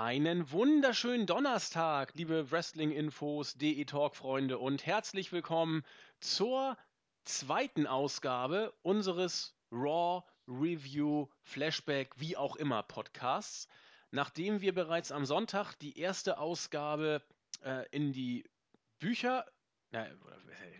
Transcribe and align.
Einen 0.00 0.52
wunderschönen 0.52 1.26
Donnerstag, 1.26 2.14
liebe 2.14 2.52
Wrestling-Infos, 2.52 3.54
DE-Talk-Freunde 3.54 4.56
und 4.56 4.86
herzlich 4.86 5.32
willkommen 5.32 5.82
zur 6.20 6.78
zweiten 7.24 7.88
Ausgabe 7.88 8.72
unseres 8.82 9.56
Raw 9.72 10.22
Review 10.46 11.26
Flashback, 11.42 12.12
wie 12.14 12.36
auch 12.36 12.54
immer 12.54 12.84
Podcasts. 12.84 13.66
Nachdem 14.12 14.60
wir 14.60 14.72
bereits 14.72 15.10
am 15.10 15.26
Sonntag 15.26 15.74
die 15.80 15.98
erste 15.98 16.38
Ausgabe 16.38 17.20
äh, 17.64 17.84
in 17.90 18.12
die 18.12 18.44
Bücher, 19.00 19.46
äh, 19.90 20.06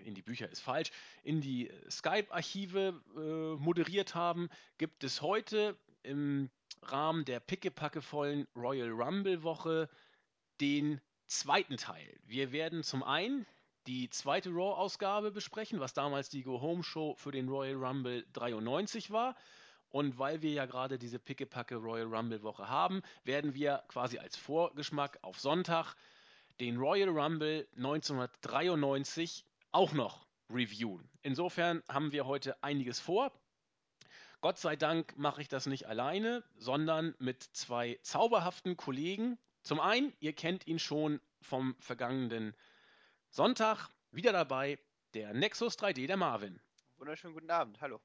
in 0.04 0.14
die 0.14 0.22
Bücher 0.22 0.48
ist 0.48 0.60
falsch, 0.60 0.92
in 1.24 1.40
die 1.40 1.72
Skype-Archive 1.90 3.02
äh, 3.16 3.60
moderiert 3.60 4.14
haben, 4.14 4.48
gibt 4.78 5.02
es 5.02 5.22
heute 5.22 5.76
im 6.04 6.50
Rahmen 6.82 7.24
der 7.24 7.40
pickepackevollen 7.40 8.46
Royal 8.56 8.90
Rumble 8.90 9.42
Woche 9.42 9.88
den 10.60 11.01
zweiten 11.27 11.77
Teil. 11.77 12.18
Wir 12.24 12.52
werden 12.52 12.82
zum 12.82 13.02
einen 13.02 13.46
die 13.87 14.10
zweite 14.10 14.51
Raw-Ausgabe 14.51 15.30
besprechen, 15.30 15.80
was 15.80 15.95
damals 15.95 16.28
die 16.28 16.42
Go-Home-Show 16.42 17.14
für 17.16 17.30
den 17.30 17.48
Royal 17.48 17.82
Rumble 17.82 18.27
93 18.32 19.10
war. 19.10 19.34
Und 19.91 20.18
weil 20.18 20.42
wir 20.42 20.51
ja 20.51 20.66
gerade 20.66 20.98
diese 20.98 21.18
pickepacke 21.18 21.77
Royal 21.77 22.14
Rumble 22.14 22.42
Woche 22.42 22.68
haben, 22.68 23.02
werden 23.24 23.54
wir 23.54 23.82
quasi 23.88 24.18
als 24.18 24.37
Vorgeschmack 24.37 25.18
auf 25.23 25.40
Sonntag 25.40 25.95
den 26.60 26.76
Royal 26.76 27.09
Rumble 27.09 27.66
1993 27.76 29.46
auch 29.73 29.92
noch 29.92 30.26
reviewen. 30.51 31.09
Insofern 31.23 31.82
haben 31.88 32.12
wir 32.12 32.26
heute 32.26 32.62
einiges 32.62 33.01
vor. 33.01 33.32
Gott 34.41 34.59
sei 34.59 34.77
Dank 34.77 35.16
mache 35.16 35.42
ich 35.42 35.48
das 35.48 35.66
nicht 35.66 35.87
alleine, 35.87 36.45
sondern 36.56 37.15
mit 37.19 37.42
zwei 37.42 37.98
zauberhaften 38.02 38.77
Kollegen. 38.77 39.37
Zum 39.62 39.80
einen, 39.80 40.12
ihr 40.20 40.33
kennt 40.33 40.66
ihn 40.66 40.79
schon 40.79 41.20
vom 41.42 41.74
vergangenen 41.80 42.54
Sonntag, 43.30 43.88
wieder 44.12 44.32
dabei, 44.32 44.79
der 45.15 45.35
Nexus 45.35 45.77
3D, 45.77 46.07
der 46.07 46.16
Marvin. 46.16 46.60
Wunderschönen 46.99 47.35
guten 47.35 47.51
Abend, 47.51 47.80
hallo. 47.80 48.01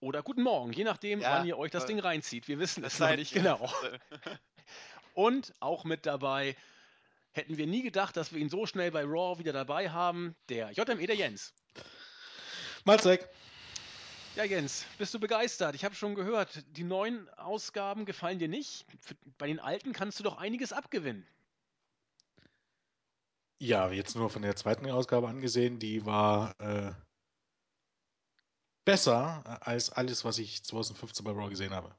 Oder 0.00 0.22
guten 0.22 0.42
Morgen, 0.42 0.72
je 0.72 0.84
nachdem, 0.84 1.20
Ja, 1.20 1.38
wann 1.38 1.46
ihr 1.46 1.56
euch 1.56 1.70
das 1.70 1.84
äh, 1.84 1.86
Ding 1.86 2.00
reinzieht. 2.00 2.48
Wir 2.48 2.58
wissen 2.58 2.84
es 2.84 2.98
noch 2.98 3.14
nicht 3.14 3.32
genau. 3.32 3.72
Und 5.14 5.54
auch 5.60 5.84
mit 5.84 6.06
dabei, 6.06 6.56
hätten 7.32 7.56
wir 7.56 7.66
nie 7.66 7.82
gedacht, 7.82 8.16
dass 8.16 8.32
wir 8.32 8.40
ihn 8.40 8.50
so 8.50 8.66
schnell 8.66 8.90
bei 8.90 9.04
Raw 9.04 9.38
wieder 9.38 9.52
dabei 9.52 9.90
haben, 9.90 10.34
der 10.48 10.72
JME, 10.72 11.06
der 11.06 11.16
Jens. 11.16 11.54
Mahlzeit. 12.84 13.28
Ja, 14.36 14.44
Jens, 14.44 14.84
bist 14.98 15.14
du 15.14 15.18
begeistert? 15.18 15.74
Ich 15.74 15.82
habe 15.82 15.94
schon 15.94 16.14
gehört, 16.14 16.62
die 16.76 16.84
neuen 16.84 17.26
Ausgaben 17.38 18.04
gefallen 18.04 18.38
dir 18.38 18.48
nicht. 18.48 18.84
Bei 19.38 19.46
den 19.46 19.58
alten 19.58 19.94
kannst 19.94 20.18
du 20.20 20.24
doch 20.24 20.36
einiges 20.36 20.74
abgewinnen. 20.74 21.26
Ja, 23.58 23.90
jetzt 23.90 24.14
nur 24.14 24.28
von 24.28 24.42
der 24.42 24.54
zweiten 24.54 24.90
Ausgabe 24.90 25.28
angesehen, 25.28 25.78
die 25.78 26.04
war 26.04 26.54
äh, 26.60 26.92
besser 28.84 29.42
als 29.66 29.88
alles, 29.88 30.26
was 30.26 30.36
ich 30.36 30.62
2015 30.62 31.24
bei 31.24 31.30
Raw 31.30 31.48
gesehen 31.48 31.72
habe. 31.72 31.96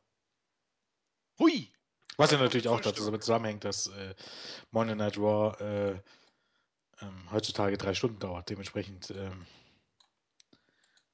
Hui! 1.40 1.74
Was 2.18 2.30
ja 2.30 2.38
natürlich 2.38 2.68
auch 2.68 2.82
dazu 2.82 3.04
damit 3.04 3.24
zusammenhängt, 3.24 3.64
dass 3.64 3.88
äh, 3.88 4.14
Monday 4.70 4.96
Night 4.96 5.18
Raw 5.18 5.58
äh, 5.60 6.02
ähm, 7.02 7.32
heutzutage 7.32 7.80
drei 7.80 7.96
Stunden 7.96 8.20
dauert. 8.20 8.48
Dementsprechend 8.50 9.10
ähm, 9.10 9.48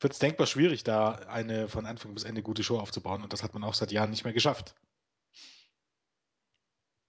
wird 0.04 0.14
es 0.14 0.20
denkbar 0.20 0.48
schwierig, 0.48 0.84
da 0.84 1.14
eine 1.14 1.68
von 1.68 1.86
Anfang 1.86 2.14
bis 2.14 2.24
Ende 2.24 2.42
gute 2.44 2.64
Show 2.64 2.78
aufzubauen. 2.80 3.24
Und 3.24 3.34
das 3.34 3.44
hat 3.44 3.54
man 3.54 3.64
auch 3.64 3.74
seit 3.74 3.92
Jahren 3.92 4.10
nicht 4.10 4.24
mehr 4.24 4.34
geschafft. 4.34 4.76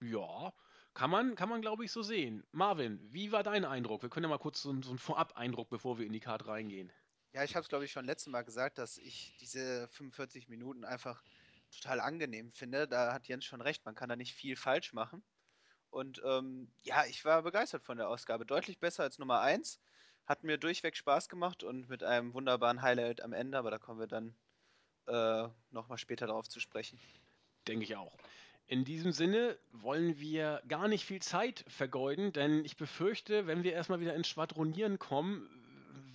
Ja, 0.01 0.53
kann 0.93 1.09
man, 1.09 1.35
kann 1.35 1.49
man 1.49 1.61
glaube 1.61 1.83
ich, 1.85 1.91
so 1.91 2.01
sehen. 2.01 2.45
Marvin, 2.51 2.99
wie 3.11 3.31
war 3.31 3.43
dein 3.43 3.65
Eindruck? 3.65 4.01
Wir 4.01 4.09
können 4.09 4.25
ja 4.25 4.29
mal 4.29 4.37
kurz 4.37 4.61
so, 4.61 4.69
einen- 4.69 4.83
so 4.83 4.89
einen 4.89 4.99
Vorab-Eindruck, 4.99 5.69
bevor 5.69 5.97
wir 5.97 6.05
in 6.05 6.13
die 6.13 6.19
Karte 6.19 6.47
reingehen. 6.47 6.91
Ja, 7.33 7.43
ich 7.43 7.55
habe 7.55 7.63
es, 7.63 7.69
glaube 7.69 7.85
ich, 7.85 7.91
schon 7.91 8.05
letztes 8.05 8.31
Mal 8.31 8.43
gesagt, 8.43 8.77
dass 8.77 8.97
ich 8.97 9.35
diese 9.41 9.87
45 9.89 10.47
Minuten 10.47 10.85
einfach 10.85 11.21
total 11.71 11.99
angenehm 11.99 12.51
finde. 12.53 12.87
Da 12.87 13.13
hat 13.13 13.27
Jens 13.27 13.43
schon 13.45 13.61
recht, 13.61 13.83
man 13.85 13.95
kann 13.95 14.07
da 14.09 14.15
nicht 14.15 14.33
viel 14.33 14.55
falsch 14.55 14.93
machen. 14.93 15.23
Und 15.89 16.21
ähm, 16.25 16.71
ja, 16.83 17.05
ich 17.05 17.25
war 17.25 17.43
begeistert 17.43 17.83
von 17.83 17.97
der 17.97 18.09
Ausgabe. 18.09 18.45
Deutlich 18.45 18.79
besser 18.79 19.03
als 19.03 19.17
Nummer 19.17 19.41
1. 19.41 19.79
Hat 20.25 20.43
mir 20.43 20.57
durchweg 20.57 20.95
Spaß 20.95 21.29
gemacht 21.29 21.63
und 21.63 21.89
mit 21.89 22.03
einem 22.03 22.33
wunderbaren 22.33 22.81
Highlight 22.81 23.21
am 23.21 23.33
Ende, 23.33 23.57
aber 23.57 23.71
da 23.71 23.77
kommen 23.77 23.99
wir 23.99 24.07
dann 24.07 24.35
äh, 25.07 25.47
nochmal 25.71 25.97
später 25.97 26.27
darauf 26.27 26.49
zu 26.49 26.59
sprechen. 26.59 26.99
Denke 27.67 27.83
ich 27.83 27.95
auch. 27.95 28.17
In 28.67 28.83
diesem 28.83 29.11
Sinne 29.11 29.57
wollen 29.71 30.19
wir 30.19 30.63
gar 30.67 30.87
nicht 30.87 31.05
viel 31.05 31.21
Zeit 31.21 31.63
vergeuden, 31.67 32.33
denn 32.33 32.65
ich 32.65 32.77
befürchte, 32.77 33.45
wenn 33.45 33.63
wir 33.63 33.73
erstmal 33.73 33.99
wieder 33.99 34.15
ins 34.15 34.27
Schwadronieren 34.27 34.97
kommen, 34.97 35.47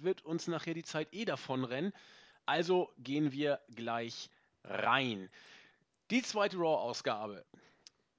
wird 0.00 0.24
uns 0.24 0.48
nachher 0.48 0.74
die 0.74 0.82
Zeit 0.82 1.08
eh 1.12 1.24
davonrennen. 1.24 1.92
Also 2.46 2.92
gehen 2.98 3.30
wir 3.30 3.60
gleich 3.76 4.30
rein. 4.64 5.30
Die 6.10 6.22
zweite 6.22 6.56
Raw-Ausgabe, 6.56 7.44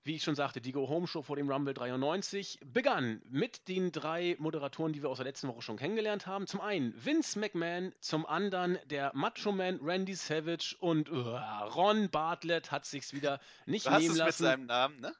wie 0.04 0.16
ich 0.16 0.24
schon 0.24 0.36
sagte, 0.36 0.62
die 0.62 0.72
Go-Home-Show 0.72 1.22
vor 1.22 1.36
dem 1.36 1.50
Rumble 1.50 1.74
93, 1.74 2.60
begann 2.66 3.22
mit 3.30 3.68
den 3.68 3.92
drei 3.92 4.36
Moderatoren, 4.40 4.94
die 4.94 5.02
wir 5.04 5.10
aus 5.10 5.18
der 5.18 5.26
letzten 5.26 5.48
Woche 5.48 5.62
schon 5.62 5.78
kennengelernt 5.78 6.26
haben. 6.26 6.48
Zum 6.48 6.60
einen 6.62 6.94
Vince 7.04 7.38
McMahon, 7.40 7.94
zum 8.00 8.26
anderen 8.26 8.80
der 8.86 9.12
Macho-Man 9.14 9.80
Randy 9.82 10.16
Savage 10.16 10.76
und 10.80 11.12
uh, 11.12 11.38
Ron 11.76 12.10
Bartlett 12.10 12.72
hat 12.72 12.86
sich's 12.86 13.14
wieder 13.14 13.40
nicht 13.66 13.86
Du 13.86 13.92
hast 13.92 14.00
nehmen 14.02 14.12
es 14.14 14.18
mit 14.18 14.26
lassen. 14.26 14.44
seinem 14.44 14.66
Namen, 14.66 15.00
ne? 15.02 15.14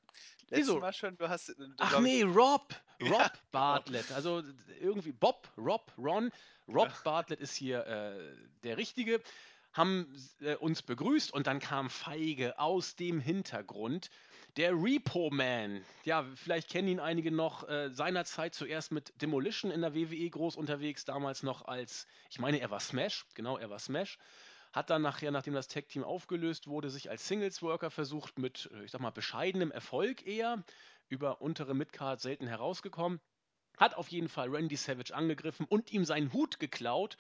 Letztes 0.50 0.68
Wieso? 0.68 0.80
Mal 0.80 0.94
schon, 0.94 1.18
du 1.18 1.30
hast. 1.30 1.50
du, 1.50 1.54
Ach 1.78 2.00
nee, 2.02 2.24
Rob. 2.24 2.74
Rob 3.02 3.10
Ja, 3.12 3.28
genau. 3.28 3.30
Bartlett. 3.52 4.12
Also 4.12 4.44
irgendwie 4.82 5.12
Bob, 5.12 5.48
Rob, 5.58 5.92
Ron. 5.98 6.32
Rob 6.68 6.92
Bartlett 7.04 7.40
ist 7.40 7.56
hier 7.56 7.86
äh, 7.86 8.36
der 8.64 8.78
Richtige. 8.78 9.22
Haben 9.74 10.14
äh, 10.42 10.56
uns 10.56 10.82
begrüßt 10.82 11.34
und 11.34 11.48
dann 11.48 11.60
kam 11.60 11.90
Feige 11.90 12.60
aus 12.60 12.96
dem 12.98 13.22
Hintergrund. 13.22 14.10
Der 14.58 14.74
Repo 14.74 15.30
Man. 15.30 15.86
Ja, 16.04 16.26
vielleicht 16.36 16.70
kennen 16.70 16.90
ihn 16.90 17.00
einige 17.00 17.32
noch. 17.32 17.70
Äh, 17.70 17.90
seinerzeit 17.92 18.54
zuerst 18.54 18.92
mit 18.92 19.14
Demolition 19.22 19.72
in 19.72 19.80
der 19.80 19.96
WWE 19.96 20.30
groß 20.30 20.58
unterwegs. 20.58 21.06
Damals 21.06 21.42
noch 21.42 21.66
als, 21.66 22.06
ich 22.30 22.38
meine, 22.38 22.60
er 22.60 22.70
war 22.70 22.82
Smash. 22.82 23.26
Genau, 23.34 23.58
er 23.58 23.70
war 23.70 23.80
Smash. 23.80 24.18
Hat 24.74 24.90
dann 24.90 25.04
nachher, 25.04 25.32
nachdem 25.32 25.54
das 25.54 25.70
Tag-Team 25.70 26.04
aufgelöst 26.04 26.68
wurde, 26.68 26.90
sich 26.90 27.10
als 27.10 27.30
Singles-Worker 27.30 27.92
versucht, 27.92 28.40
mit, 28.40 28.70
äh, 28.74 28.84
ich 28.84 28.92
sag 28.92 29.00
mal, 29.00 29.12
bescheidenem 29.12 29.72
Erfolg 29.72 30.28
eher 30.28 30.64
über 31.08 31.42
untere 31.42 31.74
Midcard 31.74 32.20
selten 32.20 32.48
herausgekommen. 32.48 33.22
Hat 33.78 33.96
auf 33.96 34.10
jeden 34.10 34.28
Fall 34.28 34.50
Randy 34.50 34.76
Savage 34.76 35.16
angegriffen 35.16 35.66
und 35.66 35.94
ihm 35.94 36.04
seinen 36.04 36.34
Hut 36.34 36.60
geklaut 36.60 37.16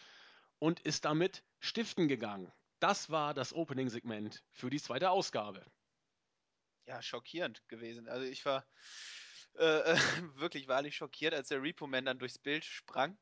und 0.59 0.81
ist 0.81 1.05
damit 1.05 1.43
stiften 1.59 2.09
gegangen. 2.09 2.51
Das 2.81 3.09
war 3.09 3.33
das 3.33 3.53
Opening-Segment 3.53 4.43
für 4.51 4.69
die 4.69 4.81
zweite 4.81 5.11
Ausgabe. 5.11 5.63
Ja, 6.85 7.01
schockierend 7.01 7.67
gewesen. 7.67 8.07
Also 8.07 8.25
ich 8.25 8.45
war 8.45 8.65
äh, 9.55 9.95
wirklich 10.35 10.67
wahrlich 10.67 10.95
schockiert, 10.95 11.33
als 11.33 11.49
der 11.49 11.61
Repo 11.61 11.87
Man 11.87 12.05
dann 12.05 12.19
durchs 12.19 12.39
Bild 12.39 12.65
sprang. 12.65 13.17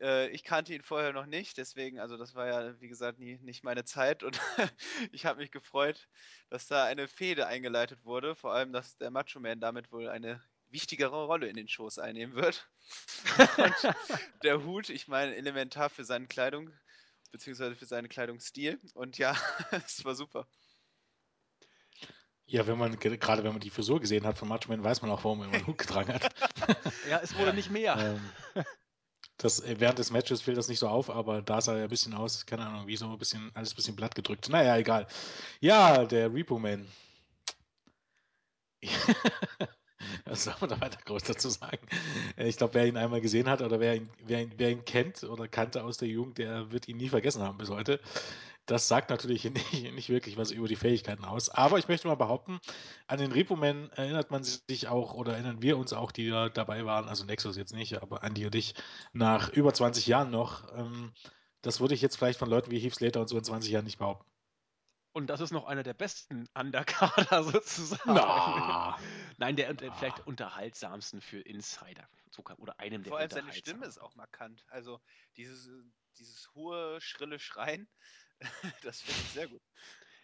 Äh, 0.00 0.28
ich 0.30 0.44
kannte 0.44 0.74
ihn 0.74 0.82
vorher 0.82 1.12
noch 1.12 1.26
nicht, 1.26 1.56
deswegen, 1.56 2.00
also 2.00 2.16
das 2.16 2.34
war 2.34 2.46
ja, 2.46 2.80
wie 2.80 2.88
gesagt, 2.88 3.18
nie, 3.18 3.38
nicht 3.38 3.64
meine 3.64 3.84
Zeit 3.84 4.22
und 4.22 4.40
ich 5.12 5.26
habe 5.26 5.40
mich 5.40 5.50
gefreut, 5.50 6.08
dass 6.50 6.66
da 6.66 6.84
eine 6.84 7.08
Fehde 7.08 7.46
eingeleitet 7.46 8.04
wurde, 8.04 8.34
vor 8.34 8.52
allem, 8.52 8.72
dass 8.72 8.96
der 8.98 9.10
Macho 9.10 9.40
Man 9.40 9.60
damit 9.60 9.92
wohl 9.92 10.08
eine 10.08 10.42
wichtigere 10.68 11.26
Rolle 11.26 11.46
in 11.48 11.56
den 11.56 11.68
Shows 11.68 11.98
einnehmen 11.98 12.34
wird. 12.34 12.68
und 13.58 13.94
der 14.42 14.64
Hut, 14.64 14.88
ich 14.90 15.06
meine, 15.06 15.36
elementar 15.36 15.88
für 15.88 16.04
seine 16.04 16.26
Kleidung, 16.26 16.72
beziehungsweise 17.30 17.76
für 17.76 17.86
seinen 17.86 18.08
Kleidungsstil 18.08 18.80
und 18.94 19.18
ja, 19.18 19.36
es 19.70 20.04
war 20.04 20.14
super. 20.14 20.48
Ja, 22.46 22.66
wenn 22.66 22.76
man, 22.78 22.98
ge- 22.98 23.16
gerade 23.16 23.42
wenn 23.42 23.52
man 23.52 23.60
die 23.60 23.70
Frisur 23.70 24.00
gesehen 24.00 24.26
hat 24.26 24.36
von 24.38 24.48
Macho 24.48 24.68
Man, 24.68 24.84
weiß 24.84 25.00
man 25.02 25.10
auch, 25.10 25.24
warum 25.24 25.40
er 25.40 25.46
immer 25.46 25.54
einen 25.56 25.66
Hut 25.66 25.78
getragen 25.78 26.12
hat. 26.12 26.22
Ja, 27.08 27.20
es 27.22 27.34
wurde 27.34 27.48
Ja. 27.48 27.52
nicht 27.52 27.70
mehr. 27.70 27.96
ähm, 28.56 28.64
das, 29.38 29.60
äh, 29.60 29.76
während 29.78 29.98
des 29.98 30.10
Matches 30.10 30.40
fällt 30.42 30.56
das 30.56 30.68
nicht 30.68 30.78
so 30.78 30.88
auf, 30.88 31.10
aber 31.10 31.42
da 31.42 31.60
sah 31.60 31.76
er 31.76 31.84
ein 31.84 31.88
bisschen 31.88 32.14
aus, 32.14 32.46
keine 32.46 32.66
Ahnung, 32.66 32.86
wie 32.86 32.96
so 32.96 33.06
ein 33.10 33.18
bisschen, 33.18 33.50
alles 33.54 33.72
ein 33.72 33.76
bisschen 33.76 33.96
blatt 33.96 34.14
gedrückt. 34.14 34.48
Naja, 34.48 34.76
egal. 34.76 35.06
Ja, 35.60 36.04
der 36.04 36.32
Repo 36.32 36.58
Man. 36.58 36.86
Was 40.26 40.44
soll 40.44 40.54
man 40.60 40.70
da 40.70 40.80
weiter 40.80 40.98
groß 41.04 41.22
dazu 41.24 41.48
sagen? 41.48 41.78
Äh, 42.36 42.48
Ich 42.48 42.56
glaube, 42.56 42.74
wer 42.74 42.86
ihn 42.86 42.96
einmal 42.96 43.20
gesehen 43.20 43.48
hat 43.48 43.62
oder 43.62 43.80
wer 43.80 43.96
ihn, 43.96 44.08
wer, 44.24 44.42
ihn, 44.42 44.52
wer 44.56 44.70
ihn 44.70 44.84
kennt 44.84 45.22
oder 45.24 45.48
kannte 45.48 45.82
aus 45.84 45.96
der 45.98 46.08
Jugend, 46.08 46.38
der 46.38 46.70
wird 46.72 46.88
ihn 46.88 46.96
nie 46.98 47.08
vergessen 47.08 47.42
haben 47.42 47.58
bis 47.58 47.70
heute. 47.70 48.00
Das 48.66 48.88
sagt 48.88 49.10
natürlich 49.10 49.44
nicht, 49.50 49.92
nicht 49.94 50.08
wirklich 50.08 50.36
was 50.36 50.50
über 50.50 50.68
die 50.68 50.76
Fähigkeiten 50.76 51.24
aus. 51.24 51.50
Aber 51.50 51.78
ich 51.78 51.88
möchte 51.88 52.08
mal 52.08 52.14
behaupten, 52.14 52.60
an 53.06 53.18
den 53.18 53.32
Repo 53.32 53.56
Man 53.56 53.90
erinnert 53.90 54.30
man 54.30 54.42
sich 54.42 54.88
auch 54.88 55.14
oder 55.14 55.34
erinnern 55.34 55.62
wir 55.62 55.76
uns 55.78 55.92
auch, 55.92 56.12
die 56.12 56.28
da 56.28 56.48
dabei 56.48 56.84
waren, 56.84 57.08
also 57.08 57.24
Nexus 57.24 57.56
jetzt 57.56 57.74
nicht, 57.74 58.00
aber 58.02 58.22
Andi 58.22 58.46
und 58.46 58.54
ich, 58.54 58.74
nach 59.12 59.50
über 59.50 59.72
20 59.72 60.06
Jahren 60.06 60.30
noch. 60.30 60.72
Ähm, 60.76 61.12
das 61.62 61.80
würde 61.80 61.94
ich 61.94 62.02
jetzt 62.02 62.16
vielleicht 62.16 62.38
von 62.38 62.50
Leuten 62.50 62.70
wie 62.70 62.78
Heath 62.78 62.94
Slater 62.94 63.20
und 63.20 63.28
so 63.28 63.38
in 63.38 63.44
20 63.44 63.70
Jahren 63.70 63.84
nicht 63.84 63.98
behaupten. 63.98 64.30
Und 65.14 65.28
das 65.28 65.40
ist 65.40 65.52
noch 65.52 65.66
einer 65.66 65.84
der 65.84 65.94
besten 65.94 66.48
Undercarder 66.54 67.44
sozusagen. 67.44 68.02
Na. 68.14 68.98
Nein, 69.38 69.54
der, 69.54 69.72
der 69.72 69.90
Na. 69.90 69.94
vielleicht 69.94 70.26
unterhaltsamsten 70.26 71.20
für 71.20 71.40
Insider. 71.40 72.08
Oder 72.58 72.80
einem 72.80 73.04
der 73.04 73.10
Vor 73.10 73.20
allem 73.20 73.30
seine 73.30 73.52
Stimme 73.52 73.86
ist 73.86 73.98
auch 73.98 74.16
markant. 74.16 74.64
Also 74.68 75.00
dieses, 75.36 75.70
dieses 76.18 76.52
hohe, 76.54 77.00
schrille 77.00 77.38
Schreien, 77.38 77.88
das 78.82 79.00
finde 79.00 79.20
ich 79.22 79.32
sehr 79.32 79.48
gut. 79.48 79.62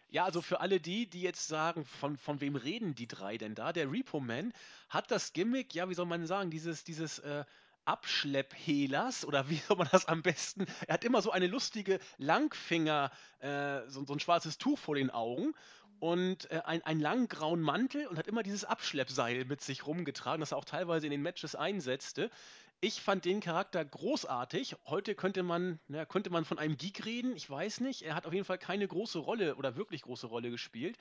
Ja, 0.09 0.25
also 0.25 0.43
für 0.43 0.61
alle 0.61 0.81
die, 0.81 1.09
die 1.09 1.23
jetzt 1.23 1.47
sagen, 1.47 1.85
von, 1.85 2.17
von 2.17 2.41
wem 2.41 2.57
reden 2.57 2.95
die 2.95 3.07
drei 3.07 3.39
denn 3.39 3.55
da? 3.55 3.73
Der 3.73 3.91
Repo 3.91 4.19
Man 4.21 4.53
hat 4.89 5.11
das 5.11 5.33
Gimmick, 5.33 5.75
ja, 5.75 5.89
wie 5.89 5.95
soll 5.95 6.07
man 6.07 6.27
sagen, 6.27 6.51
dieses, 6.51 6.83
dieses 6.83 7.21
äh, 7.21 7.45
Abschlepphelers 7.85 9.25
oder 9.25 9.49
wie 9.49 9.57
soll 9.57 9.77
man 9.77 9.89
das 9.93 10.07
am 10.07 10.23
besten? 10.23 10.67
Er 10.89 10.95
hat 10.95 11.05
immer 11.05 11.23
so 11.23 11.31
eine 11.31 11.47
lustige 11.47 12.01
Langfinger, 12.19 13.13
äh, 13.39 13.89
so, 13.89 14.05
so 14.05 14.13
ein 14.13 14.21
schwarzes 14.21 14.59
Tuch 14.59 14.79
vor 14.79 14.97
den 14.97 15.11
Augen 15.11 15.55
und 16.01 16.51
äh, 16.51 16.63
ein, 16.65 16.83
einen 16.83 17.01
langen 17.01 17.29
grauen 17.29 17.61
Mantel 17.61 18.07
und 18.07 18.19
hat 18.19 18.27
immer 18.27 18.43
dieses 18.43 18.65
Abschleppseil 18.65 19.45
mit 19.45 19.61
sich 19.61 19.87
rumgetragen, 19.87 20.41
das 20.41 20.53
er 20.53 20.59
auch 20.59 20.65
teilweise 20.65 21.07
in 21.07 21.13
den 21.13 21.23
Matches 21.23 21.55
einsetzte. 21.55 22.31
Ich 22.83 23.03
fand 23.03 23.27
den 23.27 23.41
Charakter 23.41 23.85
großartig. 23.85 24.75
Heute 24.87 25.15
könnte 25.15 25.43
man, 25.43 25.79
na, 25.87 26.07
könnte 26.07 26.31
man 26.31 26.47
von 26.47 26.59
einem 26.59 26.79
Geek 26.79 27.05
reden, 27.05 27.37
ich 27.37 27.49
weiß 27.49 27.81
nicht. 27.81 28.01
Er 28.01 28.15
hat 28.15 28.27
auf 28.27 28.33
jeden 28.33 28.47
Fall 28.47 28.57
keine 28.57 28.89
große 28.89 29.19
Rolle 29.19 29.57
oder 29.57 29.77
wirklich 29.77 30.01
große 30.01 30.27
Rolle 30.27 30.51
gespielt. 30.51 30.97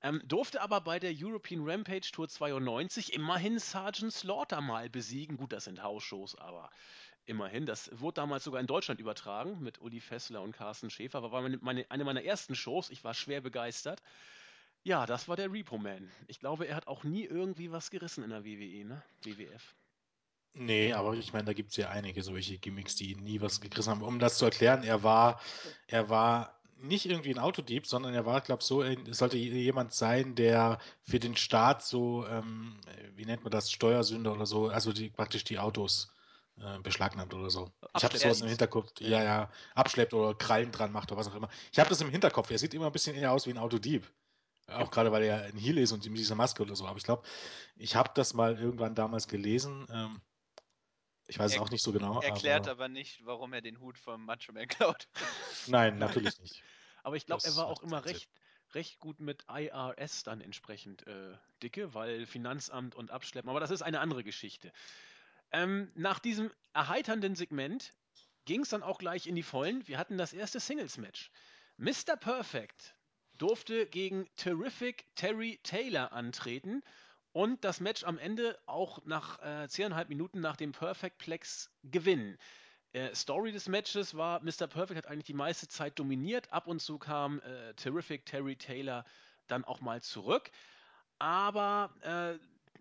Ähm, 0.00 0.22
durfte 0.24 0.60
aber 0.60 0.80
bei 0.80 1.00
der 1.00 1.12
European 1.12 1.68
Rampage 1.68 2.12
Tour 2.12 2.28
92 2.28 3.14
immerhin 3.14 3.58
Sergeant 3.58 4.12
Slaughter 4.12 4.60
mal 4.60 4.88
besiegen. 4.88 5.36
Gut, 5.36 5.52
das 5.52 5.64
sind 5.64 5.82
Hausshows, 5.82 6.36
aber 6.36 6.70
immerhin. 7.26 7.66
Das 7.66 7.90
wurde 7.98 8.14
damals 8.14 8.44
sogar 8.44 8.60
in 8.60 8.68
Deutschland 8.68 9.00
übertragen 9.00 9.58
mit 9.60 9.80
Uli 9.80 9.98
Fessler 9.98 10.40
und 10.40 10.52
Carsten 10.52 10.88
Schäfer. 10.88 11.20
War 11.22 11.42
meine, 11.42 11.58
meine, 11.60 11.90
eine 11.90 12.04
meiner 12.04 12.22
ersten 12.22 12.54
Shows. 12.54 12.90
Ich 12.90 13.02
war 13.02 13.14
schwer 13.14 13.40
begeistert. 13.40 14.02
Ja, 14.84 15.04
das 15.04 15.26
war 15.26 15.34
der 15.34 15.52
Repo 15.52 15.78
Man. 15.78 16.12
Ich 16.28 16.38
glaube, 16.38 16.68
er 16.68 16.76
hat 16.76 16.86
auch 16.86 17.02
nie 17.02 17.24
irgendwie 17.24 17.72
was 17.72 17.90
gerissen 17.90 18.22
in 18.22 18.30
der 18.30 18.44
WWE, 18.44 18.84
ne? 18.84 19.02
WWF. 19.22 19.74
Nee, 20.60 20.92
aber 20.92 21.14
ich 21.14 21.32
meine, 21.32 21.44
da 21.44 21.52
gibt 21.52 21.70
es 21.70 21.76
ja 21.76 21.90
einige 21.90 22.22
solche 22.22 22.58
Gimmicks, 22.58 22.96
die 22.96 23.14
nie 23.14 23.40
was 23.40 23.60
gegriffen 23.60 23.90
haben. 23.90 24.02
Um 24.02 24.18
das 24.18 24.38
zu 24.38 24.44
erklären, 24.44 24.82
er 24.82 25.02
war, 25.04 25.40
er 25.86 26.08
war 26.08 26.60
nicht 26.80 27.06
irgendwie 27.06 27.30
ein 27.30 27.38
Autodieb, 27.38 27.86
sondern 27.86 28.12
er 28.14 28.26
war, 28.26 28.40
glaube 28.40 28.60
ich, 28.62 28.66
so, 28.66 28.82
es 28.82 29.18
sollte 29.18 29.36
jemand 29.36 29.92
sein, 29.92 30.34
der 30.34 30.78
für 31.02 31.20
den 31.20 31.36
Staat 31.36 31.84
so, 31.84 32.26
ähm, 32.26 32.80
wie 33.14 33.24
nennt 33.24 33.44
man 33.44 33.52
das, 33.52 33.70
Steuersünder 33.70 34.32
oder 34.32 34.46
so, 34.46 34.68
also 34.68 34.92
die 34.92 35.10
praktisch 35.10 35.44
die 35.44 35.58
Autos 35.60 36.12
äh, 36.56 36.78
beschlagnahmt 36.80 37.34
oder 37.34 37.50
so. 37.50 37.70
Ich 37.94 38.02
habe 38.02 38.12
das 38.12 38.22
sowas 38.22 38.40
im 38.40 38.48
Abschleppt. 38.48 38.48
Hinterkopf, 38.48 38.92
Ja. 39.00 39.08
ja, 39.08 39.24
ja, 39.24 39.50
abschleppt 39.74 40.14
oder 40.14 40.34
Krallen 40.34 40.72
dran 40.72 40.90
macht 40.92 41.12
oder 41.12 41.20
was 41.20 41.28
auch 41.28 41.34
immer. 41.36 41.48
Ich 41.72 41.78
habe 41.78 41.88
das 41.88 42.00
im 42.00 42.10
Hinterkopf, 42.10 42.50
er 42.50 42.58
sieht 42.58 42.74
immer 42.74 42.86
ein 42.86 42.92
bisschen 42.92 43.14
eher 43.16 43.32
aus 43.32 43.46
wie 43.46 43.50
ein 43.50 43.58
Autodieb. 43.58 44.10
Auch 44.66 44.90
gerade, 44.90 45.12
weil 45.12 45.22
er 45.22 45.44
ein 45.44 45.56
Heel 45.56 45.78
ist 45.78 45.92
und 45.92 46.04
mit 46.04 46.18
dieser 46.18 46.34
Maske 46.34 46.62
oder 46.62 46.76
so. 46.76 46.86
Aber 46.86 46.98
ich 46.98 47.04
glaube, 47.04 47.22
ich 47.76 47.96
habe 47.96 48.10
das 48.14 48.34
mal 48.34 48.58
irgendwann 48.58 48.94
damals 48.94 49.26
gelesen. 49.28 49.86
Ähm, 49.90 50.20
ich 51.28 51.38
weiß 51.38 51.52
es 51.52 51.56
Er- 51.56 51.62
auch 51.62 51.70
nicht 51.70 51.82
so 51.82 51.92
genau. 51.92 52.20
Erklärt 52.20 52.62
aber, 52.68 52.84
aber 52.84 52.88
nicht, 52.88 53.24
warum 53.24 53.52
er 53.52 53.60
den 53.60 53.80
Hut 53.80 53.98
vom 53.98 54.24
Macho 54.24 54.52
Man 54.52 54.66
klaut. 54.68 55.08
Nein, 55.66 55.98
natürlich 55.98 56.38
nicht. 56.40 56.62
Aber 57.04 57.16
ich 57.16 57.24
glaube, 57.24 57.42
er 57.44 57.56
war 57.56 57.68
auch 57.68 57.82
immer 57.82 58.04
recht, 58.04 58.28
recht 58.74 58.98
gut 58.98 59.20
mit 59.20 59.44
IRS 59.48 60.24
dann 60.24 60.40
entsprechend 60.40 61.06
äh, 61.06 61.36
dicke, 61.62 61.94
weil 61.94 62.26
Finanzamt 62.26 62.94
und 62.96 63.10
Abschleppen. 63.10 63.48
Aber 63.48 63.60
das 63.60 63.70
ist 63.70 63.82
eine 63.82 64.00
andere 64.00 64.24
Geschichte. 64.24 64.72
Ähm, 65.52 65.90
nach 65.94 66.18
diesem 66.18 66.50
erheiternden 66.74 67.34
Segment 67.34 67.94
ging 68.44 68.62
es 68.62 68.68
dann 68.68 68.82
auch 68.82 68.98
gleich 68.98 69.26
in 69.26 69.36
die 69.36 69.42
Vollen. 69.42 69.86
Wir 69.86 69.96
hatten 69.96 70.18
das 70.18 70.32
erste 70.32 70.60
Singles-Match. 70.60 71.30
Mr. 71.78 72.16
Perfect 72.18 72.94
durfte 73.38 73.86
gegen 73.86 74.28
Terrific 74.36 75.06
Terry 75.14 75.60
Taylor 75.62 76.12
antreten 76.12 76.82
und 77.38 77.62
das 77.62 77.78
Match 77.78 78.02
am 78.02 78.18
Ende 78.18 78.58
auch 78.66 78.98
nach 79.04 79.38
äh, 79.38 79.66
10,5 79.66 80.08
Minuten 80.08 80.40
nach 80.40 80.56
dem 80.56 80.72
Perfect 80.72 81.18
Plex 81.18 81.70
gewinnen. 81.84 82.36
Äh, 82.92 83.14
Story 83.14 83.52
des 83.52 83.68
Matches 83.68 84.16
war, 84.16 84.42
Mr. 84.42 84.66
Perfect 84.66 84.96
hat 84.96 85.06
eigentlich 85.06 85.26
die 85.26 85.34
meiste 85.34 85.68
Zeit 85.68 86.00
dominiert. 86.00 86.52
Ab 86.52 86.66
und 86.66 86.80
zu 86.80 86.98
kam 86.98 87.38
äh, 87.38 87.74
Terrific 87.74 88.26
Terry 88.26 88.56
Taylor 88.56 89.04
dann 89.46 89.64
auch 89.64 89.80
mal 89.80 90.02
zurück. 90.02 90.50
Aber 91.20 91.94
äh, 92.02 92.34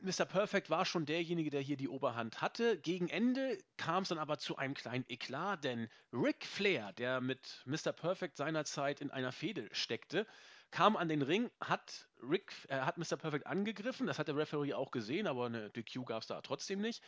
Mr. 0.03 0.25
Perfect 0.25 0.71
war 0.71 0.85
schon 0.85 1.05
derjenige, 1.05 1.51
der 1.51 1.61
hier 1.61 1.77
die 1.77 1.87
Oberhand 1.89 2.41
hatte. 2.41 2.79
Gegen 2.79 3.09
Ende 3.09 3.59
kam 3.77 4.01
es 4.01 4.09
dann 4.09 4.17
aber 4.17 4.39
zu 4.39 4.57
einem 4.57 4.73
kleinen 4.73 5.05
Eklat, 5.07 5.65
denn 5.65 5.87
Ric 6.11 6.43
Flair, 6.43 6.93
der 6.93 7.21
mit 7.21 7.61
Mr. 7.65 7.91
Perfect 7.91 8.37
seinerzeit 8.37 9.01
in 9.01 9.11
einer 9.11 9.31
Fehde 9.31 9.69
steckte, 9.71 10.25
kam 10.71 10.97
an 10.97 11.09
den 11.09 11.21
Ring, 11.21 11.49
hat, 11.61 12.07
Ric, 12.21 12.53
äh, 12.69 12.79
hat 12.79 12.97
Mr. 12.97 13.17
Perfect 13.17 13.47
angegriffen. 13.47 14.07
Das 14.07 14.19
hat 14.19 14.27
der 14.27 14.35
Referee 14.35 14.73
auch 14.73 14.91
gesehen, 14.91 15.27
aber 15.27 15.45
eine 15.45 15.69
DQ 15.69 16.05
gab 16.05 16.21
es 16.21 16.27
da 16.27 16.41
trotzdem 16.41 16.81
nicht. 16.81 17.03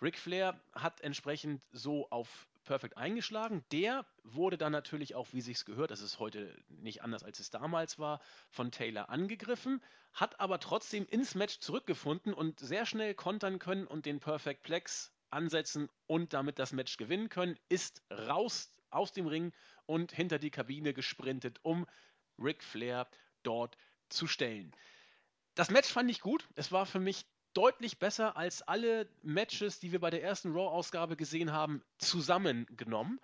Ric 0.00 0.18
Flair 0.18 0.60
hat 0.74 1.00
entsprechend 1.00 1.62
so 1.72 2.08
auf 2.10 2.48
Perfect 2.64 2.96
eingeschlagen. 2.96 3.64
Der 3.72 4.06
wurde 4.22 4.56
dann 4.56 4.72
natürlich 4.72 5.14
auch, 5.14 5.28
wie 5.32 5.40
sich's 5.40 5.64
gehört, 5.64 5.90
das 5.90 6.00
ist 6.00 6.18
heute 6.18 6.56
nicht 6.68 7.02
anders 7.02 7.22
als 7.22 7.40
es 7.40 7.50
damals 7.50 7.98
war, 7.98 8.20
von 8.50 8.70
Taylor 8.70 9.10
angegriffen, 9.10 9.82
hat 10.12 10.38
aber 10.40 10.60
trotzdem 10.60 11.06
ins 11.06 11.34
Match 11.34 11.58
zurückgefunden 11.58 12.34
und 12.34 12.60
sehr 12.60 12.86
schnell 12.86 13.14
kontern 13.14 13.58
können 13.58 13.86
und 13.86 14.06
den 14.06 14.20
Perfect 14.20 14.62
Plex 14.62 15.12
ansetzen 15.30 15.88
und 16.06 16.32
damit 16.32 16.58
das 16.58 16.72
Match 16.72 16.96
gewinnen 16.96 17.28
können, 17.28 17.58
ist 17.68 18.02
raus 18.10 18.72
aus 18.90 19.12
dem 19.12 19.26
Ring 19.26 19.52
und 19.86 20.12
hinter 20.12 20.38
die 20.38 20.50
Kabine 20.50 20.92
gesprintet, 20.92 21.58
um 21.62 21.86
Ric 22.38 22.62
Flair 22.62 23.06
dort 23.42 23.76
zu 24.08 24.26
stellen. 24.26 24.72
Das 25.54 25.70
Match 25.70 25.88
fand 25.88 26.10
ich 26.10 26.20
gut. 26.20 26.48
Es 26.54 26.72
war 26.72 26.86
für 26.86 27.00
mich 27.00 27.26
deutlich 27.54 27.98
besser 27.98 28.36
als 28.36 28.62
alle 28.62 29.08
Matches, 29.22 29.78
die 29.78 29.92
wir 29.92 30.00
bei 30.00 30.10
der 30.10 30.22
ersten 30.22 30.52
Raw-Ausgabe 30.52 31.16
gesehen 31.16 31.52
haben, 31.52 31.82
zusammengenommen. 31.98 33.20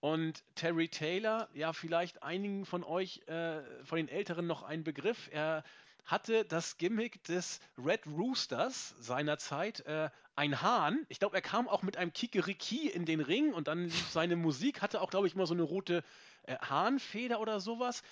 Und 0.00 0.44
Terry 0.54 0.88
Taylor, 0.88 1.48
ja, 1.52 1.72
vielleicht 1.72 2.22
einigen 2.22 2.64
von 2.64 2.84
euch, 2.84 3.22
äh, 3.26 3.62
von 3.84 3.96
den 3.96 4.08
Älteren 4.08 4.46
noch 4.46 4.62
ein 4.62 4.84
Begriff. 4.84 5.28
Er 5.32 5.64
hatte 6.04 6.44
das 6.44 6.78
Gimmick 6.78 7.22
des 7.24 7.60
Red 7.76 8.06
Roosters 8.06 8.94
seinerzeit, 9.00 9.80
äh, 9.80 10.10
ein 10.36 10.62
Hahn. 10.62 11.04
Ich 11.08 11.18
glaube, 11.18 11.34
er 11.34 11.42
kam 11.42 11.66
auch 11.68 11.82
mit 11.82 11.96
einem 11.96 12.12
Kikeriki 12.12 12.88
in 12.88 13.04
den 13.04 13.20
Ring 13.20 13.52
und 13.52 13.68
dann 13.68 13.90
seine 14.10 14.36
Musik, 14.36 14.82
hatte 14.82 15.00
auch, 15.00 15.10
glaube 15.10 15.26
ich, 15.26 15.34
mal 15.34 15.46
so 15.46 15.54
eine 15.54 15.62
rote 15.62 16.04
äh, 16.44 16.56
Hahnfeder 16.58 17.40
oder 17.40 17.58
sowas. 17.58 18.02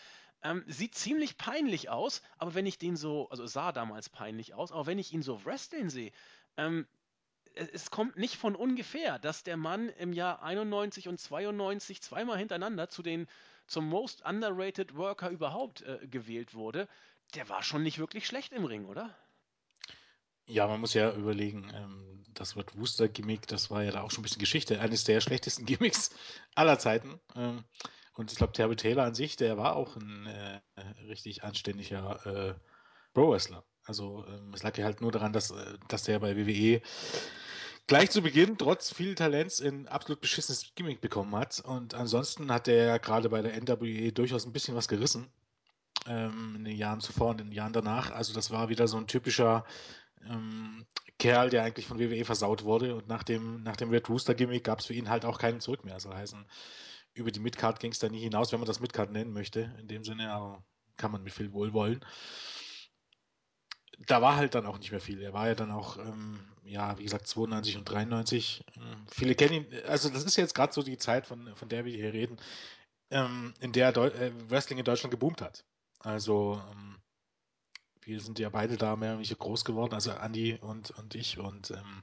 Ähm, 0.44 0.62
sieht 0.66 0.94
ziemlich 0.94 1.38
peinlich 1.38 1.88
aus, 1.88 2.22
aber 2.36 2.54
wenn 2.54 2.66
ich 2.66 2.78
den 2.78 2.96
so, 2.96 3.28
also 3.30 3.46
sah 3.46 3.72
damals 3.72 4.10
peinlich 4.10 4.52
aus, 4.54 4.72
aber 4.72 4.86
wenn 4.86 4.98
ich 4.98 5.12
ihn 5.12 5.22
so 5.22 5.44
wresteln 5.44 5.88
sehe, 5.88 6.12
ähm, 6.58 6.86
es, 7.54 7.68
es 7.68 7.90
kommt 7.90 8.16
nicht 8.16 8.36
von 8.36 8.54
ungefähr, 8.54 9.18
dass 9.18 9.42
der 9.42 9.56
Mann 9.56 9.88
im 9.88 10.12
Jahr 10.12 10.42
91 10.42 11.08
und 11.08 11.18
92 11.18 12.02
zweimal 12.02 12.38
hintereinander 12.38 12.88
zu 12.88 13.02
den 13.02 13.26
zum 13.66 13.88
Most 13.88 14.24
Underrated 14.24 14.96
Worker 14.96 15.30
überhaupt 15.30 15.82
äh, 15.82 16.06
gewählt 16.06 16.54
wurde. 16.54 16.88
Der 17.34 17.48
war 17.48 17.62
schon 17.62 17.82
nicht 17.82 17.98
wirklich 17.98 18.26
schlecht 18.26 18.52
im 18.52 18.66
Ring, 18.66 18.84
oder? 18.84 19.16
Ja, 20.46 20.66
man 20.66 20.80
muss 20.80 20.92
ja 20.92 21.10
überlegen, 21.14 21.72
ähm, 21.74 22.22
das 22.34 22.56
Red 22.56 22.76
Wooster 22.76 23.08
Gimmick, 23.08 23.46
das 23.46 23.70
war 23.70 23.82
ja 23.82 23.92
da 23.92 24.02
auch 24.02 24.10
schon 24.10 24.20
ein 24.20 24.24
bisschen 24.24 24.40
Geschichte. 24.40 24.80
Eines 24.80 25.04
der 25.04 25.20
schlechtesten 25.20 25.64
Gimmicks 25.66 26.10
aller 26.54 26.78
Zeiten. 26.78 27.18
Ähm, 27.34 27.64
und 28.14 28.30
ich 28.30 28.38
glaube, 28.38 28.52
Terry 28.52 28.76
Taylor 28.76 29.04
an 29.04 29.14
sich, 29.14 29.36
der 29.36 29.56
war 29.56 29.76
auch 29.76 29.96
ein 29.96 30.26
äh, 30.26 30.60
richtig 31.08 31.42
anständiger 31.42 32.24
äh, 32.26 32.54
Pro-Wrestler. 33.12 33.64
Also 33.84 34.24
ähm, 34.28 34.52
es 34.54 34.62
lag 34.62 34.76
ja 34.78 34.84
halt 34.84 35.00
nur 35.00 35.12
daran, 35.12 35.32
dass, 35.32 35.50
äh, 35.50 35.78
dass 35.88 36.04
der 36.04 36.20
bei 36.20 36.36
WWE 36.36 36.80
gleich 37.86 38.10
zu 38.10 38.22
Beginn 38.22 38.56
trotz 38.56 38.92
viel 38.92 39.14
Talents 39.14 39.60
ein 39.60 39.88
absolut 39.88 40.20
beschissenes 40.20 40.72
Gimmick 40.74 41.00
bekommen 41.00 41.34
hat. 41.36 41.60
Und 41.60 41.94
ansonsten 41.94 42.50
hat 42.52 42.66
der 42.66 42.84
ja 42.84 42.98
gerade 42.98 43.28
bei 43.28 43.42
der 43.42 43.60
NWE 43.60 44.12
durchaus 44.12 44.46
ein 44.46 44.52
bisschen 44.52 44.74
was 44.76 44.88
gerissen. 44.88 45.28
Ähm, 46.06 46.54
in 46.56 46.64
den 46.64 46.76
Jahren 46.76 47.00
zuvor 47.00 47.30
und 47.30 47.40
in 47.40 47.48
den 47.48 47.54
Jahren 47.54 47.72
danach. 47.72 48.10
Also 48.10 48.32
das 48.32 48.50
war 48.50 48.68
wieder 48.68 48.88
so 48.88 48.96
ein 48.96 49.06
typischer 49.06 49.64
ähm, 50.28 50.86
Kerl, 51.18 51.50
der 51.50 51.62
eigentlich 51.62 51.86
von 51.86 51.98
WWE 51.98 52.24
versaut 52.24 52.64
wurde. 52.64 52.94
Und 52.94 53.08
nach 53.08 53.22
dem, 53.22 53.62
nach 53.62 53.76
dem 53.76 53.90
Red 53.90 54.08
Rooster 54.08 54.34
Gimmick 54.34 54.64
gab 54.64 54.80
es 54.80 54.86
für 54.86 54.94
ihn 54.94 55.08
halt 55.10 55.24
auch 55.24 55.38
keinen 55.38 55.60
Zurück 55.60 55.84
mehr. 55.84 55.94
Also 55.94 56.12
heißen, 56.14 56.44
über 57.14 57.30
die 57.30 57.40
Midcard 57.40 57.80
ging 57.80 57.92
es 57.92 57.98
da 57.98 58.08
nie 58.08 58.20
hinaus, 58.20 58.52
wenn 58.52 58.60
man 58.60 58.66
das 58.66 58.80
Midcard 58.80 59.10
nennen 59.10 59.32
möchte. 59.32 59.74
In 59.78 59.88
dem 59.88 60.04
Sinne, 60.04 60.32
aber 60.32 60.64
kann 60.96 61.12
man 61.12 61.22
mit 61.22 61.32
viel 61.32 61.52
Wohlwollen. 61.52 62.04
Da 64.06 64.20
war 64.20 64.36
halt 64.36 64.54
dann 64.54 64.66
auch 64.66 64.78
nicht 64.78 64.90
mehr 64.90 65.00
viel. 65.00 65.22
Er 65.22 65.32
war 65.32 65.46
ja 65.46 65.54
dann 65.54 65.70
auch, 65.70 65.98
ähm, 65.98 66.40
ja, 66.64 66.98
wie 66.98 67.04
gesagt, 67.04 67.28
92 67.28 67.76
und 67.76 67.84
93. 67.84 68.64
Ähm, 68.76 69.06
viele 69.08 69.34
kennen 69.34 69.64
ihn, 69.64 69.66
also 69.86 70.08
das 70.08 70.24
ist 70.24 70.36
jetzt 70.36 70.54
gerade 70.54 70.72
so 70.72 70.82
die 70.82 70.98
Zeit, 70.98 71.26
von, 71.26 71.54
von 71.54 71.68
der 71.68 71.84
wir 71.84 71.94
hier 71.94 72.12
reden, 72.12 72.38
ähm, 73.10 73.54
in 73.60 73.72
der 73.72 73.92
Deu 73.92 74.08
äh, 74.08 74.32
Wrestling 74.50 74.78
in 74.78 74.84
Deutschland 74.84 75.12
geboomt 75.12 75.40
hat. 75.40 75.64
Also, 76.00 76.60
ähm, 76.72 76.98
wir 78.02 78.20
sind 78.20 78.38
ja 78.38 78.50
beide 78.50 78.76
da 78.76 78.96
mehr 78.96 79.10
oder 79.10 79.18
weniger 79.18 79.36
groß 79.36 79.64
geworden, 79.64 79.94
also 79.94 80.12
Andi 80.12 80.58
und, 80.60 80.90
und 80.90 81.14
ich. 81.14 81.38
Und 81.38 81.70
ähm, 81.70 82.02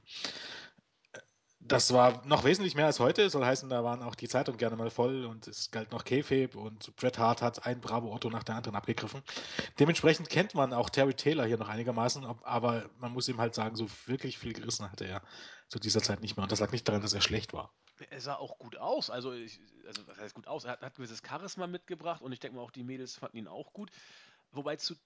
Das 1.64 1.92
war 1.92 2.26
noch 2.26 2.44
wesentlich 2.44 2.74
mehr 2.74 2.86
als 2.86 2.98
heute. 2.98 3.30
Soll 3.30 3.44
heißen, 3.44 3.68
da 3.68 3.84
waren 3.84 4.02
auch 4.02 4.14
die 4.14 4.28
Zeitungen 4.28 4.58
gerne 4.58 4.76
mal 4.76 4.90
voll 4.90 5.24
und 5.24 5.46
es 5.46 5.70
galt 5.70 5.92
noch 5.92 6.04
Kayfabe 6.04 6.58
und 6.58 6.94
Bret 6.96 7.18
Hart 7.18 7.40
hat 7.40 7.66
ein 7.66 7.80
Bravo 7.80 8.12
Otto 8.12 8.30
nach 8.30 8.42
der 8.42 8.56
anderen 8.56 8.74
abgegriffen. 8.74 9.22
Dementsprechend 9.78 10.28
kennt 10.28 10.54
man 10.54 10.72
auch 10.72 10.90
Terry 10.90 11.14
Taylor 11.14 11.46
hier 11.46 11.58
noch 11.58 11.68
einigermaßen, 11.68 12.24
aber 12.42 12.90
man 12.98 13.12
muss 13.12 13.28
ihm 13.28 13.38
halt 13.38 13.54
sagen, 13.54 13.76
so 13.76 13.86
wirklich 14.06 14.38
viel 14.38 14.52
gerissen 14.52 14.90
hatte 14.90 15.04
er 15.06 15.22
zu 15.68 15.78
dieser 15.78 16.02
Zeit 16.02 16.20
nicht 16.20 16.36
mehr. 16.36 16.42
Und 16.42 16.52
das 16.52 16.60
lag 16.60 16.72
nicht 16.72 16.86
daran, 16.86 17.00
dass 17.00 17.14
er 17.14 17.20
schlecht 17.20 17.52
war. 17.52 17.72
Er 18.10 18.20
sah 18.20 18.34
auch 18.34 18.58
gut 18.58 18.76
aus. 18.76 19.08
Also, 19.08 19.32
ich, 19.32 19.60
also 19.86 20.06
was 20.06 20.18
heißt 20.18 20.34
gut 20.34 20.48
aus? 20.48 20.64
Er 20.64 20.72
hat, 20.72 20.82
hat 20.82 20.96
gewisses 20.96 21.22
Charisma 21.26 21.66
mitgebracht 21.66 22.22
und 22.22 22.32
ich 22.32 22.40
denke 22.40 22.56
mal 22.56 22.62
auch 22.62 22.72
die 22.72 22.82
Mädels 22.82 23.16
fanden 23.16 23.36
ihn 23.38 23.48
auch 23.48 23.72
gut. 23.72 23.90
Wobei 24.50 24.76
zu 24.76 24.96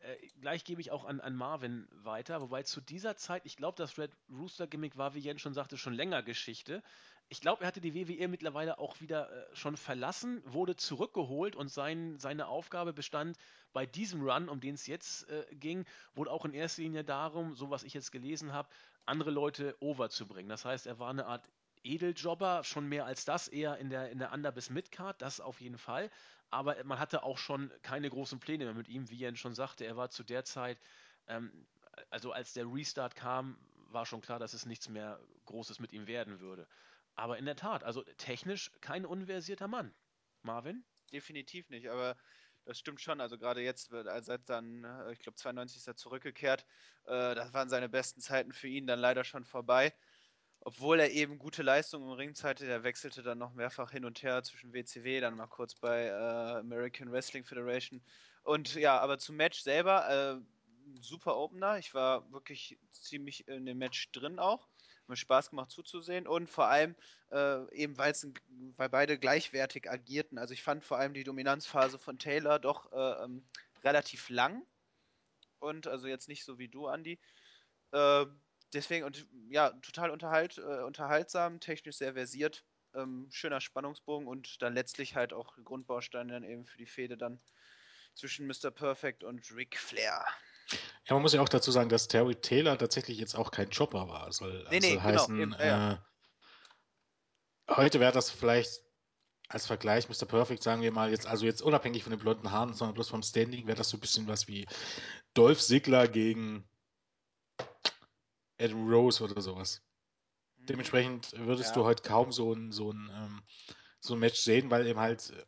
äh, 0.00 0.16
gleich 0.40 0.64
gebe 0.64 0.80
ich 0.80 0.90
auch 0.90 1.04
an, 1.04 1.20
an 1.20 1.34
Marvin 1.34 1.88
weiter, 1.92 2.40
wobei 2.40 2.62
zu 2.62 2.80
dieser 2.80 3.16
Zeit, 3.16 3.42
ich 3.44 3.56
glaube, 3.56 3.76
das 3.76 3.98
Red 3.98 4.12
Rooster 4.30 4.66
Gimmick 4.66 4.96
war, 4.96 5.14
wie 5.14 5.20
Jens 5.20 5.40
schon 5.40 5.54
sagte, 5.54 5.76
schon 5.76 5.94
länger 5.94 6.22
Geschichte. 6.22 6.82
Ich 7.28 7.40
glaube, 7.40 7.62
er 7.62 7.66
hatte 7.68 7.80
die 7.80 7.94
WWE 7.94 8.28
mittlerweile 8.28 8.78
auch 8.78 9.00
wieder 9.00 9.30
äh, 9.30 9.56
schon 9.56 9.76
verlassen, 9.76 10.42
wurde 10.44 10.76
zurückgeholt 10.76 11.56
und 11.56 11.68
sein, 11.68 12.18
seine 12.18 12.46
Aufgabe 12.46 12.92
bestand 12.92 13.36
bei 13.72 13.84
diesem 13.86 14.22
Run, 14.22 14.48
um 14.48 14.60
den 14.60 14.74
es 14.74 14.86
jetzt 14.86 15.28
äh, 15.28 15.44
ging, 15.56 15.84
wohl 16.14 16.28
auch 16.28 16.44
in 16.44 16.54
erster 16.54 16.82
Linie 16.82 17.02
darum, 17.02 17.54
so 17.54 17.70
was 17.70 17.82
ich 17.82 17.94
jetzt 17.94 18.12
gelesen 18.12 18.52
habe, 18.52 18.68
andere 19.06 19.30
Leute 19.30 19.76
over 19.80 20.08
zu 20.08 20.26
bringen. 20.26 20.48
Das 20.48 20.64
heißt, 20.64 20.86
er 20.86 20.98
war 20.98 21.10
eine 21.10 21.26
Art 21.26 21.48
Edeljobber, 21.82 22.64
schon 22.64 22.88
mehr 22.88 23.06
als 23.06 23.24
das, 23.24 23.48
eher 23.48 23.78
in 23.78 23.90
der, 23.90 24.10
in 24.10 24.18
der 24.18 24.32
Under- 24.32 24.52
bis 24.52 24.70
Midcard, 24.70 25.20
das 25.22 25.40
auf 25.40 25.60
jeden 25.60 25.78
Fall 25.78 26.10
aber 26.50 26.82
man 26.84 26.98
hatte 26.98 27.22
auch 27.22 27.38
schon 27.38 27.72
keine 27.82 28.10
großen 28.10 28.40
Pläne 28.40 28.64
mehr 28.64 28.74
mit 28.74 28.88
ihm, 28.88 29.08
wie 29.10 29.16
Jens 29.16 29.38
schon 29.38 29.54
sagte. 29.54 29.84
Er 29.84 29.96
war 29.96 30.10
zu 30.10 30.22
der 30.24 30.44
Zeit, 30.44 30.78
ähm, 31.26 31.66
also 32.10 32.32
als 32.32 32.52
der 32.52 32.66
Restart 32.66 33.16
kam, 33.16 33.58
war 33.90 34.06
schon 34.06 34.20
klar, 34.20 34.38
dass 34.38 34.54
es 34.54 34.66
nichts 34.66 34.88
mehr 34.88 35.20
Großes 35.46 35.80
mit 35.80 35.92
ihm 35.92 36.06
werden 36.06 36.40
würde. 36.40 36.68
Aber 37.14 37.38
in 37.38 37.46
der 37.46 37.56
Tat, 37.56 37.84
also 37.84 38.02
technisch 38.18 38.70
kein 38.80 39.06
unversierter 39.06 39.68
Mann. 39.68 39.94
Marvin? 40.42 40.84
Definitiv 41.12 41.70
nicht, 41.70 41.88
aber 41.88 42.16
das 42.64 42.78
stimmt 42.78 43.00
schon. 43.00 43.20
Also 43.20 43.38
gerade 43.38 43.62
jetzt, 43.62 43.92
als 43.92 44.28
er 44.28 44.38
dann, 44.38 44.84
äh, 44.84 45.12
ich 45.12 45.20
glaube 45.20 45.36
92 45.36 45.78
ist 45.78 45.86
er 45.86 45.96
zurückgekehrt, 45.96 46.66
äh, 47.04 47.34
das 47.34 47.54
waren 47.54 47.68
seine 47.68 47.88
besten 47.88 48.20
Zeiten 48.20 48.52
für 48.52 48.68
ihn 48.68 48.86
dann 48.86 48.98
leider 48.98 49.24
schon 49.24 49.44
vorbei 49.44 49.94
obwohl 50.66 50.98
er 50.98 51.12
eben 51.12 51.38
gute 51.38 51.62
Leistungen 51.62 52.06
im 52.06 52.14
Ring 52.14 52.34
zeigte, 52.34 52.66
der 52.66 52.82
wechselte 52.82 53.22
dann 53.22 53.38
noch 53.38 53.54
mehrfach 53.54 53.92
hin 53.92 54.04
und 54.04 54.20
her 54.24 54.42
zwischen 54.42 54.72
WCW, 54.72 55.20
dann 55.20 55.36
mal 55.36 55.46
kurz 55.46 55.76
bei 55.76 56.06
äh, 56.06 56.58
American 56.58 57.12
Wrestling 57.12 57.44
Federation. 57.44 58.02
Und 58.42 58.74
ja, 58.74 58.98
aber 58.98 59.20
zum 59.20 59.36
Match 59.36 59.60
selber, 59.60 60.40
äh, 60.40 61.00
super 61.00 61.36
Opener. 61.36 61.78
Ich 61.78 61.94
war 61.94 62.32
wirklich 62.32 62.80
ziemlich 62.90 63.46
in 63.46 63.64
dem 63.64 63.78
Match 63.78 64.10
drin 64.10 64.40
auch. 64.40 64.66
Hat 65.02 65.08
mir 65.08 65.14
Spaß 65.14 65.50
gemacht 65.50 65.70
zuzusehen 65.70 66.26
und 66.26 66.50
vor 66.50 66.66
allem 66.66 66.96
äh, 67.30 67.72
eben, 67.72 67.96
weil 67.96 68.88
beide 68.88 69.20
gleichwertig 69.20 69.88
agierten. 69.88 70.36
Also 70.36 70.52
ich 70.52 70.64
fand 70.64 70.82
vor 70.82 70.98
allem 70.98 71.14
die 71.14 71.22
Dominanzphase 71.22 72.00
von 72.00 72.18
Taylor 72.18 72.58
doch 72.58 72.90
äh, 72.90 73.24
ähm, 73.24 73.46
relativ 73.84 74.30
lang 74.30 74.66
und 75.60 75.86
also 75.86 76.08
jetzt 76.08 76.26
nicht 76.26 76.44
so 76.44 76.58
wie 76.58 76.66
du, 76.66 76.88
Andy. 76.88 77.20
Äh, 77.92 78.26
deswegen, 78.76 79.04
und 79.04 79.26
ja, 79.48 79.70
total 79.70 80.10
unterhalt, 80.10 80.58
äh, 80.58 80.82
unterhaltsam, 80.82 81.60
technisch 81.60 81.96
sehr 81.96 82.14
versiert, 82.14 82.64
ähm, 82.94 83.26
schöner 83.30 83.60
Spannungsbogen 83.60 84.26
und 84.26 84.62
dann 84.62 84.74
letztlich 84.74 85.16
halt 85.16 85.32
auch 85.32 85.56
Grundbaustein 85.64 86.28
dann 86.28 86.44
eben 86.44 86.64
für 86.64 86.78
die 86.78 86.86
Fehde 86.86 87.16
dann 87.16 87.40
zwischen 88.14 88.46
Mr. 88.46 88.70
Perfect 88.70 89.24
und 89.24 89.50
Ric 89.54 89.78
Flair. 89.78 90.24
Ja, 91.06 91.14
man 91.14 91.22
muss 91.22 91.32
ja 91.32 91.40
auch 91.40 91.48
dazu 91.48 91.70
sagen, 91.70 91.88
dass 91.88 92.08
Terry 92.08 92.34
Taylor 92.34 92.76
tatsächlich 92.76 93.18
jetzt 93.18 93.36
auch 93.36 93.50
kein 93.50 93.70
Chopper 93.70 94.08
war. 94.08 94.32
Soll 94.32 94.66
nee, 94.70 94.80
nee, 94.80 94.98
also 94.98 95.02
heißen, 95.02 95.36
genau, 95.36 95.56
eben, 95.56 95.64
ja. 95.64 95.92
äh, 95.92 95.98
heute 97.76 98.00
wäre 98.00 98.12
das 98.12 98.30
vielleicht 98.30 98.82
als 99.48 99.66
Vergleich 99.66 100.08
Mr. 100.08 100.26
Perfect, 100.26 100.62
sagen 100.62 100.82
wir 100.82 100.90
mal, 100.90 101.10
jetzt, 101.10 101.26
also 101.26 101.46
jetzt 101.46 101.62
unabhängig 101.62 102.02
von 102.02 102.10
den 102.10 102.18
blonden 102.18 102.50
Haaren, 102.50 102.74
sondern 102.74 102.94
bloß 102.94 103.10
vom 103.10 103.22
Standing, 103.22 103.66
wäre 103.68 103.76
das 103.76 103.90
so 103.90 103.96
ein 103.96 104.00
bisschen 104.00 104.26
was 104.26 104.48
wie 104.48 104.66
Dolph 105.34 105.60
Ziggler 105.60 106.08
gegen 106.08 106.68
Adam 108.58 108.88
Rose 108.88 109.22
oder 109.22 109.40
sowas. 109.40 109.82
Mhm. 110.58 110.66
Dementsprechend 110.66 111.32
würdest 111.38 111.70
ja. 111.70 111.74
du 111.74 111.84
heute 111.84 112.02
kaum 112.02 112.32
so 112.32 112.52
ein, 112.52 112.72
so, 112.72 112.92
ein, 112.92 113.10
ähm, 113.14 113.42
so 114.00 114.14
ein 114.14 114.20
Match 114.20 114.40
sehen, 114.40 114.70
weil 114.70 114.86
eben 114.86 115.00
halt 115.00 115.30
äh, 115.30 115.44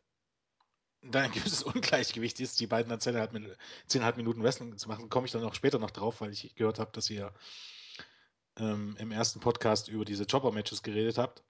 da 1.03 1.21
ein 1.23 1.33
gewisses 1.33 1.63
Ungleichgewicht 1.63 2.41
ist, 2.41 2.61
die 2.61 2.67
beiden 2.67 2.91
dann 2.91 3.01
10,5 3.01 3.57
10 3.87 4.17
Minuten 4.17 4.43
Wrestling 4.43 4.77
zu 4.77 4.89
machen. 4.89 5.09
Komme 5.09 5.27
ich 5.27 5.33
dann 5.33 5.45
auch 5.45 5.55
später 5.55 5.79
noch 5.79 5.91
drauf, 5.91 6.21
weil 6.21 6.33
ich 6.33 6.55
gehört 6.55 6.79
habe, 6.79 6.93
dass 6.93 7.11
ihr 7.11 7.33
ähm, 8.57 8.97
im 8.99 9.13
ersten 9.13 9.41
Podcast 9.41 9.89
über 9.89 10.05
diese 10.05 10.27
Chopper-Matches 10.27 10.83
geredet 10.83 11.19
habt. 11.19 11.43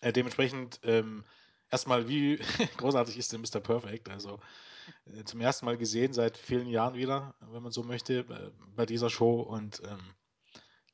Äh, 0.00 0.12
dementsprechend 0.12 0.80
ähm, 0.82 1.24
erstmal, 1.70 2.08
wie 2.08 2.36
großartig 2.76 3.16
ist 3.16 3.32
denn 3.32 3.40
Mr. 3.40 3.60
Perfect? 3.60 4.08
Also 4.08 4.38
äh, 5.06 5.24
zum 5.24 5.40
ersten 5.40 5.66
Mal 5.66 5.76
gesehen 5.76 6.12
seit 6.12 6.36
vielen 6.36 6.68
Jahren 6.68 6.94
wieder, 6.94 7.34
wenn 7.40 7.62
man 7.62 7.72
so 7.72 7.82
möchte, 7.82 8.20
äh, 8.20 8.50
bei 8.74 8.86
dieser 8.86 9.10
Show 9.10 9.40
und 9.40 9.82
ähm, 9.84 10.14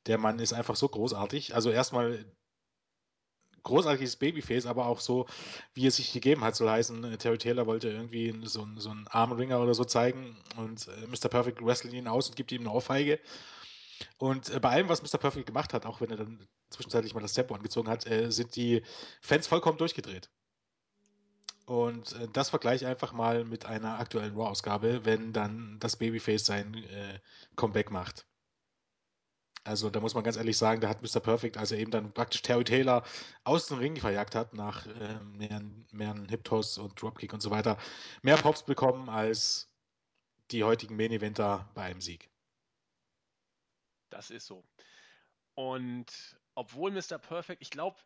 der 0.07 0.17
Mann 0.17 0.39
ist 0.39 0.53
einfach 0.53 0.75
so 0.75 0.87
großartig. 0.87 1.55
Also 1.55 1.71
erstmal 1.71 2.25
großartiges 3.65 4.15
Babyface, 4.15 4.65
aber 4.65 4.85
auch 4.85 5.01
so, 5.01 5.25
wie 5.73 5.85
es 5.85 5.97
sich 5.97 6.13
gegeben 6.13 6.41
hat, 6.41 6.55
soll 6.55 6.69
heißen, 6.69 7.03
äh, 7.03 7.17
Terry 7.17 7.37
Taylor 7.37 7.67
wollte 7.67 7.89
irgendwie 7.89 8.33
so, 8.43 8.65
so 8.77 8.89
einen 8.89 9.07
Armringer 9.07 9.59
oder 9.59 9.73
so 9.73 9.83
zeigen 9.83 10.37
und 10.55 10.87
äh, 10.87 11.07
Mr. 11.07 11.27
Perfect 11.27 11.65
wrestelt 11.65 11.93
ihn 11.93 12.07
aus 12.07 12.29
und 12.29 12.35
gibt 12.37 12.53
ihm 12.53 12.61
eine 12.61 12.71
Ohrfeige. 12.71 13.19
Und 14.17 14.49
äh, 14.49 14.59
bei 14.59 14.69
allem, 14.69 14.87
was 14.87 15.01
Mr. 15.01 15.17
Perfect 15.17 15.47
gemacht 15.47 15.73
hat, 15.73 15.85
auch 15.85 15.99
wenn 15.99 16.11
er 16.11 16.17
dann 16.17 16.47
zwischenzeitlich 16.69 17.13
mal 17.13 17.21
das 17.21 17.33
Tempo 17.33 17.55
angezogen 17.55 17.89
hat, 17.89 18.07
äh, 18.07 18.31
sind 18.31 18.55
die 18.55 18.83
Fans 19.21 19.47
vollkommen 19.47 19.77
durchgedreht. 19.77 20.29
Und 21.65 22.15
das 22.33 22.51
vergleiche 22.51 22.87
einfach 22.87 23.11
mal 23.11 23.43
mit 23.43 23.65
einer 23.65 23.97
aktuellen 23.97 24.35
Raw-Ausgabe, 24.35 25.03
wenn 25.03 25.33
dann 25.33 25.79
das 25.79 25.95
Babyface 25.95 26.45
sein 26.45 26.85
Comeback 27.55 27.89
macht. 27.89 28.27
Also 29.65 29.89
da 29.89 29.99
muss 29.99 30.13
man 30.13 30.23
ganz 30.23 30.37
ehrlich 30.37 30.57
sagen, 30.57 30.79
da 30.79 30.87
hat 30.87 31.01
Mr. 31.01 31.19
Perfect, 31.19 31.57
als 31.57 31.71
er 31.71 31.79
eben 31.79 31.89
dann 31.89 32.13
praktisch 32.13 32.43
Terry 32.43 32.63
Taylor 32.63 33.03
aus 33.45 33.65
dem 33.65 33.79
Ring 33.79 33.95
verjagt 33.97 34.35
hat, 34.35 34.53
nach 34.53 34.85
äh, 34.85 35.19
mehreren, 35.23 35.87
mehreren 35.91 36.29
Hip-Toss 36.29 36.77
und 36.77 37.01
Dropkick 37.01 37.33
und 37.33 37.41
so 37.41 37.49
weiter, 37.49 37.77
mehr 38.21 38.37
Pops 38.37 38.61
bekommen 38.63 39.09
als 39.09 39.67
die 40.51 40.63
heutigen 40.63 40.95
Main-Eventer 40.95 41.67
bei 41.73 41.81
einem 41.81 41.99
Sieg. 41.99 42.29
Das 44.11 44.29
ist 44.29 44.45
so. 44.45 44.63
Und 45.55 46.05
obwohl 46.53 46.91
Mr. 46.91 47.17
Perfect, 47.17 47.63
ich 47.63 47.71
glaube, 47.71 47.97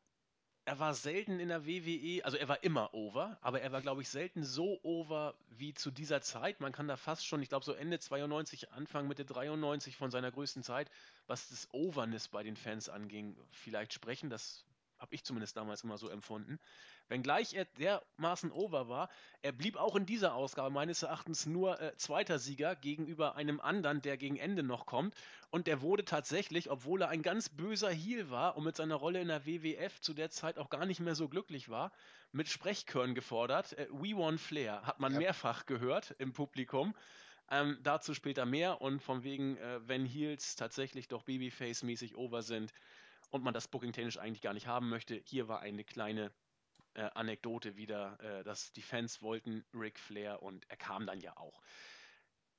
er 0.69 0.77
war 0.77 0.93
selten 0.93 1.39
in 1.39 1.47
der 1.47 1.65
WWE, 1.65 2.23
also 2.23 2.37
er 2.37 2.47
war 2.47 2.63
immer 2.63 2.93
over, 2.93 3.39
aber 3.41 3.59
er 3.59 3.71
war, 3.71 3.81
glaube 3.81 4.03
ich, 4.03 4.09
selten 4.09 4.43
so 4.43 4.79
over 4.83 5.33
wie 5.49 5.73
zu 5.73 5.89
dieser 5.89 6.21
Zeit. 6.21 6.59
Man 6.59 6.71
kann 6.71 6.87
da 6.87 6.95
fast 6.95 7.25
schon, 7.25 7.41
ich 7.41 7.49
glaube, 7.49 7.65
so 7.65 7.73
Ende 7.73 7.97
92, 7.97 8.71
Anfang 8.71 9.07
Mitte 9.07 9.25
93 9.25 9.97
von 9.97 10.11
seiner 10.11 10.31
größten 10.31 10.61
Zeit, 10.61 10.91
was 11.25 11.49
das 11.49 11.67
Overness 11.71 12.27
bei 12.27 12.43
den 12.43 12.55
Fans 12.55 12.87
anging, 12.87 13.35
vielleicht 13.49 13.93
sprechen. 13.93 14.29
Das 14.29 14.63
habe 14.99 15.15
ich 15.15 15.23
zumindest 15.23 15.57
damals 15.57 15.83
immer 15.83 15.97
so 15.97 16.09
empfunden. 16.09 16.59
Wenngleich 17.07 17.53
er 17.53 17.65
dermaßen 17.65 18.51
over 18.51 18.87
war, 18.87 19.09
er 19.41 19.51
blieb 19.51 19.77
auch 19.77 19.95
in 19.95 20.05
dieser 20.05 20.35
Ausgabe 20.35 20.69
meines 20.69 21.01
Erachtens 21.01 21.45
nur 21.45 21.79
äh, 21.81 21.95
zweiter 21.97 22.37
Sieger 22.37 22.75
gegenüber 22.75 23.35
einem 23.35 23.59
anderen, 23.59 24.01
der 24.01 24.17
gegen 24.17 24.37
Ende 24.37 24.61
noch 24.61 24.85
kommt. 24.85 25.15
Und 25.49 25.65
der 25.67 25.81
wurde 25.81 26.05
tatsächlich, 26.05 26.69
obwohl 26.69 27.01
er 27.01 27.09
ein 27.09 27.23
ganz 27.23 27.49
böser 27.49 27.89
Heel 27.89 28.29
war 28.29 28.57
und 28.57 28.63
mit 28.63 28.75
seiner 28.75 28.95
Rolle 28.95 29.21
in 29.21 29.29
der 29.29 29.45
WWF 29.45 29.99
zu 30.01 30.13
der 30.13 30.29
Zeit 30.29 30.59
auch 30.59 30.69
gar 30.69 30.85
nicht 30.85 30.99
mehr 30.99 31.15
so 31.15 31.27
glücklich 31.27 31.69
war, 31.69 31.91
mit 32.31 32.47
Sprechkörn 32.47 33.15
gefordert. 33.15 33.73
Äh, 33.73 33.87
We 33.91 34.15
Want 34.15 34.39
Flair 34.39 34.85
hat 34.85 34.99
man 34.99 35.13
ja. 35.13 35.19
mehrfach 35.19 35.65
gehört 35.65 36.15
im 36.19 36.33
Publikum. 36.33 36.93
Ähm, 37.51 37.79
dazu 37.81 38.13
später 38.13 38.45
mehr 38.45 38.79
und 38.81 39.01
von 39.01 39.23
wegen, 39.23 39.57
äh, 39.57 39.79
wenn 39.87 40.05
Heels 40.05 40.55
tatsächlich 40.55 41.07
doch 41.07 41.23
Babyface-mäßig 41.23 42.15
over 42.15 42.43
sind 42.43 42.71
und 43.29 43.43
man 43.43 43.53
das 43.53 43.67
Booking 43.67 43.93
technisch 43.93 44.17
eigentlich 44.17 44.41
gar 44.41 44.53
nicht 44.53 44.67
haben 44.67 44.89
möchte, 44.89 45.21
hier 45.25 45.47
war 45.47 45.59
eine 45.61 45.83
kleine 45.83 46.31
äh, 46.95 47.09
Anekdote 47.13 47.75
wieder, 47.75 48.19
äh, 48.21 48.43
dass 48.43 48.73
die 48.73 48.81
Fans 48.81 49.21
wollten 49.21 49.65
Ric 49.73 49.99
Flair 49.99 50.41
und 50.41 50.69
er 50.69 50.77
kam 50.77 51.05
dann 51.05 51.19
ja 51.21 51.35
auch. 51.37 51.61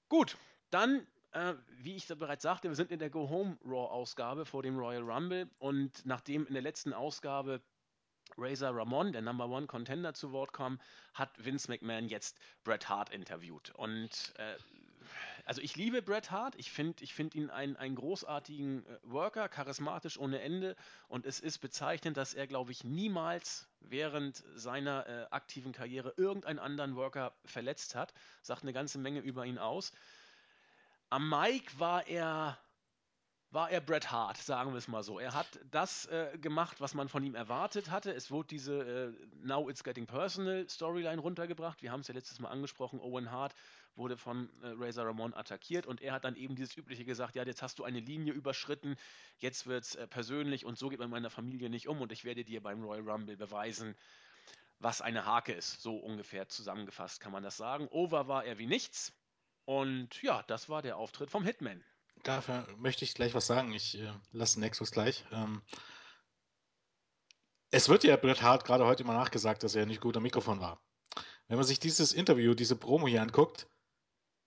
Gut, 0.09 0.37
dann, 0.71 1.07
äh, 1.33 1.55
wie 1.79 1.97
ich 1.97 2.07
bereits 2.07 2.43
sagte, 2.43 2.69
wir 2.69 2.77
sind 2.77 2.91
in 2.91 2.99
der 2.99 3.11
Go 3.11 3.29
Home 3.29 3.59
Raw 3.65 3.91
Ausgabe 3.91 4.45
vor 4.45 4.63
dem 4.63 4.79
Royal 4.79 5.03
Rumble 5.03 5.51
und 5.59 6.05
nachdem 6.07 6.47
in 6.47 6.55
der 6.55 6.63
letzten 6.63 6.93
Ausgabe 6.93 7.61
Razor 8.37 8.77
Ramon, 8.77 9.13
der 9.13 9.23
Number 9.23 9.49
One 9.49 9.67
Contender, 9.67 10.15
zu 10.15 10.33
Wort 10.33 10.53
kam, 10.53 10.81
hat 11.15 11.45
Vince 11.45 11.71
McMahon 11.71 12.09
jetzt 12.09 12.39
Bret 12.65 12.89
Hart 12.89 13.11
interviewt. 13.11 13.71
Und 13.71 14.33
äh, 14.37 14.57
also 15.51 15.63
ich 15.63 15.75
liebe 15.75 16.01
Bret 16.01 16.31
Hart. 16.31 16.55
Ich 16.59 16.71
finde 16.71 17.03
ich 17.03 17.13
find 17.13 17.35
ihn 17.35 17.51
einen, 17.51 17.75
einen 17.75 17.97
großartigen 17.97 18.87
äh, 18.87 18.99
Worker, 19.03 19.49
charismatisch 19.49 20.17
ohne 20.17 20.41
Ende. 20.41 20.77
Und 21.09 21.27
es 21.27 21.41
ist 21.41 21.59
bezeichnend, 21.59 22.17
dass 22.17 22.35
er, 22.35 22.47
glaube 22.47 22.71
ich, 22.71 22.85
niemals 22.85 23.67
während 23.81 24.45
seiner 24.55 25.09
äh, 25.09 25.27
aktiven 25.33 25.73
Karriere 25.73 26.15
irgendeinen 26.17 26.61
anderen 26.61 26.95
Worker 26.95 27.33
verletzt 27.45 27.97
hat. 27.97 28.15
Sagt 28.43 28.63
eine 28.63 28.73
ganze 28.73 28.99
Menge 28.99 29.19
über 29.19 29.45
ihn 29.45 29.59
aus. 29.59 29.93
Am 31.09 31.29
Mike 31.29 31.81
war 31.81 32.07
er 32.07 32.57
war 33.51 33.71
er 33.71 33.81
Bret 33.81 34.13
Hart, 34.13 34.37
sagen 34.37 34.71
wir 34.71 34.79
es 34.79 34.87
mal 34.87 35.03
so. 35.03 35.19
Er 35.19 35.35
hat 35.35 35.59
das 35.73 36.07
äh, 36.07 36.39
gemacht, 36.39 36.81
was 36.81 36.95
man 36.95 37.09
von 37.09 37.25
ihm 37.25 37.35
erwartet 37.35 37.91
hatte. 37.91 38.13
Es 38.13 38.31
wurde 38.31 38.47
diese 38.47 38.79
äh, 38.79 39.13
Now 39.43 39.69
It's 39.69 39.83
Getting 39.83 40.07
Personal 40.07 40.69
Storyline 40.69 41.21
runtergebracht. 41.21 41.83
Wir 41.83 41.91
haben 41.91 42.01
es 42.01 42.09
ja 42.09 42.15
letztes 42.15 42.39
Mal 42.39 42.51
angesprochen. 42.51 43.01
Owen 43.01 43.33
Hart 43.33 43.53
wurde 43.97 44.17
von 44.17 44.49
äh, 44.63 44.73
Razor 44.77 45.07
Ramon 45.07 45.35
attackiert 45.35 45.87
und 45.87 46.01
er 46.01 46.13
hat 46.13 46.25
dann 46.25 46.37
eben 46.37 46.57
dieses 46.57 46.77
übliche 46.77 47.05
gesagt, 47.05 47.35
ja, 47.35 47.45
jetzt 47.45 47.63
hast 47.63 47.79
du 47.79 47.85
eine 47.85 48.01
Linie 48.01 48.33
überschritten, 48.33 48.97
jetzt 49.39 49.67
wird 49.67 49.85
es 49.85 49.95
äh, 49.95 50.07
persönlich 50.07 50.65
und 50.65 50.79
so 50.79 50.89
geht 50.89 50.99
man 50.99 51.07
in 51.07 51.13
meiner 51.13 51.31
Familie 51.31 51.71
nicht 51.71 51.89
um 51.89 52.01
und 52.01 52.13
ich 52.13 52.25
werde 52.25 52.45
dir 52.45 52.63
beim 52.63 52.83
Royal 52.83 53.09
Rumble 53.09 53.37
beweisen, 53.37 53.95
was 54.79 55.01
eine 55.01 55.27
Hake 55.27 55.53
ist. 55.53 55.83
So 55.83 55.97
ungefähr 55.97 56.49
zusammengefasst 56.49 57.21
kann 57.21 57.33
man 57.33 57.43
das 57.43 57.57
sagen. 57.57 57.89
Over 57.91 58.29
war 58.29 58.45
er 58.45 58.59
wie 58.59 58.67
nichts. 58.67 59.13
Und 59.65 60.21
ja, 60.23 60.43
das 60.45 60.69
war 60.69 60.83
der 60.83 60.97
Auftritt 60.97 61.31
vom 61.31 61.45
Hitman. 61.45 61.85
Dafür 62.23 62.67
möchte 62.79 63.05
ich 63.05 63.15
gleich 63.15 63.35
was 63.35 63.47
sagen. 63.47 63.73
Ich 63.73 63.99
äh, 63.99 64.13
lasse 64.33 64.61
Nexus 64.61 64.91
gleich. 64.91 65.25
Ähm, 65.33 65.63
es 67.71 67.89
wird 67.89 68.05
ja 68.05 68.17
Bret 68.17 68.43
Hart 68.43 68.65
gerade 68.65 68.85
heute 68.85 69.05
immer 69.05 69.15
nachgesagt, 69.15 69.63
dass 69.63 69.75
er 69.75 69.87
nicht 69.87 70.01
gut 70.01 70.17
am 70.17 70.25
Mikrofon 70.25 70.61
war. 70.61 70.83
Wenn 71.47 71.57
man 71.57 71.67
sich 71.67 71.79
dieses 71.79 72.13
Interview, 72.13 72.55
diese 72.55 72.77
Promo 72.77 73.07
hier 73.07 73.23
anguckt, 73.23 73.69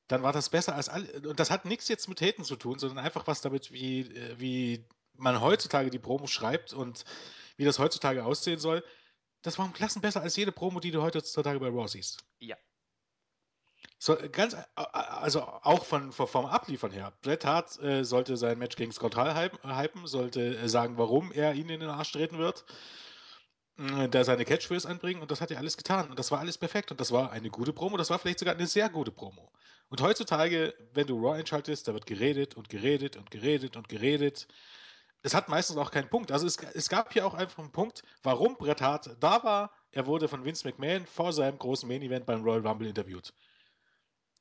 dann 0.07 0.23
war 0.23 0.33
das 0.33 0.49
besser 0.49 0.75
als 0.75 0.89
alle. 0.89 1.27
Und 1.27 1.39
das 1.39 1.51
hat 1.51 1.65
nichts 1.65 1.87
jetzt 1.87 2.07
mit 2.07 2.21
Haten 2.21 2.43
zu 2.43 2.55
tun, 2.55 2.79
sondern 2.79 3.03
einfach 3.03 3.27
was 3.27 3.41
damit, 3.41 3.71
wie, 3.71 4.01
äh, 4.01 4.39
wie 4.39 4.85
man 5.15 5.41
heutzutage 5.41 5.89
die 5.89 5.99
Promo 5.99 6.27
schreibt 6.27 6.73
und 6.73 7.05
wie 7.57 7.65
das 7.65 7.79
heutzutage 7.79 8.25
aussehen 8.25 8.59
soll. 8.59 8.83
Das 9.41 9.57
war 9.57 9.65
um 9.65 9.73
Klassen 9.73 10.01
besser 10.01 10.21
als 10.21 10.35
jede 10.35 10.51
Promo, 10.51 10.79
die 10.79 10.91
du 10.91 11.01
heutzutage 11.01 11.59
bei 11.59 11.67
Raw 11.67 11.87
siehst. 11.87 12.23
Ja. 12.39 12.55
So, 13.99 14.17
ganz, 14.31 14.55
also 14.75 15.43
auch 15.43 15.85
von, 15.85 16.11
vom 16.11 16.45
Abliefern 16.45 16.91
her. 16.91 17.13
Bret 17.21 17.45
Hart 17.45 17.79
äh, 17.81 18.03
sollte 18.03 18.35
sein 18.35 18.57
Match 18.57 18.75
gegen 18.75 18.91
Scott 18.91 19.15
Hall 19.15 19.33
hypen, 19.63 20.07
sollte 20.07 20.57
äh, 20.57 20.67
sagen, 20.67 20.97
warum 20.97 21.31
er 21.31 21.53
ihn 21.53 21.69
in 21.69 21.79
den 21.79 21.89
Arsch 21.89 22.11
treten 22.11 22.37
wird, 22.37 22.65
äh, 23.77 24.09
da 24.09 24.23
seine 24.23 24.43
Catchphrase 24.43 24.89
anbringen 24.89 25.21
und 25.21 25.31
das 25.31 25.39
hat 25.39 25.51
er 25.51 25.57
alles 25.57 25.77
getan 25.77 26.09
und 26.09 26.19
das 26.19 26.31
war 26.31 26.39
alles 26.39 26.57
perfekt 26.57 26.91
und 26.91 26.99
das 26.99 27.11
war 27.11 27.31
eine 27.31 27.49
gute 27.49 27.71
Promo, 27.71 27.95
das 27.95 28.09
war 28.09 28.19
vielleicht 28.19 28.39
sogar 28.39 28.55
eine 28.55 28.67
sehr 28.67 28.89
gute 28.89 29.11
Promo. 29.11 29.51
Und 29.93 30.01
heutzutage, 30.01 30.73
wenn 30.95 31.05
du 31.05 31.23
Raw 31.23 31.37
einschaltest, 31.37 31.87
da 31.87 31.93
wird 31.93 32.07
geredet 32.07 32.55
und 32.55 32.67
geredet 32.67 33.15
und 33.15 33.29
geredet 33.29 33.77
und 33.77 33.87
geredet. 33.87 34.47
Es 35.21 35.35
hat 35.35 35.49
meistens 35.49 35.77
auch 35.77 35.91
keinen 35.91 36.09
Punkt. 36.09 36.31
Also 36.31 36.47
es, 36.47 36.57
es 36.57 36.89
gab 36.89 37.13
hier 37.13 37.27
auch 37.27 37.35
einfach 37.35 37.59
einen 37.59 37.71
Punkt, 37.71 38.01
warum 38.23 38.57
Bret 38.57 38.81
Hart 38.81 39.15
da 39.19 39.43
war. 39.43 39.71
Er 39.91 40.07
wurde 40.07 40.27
von 40.27 40.43
Vince 40.45 40.67
McMahon 40.67 41.05
vor 41.05 41.31
seinem 41.31 41.59
großen 41.59 41.87
Main 41.87 42.01
Event 42.01 42.25
beim 42.25 42.41
Royal 42.41 42.65
Rumble 42.65 42.87
interviewt. 42.87 43.35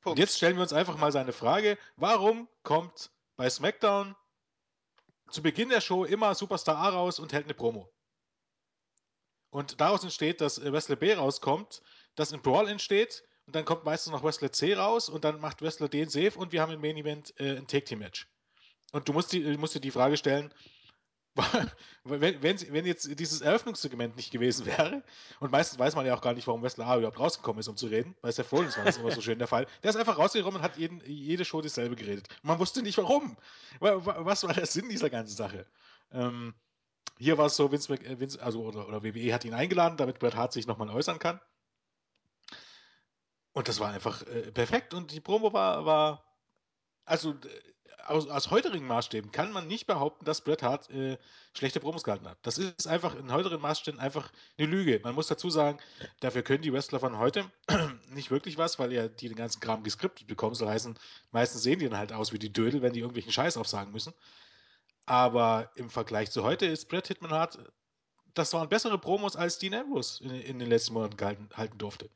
Punkt. 0.01 0.17
Und 0.17 0.17
jetzt 0.17 0.37
stellen 0.37 0.55
wir 0.55 0.63
uns 0.63 0.73
einfach 0.73 0.97
mal 0.97 1.11
seine 1.11 1.33
Frage, 1.33 1.77
warum 1.97 2.49
kommt 2.63 3.11
bei 3.35 3.47
SmackDown 3.47 4.15
zu 5.29 5.43
Beginn 5.43 5.69
der 5.69 5.81
Show 5.81 6.03
immer 6.03 6.33
Superstar 6.33 6.77
A 6.77 6.89
raus 6.89 7.19
und 7.19 7.31
hält 7.31 7.45
eine 7.45 7.53
Promo? 7.53 7.93
Und 9.51 9.79
daraus 9.79 10.01
entsteht, 10.01 10.41
dass 10.41 10.59
Wrestler 10.59 10.95
B 10.95 11.13
rauskommt, 11.13 11.83
dass 12.15 12.33
ein 12.33 12.41
Brawl 12.41 12.69
entsteht 12.69 13.23
und 13.45 13.55
dann 13.55 13.65
kommt 13.65 13.83
meistens 13.83 14.11
noch 14.11 14.23
Wrestler 14.23 14.51
C 14.51 14.73
raus 14.73 15.09
und 15.09 15.23
dann 15.23 15.39
macht 15.39 15.61
Wrestler 15.61 15.89
D 15.89 16.01
ein 16.01 16.09
Save 16.09 16.37
und 16.37 16.51
wir 16.51 16.61
haben 16.61 16.71
im 16.71 16.81
Main 16.81 16.97
Event 16.97 17.33
äh, 17.39 17.57
ein 17.57 17.67
Take 17.67 17.85
Team 17.85 17.99
Match. 17.99 18.27
Und 18.91 19.07
du 19.07 19.13
musst, 19.13 19.33
die, 19.33 19.57
musst 19.57 19.75
dir 19.75 19.81
die 19.81 19.91
Frage 19.91 20.17
stellen, 20.17 20.53
wenn, 22.03 22.43
wenn, 22.43 22.73
wenn, 22.73 22.85
jetzt 22.85 23.19
dieses 23.19 23.41
Eröffnungssegment 23.41 24.15
nicht 24.15 24.31
gewesen 24.31 24.67
wäre, 24.67 25.03
und 25.39 25.51
meistens 25.51 25.79
weiß 25.79 25.95
man 25.95 26.05
ja 26.05 26.15
auch 26.15 26.21
gar 26.21 26.33
nicht, 26.33 26.45
warum 26.45 26.61
Wrestler 26.61 26.85
A 26.85 26.97
überhaupt 26.97 27.19
rausgekommen 27.19 27.59
ist, 27.59 27.67
um 27.67 27.75
zu 27.75 27.87
reden, 27.87 28.15
weil 28.21 28.29
es 28.29 28.37
ja 28.37 28.43
vorhin 28.43 28.71
war 28.77 28.85
das 28.85 28.97
immer 28.97 29.09
so 29.09 29.19
schön 29.19 29.39
der 29.39 29.47
Fall. 29.47 29.65
Der 29.81 29.89
ist 29.89 29.95
einfach 29.95 30.19
rausgekommen 30.19 30.57
und 30.59 30.63
hat 30.63 30.77
jeden, 30.77 31.01
jede 31.05 31.43
Show 31.43 31.61
dasselbe 31.61 31.95
geredet. 31.95 32.27
Man 32.43 32.59
wusste 32.59 32.83
nicht 32.83 32.97
warum. 32.99 33.35
Was 33.79 34.43
war 34.43 34.53
der 34.53 34.67
Sinn 34.67 34.89
dieser 34.89 35.09
ganzen 35.09 35.35
Sache? 35.35 35.65
Ähm, 36.11 36.53
hier 37.17 37.37
war 37.39 37.47
es 37.47 37.55
so, 37.55 37.71
Vince, 37.71 37.93
äh, 37.93 38.19
Vince 38.19 38.41
also 38.41 38.63
oder, 38.63 38.87
oder 38.87 39.03
WWE 39.03 39.33
hat 39.33 39.43
ihn 39.43 39.55
eingeladen, 39.55 39.97
damit 39.97 40.19
Bret 40.19 40.35
Hart 40.35 40.53
sich 40.53 40.67
nochmal 40.67 40.89
äußern 40.89 41.17
kann. 41.17 41.39
Und 43.53 43.67
das 43.67 43.79
war 43.79 43.91
einfach 43.91 44.23
äh, 44.23 44.51
perfekt 44.51 44.93
und 44.93 45.11
die 45.11 45.21
Promo 45.21 45.53
war, 45.53 45.85
war 45.85 46.25
also 47.05 47.35
aus, 48.05 48.27
aus 48.27 48.51
heutigen 48.51 48.85
Maßstäben 48.85 49.31
kann 49.31 49.51
man 49.51 49.67
nicht 49.67 49.87
behaupten, 49.87 50.25
dass 50.25 50.41
Bret 50.41 50.63
Hart 50.63 50.89
äh, 50.89 51.17
schlechte 51.53 51.79
Promos 51.79 52.03
gehalten 52.03 52.27
hat. 52.27 52.37
Das 52.41 52.57
ist 52.57 52.87
einfach 52.87 53.15
in 53.15 53.31
heutigen 53.31 53.61
Maßstäben 53.61 53.99
einfach 53.99 54.31
eine 54.57 54.67
Lüge. 54.67 54.99
Man 55.03 55.15
muss 55.15 55.27
dazu 55.27 55.49
sagen, 55.49 55.79
dafür 56.19 56.41
können 56.41 56.61
die 56.63 56.73
Wrestler 56.73 56.99
von 56.99 57.17
heute 57.17 57.49
nicht 58.09 58.31
wirklich 58.31 58.57
was, 58.57 58.79
weil 58.79 58.91
ja 58.91 59.07
die 59.07 59.29
den 59.29 59.37
ganzen 59.37 59.59
Kram 59.59 59.83
geskriptet 59.83 60.27
bekommen. 60.27 60.55
So 60.55 60.67
heißen, 60.67 60.97
meistens 61.31 61.63
sehen 61.63 61.79
die 61.79 61.89
dann 61.89 61.97
halt 61.97 62.13
aus 62.13 62.33
wie 62.33 62.39
die 62.39 62.51
Dödel, 62.51 62.81
wenn 62.81 62.93
die 62.93 62.99
irgendwelchen 62.99 63.31
Scheiß 63.31 63.57
aufsagen 63.57 63.91
müssen. 63.91 64.13
Aber 65.05 65.71
im 65.75 65.89
Vergleich 65.89 66.31
zu 66.31 66.43
heute 66.43 66.65
ist 66.65 66.87
Bret 66.89 67.07
Hitman 67.07 67.31
Hart, 67.31 67.59
das 68.33 68.53
waren 68.53 68.69
bessere 68.69 68.97
Promos, 68.97 69.35
als 69.35 69.59
Dean 69.59 69.73
Ambrose 69.73 70.23
in, 70.23 70.31
in 70.31 70.59
den 70.59 70.69
letzten 70.69 70.93
Monaten 70.93 71.17
gehalten, 71.17 71.49
halten 71.53 71.77
durfte. 71.77 72.09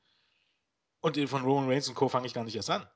Und 1.01 1.17
von 1.29 1.43
Roman 1.43 1.69
Reigns 1.69 1.87
und 1.87 1.95
Co. 1.95 2.09
fange 2.09 2.27
ich 2.27 2.33
gar 2.33 2.43
nicht 2.43 2.55
erst 2.55 2.69
an. 2.69 2.89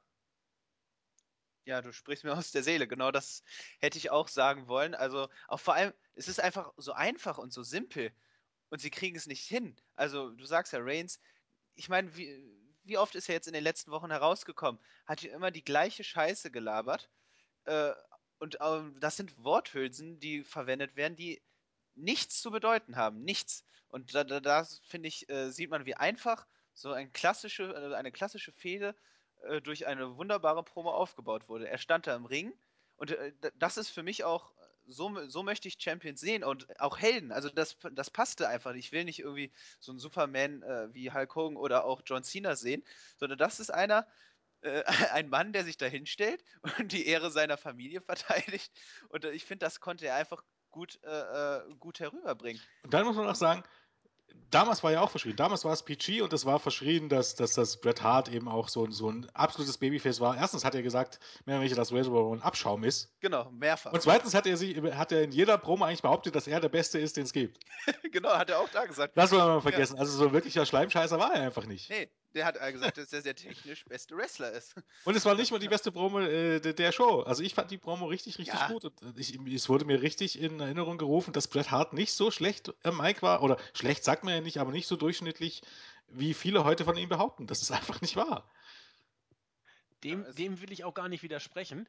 Ja, 1.66 1.82
du 1.82 1.94
sprichst 1.94 2.24
mir 2.24 2.34
aus 2.34 2.52
der 2.52 2.64
Seele. 2.64 2.88
Genau 2.88 3.12
das 3.12 3.44
hätte 3.80 3.98
ich 3.98 4.10
auch 4.10 4.28
sagen 4.28 4.68
wollen. 4.68 4.96
Also 4.96 5.30
auch 5.48 5.60
vor 5.60 5.76
allem, 5.76 5.94
es 6.16 6.28
ist 6.28 6.40
einfach 6.40 6.74
so 6.78 6.94
einfach 6.94 7.38
und 7.38 7.54
so 7.54 7.64
simpel. 7.64 8.12
Und 8.70 8.82
sie 8.82 8.90
kriegen 8.90 9.16
es 9.16 9.28
nicht 9.28 9.46
hin. 9.46 9.76
Also 9.96 10.32
du 10.32 10.46
sagst 10.46 10.74
ja, 10.74 10.80
Reigns, 10.82 11.20
ich 11.76 11.90
meine, 11.90 12.16
wie, 12.16 12.44
wie 12.84 12.98
oft 12.98 13.16
ist 13.16 13.30
er 13.30 13.36
jetzt 13.36 13.48
in 13.48 13.54
den 13.54 13.64
letzten 13.64 13.92
Wochen 13.92 14.10
herausgekommen? 14.10 14.82
Hat 15.06 15.20
hier 15.20 15.34
immer 15.34 15.52
die 15.52 15.64
gleiche 15.64 16.04
Scheiße 16.04 16.52
gelabert. 16.52 17.10
Äh, 17.66 17.94
und 18.40 18.58
ähm, 18.60 18.98
das 19.00 19.18
sind 19.18 19.38
Worthülsen, 19.44 20.20
die 20.20 20.44
verwendet 20.44 20.96
werden, 20.96 21.16
die 21.16 21.44
nichts 21.94 22.42
zu 22.42 22.50
bedeuten 22.50 22.96
haben. 22.96 23.24
Nichts. 23.24 23.64
Und 23.88 24.16
da, 24.16 24.24
da, 24.24 24.40
da 24.40 24.68
finde 24.88 25.10
ich, 25.10 25.30
äh, 25.30 25.52
sieht 25.52 25.70
man, 25.70 25.86
wie 25.86 25.96
einfach 25.96 26.48
so 26.74 26.92
ein 26.92 27.12
klassische, 27.14 27.64
äh, 27.64 27.96
eine 27.96 28.12
klassische 28.12 28.52
Fehde 28.52 28.96
äh, 29.44 29.62
durch 29.62 29.88
eine 29.88 30.18
wunderbare 30.18 30.64
Promo 30.64 30.92
aufgebaut 30.92 31.48
wurde. 31.50 31.68
Er 31.68 31.78
stand 31.78 32.08
da 32.08 32.16
im 32.16 32.26
Ring 32.26 32.54
und 32.98 33.12
äh, 33.12 33.34
das 33.56 33.78
ist 33.78 33.90
für 33.90 34.04
mich 34.04 34.24
auch, 34.24 34.54
so, 34.88 35.28
so 35.28 35.44
möchte 35.44 35.68
ich 35.68 35.78
Champions 35.80 36.20
sehen 36.20 36.44
und 36.44 36.80
auch 36.80 36.98
Helden. 37.00 37.32
Also 37.32 37.50
das, 37.50 37.78
das 37.92 38.10
passte 38.10 38.48
einfach. 38.48 38.74
Ich 38.74 38.92
will 38.92 39.06
nicht 39.06 39.20
irgendwie 39.20 39.52
so 39.80 39.92
einen 39.92 40.00
Superman 40.00 40.64
äh, 40.64 40.94
wie 40.94 41.12
Hulk 41.12 41.36
Hogan 41.36 41.58
oder 41.58 41.86
auch 41.86 42.02
John 42.06 42.24
Cena 42.24 42.56
sehen, 42.56 42.84
sondern 43.18 43.38
das 43.38 43.60
ist 43.60 43.70
einer, 43.72 44.08
äh, 44.62 44.84
ein 45.14 45.30
Mann, 45.30 45.54
der 45.54 45.64
sich 45.64 45.78
da 45.78 45.86
hinstellt 45.86 46.44
und 46.80 46.92
die 46.92 47.08
Ehre 47.08 47.32
seiner 47.32 47.58
Familie 47.58 48.02
verteidigt. 48.02 48.72
Und 49.10 49.26
äh, 49.26 49.32
ich 49.32 49.46
finde, 49.46 49.66
das 49.66 49.80
konnte 49.80 50.08
er 50.08 50.16
einfach 50.16 50.44
gut, 50.72 51.00
äh, 51.04 51.60
gut 51.80 52.00
herüberbringen. 52.00 52.62
Und 52.84 52.94
dann 52.94 53.06
muss 53.06 53.16
man 53.16 53.28
auch 53.28 53.36
sagen, 53.36 53.64
damals 54.52 54.84
war 54.84 54.92
ja 54.92 55.02
auch 55.02 55.10
verschrien. 55.10 55.36
Damals 55.36 55.66
war 55.66 55.74
es 55.74 55.84
PG 55.84 56.22
und 56.22 56.34
es 56.34 56.46
war 56.46 56.60
verschrien, 56.60 57.10
dass, 57.10 57.36
dass 57.36 57.54
das 57.54 57.78
Bret 57.78 58.04
Hart 58.04 58.30
eben 58.30 58.48
auch 58.48 58.68
so, 58.68 58.90
so 58.92 59.10
ein 59.10 59.28
absolutes 59.34 59.78
Babyface 59.78 60.20
war. 60.20 60.38
Erstens 60.38 60.64
hat 60.66 60.76
er 60.76 60.84
gesagt, 60.84 61.20
mehr 61.46 61.56
oder 61.56 61.62
weniger, 61.62 61.78
dass 61.78 61.94
Razor 61.94 62.34
ein 62.34 62.42
Abschaum 62.42 62.84
ist. 62.84 63.12
Genau, 63.20 63.50
mehrfach. 63.52 63.94
Und 63.94 64.02
zweitens 64.02 64.34
hat 64.34 64.46
er, 64.46 64.58
sich, 64.58 64.80
hat 64.94 65.12
er 65.12 65.24
in 65.24 65.32
jeder 65.32 65.58
Promo 65.58 65.86
eigentlich 65.86 66.02
behauptet, 66.02 66.36
dass 66.36 66.48
er 66.48 66.60
der 66.60 66.70
Beste 66.70 67.00
ist, 67.00 67.18
den 67.18 67.24
es 67.24 67.34
gibt. 67.34 67.60
genau, 68.12 68.32
hat 68.32 68.50
er 68.50 68.60
auch 68.60 68.70
da 68.70 68.86
gesagt. 68.86 69.18
Das 69.18 69.32
wollen 69.32 69.42
wir 69.42 69.54
mal 69.56 69.62
vergessen. 69.62 69.96
Ja. 69.96 70.02
Also 70.02 70.18
so 70.18 70.28
ein 70.28 70.34
wirklicher 70.34 70.66
Schleimscheißer 70.66 71.18
war 71.18 71.34
er 71.34 71.42
einfach 71.42 71.66
nicht. 71.66 71.90
Nee, 71.90 72.10
der 72.34 72.46
hat 72.46 72.56
gesagt, 72.72 72.98
dass 72.98 73.12
er 73.14 73.22
der 73.22 73.36
technisch 73.36 73.86
beste 73.86 74.16
Wrestler 74.16 74.52
ist. 74.52 74.76
Und 75.06 75.16
es 75.16 75.26
war 75.26 75.36
nicht 75.36 75.52
mal 75.52 75.60
die 75.60 75.68
beste 75.68 75.92
Promo 75.92 76.20
äh, 76.20 76.60
der 76.60 76.92
Show. 76.92 77.22
Also 77.22 77.44
ich 77.44 77.54
fand 77.54 77.72
die 77.72 77.78
Promo 77.78 78.06
richtig, 78.06 78.38
richtig 78.38 78.60
ja. 78.60 78.68
gut. 78.68 78.86
Und 78.86 79.20
ich, 79.20 79.36
es 79.36 79.70
wurde 79.70 79.86
mir 79.86 80.02
richtig 80.02 80.40
in 80.40 80.60
Erinnerung 80.60 80.98
gerufen, 80.98 81.34
dass 81.34 81.48
Bret 81.48 81.72
Hart 81.72 81.94
nicht 81.94 82.14
so 82.14 82.32
schlecht 82.32 82.74
am 82.84 82.98
Mike 82.98 83.22
war. 83.22 83.44
Oder 83.44 83.58
schlecht 83.74 84.04
sagt 84.04 84.24
man 84.24 84.34
ja 84.34 84.42
nicht, 84.42 84.60
aber 84.60 84.72
nicht 84.72 84.88
so 84.88 84.96
durchschnittlich, 84.96 85.62
wie 86.08 86.34
viele 86.34 86.64
heute 86.64 86.86
von 86.86 86.98
ihm 86.98 87.10
behaupten. 87.10 87.48
Das 87.48 87.62
ist 87.62 87.72
einfach 87.72 88.02
nicht 88.02 88.16
wahr. 88.16 88.50
Dem, 90.04 90.26
dem 90.36 90.62
will 90.62 90.72
ich 90.72 90.84
auch 90.84 90.94
gar 90.94 91.10
nicht 91.10 91.24
widersprechen. 91.24 91.88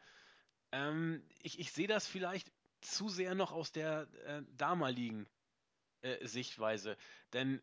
Ähm, 0.72 1.22
ich, 1.42 1.58
ich 1.58 1.72
sehe 1.72 1.86
das 1.86 2.06
vielleicht 2.06 2.50
zu 2.80 3.08
sehr 3.08 3.34
noch 3.34 3.52
aus 3.52 3.72
der 3.72 4.08
äh, 4.24 4.42
damaligen 4.56 5.28
äh, 6.02 6.26
Sichtweise. 6.26 6.96
Denn 7.32 7.60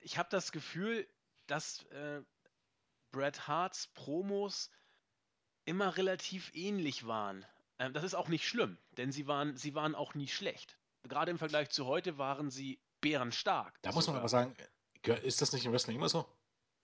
ich 0.00 0.18
habe 0.18 0.28
das 0.30 0.52
Gefühl, 0.52 1.06
dass 1.46 1.84
äh, 1.86 2.22
Bret 3.12 3.48
Harts 3.48 3.88
Promos 3.88 4.70
immer 5.64 5.96
relativ 5.96 6.50
ähnlich 6.54 7.06
waren. 7.06 7.44
Ähm, 7.78 7.92
das 7.92 8.04
ist 8.04 8.14
auch 8.14 8.28
nicht 8.28 8.46
schlimm, 8.46 8.78
denn 8.92 9.12
sie 9.12 9.26
waren, 9.26 9.56
sie 9.56 9.74
waren 9.74 9.94
auch 9.94 10.14
nie 10.14 10.28
schlecht. 10.28 10.78
Gerade 11.04 11.30
im 11.30 11.38
Vergleich 11.38 11.70
zu 11.70 11.86
heute 11.86 12.18
waren 12.18 12.50
sie 12.50 12.80
bärenstark. 13.00 13.78
Da 13.82 13.92
muss 13.92 14.06
man 14.06 14.16
aber 14.16 14.28
sagen, 14.28 14.56
ist 15.22 15.40
das 15.40 15.52
nicht 15.52 15.64
im 15.64 15.72
Wrestling 15.72 15.96
immer 15.96 16.08
so? 16.08 16.26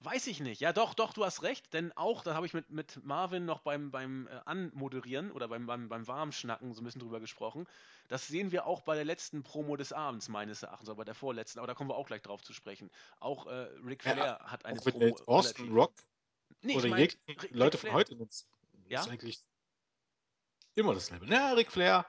Weiß 0.04 0.26
ich 0.26 0.40
nicht. 0.40 0.60
Ja, 0.60 0.72
doch, 0.72 0.94
doch, 0.94 1.12
du 1.12 1.24
hast 1.24 1.42
recht. 1.42 1.72
Denn 1.72 1.92
auch, 1.92 2.24
da 2.24 2.34
habe 2.34 2.46
ich 2.46 2.54
mit, 2.54 2.70
mit 2.70 3.04
Marvin 3.04 3.44
noch 3.44 3.60
beim, 3.60 3.90
beim 3.90 4.26
äh, 4.26 4.40
Anmoderieren 4.46 5.30
oder 5.30 5.48
beim, 5.48 5.66
beim, 5.66 5.88
beim 5.88 6.06
Warmschnacken 6.08 6.74
so 6.74 6.80
ein 6.80 6.84
bisschen 6.84 7.00
drüber 7.00 7.20
gesprochen. 7.20 7.68
Das 8.08 8.26
sehen 8.26 8.50
wir 8.50 8.66
auch 8.66 8.80
bei 8.82 8.96
der 8.96 9.04
letzten 9.04 9.42
Promo 9.42 9.76
des 9.76 9.92
Abends, 9.92 10.28
meines 10.28 10.62
Erachtens, 10.62 10.88
oder 10.88 10.96
bei 10.96 11.04
der 11.04 11.14
vorletzten. 11.14 11.60
Aber 11.60 11.68
da 11.68 11.74
kommen 11.74 11.88
wir 11.88 11.94
auch 11.94 12.06
gleich 12.06 12.22
drauf 12.22 12.42
zu 12.42 12.52
sprechen. 12.52 12.90
Auch 13.20 13.46
äh, 13.46 13.68
Ric 13.84 14.02
Flair 14.02 14.16
ja, 14.16 14.40
hat 14.40 14.64
eine 14.64 14.80
auch 14.80 14.84
Promo. 14.84 15.16
Austin 15.26 15.72
Rock 15.72 15.94
nee, 16.62 16.76
oder 16.76 16.84
ich 16.86 16.90
mein, 17.26 17.48
Leute 17.50 17.78
von 17.78 17.92
heute 17.92 18.16
nutzen. 18.16 18.48
Ja? 18.88 19.02
ist 19.02 19.08
eigentlich 19.08 19.44
immer 20.74 20.94
dasselbe. 20.94 21.26
Ja, 21.26 21.52
Ric 21.52 21.70
Flair 21.70 22.06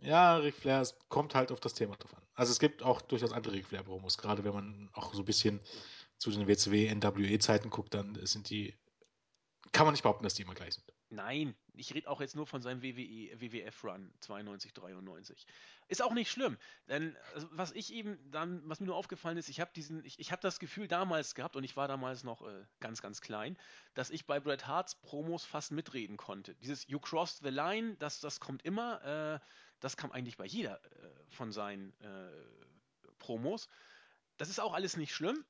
Ja, 0.00 0.36
Ric 0.36 0.54
Flair, 0.54 0.82
es 0.82 0.98
kommt 1.08 1.34
halt 1.34 1.50
auf 1.50 1.60
das 1.60 1.72
Thema 1.72 1.96
drauf 1.96 2.14
an. 2.14 2.22
Also 2.34 2.52
es 2.52 2.58
gibt 2.58 2.82
auch 2.82 3.00
durchaus 3.00 3.32
andere 3.32 3.54
Ric 3.54 3.66
Flair-Promos, 3.66 4.18
gerade 4.18 4.44
wenn 4.44 4.52
man 4.52 4.90
auch 4.92 5.14
so 5.14 5.22
ein 5.22 5.24
bisschen 5.24 5.60
zu 6.18 6.30
den 6.30 6.46
WCW, 6.46 6.92
NWE-Zeiten 6.94 7.70
guckt, 7.70 7.94
dann 7.94 8.18
sind 8.26 8.50
die, 8.50 8.74
kann 9.72 9.86
man 9.86 9.92
nicht 9.92 10.02
behaupten, 10.02 10.24
dass 10.24 10.34
die 10.34 10.42
immer 10.42 10.54
gleich 10.54 10.74
sind. 10.74 10.92
Nein, 11.08 11.54
ich 11.74 11.94
rede 11.94 12.10
auch 12.10 12.20
jetzt 12.20 12.34
nur 12.34 12.48
von 12.48 12.62
seinem 12.62 12.82
WWE, 12.82 13.40
WWF-Run 13.40 14.12
92, 14.20 14.74
93. 14.74 15.46
Ist 15.86 16.02
auch 16.02 16.12
nicht 16.12 16.30
schlimm, 16.30 16.58
denn 16.88 17.16
also, 17.34 17.46
was 17.52 17.70
ich 17.72 17.92
eben 17.92 18.18
dann, 18.32 18.60
was 18.68 18.80
mir 18.80 18.86
nur 18.86 18.96
aufgefallen 18.96 19.36
ist, 19.36 19.48
ich 19.48 19.60
habe 19.60 19.70
diesen, 19.76 20.04
ich, 20.04 20.18
ich 20.18 20.32
habe 20.32 20.42
das 20.42 20.58
Gefühl 20.58 20.88
damals 20.88 21.36
gehabt 21.36 21.54
und 21.54 21.62
ich 21.62 21.76
war 21.76 21.86
damals 21.86 22.24
noch 22.24 22.42
äh, 22.42 22.64
ganz, 22.80 23.02
ganz 23.02 23.20
klein, 23.20 23.56
dass 23.94 24.10
ich 24.10 24.26
bei 24.26 24.40
Bret 24.40 24.66
Harts 24.66 24.96
Promos 24.96 25.44
fast 25.44 25.70
mitreden 25.70 26.16
konnte. 26.16 26.56
Dieses 26.56 26.88
You 26.88 26.98
Crossed 26.98 27.44
the 27.44 27.50
Line, 27.50 27.94
das, 28.00 28.18
das 28.18 28.40
kommt 28.40 28.64
immer, 28.64 29.04
äh, 29.04 29.46
das 29.78 29.96
kam 29.96 30.10
eigentlich 30.10 30.36
bei 30.36 30.46
jeder 30.46 30.84
äh, 30.84 31.08
von 31.28 31.52
seinen 31.52 31.92
äh, 32.00 33.12
Promos. 33.18 33.68
Das 34.38 34.48
ist 34.48 34.58
auch 34.58 34.74
alles 34.74 34.96
nicht 34.96 35.14
schlimm, 35.14 35.44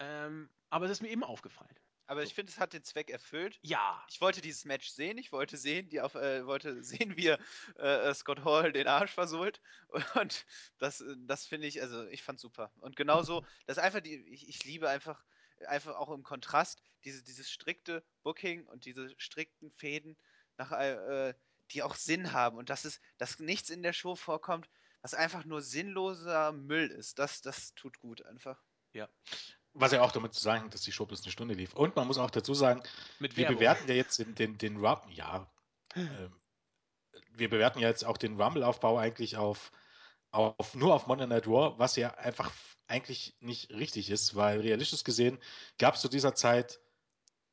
ähm, 0.00 0.50
aber 0.70 0.86
es 0.86 0.92
ist 0.92 1.02
mir 1.02 1.10
eben 1.10 1.24
aufgefallen. 1.24 1.74
Aber 2.10 2.24
ich 2.24 2.34
finde, 2.34 2.50
es 2.50 2.58
hat 2.58 2.72
den 2.72 2.82
Zweck 2.82 3.08
erfüllt. 3.08 3.60
Ja, 3.62 4.04
Ich 4.08 4.20
wollte 4.20 4.40
dieses 4.40 4.64
Match 4.64 4.88
sehen. 4.88 5.16
Ich 5.16 5.30
wollte 5.30 5.56
sehen, 5.56 5.88
die 5.90 6.00
auf, 6.00 6.16
äh, 6.16 6.44
wollte 6.44 6.82
sehen, 6.82 7.16
wie 7.16 7.28
er 7.28 7.38
äh, 7.76 8.12
Scott 8.14 8.44
Hall 8.44 8.72
den 8.72 8.88
Arsch 8.88 9.12
versohlt. 9.12 9.60
Und 10.20 10.44
das, 10.78 11.00
äh, 11.02 11.14
das 11.20 11.46
finde 11.46 11.68
ich, 11.68 11.80
also 11.80 12.04
ich 12.08 12.24
fand 12.24 12.40
super. 12.40 12.72
Und 12.80 12.96
genauso, 12.96 13.42
das 13.66 13.76
ist 13.76 13.82
einfach 13.84 14.00
die, 14.00 14.16
ich, 14.28 14.48
ich 14.48 14.64
liebe 14.64 14.88
einfach, 14.88 15.24
einfach 15.68 15.94
auch 15.94 16.10
im 16.10 16.24
Kontrast 16.24 16.82
diese, 17.04 17.22
dieses 17.22 17.48
strikte 17.48 18.02
Booking 18.24 18.66
und 18.66 18.86
diese 18.86 19.14
strikten 19.20 19.70
Fäden, 19.70 20.16
nach, 20.56 20.72
äh, 20.72 21.34
die 21.70 21.84
auch 21.84 21.94
Sinn 21.94 22.32
haben. 22.32 22.56
Und 22.58 22.70
das 22.70 22.84
ist, 22.84 23.00
dass 23.18 23.38
nichts 23.38 23.70
in 23.70 23.84
der 23.84 23.92
Show 23.92 24.16
vorkommt, 24.16 24.68
was 25.02 25.14
einfach 25.14 25.44
nur 25.44 25.62
sinnloser 25.62 26.50
Müll 26.50 26.90
ist. 26.90 27.20
Das, 27.20 27.40
das 27.40 27.72
tut 27.74 28.00
gut 28.00 28.26
einfach. 28.26 28.60
ja. 28.94 29.08
Was 29.72 29.92
ja 29.92 30.02
auch 30.02 30.12
damit 30.12 30.34
zu 30.34 30.40
sagen, 30.42 30.70
dass 30.70 30.82
die 30.82 30.92
Show 30.92 31.06
bis 31.06 31.22
eine 31.22 31.32
Stunde 31.32 31.54
lief. 31.54 31.74
Und 31.74 31.94
man 31.96 32.06
muss 32.06 32.18
auch 32.18 32.30
dazu 32.30 32.54
sagen, 32.54 32.82
Mit 33.20 33.36
wir 33.36 33.44
Werbung. 33.44 33.54
bewerten 33.54 33.88
ja 33.88 33.94
jetzt 33.94 34.18
den, 34.18 34.34
den, 34.34 34.58
den 34.58 34.76
Rumble, 34.84 35.12
ja, 35.14 35.52
ähm, 35.96 36.40
wir 37.32 37.50
bewerten 37.50 37.80
ja 37.80 37.88
jetzt 37.88 38.04
auch 38.04 38.16
den 38.18 38.40
Rumble-Aufbau 38.40 38.98
eigentlich 38.98 39.36
auf, 39.36 39.72
auf, 40.30 40.74
nur 40.74 40.94
auf 40.94 41.06
Monday 41.06 41.26
Night 41.26 41.46
Raw, 41.46 41.78
was 41.78 41.96
ja 41.96 42.14
einfach 42.14 42.52
eigentlich 42.88 43.36
nicht 43.40 43.70
richtig 43.70 44.10
ist, 44.10 44.34
weil 44.36 44.60
realistisch 44.60 45.04
gesehen 45.04 45.38
gab 45.78 45.94
es 45.94 46.00
zu 46.02 46.08
dieser 46.08 46.34
Zeit 46.34 46.80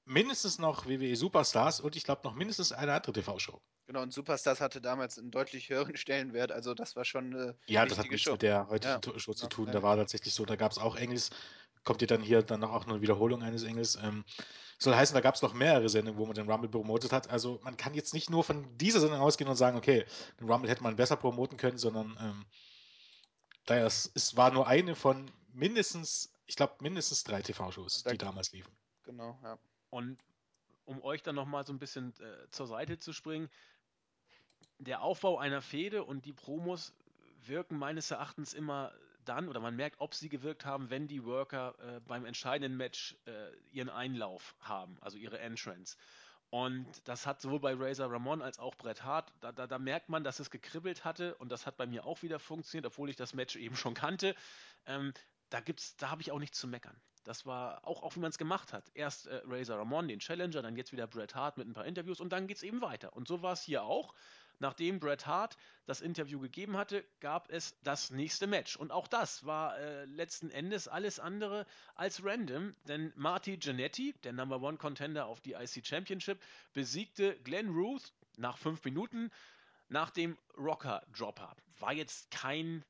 mindestens 0.05 0.59
noch 0.59 0.87
WWE 0.87 1.15
Superstars 1.15 1.79
und 1.81 1.95
ich 1.95 2.03
glaube 2.03 2.21
noch 2.25 2.35
mindestens 2.35 2.71
eine 2.73 2.93
andere 2.93 3.13
TV-Show. 3.13 3.61
Genau, 3.87 4.01
und 4.01 4.11
Superstars 4.13 4.59
hatte 4.61 4.81
damals 4.81 5.17
einen 5.17 5.31
deutlich 5.31 5.69
höheren 5.69 5.95
Stellenwert, 5.95 6.51
also 6.51 6.73
das 6.73 6.95
war 6.95 7.05
schon 7.05 7.33
eine 7.33 7.57
Ja, 7.69 7.85
das 7.85 7.97
hat 7.97 8.09
nichts 8.11 8.25
Show. 8.25 8.31
mit 8.31 8.41
der 8.41 8.67
heutigen 8.67 8.93
Ja, 8.93 9.19
Show 9.19 9.33
zu 9.33 9.47
genau, 9.47 9.49
tun. 9.49 9.65
ja, 9.67 9.71
Da 9.71 9.83
war 9.83 9.95
tatsächlich 9.97 10.33
so, 10.33 10.45
da 10.45 10.55
gab 10.55 10.71
es 10.71 10.77
auch 10.77 10.95
Engels. 10.95 11.29
Kommt 11.87 12.01
ihr 12.01 12.07
dann 12.07 12.21
hier 12.21 12.43
dann 12.43 12.59
noch 12.59 12.73
auch 12.73 12.85
eine 12.85 12.99
Wiederholung 13.01 13.41
eines 13.43 13.63
Engels? 13.63 13.95
Ähm, 13.95 14.25
soll 14.77 14.93
heißen, 14.93 15.13
da 15.13 15.21
gab 15.21 15.35
es 15.35 15.41
noch 15.41 15.53
mehrere 15.53 15.87
Sendungen, 15.87 16.19
wo 16.19 16.25
man 16.25 16.35
den 16.35 16.51
Rumble 16.51 16.69
promotet 16.69 17.13
hat. 17.13 17.29
Also 17.29 17.61
man 17.63 17.77
kann 17.77 17.93
jetzt 17.93 18.13
nicht 18.13 18.29
nur 18.29 18.43
von 18.43 18.77
dieser 18.77 18.99
Sendung 18.99 19.21
ausgehen 19.21 19.49
und 19.49 19.55
sagen, 19.55 19.77
okay, 19.77 20.05
den 20.41 20.49
Rumble 20.51 20.69
hätte 20.69 20.83
man 20.83 20.97
besser 20.97 21.15
promoten 21.15 21.57
können, 21.57 21.77
sondern 21.77 22.17
ähm, 22.19 22.45
da 23.65 23.77
es, 23.77 24.11
es 24.15 24.35
war 24.35 24.51
nur 24.51 24.67
eine 24.67 24.95
von 24.95 25.31
mindestens, 25.53 26.29
ich 26.45 26.57
glaube, 26.57 26.75
mindestens 26.81 27.23
drei 27.23 27.41
TV-Shows, 27.41 28.03
Da- 28.03 28.11
die 28.11 28.17
damals 28.17 28.51
liefen. 28.51 28.75
Genau, 29.03 29.39
ja. 29.43 29.57
Und 29.89 30.19
um 30.83 31.01
euch 31.01 31.23
dann 31.23 31.35
nochmal 31.35 31.65
so 31.65 31.71
ein 31.71 31.79
bisschen 31.79 32.13
äh, 32.19 32.49
zur 32.49 32.67
Seite 32.67 32.99
zu 32.99 33.13
springen, 33.13 33.49
der 34.79 35.01
Aufbau 35.01 35.37
einer 35.37 35.61
Fehde 35.61 36.03
und 36.03 36.25
die 36.25 36.33
Promos 36.33 36.93
wirken 37.45 37.77
meines 37.77 38.11
Erachtens 38.11 38.53
immer 38.53 38.93
dann, 39.27 39.47
oder 39.47 39.59
man 39.59 39.75
merkt, 39.75 39.99
ob 39.99 40.13
sie 40.13 40.29
gewirkt 40.29 40.65
haben, 40.65 40.89
wenn 40.89 41.07
die 41.07 41.23
Worker 41.23 41.75
äh, 41.79 41.99
beim 42.01 42.25
entscheidenden 42.25 42.77
Match 42.77 43.15
äh, 43.25 43.31
ihren 43.71 43.89
Einlauf 43.89 44.55
haben, 44.59 44.97
also 45.01 45.17
ihre 45.17 45.39
Entrance. 45.39 45.97
Und 46.49 46.87
das 47.03 47.27
hat 47.27 47.41
sowohl 47.41 47.59
bei 47.59 47.73
Razor 47.73 48.11
Ramon 48.11 48.41
als 48.41 48.57
auch 48.57 48.75
Bret 48.75 49.03
Hart, 49.03 49.33
da, 49.41 49.51
da, 49.51 49.67
da 49.67 49.79
merkt 49.79 50.07
man, 50.07 50.23
dass 50.23 50.39
es 50.39 50.49
gekribbelt 50.49 51.03
hatte 51.03 51.35
und 51.35 51.51
das 51.51 51.65
hat 51.65 51.75
bei 51.75 51.85
mir 51.85 52.05
auch 52.05 52.21
wieder 52.21 52.39
funktioniert, 52.39 52.85
obwohl 52.85 53.09
ich 53.09 53.17
das 53.17 53.33
Match 53.33 53.57
eben 53.57 53.75
schon 53.75 53.93
kannte. 53.93 54.33
Ähm, 54.85 55.13
da 55.49 55.59
gibt's, 55.59 55.97
da 55.97 56.09
habe 56.09 56.21
ich 56.21 56.31
auch 56.31 56.39
nichts 56.39 56.57
zu 56.59 56.67
meckern. 56.67 56.95
Das 57.25 57.45
war 57.45 57.85
auch, 57.85 58.03
auch 58.03 58.15
wie 58.15 58.21
man 58.21 58.29
es 58.29 58.37
gemacht 58.37 58.71
hat. 58.71 58.89
Erst 58.93 59.27
äh, 59.27 59.41
Razor 59.45 59.77
Ramon, 59.77 60.07
den 60.07 60.19
Challenger, 60.19 60.61
dann 60.61 60.77
jetzt 60.77 60.93
wieder 60.93 61.07
Bret 61.07 61.35
Hart 61.35 61.57
mit 61.57 61.67
ein 61.67 61.73
paar 61.73 61.85
Interviews 61.85 62.21
und 62.21 62.29
dann 62.29 62.47
geht 62.47 62.57
es 62.57 62.63
eben 62.63 62.81
weiter. 62.81 63.13
Und 63.13 63.27
so 63.27 63.41
war 63.41 63.51
es 63.51 63.61
hier 63.61 63.83
auch. 63.83 64.13
Nachdem 64.59 64.99
Bret 64.99 65.27
Hart 65.27 65.55
das 65.85 66.01
Interview 66.01 66.39
gegeben 66.39 66.77
hatte, 66.77 67.05
gab 67.19 67.49
es 67.51 67.77
das 67.83 68.09
nächste 68.09 68.47
Match. 68.47 68.75
Und 68.75 68.91
auch 68.91 69.07
das 69.07 69.45
war 69.45 69.77
äh, 69.77 70.05
letzten 70.05 70.49
Endes 70.49 70.87
alles 70.87 71.19
andere 71.19 71.65
als 71.95 72.23
random, 72.23 72.75
denn 72.85 73.13
Marty 73.15 73.59
Jannetty, 73.61 74.13
der 74.23 74.33
Number 74.33 74.61
One 74.61 74.77
Contender 74.77 75.27
auf 75.27 75.41
die 75.41 75.53
IC 75.53 75.85
Championship, 75.85 76.41
besiegte 76.73 77.37
Glenn 77.41 77.69
Ruth 77.69 78.13
nach 78.37 78.57
fünf 78.57 78.83
Minuten 78.83 79.31
nach 79.89 80.09
dem 80.09 80.37
Rocker 80.57 81.05
Dropper. 81.15 81.55
War 81.79 81.93
jetzt 81.93 82.31
kein 82.31 82.83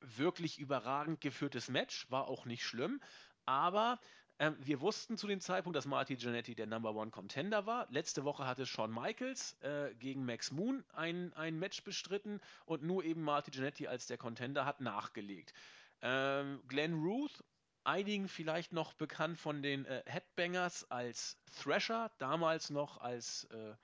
wirklich 0.00 0.58
überragend 0.58 1.20
geführtes 1.20 1.68
Match, 1.68 2.10
war 2.10 2.28
auch 2.28 2.44
nicht 2.44 2.64
schlimm, 2.64 3.00
aber 3.46 3.98
ähm, 4.42 4.56
wir 4.58 4.80
wussten 4.80 5.16
zu 5.16 5.28
dem 5.28 5.40
Zeitpunkt, 5.40 5.76
dass 5.76 5.86
Marty 5.86 6.14
Jannetty 6.14 6.56
der 6.56 6.66
Number 6.66 6.96
One 6.96 7.12
Contender 7.12 7.64
war. 7.64 7.86
Letzte 7.90 8.24
Woche 8.24 8.44
hatte 8.44 8.66
Shawn 8.66 8.92
Michaels 8.92 9.56
äh, 9.60 9.94
gegen 9.94 10.24
Max 10.24 10.50
Moon 10.50 10.84
ein, 10.94 11.32
ein 11.34 11.60
Match 11.60 11.84
bestritten 11.84 12.40
und 12.66 12.82
nur 12.82 13.04
eben 13.04 13.22
Marty 13.22 13.52
Jannetty 13.52 13.86
als 13.86 14.08
der 14.08 14.18
Contender 14.18 14.64
hat 14.64 14.80
nachgelegt. 14.80 15.54
Ähm, 16.00 16.60
Glenn 16.66 16.94
Ruth, 16.94 17.44
einigen 17.84 18.26
vielleicht 18.26 18.72
noch 18.72 18.94
bekannt 18.94 19.38
von 19.38 19.62
den 19.62 19.84
äh, 19.84 20.02
Headbangers 20.06 20.90
als 20.90 21.38
Thrasher, 21.62 22.10
damals 22.18 22.68
noch 22.68 22.98
als 22.98 23.44
äh, 23.44 23.76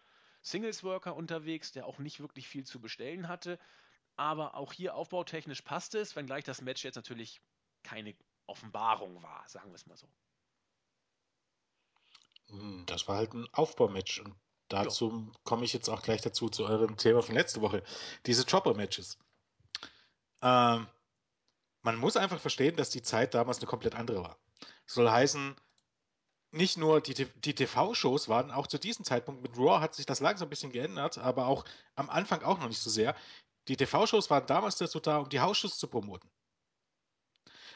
Singles 0.43 0.83
Worker 0.83 1.15
unterwegs, 1.15 1.71
der 1.71 1.87
auch 1.87 2.01
nicht 2.01 2.19
wirklich 2.19 2.49
viel 2.49 2.67
zu 2.67 2.81
bestellen 2.81 3.29
hatte. 3.29 3.61
Aber 4.17 4.57
auch 4.57 4.73
hier 4.73 4.97
aufbautechnisch 4.97 5.63
passte 5.63 6.01
es, 6.01 6.17
wenngleich 6.17 6.43
das 6.43 6.63
Match 6.63 6.83
jetzt 6.83 6.97
natürlich 6.97 7.41
keine 7.85 8.17
Offenbarung 8.49 9.23
war, 9.23 9.45
sagen 9.47 9.71
wir 9.71 9.77
es 9.77 9.87
mal 9.87 9.97
so. 9.97 10.09
Hm, 12.51 12.85
Das 12.87 13.09
war 13.09 13.17
halt 13.17 13.33
ein 13.35 13.49
Aufbaumatch 13.53 14.21
und 14.21 14.35
dazu 14.69 15.33
komme 15.45 15.65
ich 15.65 15.73
jetzt 15.73 15.89
auch 15.89 16.03
gleich 16.03 16.21
dazu 16.21 16.49
zu 16.51 16.65
eurem 16.67 16.97
Thema 16.99 17.23
von 17.23 17.35
letzte 17.35 17.61
Woche. 17.63 17.83
Diese 18.27 18.45
Chopper-Matches. 18.45 19.19
Ähm, 20.43 20.87
man 21.83 21.97
muss 21.97 22.17
einfach 22.17 22.41
verstehen, 22.41 22.77
dass 22.77 22.91
die 22.91 23.03
Zeit 23.03 23.35
damals 23.35 23.59
eine 23.59 23.67
komplett 23.67 23.95
andere 23.95 24.23
war. 24.23 24.39
Soll 24.87 25.11
heißen, 25.11 25.57
nicht 26.53 26.77
nur 26.79 27.01
die, 27.01 27.15
T- 27.15 27.27
die 27.45 27.55
TV-Shows 27.55 28.29
waren 28.29 28.51
auch 28.51 28.67
zu 28.67 28.79
diesem 28.79 29.05
Zeitpunkt 29.05 29.43
mit 29.43 29.57
Raw 29.59 29.81
hat 29.81 29.95
sich 29.95 30.07
das 30.07 30.21
langsam 30.21 30.49
ein 30.49 30.51
bisschen 30.51 30.73
geändert, 30.73 31.19
aber 31.19 31.47
auch 31.47 31.65
am 31.97 32.11
Anfang 32.11 32.43
auch 32.43 32.59
noch 32.59 32.69
nicht 32.69 32.81
so 32.81 32.91
sehr. 32.91 33.15
Die 33.69 33.77
TV-Shows 33.77 34.31
waren 34.31 34.47
damals 34.47 34.77
dazu 34.77 35.01
da, 35.01 35.19
um 35.19 35.29
die 35.29 35.41
Hausshows 35.41 35.79
zu 35.79 35.89
promoten. 35.89 36.31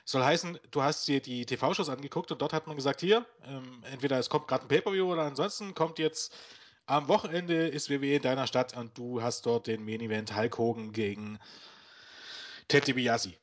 Soll 0.05 0.25
heißen, 0.25 0.59
du 0.71 0.83
hast 0.83 1.07
dir 1.07 1.21
die 1.21 1.47
TV-Shows 1.47 1.89
angeguckt 1.89 2.33
und 2.33 2.43
dort 2.43 2.53
hat 2.53 2.67
man 2.67 2.77
gesagt, 2.77 3.01
hier, 3.01 3.25
ähm, 3.45 3.85
entweder 3.91 4.19
es 4.19 4.29
kommt 4.29 4.49
gerade 4.49 4.65
ein 4.65 4.69
Pay-Per-View 4.69 5.13
oder 5.13 5.23
ansonsten 5.23 5.75
kommt 5.75 5.99
jetzt 5.99 6.35
am 6.87 7.09
Wochenende 7.09 7.69
ist 7.69 7.91
WWE 7.91 8.17
in 8.17 8.23
deiner 8.23 8.47
Stadt 8.47 8.77
und 8.77 8.99
du 8.99 9.23
hast 9.23 9.47
dort 9.47 9.69
den 9.69 9.85
Main-Event 9.85 10.37
Hulk 10.37 10.59
Hogan 10.59 10.93
gegen 10.93 11.39
Ted 12.69 12.87
DiBiase. 12.87 13.35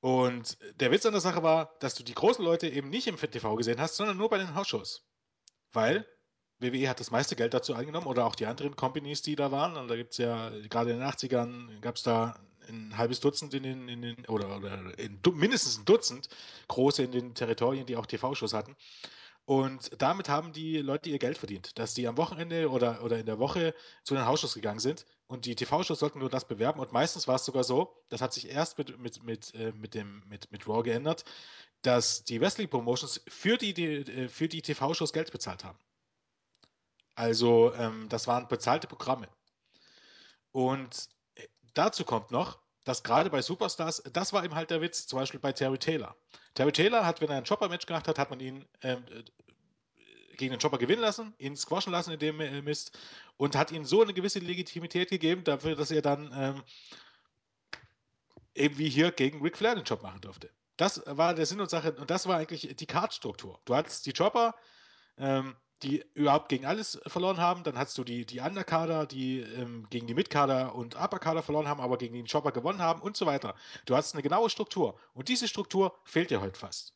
Und 0.00 0.56
der 0.80 0.92
Witz 0.92 1.04
an 1.06 1.12
der 1.12 1.20
Sache 1.20 1.42
war, 1.42 1.76
dass 1.80 1.94
du 1.94 2.04
die 2.04 2.14
großen 2.14 2.44
Leute 2.44 2.68
eben 2.68 2.90
nicht 2.90 3.08
im 3.08 3.16
TV 3.16 3.56
gesehen 3.56 3.80
hast, 3.80 3.96
sondern 3.96 4.16
nur 4.16 4.30
bei 4.30 4.38
den 4.38 4.54
Hausshows. 4.54 5.04
Weil 5.72 6.06
WWE 6.60 6.88
hat 6.88 7.00
das 7.00 7.10
meiste 7.10 7.34
Geld 7.34 7.54
dazu 7.54 7.74
eingenommen 7.74 8.06
oder 8.06 8.24
auch 8.24 8.34
die 8.34 8.46
anderen 8.46 8.76
Companies, 8.76 9.22
die 9.22 9.36
da 9.36 9.50
waren. 9.50 9.76
Und 9.76 9.88
da 9.88 9.96
gibt 9.96 10.12
es 10.12 10.18
ja, 10.18 10.50
gerade 10.68 10.92
in 10.92 11.00
den 11.00 11.08
80ern, 11.08 11.80
gab 11.80 11.96
es 11.96 12.02
da 12.02 12.38
ein 12.68 12.96
halbes 12.96 13.20
Dutzend 13.20 13.54
in 13.54 13.62
den, 13.62 13.88
in 13.88 14.02
den 14.02 14.26
oder, 14.26 14.56
oder 14.56 14.98
in, 14.98 15.20
mindestens 15.34 15.78
ein 15.78 15.84
Dutzend 15.84 16.28
große 16.68 17.02
in 17.02 17.12
den 17.12 17.34
Territorien, 17.34 17.86
die 17.86 17.96
auch 17.96 18.06
TV-Shows 18.06 18.52
hatten. 18.52 18.76
Und 19.46 19.90
damit 20.02 20.28
haben 20.28 20.52
die 20.52 20.78
Leute 20.78 21.08
ihr 21.08 21.20
Geld 21.20 21.38
verdient, 21.38 21.78
dass 21.78 21.94
die 21.94 22.08
am 22.08 22.16
Wochenende 22.16 22.68
oder, 22.68 23.04
oder 23.04 23.18
in 23.18 23.26
der 23.26 23.38
Woche 23.38 23.74
zu 24.02 24.14
den 24.14 24.26
Hausshows 24.26 24.54
gegangen 24.54 24.80
sind. 24.80 25.06
Und 25.28 25.46
die 25.46 25.54
TV-Shows 25.54 26.00
sollten 26.00 26.18
nur 26.18 26.28
das 26.28 26.48
bewerben. 26.48 26.80
Und 26.80 26.92
meistens 26.92 27.28
war 27.28 27.36
es 27.36 27.44
sogar 27.44 27.62
so, 27.62 28.02
das 28.08 28.20
hat 28.20 28.32
sich 28.32 28.48
erst 28.48 28.76
mit, 28.76 28.98
mit, 28.98 29.22
mit, 29.22 29.54
äh, 29.54 29.70
mit, 29.70 29.94
dem, 29.94 30.24
mit, 30.26 30.50
mit 30.50 30.66
Raw 30.66 30.82
geändert, 30.82 31.24
dass 31.82 32.24
die 32.24 32.40
Wrestling-Promotions 32.40 33.22
für 33.28 33.56
die, 33.56 33.72
die, 33.72 33.84
äh, 33.84 34.28
für 34.28 34.48
die 34.48 34.62
TV-Shows 34.62 35.12
Geld 35.12 35.30
bezahlt 35.30 35.62
haben. 35.62 35.78
Also 37.14 37.72
ähm, 37.74 38.08
das 38.08 38.26
waren 38.26 38.48
bezahlte 38.48 38.88
Programme. 38.88 39.28
Und 40.50 41.08
dazu 41.76 42.04
kommt 42.04 42.30
noch, 42.30 42.58
dass 42.84 43.02
gerade 43.02 43.30
bei 43.30 43.42
Superstars, 43.42 44.02
das 44.12 44.32
war 44.32 44.44
eben 44.44 44.54
halt 44.54 44.70
der 44.70 44.80
Witz, 44.80 45.06
zum 45.06 45.18
Beispiel 45.18 45.40
bei 45.40 45.52
Terry 45.52 45.78
Taylor. 45.78 46.16
Terry 46.54 46.72
Taylor 46.72 47.04
hat, 47.04 47.20
wenn 47.20 47.28
er 47.28 47.36
ein 47.36 47.44
Chopper-Match 47.44 47.86
gemacht 47.86 48.06
hat, 48.06 48.18
hat 48.18 48.30
man 48.30 48.40
ihn 48.40 48.64
ähm, 48.82 49.04
äh, 49.10 49.24
gegen 50.36 50.52
den 50.52 50.60
Chopper 50.60 50.78
gewinnen 50.78 51.02
lassen, 51.02 51.34
ihn 51.38 51.56
squashen 51.56 51.92
lassen 51.92 52.12
in 52.12 52.18
dem 52.18 52.40
äh, 52.40 52.62
Mist 52.62 52.96
und 53.36 53.56
hat 53.56 53.72
ihm 53.72 53.84
so 53.84 54.02
eine 54.02 54.14
gewisse 54.14 54.38
Legitimität 54.38 55.10
gegeben, 55.10 55.42
dafür, 55.42 55.74
dass 55.74 55.90
er 55.90 56.02
dann 56.02 56.32
ähm, 56.32 56.62
eben 58.54 58.78
wie 58.78 58.88
hier 58.88 59.10
gegen 59.10 59.42
Ric 59.42 59.56
Flair 59.56 59.74
den 59.74 59.84
Job 59.84 60.02
machen 60.02 60.20
durfte. 60.20 60.50
Das 60.76 61.02
war 61.06 61.34
der 61.34 61.46
Sinn 61.46 61.60
und 61.60 61.70
Sache 61.70 61.92
und 61.92 62.10
das 62.10 62.26
war 62.28 62.36
eigentlich 62.36 62.76
die 62.76 62.86
Card-Struktur. 62.86 63.60
Du 63.64 63.74
hattest 63.74 64.06
die 64.06 64.12
Chopper, 64.12 64.54
ähm, 65.18 65.56
die 65.82 66.04
überhaupt 66.14 66.48
gegen 66.48 66.66
alles 66.66 67.00
verloren 67.06 67.38
haben. 67.38 67.62
Dann 67.64 67.78
hast 67.78 67.96
du 67.98 68.04
die, 68.04 68.24
die 68.24 68.40
Underkader, 68.40 69.06
die 69.06 69.40
ähm, 69.40 69.86
gegen 69.90 70.06
die 70.06 70.14
Midkader 70.14 70.74
und 70.74 70.96
Upperkader 70.96 71.42
verloren 71.42 71.68
haben, 71.68 71.80
aber 71.80 71.98
gegen 71.98 72.14
den 72.14 72.26
Chopper 72.26 72.52
gewonnen 72.52 72.80
haben 72.80 73.02
und 73.02 73.16
so 73.16 73.26
weiter. 73.26 73.54
Du 73.84 73.96
hast 73.96 74.14
eine 74.14 74.22
genaue 74.22 74.50
Struktur. 74.50 74.98
Und 75.12 75.28
diese 75.28 75.48
Struktur 75.48 75.98
fehlt 76.04 76.30
dir 76.30 76.40
heute 76.40 76.58
fast. 76.58 76.94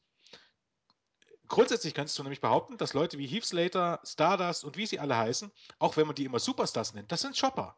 Grundsätzlich 1.48 1.94
kannst 1.94 2.16
du 2.16 2.22
nämlich 2.22 2.40
behaupten, 2.40 2.78
dass 2.78 2.94
Leute 2.94 3.18
wie 3.18 3.26
Heath 3.26 3.44
Slater, 3.44 4.00
Stardust 4.04 4.64
und 4.64 4.76
wie 4.76 4.86
sie 4.86 5.00
alle 5.00 5.16
heißen, 5.16 5.50
auch 5.80 5.96
wenn 5.96 6.06
man 6.06 6.14
die 6.14 6.24
immer 6.24 6.38
Superstars 6.38 6.94
nennt, 6.94 7.10
das 7.10 7.22
sind 7.22 7.38
Chopper. 7.38 7.76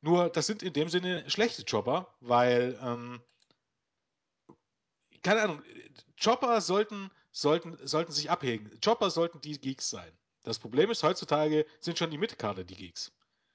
Nur, 0.00 0.30
das 0.30 0.46
sind 0.46 0.62
in 0.62 0.72
dem 0.72 0.88
Sinne 0.88 1.28
schlechte 1.28 1.64
Chopper, 1.64 2.12
weil, 2.20 2.78
ähm, 2.82 3.22
keine 5.22 5.42
Ahnung, 5.42 5.62
Chopper 6.20 6.62
sollten 6.62 7.10
sollten, 7.32 7.78
sollten 7.86 8.12
sich 8.12 8.30
abhängen. 8.30 8.78
Chopper 8.84 9.10
sollten 9.10 9.40
die 9.40 9.58
Geeks 9.58 9.90
sein. 9.90 10.12
Das 10.44 10.58
Problem 10.58 10.90
ist, 10.90 11.02
heutzutage 11.02 11.66
sind 11.80 11.98
schon 11.98 12.10
die 12.10 12.18
Mitkader 12.18 12.64
die 12.64 12.76
Geeks. 12.76 13.12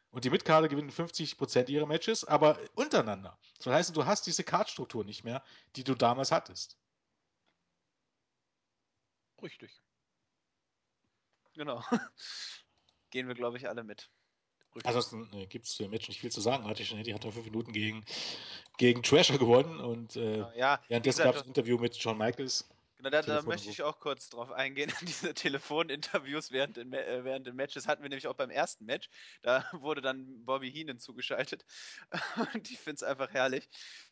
Und 0.09 0.25
die 0.25 0.29
Mitkader 0.29 0.67
gewinnen 0.67 0.89
50% 0.89 1.69
ihrer 1.69 1.85
Matches, 1.85 2.23
aber 2.23 2.59
untereinander. 2.75 3.37
Das 3.57 3.67
heißt, 3.67 3.95
du 3.95 4.05
hast 4.05 4.25
diese 4.25 4.43
Cardstruktur 4.43 5.03
nicht 5.03 5.23
mehr, 5.23 5.43
die 5.75 5.83
du 5.83 5.95
damals 5.95 6.31
hattest. 6.31 6.77
Richtig. 9.41 9.81
Genau. 11.53 11.83
Gehen 13.11 13.27
wir, 13.27 13.35
glaube 13.35 13.57
ich, 13.57 13.67
alle 13.67 13.83
mit. 13.83 14.09
Ansonsten 14.83 15.29
äh, 15.33 15.47
gibt 15.47 15.65
es 15.65 15.75
zu 15.75 15.83
dem 15.83 15.91
Match 15.91 16.07
nicht 16.07 16.19
viel 16.19 16.31
zu 16.31 16.41
sagen. 16.41 16.65
Hatte 16.65 16.83
die 16.83 17.13
hat 17.13 17.23
da 17.23 17.31
fünf 17.31 17.45
Minuten 17.45 17.73
gegen, 17.73 18.05
gegen 18.77 19.01
Trasher 19.01 19.37
gewonnen 19.37 19.79
und 19.79 20.15
äh, 20.15 20.45
ja, 20.57 20.79
währenddessen 20.87 21.23
gab 21.23 21.35
es 21.35 21.41
ein 21.41 21.47
Interview 21.47 21.77
mit 21.77 21.95
Shawn 21.95 22.17
Michaels. 22.17 22.69
Genau, 22.97 23.11
da, 23.11 23.21
da 23.21 23.41
möchte 23.43 23.69
ich 23.69 23.83
auch 23.83 23.99
kurz 23.99 24.29
drauf 24.29 24.51
eingehen. 24.51 24.91
Diese 25.01 25.33
Telefoninterviews 25.33 26.51
während 26.51 26.77
den, 26.77 26.93
äh, 26.93 27.23
während 27.23 27.45
den 27.45 27.55
Matches 27.55 27.87
hatten 27.87 28.01
wir 28.01 28.09
nämlich 28.09 28.27
auch 28.27 28.33
beim 28.33 28.49
ersten 28.49 28.85
Match. 28.85 29.09
Da 29.43 29.63
wurde 29.73 30.01
dann 30.01 30.43
Bobby 30.45 30.71
Heenan 30.71 30.99
zugeschaltet. 30.99 31.63
Und 32.53 32.71
ich 32.71 32.79
finde 32.79 32.95
es 32.95 33.03
einfach 33.03 33.31
herrlich. 33.31 33.69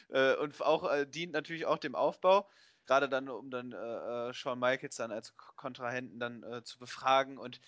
Äh, 0.10 0.36
und 0.36 0.62
auch 0.62 0.92
äh, 0.92 1.08
dient 1.08 1.34
natürlich 1.34 1.66
auch 1.66 1.80
dem 1.80 1.96
Aufbau. 1.96 2.48
Gerade 2.86 3.10
dann, 3.10 3.28
um 3.30 3.50
dann 3.50 3.72
äh, 3.72 4.30
äh 4.30 4.34
Shawn 4.34 4.60
Michaels 4.60 4.98
dann 4.98 5.12
als 5.12 5.36
Kontrahenten 5.36 6.20
dann 6.20 6.44
äh, 6.44 6.64
zu 6.64 6.78
befragen. 6.78 7.40
Und 7.40 7.60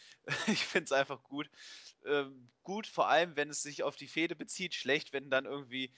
ich 0.45 0.63
finde 0.63 0.86
es 0.86 0.91
einfach 0.91 1.23
gut. 1.23 1.49
Ähm, 2.06 2.51
gut, 2.62 2.86
vor 2.86 3.10
allem, 3.10 3.36
wenn 3.36 3.49
es 3.49 3.63
sich 3.63 3.82
auf 3.82 3.95
die 3.95 4.08
Fehde 4.08 4.36
bezieht. 4.36 4.75
Schlecht, 4.75 5.13
wenn 5.13 5.32
dann 5.32 5.45
irgendwie 5.45 5.91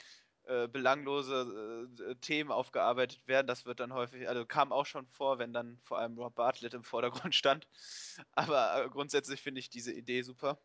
äh, 0.44 0.68
belanglose 0.68 1.88
äh, 1.98 2.14
Themen 2.16 2.50
aufgearbeitet 2.50 3.26
werden. 3.26 3.46
Das 3.46 3.66
wird 3.66 3.80
dann 3.80 3.92
häufig, 3.92 4.28
also 4.28 4.46
kam 4.46 4.72
auch 4.72 4.86
schon 4.86 5.06
vor, 5.06 5.38
wenn 5.38 5.52
dann 5.52 5.78
vor 5.82 5.98
allem 5.98 6.18
Rob 6.18 6.34
Bartlett 6.34 6.74
im 6.74 6.84
Vordergrund 6.84 7.34
stand. 7.34 7.68
Aber 8.32 8.84
äh, 8.84 8.88
grundsätzlich 8.88 9.42
finde 9.42 9.60
ich 9.60 9.70
diese 9.70 9.92
Idee 9.92 10.22
super 10.22 10.60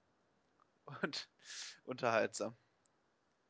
und 1.02 1.30
unterhaltsam. 1.84 2.58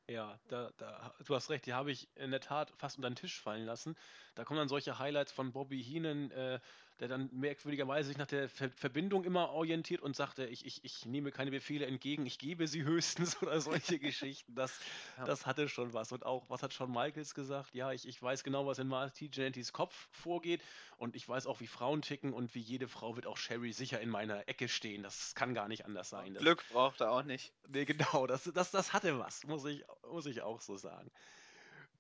Ja, 0.07 0.39
da, 0.49 0.71
da, 0.77 1.15
du 1.25 1.33
hast 1.33 1.49
recht, 1.49 1.65
die 1.65 1.73
habe 1.73 1.91
ich 1.91 2.15
in 2.15 2.29
der 2.29 2.39
Tat 2.39 2.71
fast 2.77 2.97
unter 2.97 3.09
den 3.09 3.15
Tisch 3.15 3.41
fallen 3.41 3.65
lassen. 3.65 3.95
Da 4.35 4.43
kommen 4.43 4.59
dann 4.59 4.67
solche 4.67 4.99
Highlights 4.99 5.31
von 5.31 5.51
Bobby 5.51 5.83
Heenan, 5.83 6.29
äh, 6.29 6.59
der 6.99 7.08
dann 7.08 7.29
merkwürdigerweise 7.31 8.08
sich 8.08 8.17
nach 8.17 8.27
der 8.27 8.49
Ver 8.49 8.69
Verbindung 8.69 9.23
immer 9.23 9.49
orientiert 9.51 10.01
und 10.01 10.15
sagt, 10.15 10.39
ich, 10.39 10.65
ich, 10.65 10.84
ich 10.84 11.05
nehme 11.05 11.31
keine 11.31 11.51
Befehle 11.51 11.86
entgegen, 11.86 12.25
ich 12.25 12.39
gebe 12.39 12.67
sie 12.67 12.84
höchstens 12.86 13.41
oder 13.41 13.60
solche 13.62 13.99
Geschichten. 13.99 14.55
Das, 14.55 14.79
ja. 15.17 15.25
das 15.25 15.45
hatte 15.45 15.69
schon 15.69 15.93
was. 15.93 16.12
Und 16.12 16.25
auch, 16.25 16.49
was 16.49 16.63
hat 16.63 16.73
Shawn 16.73 16.91
Michaels 16.91 17.34
gesagt? 17.34 17.73
Ja, 17.73 17.91
ich, 17.91 18.08
ich 18.08 18.21
weiß 18.21 18.43
genau, 18.43 18.65
was 18.65 18.79
in 18.79 18.88
Marty 18.88 19.29
Genettis 19.29 19.73
Kopf 19.73 20.08
vorgeht 20.12 20.62
und 20.97 21.15
ich 21.15 21.27
weiß 21.27 21.47
auch, 21.47 21.60
wie 21.60 21.67
Frauen 21.67 22.01
ticken 22.01 22.34
und 22.34 22.55
wie 22.55 22.62
jede 22.62 22.88
Frau 22.88 23.15
wird 23.15 23.27
auch 23.27 23.38
Sherry 23.38 23.73
sicher 23.73 23.99
in 23.99 24.10
meiner 24.10 24.47
Ecke 24.47 24.69
stehen. 24.69 25.03
Das 25.03 25.36
kann 25.36 25.53
gar 25.53 25.67
nicht 25.67 25.86
anders 25.86 26.10
sein. 26.10 26.34
Das, 26.34 26.41
Glück 26.41 26.63
braucht 26.69 27.01
er 27.01 27.12
auch 27.12 27.23
nicht. 27.23 27.53
Nee, 27.67 27.86
genau, 27.86 28.27
das, 28.27 28.49
das, 28.53 28.71
das 28.71 28.93
hatte 28.93 29.19
was, 29.19 29.43
muss 29.45 29.65
ich, 29.65 29.84
muss 30.10 30.25
ich 30.25 30.41
auch 30.41 30.62
so 30.62 30.77
sagen. 30.77 31.12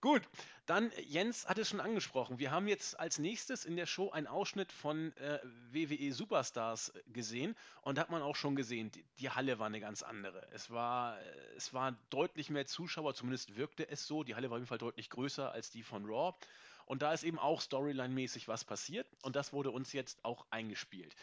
Gut, 0.05 0.21
dann 0.67 0.91
Jens 1.07 1.47
hat 1.47 1.57
es 1.57 1.69
schon 1.69 1.79
angesprochen. 1.79 2.37
Wir 2.37 2.51
haben 2.51 2.67
jetzt 2.67 2.99
als 2.99 3.17
nächstes 3.17 3.65
in 3.65 3.75
der 3.75 3.87
Show 3.87 4.11
einen 4.11 4.27
Ausschnitt 4.27 4.71
von 4.71 5.11
äh, 5.17 5.39
WWE 5.71 6.13
Superstars 6.13 6.93
gesehen 7.07 7.55
und 7.81 7.97
da 7.97 8.03
hat 8.03 8.11
man 8.11 8.21
auch 8.21 8.35
schon 8.35 8.55
gesehen, 8.55 8.91
die, 8.91 9.03
die, 9.17 9.31
Halle 9.31 9.57
war 9.57 9.65
eine 9.65 9.79
ganz 9.79 10.03
andere. 10.03 10.47
Es 10.51 10.69
war, 10.69 11.17
es 11.57 11.73
war 11.73 11.97
deutlich 12.11 12.51
mehr 12.51 12.67
Zuschauer, 12.67 13.15
zumindest 13.15 13.55
wirkte 13.55 13.89
es 13.89 14.05
so. 14.05 14.23
Die 14.23 14.35
Halle 14.35 14.51
war 14.51 14.57
auf 14.57 14.59
jeden 14.59 14.67
Fall 14.67 14.77
deutlich 14.77 15.09
größer 15.09 15.51
als 15.51 15.71
die 15.71 15.81
von 15.81 16.05
Raw. 16.05 16.37
Und 16.85 17.01
da 17.01 17.11
ist 17.11 17.23
eben 17.23 17.39
auch 17.39 17.59
storyline-mäßig 17.59 18.47
was 18.47 18.63
passiert 18.63 19.07
und 19.23 19.35
das 19.35 19.53
wurde 19.53 19.71
uns 19.71 19.91
jetzt 19.91 20.23
auch 20.23 20.45
eingespielt. 20.51 21.15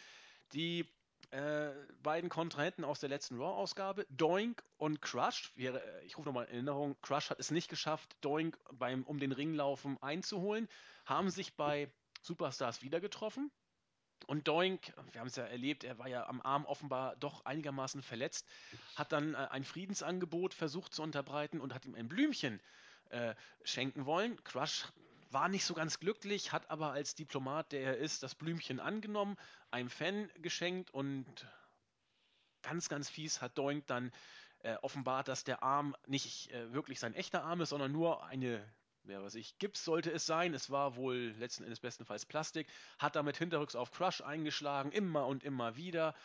Die 0.51 0.89
äh, 1.33 1.73
beiden 2.03 2.29
Kontrahenten 2.29 2.85
aus 2.85 2.99
der 2.99 3.09
letzten 3.09 3.37
Raw-Ausgabe, 3.37 4.05
Doink 4.11 4.63
und 4.77 5.01
Crush. 5.01 5.51
Wir, 5.55 5.75
äh, 5.75 6.05
ich 6.05 6.15
rufe 6.15 6.29
nochmal 6.29 6.45
in 6.45 6.51
Erinnerung, 6.51 6.95
Crush 7.01 7.31
hat 7.31 7.39
es 7.39 7.49
nicht 7.49 7.69
geschafft, 7.69 8.15
Doink 8.21 8.55
beim 8.71 9.03
um 9.03 9.19
den 9.19 9.31
Ringlaufen 9.31 9.97
einzuholen, 10.01 10.69
haben 11.05 11.31
sich 11.31 11.55
bei 11.55 11.91
Superstars 12.21 12.83
wieder 12.83 13.01
getroffen. 13.01 13.51
Und 14.27 14.47
Doink, 14.47 14.93
wir 15.11 15.21
haben 15.21 15.27
es 15.27 15.35
ja 15.35 15.45
erlebt, 15.45 15.83
er 15.83 15.97
war 15.97 16.07
ja 16.07 16.27
am 16.27 16.39
Arm 16.39 16.65
offenbar 16.65 17.15
doch 17.15 17.43
einigermaßen 17.45 18.03
verletzt, 18.03 18.47
hat 18.95 19.11
dann 19.11 19.33
äh, 19.33 19.37
ein 19.37 19.63
Friedensangebot 19.63 20.53
versucht 20.53 20.93
zu 20.93 21.01
unterbreiten 21.01 21.59
und 21.59 21.73
hat 21.73 21.85
ihm 21.85 21.95
ein 21.95 22.09
Blümchen 22.09 22.61
äh, 23.09 23.33
schenken 23.63 24.05
wollen. 24.05 24.41
Crush 24.43 24.85
war 25.33 25.49
nicht 25.49 25.65
so 25.65 25.73
ganz 25.73 25.99
glücklich, 25.99 26.51
hat 26.51 26.69
aber 26.69 26.91
als 26.91 27.15
Diplomat, 27.15 27.71
der 27.71 27.81
er 27.81 27.97
ist, 27.97 28.23
das 28.23 28.35
Blümchen 28.35 28.79
angenommen, 28.79 29.37
einem 29.71 29.89
Fan 29.89 30.29
geschenkt 30.41 30.91
und 30.91 31.25
ganz, 32.61 32.89
ganz 32.89 33.09
fies 33.09 33.41
hat 33.41 33.57
Doink 33.57 33.85
dann 33.87 34.11
äh, 34.59 34.75
offenbart, 34.81 35.27
dass 35.27 35.43
der 35.43 35.61
Arm 35.61 35.95
nicht 36.07 36.51
äh, 36.51 36.71
wirklich 36.73 36.99
sein 36.99 37.13
echter 37.13 37.43
Arm 37.43 37.61
ist, 37.61 37.69
sondern 37.69 37.91
nur 37.91 38.23
eine, 38.25 38.65
wer 39.03 39.21
weiß 39.21 39.35
ich, 39.35 39.57
Gips 39.59 39.83
sollte 39.83 40.11
es 40.11 40.25
sein. 40.25 40.53
Es 40.53 40.69
war 40.69 40.95
wohl 40.95 41.35
letzten 41.37 41.63
Endes 41.63 41.81
bestenfalls 41.81 42.25
Plastik, 42.25 42.67
hat 42.97 43.15
damit 43.15 43.37
hinterrücks 43.37 43.75
auf 43.75 43.91
Crush 43.91 44.21
eingeschlagen, 44.21 44.91
immer 44.91 45.27
und 45.27 45.43
immer 45.43 45.75
wieder. 45.75 46.15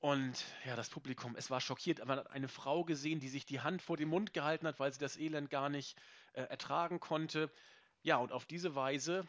Und 0.00 0.44
ja, 0.66 0.76
das 0.76 0.90
Publikum, 0.90 1.34
es 1.34 1.50
war 1.50 1.60
schockiert, 1.60 2.00
aber 2.00 2.16
hat 2.16 2.30
eine 2.30 2.48
Frau 2.48 2.84
gesehen, 2.84 3.20
die 3.20 3.28
sich 3.28 3.46
die 3.46 3.60
Hand 3.60 3.80
vor 3.80 3.96
den 3.96 4.08
Mund 4.08 4.34
gehalten 4.34 4.66
hat, 4.66 4.78
weil 4.78 4.92
sie 4.92 4.98
das 4.98 5.16
Elend 5.16 5.48
gar 5.48 5.70
nicht 5.70 5.98
äh, 6.34 6.42
ertragen 6.42 7.00
konnte. 7.00 7.50
Ja, 8.04 8.18
und 8.18 8.32
auf 8.32 8.44
diese 8.44 8.74
Weise 8.74 9.26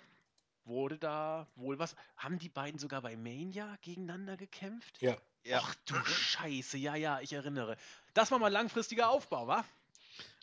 wurde 0.66 0.98
da 0.98 1.48
wohl 1.56 1.80
was. 1.80 1.96
Haben 2.18 2.38
die 2.40 2.50
beiden 2.50 2.78
sogar 2.78 3.02
bei 3.02 3.16
Mania 3.16 3.78
gegeneinander 3.82 4.36
gekämpft? 4.36 5.02
Ja. 5.02 5.16
ja. 5.44 5.62
Ach 5.64 5.74
du 5.86 5.96
Scheiße, 6.04 6.78
ja, 6.78 6.96
ja, 6.96 7.22
ich 7.22 7.32
erinnere. 7.32 7.78
Das 8.14 8.32
war 8.32 8.38
mal 8.38 8.52
langfristiger 8.52 9.10
Aufbau, 9.10 9.48
wa? 9.48 9.64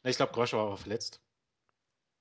ich 0.04 0.16
glaube, 0.16 0.32
Grosch 0.32 0.54
war 0.54 0.66
aber 0.66 0.78
verletzt. 0.78 1.20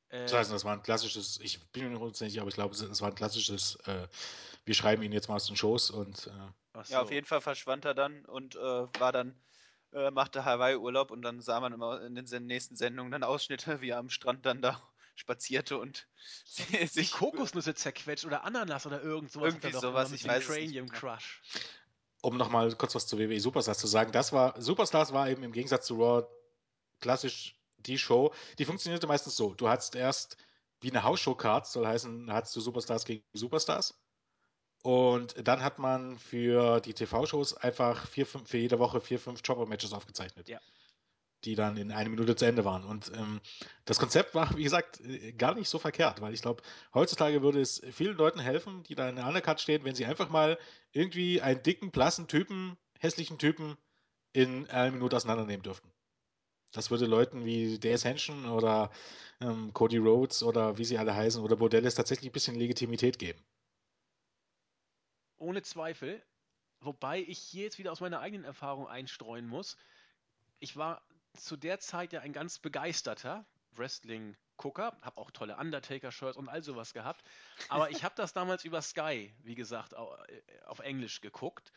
Äh, 0.10 0.24
das 0.24 0.34
heißt, 0.34 0.52
das 0.52 0.66
war 0.66 0.74
ein 0.74 0.84
klassisches, 0.84 1.40
ich 1.42 1.66
bin 1.72 1.90
mir 1.90 1.98
nicht 1.98 2.16
sicher, 2.18 2.42
aber 2.42 2.50
ich 2.50 2.56
glaube, 2.56 2.76
es 2.76 3.02
war 3.02 3.08
ein 3.08 3.16
klassisches, 3.16 3.78
äh, 3.86 4.08
wir 4.66 4.76
schreiben 4.76 5.04
ihn 5.04 5.14
jetzt 5.14 5.30
mal 5.30 5.36
aus 5.36 5.48
den 5.48 5.56
Shows 5.56 5.92
und. 5.92 6.28
Äh, 6.28 6.84
so. 6.84 6.94
Ja, 6.94 7.02
auf 7.02 7.12
jeden 7.12 7.26
Fall 7.26 7.42
verschwand 7.42 7.86
er 7.86 7.94
dann 7.94 8.26
und 8.26 8.56
äh, 8.56 8.60
war 8.60 9.14
dann, 9.14 9.42
äh, 9.94 10.12
machte 10.12 10.44
Hawaii-Urlaub 10.44 11.12
und 11.12 11.22
dann 11.22 11.40
sah 11.40 11.62
man 11.62 11.72
immer 11.72 12.02
in 12.02 12.16
den 12.16 12.46
nächsten 12.48 12.76
Sendungen 12.76 13.12
dann 13.14 13.24
Ausschnitte, 13.24 13.80
wie 13.80 13.90
er 13.90 13.98
am 13.98 14.10
Strand 14.10 14.46
dann 14.46 14.62
da 14.62 14.82
spazierte 15.22 15.78
und 15.78 16.08
sich 16.90 17.12
Kokosnüsse 17.12 17.74
zerquetscht 17.76 18.26
oder 18.26 18.44
Ananas 18.44 18.86
oder 18.86 19.02
irgend 19.02 19.32
sowas. 19.32 19.54
Irgendwie 19.54 19.80
sowas, 19.80 20.12
ich 20.12 20.28
weiß 20.28 20.46
Cranium 20.46 20.86
nicht. 20.86 20.94
Crush. 20.94 21.42
Um 22.22 22.38
nochmal 22.38 22.76
kurz 22.76 22.94
was 22.94 23.08
zu 23.08 23.18
WWE 23.18 23.40
Superstars 23.40 23.80
zu 23.80 23.88
sagen, 23.88 24.12
das 24.12 24.34
war, 24.34 24.60
Superstars 24.62 25.14
war 25.14 25.30
eben 25.30 25.44
im 25.44 25.54
Gegensatz 25.54 25.88
zu 25.88 25.96
Raw 25.96 26.28
klassisch 27.00 27.56
die 27.78 27.98
Show, 27.98 28.34
die 28.60 28.66
funktionierte 28.66 29.08
meistens 29.08 29.36
so. 29.36 29.54
Du 29.56 29.70
hattest 29.70 29.96
erst 29.96 30.38
wie 30.82 30.92
eine 30.92 31.04
Hausshow-Card, 31.04 31.66
soll 31.68 31.88
heißen, 31.88 32.32
hattest 32.32 32.56
du 32.56 32.62
Superstars 32.62 33.06
gegen 33.06 33.24
Superstars. 33.34 34.00
Und 34.84 35.36
dann 35.48 35.64
hat 35.64 35.78
man 35.78 36.18
für 36.18 36.80
die 36.80 36.94
TV-Shows 36.94 37.56
einfach 37.56 38.08
vier, 38.08 38.26
fünf, 38.26 38.50
für 38.50 38.58
jede 38.58 38.80
Woche 38.80 39.00
vier, 39.00 39.20
fünf 39.20 39.44
Chopper-Matches 39.44 39.94
aufgezeichnet. 39.94 40.48
Ja 40.50 40.60
die 41.46 41.56
dann 41.56 41.78
in 41.78 41.92
einer 41.92 42.10
Minute 42.10 42.36
zu 42.36 42.46
Ende 42.46 42.66
waren. 42.66 42.84
Und 42.84 43.12
ähm, 43.16 43.42
das 43.86 44.00
Konzept 44.00 44.36
war, 44.36 44.50
wie 44.58 44.64
gesagt, 44.64 45.02
äh, 45.02 45.34
gar 45.34 45.56
nicht 45.56 45.70
so 45.70 45.80
verkehrt, 45.80 46.22
weil 46.22 46.34
ich 46.34 46.42
glaube, 46.42 46.64
heutzutage 46.94 47.42
würde 47.42 47.62
es 47.62 47.82
vielen 47.92 48.18
Leuten 48.18 48.40
helfen, 48.40 48.84
die 48.84 48.96
da 48.96 49.10
in 49.10 49.16
der 49.16 49.28
Undercut 49.28 49.60
stehen, 49.60 49.84
wenn 49.84 49.96
sie 49.96 50.06
einfach 50.06 50.30
mal 50.30 50.58
irgendwie 50.92 51.42
einen 51.42 51.64
dicken, 51.64 51.92
blassen 51.92 52.28
Typen, 52.28 52.78
hässlichen 53.00 53.38
Typen 53.38 53.78
in 54.34 54.70
einer 54.70 54.92
Minute 54.92 55.16
auseinandernehmen 55.16 55.64
dürften. 55.64 55.92
Das 56.72 56.90
würde 56.90 57.06
Leuten 57.06 57.44
wie 57.46 57.80
DS 57.80 58.06
Henshin 58.06 58.46
oder 58.46 58.92
ähm, 59.42 59.74
Cody 59.74 59.98
Rhodes 59.98 60.42
oder 60.44 60.78
wie 60.78 60.86
sie 60.86 60.98
alle 60.98 61.16
heißen 61.16 61.42
oder 61.44 61.58
Bordellis 61.58 61.96
tatsächlich 61.96 62.30
ein 62.30 62.34
bisschen 62.34 62.56
Legitimität 62.56 63.20
geben. 63.20 63.44
ohne 65.42 65.62
Zweifel. 65.64 66.24
Wobei 66.80 67.20
ich 67.20 67.40
hier 67.40 67.64
jetzt 67.64 67.78
wieder 67.78 67.92
aus 67.92 68.00
meiner 68.00 68.22
eigenen 68.22 68.46
Erfahrung 68.46 68.88
einstreuen 68.88 69.48
muss. 69.48 69.78
Ich 70.60 70.78
war 70.78 71.02
zu 71.34 71.58
der 71.58 71.80
Zeit 71.80 72.14
ja 72.14 72.22
ein 72.22 72.34
ganz 72.34 72.60
begeisterter 72.60 73.46
Wrestling-Gucker, 73.76 74.98
habe 75.02 75.18
auch 75.18 75.32
tolle 75.32 75.58
Undertaker-Shirts 75.58 76.38
und 76.38 76.50
all 76.50 76.64
sowas 76.64 76.94
gehabt. 76.94 77.24
Aber 77.70 77.90
ich 77.90 78.04
habe 78.04 78.16
das 78.16 78.34
damals 78.34 78.66
über 78.66 78.82
Sky, 78.82 79.34
wie 79.44 79.56
gesagt, 79.56 79.94
äh, 79.94 79.98
auf 80.66 80.80
Englisch 80.80 81.22
geguckt. 81.22 81.72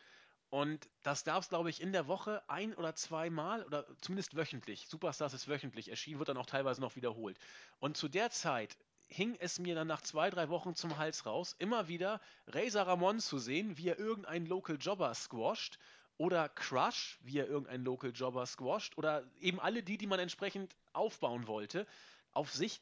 Und 0.49 0.87
das 1.03 1.23
gab 1.23 1.41
es, 1.41 1.49
glaube 1.49 1.69
ich, 1.69 1.81
in 1.81 1.91
der 1.91 2.07
Woche 2.07 2.43
ein 2.47 2.73
oder 2.75 2.95
zweimal 2.95 3.63
oder 3.63 3.85
zumindest 4.01 4.35
wöchentlich. 4.35 4.87
Superstars 4.87 5.33
ist 5.33 5.47
wöchentlich 5.47 5.89
erschienen, 5.89 6.19
wird 6.19 6.29
dann 6.29 6.37
auch 6.37 6.45
teilweise 6.45 6.81
noch 6.81 6.95
wiederholt. 6.95 7.37
Und 7.79 7.97
zu 7.97 8.07
der 8.07 8.29
Zeit 8.29 8.77
hing 9.07 9.35
es 9.39 9.59
mir 9.59 9.75
dann 9.75 9.87
nach 9.87 10.01
zwei, 10.01 10.29
drei 10.29 10.49
Wochen 10.49 10.75
zum 10.75 10.97
Hals 10.97 11.25
raus, 11.25 11.55
immer 11.59 11.87
wieder 11.87 12.21
Razor 12.47 12.83
Ramon 12.83 13.19
zu 13.19 13.37
sehen, 13.37 13.77
wie 13.77 13.89
er 13.89 13.99
irgendeinen 13.99 14.45
Local 14.45 14.77
Jobber 14.79 15.13
squasht 15.13 15.77
oder 16.17 16.49
Crush, 16.49 17.19
wie 17.23 17.39
er 17.39 17.47
irgendeinen 17.47 17.83
Local 17.83 18.11
Jobber 18.11 18.45
squasht 18.45 18.97
oder 18.97 19.29
eben 19.39 19.59
alle 19.59 19.83
die, 19.83 19.97
die 19.97 20.07
man 20.07 20.19
entsprechend 20.19 20.75
aufbauen 20.93 21.47
wollte. 21.47 21.85
Auf 22.31 22.51
sich 22.51 22.81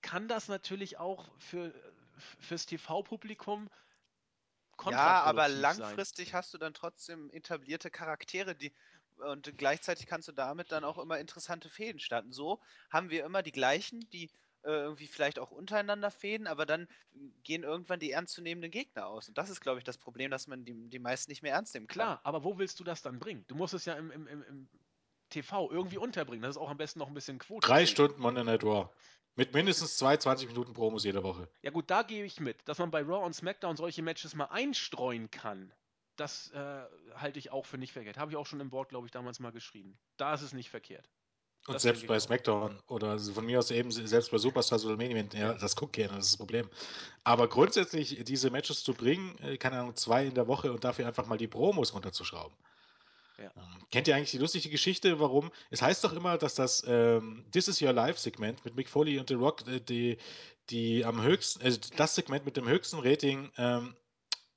kann 0.00 0.28
das 0.28 0.48
natürlich 0.48 0.98
auch 0.98 1.30
für, 1.38 1.72
fürs 2.40 2.66
TV-Publikum 2.66 3.68
ja, 4.90 5.22
aber 5.22 5.48
langfristig 5.48 6.30
sein. 6.30 6.38
hast 6.38 6.54
du 6.54 6.58
dann 6.58 6.74
trotzdem 6.74 7.30
etablierte 7.30 7.90
Charaktere, 7.90 8.56
die 8.56 8.72
und 9.18 9.56
gleichzeitig 9.56 10.06
kannst 10.06 10.26
du 10.26 10.32
damit 10.32 10.72
dann 10.72 10.82
auch 10.82 10.98
immer 10.98 11.18
interessante 11.18 11.68
Fäden 11.68 12.00
starten. 12.00 12.32
So 12.32 12.60
haben 12.90 13.10
wir 13.10 13.24
immer 13.24 13.42
die 13.42 13.52
gleichen, 13.52 14.00
die 14.10 14.30
äh, 14.64 14.70
irgendwie 14.70 15.06
vielleicht 15.06 15.38
auch 15.38 15.50
untereinander 15.50 16.10
fäden, 16.10 16.46
aber 16.46 16.66
dann 16.66 16.88
gehen 17.42 17.62
irgendwann 17.62 18.00
die 18.00 18.10
ernstzunehmenden 18.10 18.70
Gegner 18.70 19.06
aus. 19.06 19.28
Und 19.28 19.38
das 19.38 19.50
ist, 19.50 19.60
glaube 19.60 19.78
ich, 19.78 19.84
das 19.84 19.98
Problem, 19.98 20.30
dass 20.30 20.46
man 20.46 20.64
die, 20.64 20.88
die 20.88 20.98
meisten 20.98 21.30
nicht 21.30 21.42
mehr 21.42 21.52
ernst 21.52 21.74
nehmen 21.74 21.86
kann. 21.86 21.94
Klar, 21.94 22.20
aber 22.24 22.44
wo 22.44 22.58
willst 22.58 22.78
du 22.80 22.84
das 22.84 23.02
dann 23.02 23.18
bringen? 23.18 23.44
Du 23.48 23.54
musst 23.54 23.74
es 23.74 23.84
ja 23.84 23.94
im, 23.94 24.10
im, 24.10 24.26
im, 24.26 24.42
im 24.42 24.68
TV 25.30 25.70
irgendwie 25.70 25.98
unterbringen. 25.98 26.42
Das 26.42 26.56
ist 26.56 26.62
auch 26.62 26.70
am 26.70 26.76
besten 26.76 26.98
noch 26.98 27.08
ein 27.08 27.14
bisschen 27.14 27.38
Quote. 27.38 27.66
Drei 27.66 27.86
Stunden 27.86 28.20
Monday 28.20 28.44
Night 28.44 28.64
Raw. 28.64 28.88
Mit 29.34 29.54
mindestens 29.54 29.96
zwei 29.96 30.16
20 30.16 30.48
Minuten 30.48 30.74
Promos 30.74 31.04
jede 31.04 31.22
Woche. 31.22 31.48
Ja 31.62 31.70
gut, 31.70 31.90
da 31.90 32.02
gehe 32.02 32.24
ich 32.24 32.38
mit. 32.38 32.68
Dass 32.68 32.78
man 32.78 32.90
bei 32.90 33.02
Raw 33.02 33.24
und 33.24 33.34
SmackDown 33.34 33.76
solche 33.76 34.02
Matches 34.02 34.34
mal 34.34 34.46
einstreuen 34.46 35.30
kann, 35.30 35.72
das 36.16 36.50
äh, 36.50 36.84
halte 37.14 37.38
ich 37.38 37.50
auch 37.50 37.64
für 37.64 37.78
nicht 37.78 37.92
verkehrt. 37.92 38.18
Habe 38.18 38.30
ich 38.30 38.36
auch 38.36 38.46
schon 38.46 38.60
im 38.60 38.68
Board, 38.68 38.90
glaube 38.90 39.06
ich, 39.06 39.10
damals 39.10 39.40
mal 39.40 39.50
geschrieben. 39.50 39.98
Da 40.18 40.34
ist 40.34 40.42
es 40.42 40.52
nicht 40.52 40.68
verkehrt. 40.68 41.08
Und 41.66 41.74
das 41.74 41.82
selbst 41.82 42.06
bei 42.08 42.18
SmackDown 42.18 42.80
oder 42.88 43.18
von 43.20 43.46
mir 43.46 43.60
aus 43.60 43.70
eben 43.70 43.92
selbst 43.92 44.32
bei 44.32 44.38
Superstars 44.38 44.84
oder 44.84 44.96
Main 44.96 45.12
Event, 45.12 45.34
ja, 45.34 45.54
das 45.54 45.76
guckt 45.76 45.92
gerne, 45.92 46.16
das 46.16 46.26
ist 46.26 46.32
das 46.32 46.38
Problem. 46.38 46.68
Aber 47.22 47.48
grundsätzlich 47.48 48.24
diese 48.24 48.50
Matches 48.50 48.82
zu 48.82 48.94
bringen, 48.94 49.38
äh, 49.38 49.56
keine 49.58 49.78
Ahnung, 49.78 49.94
zwei 49.94 50.26
in 50.26 50.34
der 50.34 50.48
Woche 50.48 50.72
und 50.72 50.82
dafür 50.82 51.06
einfach 51.06 51.26
mal 51.26 51.38
die 51.38 51.46
Promos 51.46 51.94
runterzuschrauben. 51.94 52.56
Ja. 53.38 53.50
Ähm, 53.56 53.86
kennt 53.92 54.08
ihr 54.08 54.16
eigentlich 54.16 54.32
die 54.32 54.38
lustige 54.38 54.70
Geschichte, 54.70 55.20
warum? 55.20 55.52
Es 55.70 55.80
heißt 55.80 56.02
doch 56.02 56.12
immer, 56.12 56.36
dass 56.36 56.56
das 56.56 56.82
ähm, 56.86 57.44
This 57.52 57.68
is 57.68 57.80
Your 57.80 57.92
Life 57.92 58.18
Segment 58.18 58.64
mit 58.64 58.74
Mick 58.74 58.88
Foley 58.88 59.18
und 59.20 59.28
The 59.28 59.34
Rock 59.34 59.66
äh, 59.68 59.78
die, 59.78 60.18
die 60.68 61.04
am 61.04 61.22
höchsten, 61.22 61.62
also 61.62 61.78
das 61.96 62.16
Segment 62.16 62.44
mit 62.44 62.56
dem 62.56 62.68
höchsten 62.68 62.98
Rating 62.98 63.52
ähm, 63.56 63.94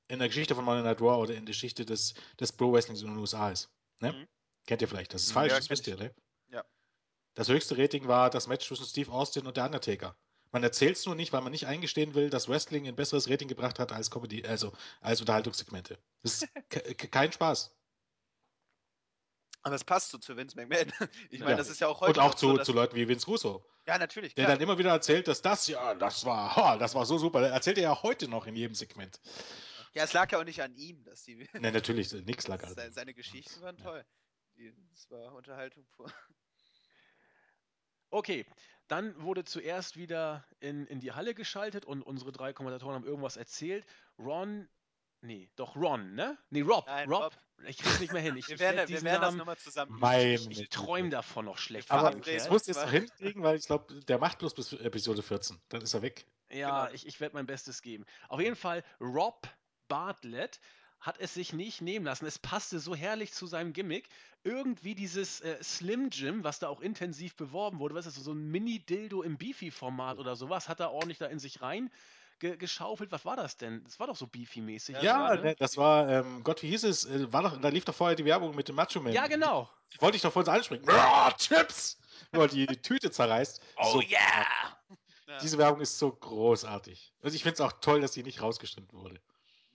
in 0.07 0.19
der 0.19 0.27
Geschichte 0.27 0.55
von 0.55 0.65
Monday 0.65 0.83
Night 0.83 1.01
Raw 1.01 1.21
oder 1.21 1.35
in 1.35 1.45
der 1.45 1.53
Geschichte 1.53 1.85
des, 1.85 2.15
des 2.39 2.51
Pro 2.51 2.73
Wrestlings 2.73 3.01
in 3.01 3.07
den 3.07 3.17
USA 3.17 3.51
ist. 3.51 3.69
Ne? 3.99 4.11
Mhm. 4.11 4.27
Kennt 4.65 4.81
ihr 4.81 4.87
vielleicht? 4.87 5.13
Das 5.13 5.23
ist 5.23 5.31
falsch, 5.31 5.51
ja, 5.51 5.59
das 5.59 5.69
wisst 5.69 5.87
ihr, 5.87 5.97
ne? 5.97 6.13
Das 7.35 7.49
höchste 7.49 7.77
Rating 7.77 8.07
war 8.07 8.29
das 8.29 8.47
Match 8.47 8.65
zwischen 8.65 8.85
Steve 8.85 9.11
Austin 9.11 9.45
und 9.45 9.57
der 9.57 9.65
Undertaker. 9.65 10.17
Man 10.51 10.63
erzählt 10.63 10.95
es 10.95 11.05
nur 11.05 11.15
nicht, 11.15 11.33
weil 11.33 11.41
man 11.41 11.51
nicht 11.51 11.67
eingestehen 11.67 12.15
will, 12.15 12.29
dass 12.29 12.47
Wrestling 12.47 12.87
ein 12.87 12.95
besseres 12.95 13.29
Rating 13.29 13.49
gebracht 13.49 13.77
hat 13.77 13.91
als 13.91 14.09
Comedy, 14.09 14.45
also 14.45 14.71
als 15.01 15.19
Unterhaltungssegmente. 15.19 15.99
Das 16.23 16.43
ist 16.43 16.47
kein 17.11 17.31
Spaß. 17.33 17.75
Aber 19.63 19.73
das 19.73 19.83
passt 19.83 20.11
so 20.11 20.17
zu 20.17 20.37
Vince 20.37 20.55
McMahon. 20.55 20.93
Ich 21.29 21.39
meine, 21.39 21.51
ja. 21.51 21.57
das 21.57 21.69
ist 21.69 21.81
ja 21.81 21.87
auch 21.87 21.99
heute. 21.99 22.11
Und 22.11 22.19
auch 22.19 22.35
zu, 22.35 22.55
so, 22.55 22.63
zu 22.63 22.71
Leuten 22.71 22.95
wie 22.95 23.07
Vince 23.07 23.25
Russo. 23.25 23.65
Ja, 23.85 23.97
natürlich. 23.97 24.33
Der 24.35 24.45
klar. 24.45 24.55
dann 24.55 24.63
immer 24.63 24.77
wieder 24.77 24.91
erzählt, 24.91 25.27
dass 25.27 25.41
das, 25.41 25.67
ja, 25.67 25.93
das 25.93 26.23
war, 26.23 26.55
ha, 26.55 26.77
das 26.77 26.95
war 26.95 27.05
so 27.05 27.17
super. 27.17 27.41
Das 27.41 27.51
erzählt 27.51 27.77
er 27.77 27.83
ja 27.83 28.03
heute 28.03 28.29
noch 28.29 28.47
in 28.47 28.55
jedem 28.55 28.75
Segment. 28.75 29.19
Ja, 29.93 30.03
es 30.03 30.13
lag 30.13 30.31
ja 30.31 30.39
auch 30.39 30.43
nicht 30.43 30.61
an 30.61 30.75
ihm, 30.75 31.03
dass 31.03 31.23
die. 31.23 31.49
Nein, 31.53 31.73
natürlich, 31.73 32.13
nichts 32.13 32.47
lag 32.47 32.63
an 32.63 32.69
ihm. 32.71 32.93
Seine 32.93 33.13
Geschichten 33.13 33.61
waren 33.61 33.77
toll. 33.77 34.05
Das 34.91 35.09
war 35.09 35.33
Unterhaltung 35.33 35.85
pur. 35.91 36.09
Okay, 38.15 38.45
dann 38.87 39.21
wurde 39.21 39.43
zuerst 39.43 39.97
wieder 39.97 40.45
in, 40.61 40.87
in 40.87 41.01
die 41.01 41.11
Halle 41.11 41.35
geschaltet 41.35 41.83
und 41.83 42.01
unsere 42.01 42.31
drei 42.31 42.53
Kommentatoren 42.53 42.95
haben 42.95 43.05
irgendwas 43.05 43.35
erzählt. 43.35 43.85
Ron, 44.17 44.69
nee, 45.19 45.49
doch 45.57 45.75
Ron, 45.75 46.15
ne? 46.15 46.37
Nee, 46.49 46.61
Rob. 46.61 46.85
Nein, 46.87 47.09
Rob. 47.09 47.23
Rob. 47.23 47.37
Ich 47.67 47.77
krieg's 47.77 47.99
nicht 47.99 48.13
mehr 48.13 48.21
hin. 48.21 48.37
Ich, 48.37 48.47
wir 48.47 48.57
werden, 48.57 48.87
wir 48.87 49.01
werden 49.01 49.21
das 49.21 49.35
nochmal 49.35 49.57
zusammen. 49.57 49.99
Mein 49.99 50.35
ich, 50.35 50.49
ich 50.49 50.69
träume 50.69 51.09
davon 51.09 51.43
noch 51.43 51.57
schlecht. 51.57 51.91
Aber 51.91 52.11
das 52.11 52.49
musst 52.49 52.67
du 52.67 52.71
jetzt 52.71 52.85
noch 52.85 52.91
hinkriegen, 52.91 53.43
weil 53.43 53.57
ich 53.57 53.65
glaube, 53.65 53.99
der 54.03 54.17
macht 54.17 54.39
bloß 54.39 54.53
bis 54.53 54.71
Episode 54.71 55.21
14. 55.21 55.59
Dann 55.67 55.81
ist 55.81 55.93
er 55.93 56.01
weg. 56.01 56.25
Ja, 56.49 56.85
genau. 56.85 56.95
ich, 56.95 57.05
ich 57.05 57.19
werde 57.19 57.35
mein 57.35 57.45
Bestes 57.45 57.81
geben. 57.81 58.05
Auf 58.29 58.39
jeden 58.39 58.55
Fall, 58.55 58.85
Rob 59.01 59.45
Bartlett 59.89 60.61
hat 61.05 61.19
es 61.19 61.33
sich 61.35 61.53
nicht 61.53 61.81
nehmen 61.81 62.05
lassen. 62.05 62.25
Es 62.25 62.39
passte 62.39 62.79
so 62.79 62.95
herrlich 62.95 63.31
zu 63.31 63.45
seinem 63.45 63.73
Gimmick. 63.73 64.07
Irgendwie 64.43 64.95
dieses 64.95 65.41
äh, 65.41 65.61
Slim 65.63 66.09
Jim, 66.09 66.43
was 66.43 66.59
da 66.59 66.67
auch 66.67 66.81
intensiv 66.81 67.35
beworben 67.35 67.79
wurde, 67.79 67.93
was 67.93 68.07
ist 68.07 68.17
das, 68.17 68.23
so 68.23 68.33
ein 68.33 68.49
Mini-Dildo 68.49 69.21
im 69.21 69.37
Beefy-Format 69.37 70.17
oder 70.17 70.35
sowas, 70.35 70.67
hat 70.67 70.79
er 70.79 70.91
ordentlich 70.91 71.19
da 71.19 71.27
in 71.27 71.39
sich 71.39 71.61
rein 71.61 71.91
ge 72.39 72.57
geschaufelt. 72.57 73.11
Was 73.11 73.23
war 73.23 73.35
das 73.35 73.57
denn? 73.57 73.83
Das 73.83 73.99
war 73.99 74.07
doch 74.07 74.15
so 74.15 74.25
Beefy-mäßig. 74.25 74.99
Ja, 75.01 75.35
ne? 75.35 75.55
das 75.57 75.77
war, 75.77 76.09
ähm, 76.09 76.43
Gott, 76.43 76.63
wie 76.63 76.69
hieß 76.69 76.83
es? 76.85 77.05
Äh, 77.05 77.31
war 77.31 77.43
doch, 77.43 77.61
da 77.61 77.69
lief 77.69 77.85
doch 77.85 77.95
vorher 77.95 78.15
die 78.15 78.25
Werbung 78.25 78.55
mit 78.55 78.67
dem 78.67 78.75
Macho 78.75 78.99
Man. 78.99 79.13
Ja, 79.13 79.27
genau. 79.27 79.69
Die, 79.93 80.01
wollte 80.01 80.17
ich 80.17 80.23
doch 80.23 80.33
vorhin 80.33 80.51
ansprechen. 80.51 80.85
Oh, 80.87 81.29
Chips! 81.37 81.99
Wo 82.31 82.47
die, 82.47 82.65
die 82.65 82.81
Tüte 82.81 83.11
zerreißt. 83.11 83.61
Oh 83.77 83.91
so, 83.93 84.01
yeah! 84.01 84.45
Diese 85.41 85.57
Werbung 85.57 85.81
ist 85.81 85.99
so 85.99 86.11
großartig. 86.11 87.13
Also 87.21 87.35
ich 87.35 87.43
finde 87.43 87.55
es 87.55 87.61
auch 87.61 87.73
toll, 87.81 88.01
dass 88.01 88.13
die 88.13 88.23
nicht 88.23 88.41
rausgeschnitten 88.41 88.97
wurde. 88.97 89.19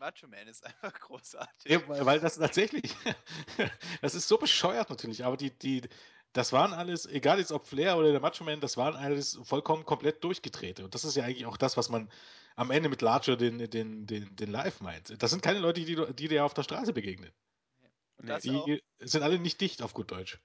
Macho 0.01 0.27
Man 0.27 0.49
ist 0.49 0.65
einfach 0.67 0.99
großartig. 0.99 1.71
Ja, 1.71 1.81
weil 1.89 2.19
das 2.19 2.37
tatsächlich, 2.37 2.97
das 4.03 4.15
ist 4.15 4.27
so 4.27 4.39
bescheuert 4.39 4.91
natürlich, 4.91 5.25
aber 5.25 5.37
die, 5.37 5.51
die, 5.51 5.83
das 6.33 6.53
waren 6.53 6.73
alles, 6.73 7.07
egal 7.07 7.39
jetzt 7.39 7.53
ob 7.53 7.67
Flair 7.67 7.97
oder 7.97 8.11
der 8.11 8.21
Macho 8.21 8.43
Man, 8.45 8.61
das 8.61 8.77
waren 8.77 8.97
alles 8.97 9.39
vollkommen 9.43 9.85
komplett 9.85 10.25
durchgedrehte. 10.25 10.85
Und 10.85 10.95
das 10.95 11.05
ist 11.05 11.17
ja 11.17 11.25
eigentlich 11.25 11.47
auch 11.47 11.57
das, 11.57 11.77
was 11.77 11.89
man 11.89 12.11
am 12.57 12.71
Ende 12.71 12.89
mit 12.89 13.03
Larger 13.03 13.37
den, 13.37 13.59
den, 13.59 14.07
den, 14.07 14.35
den 14.35 14.51
Live 14.51 14.81
meint. 14.81 15.23
Das 15.23 15.31
sind 15.31 15.43
keine 15.43 15.61
Leute, 15.61 15.85
die, 15.85 16.15
die 16.15 16.29
dir 16.29 16.45
auf 16.45 16.55
der 16.55 16.63
Straße 16.63 16.93
begegnen. 16.93 17.31
Nee, 18.23 18.39
die 18.43 18.51
auch. 18.51 19.07
sind 19.07 19.23
alle 19.23 19.39
nicht 19.39 19.61
dicht 19.61 19.83
auf 19.83 19.95
gut 19.95 20.11
Deutsch. 20.11 20.39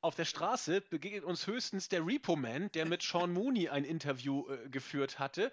Auf 0.00 0.16
der 0.16 0.26
Straße 0.26 0.82
begegnet 0.82 1.24
uns 1.24 1.46
höchstens 1.46 1.88
der 1.88 2.04
Repo 2.04 2.36
Man, 2.36 2.70
der 2.72 2.84
mit 2.84 3.02
Sean 3.02 3.32
Mooney 3.32 3.70
ein 3.70 3.84
Interview 3.84 4.46
äh, 4.50 4.68
geführt 4.68 5.18
hatte 5.18 5.50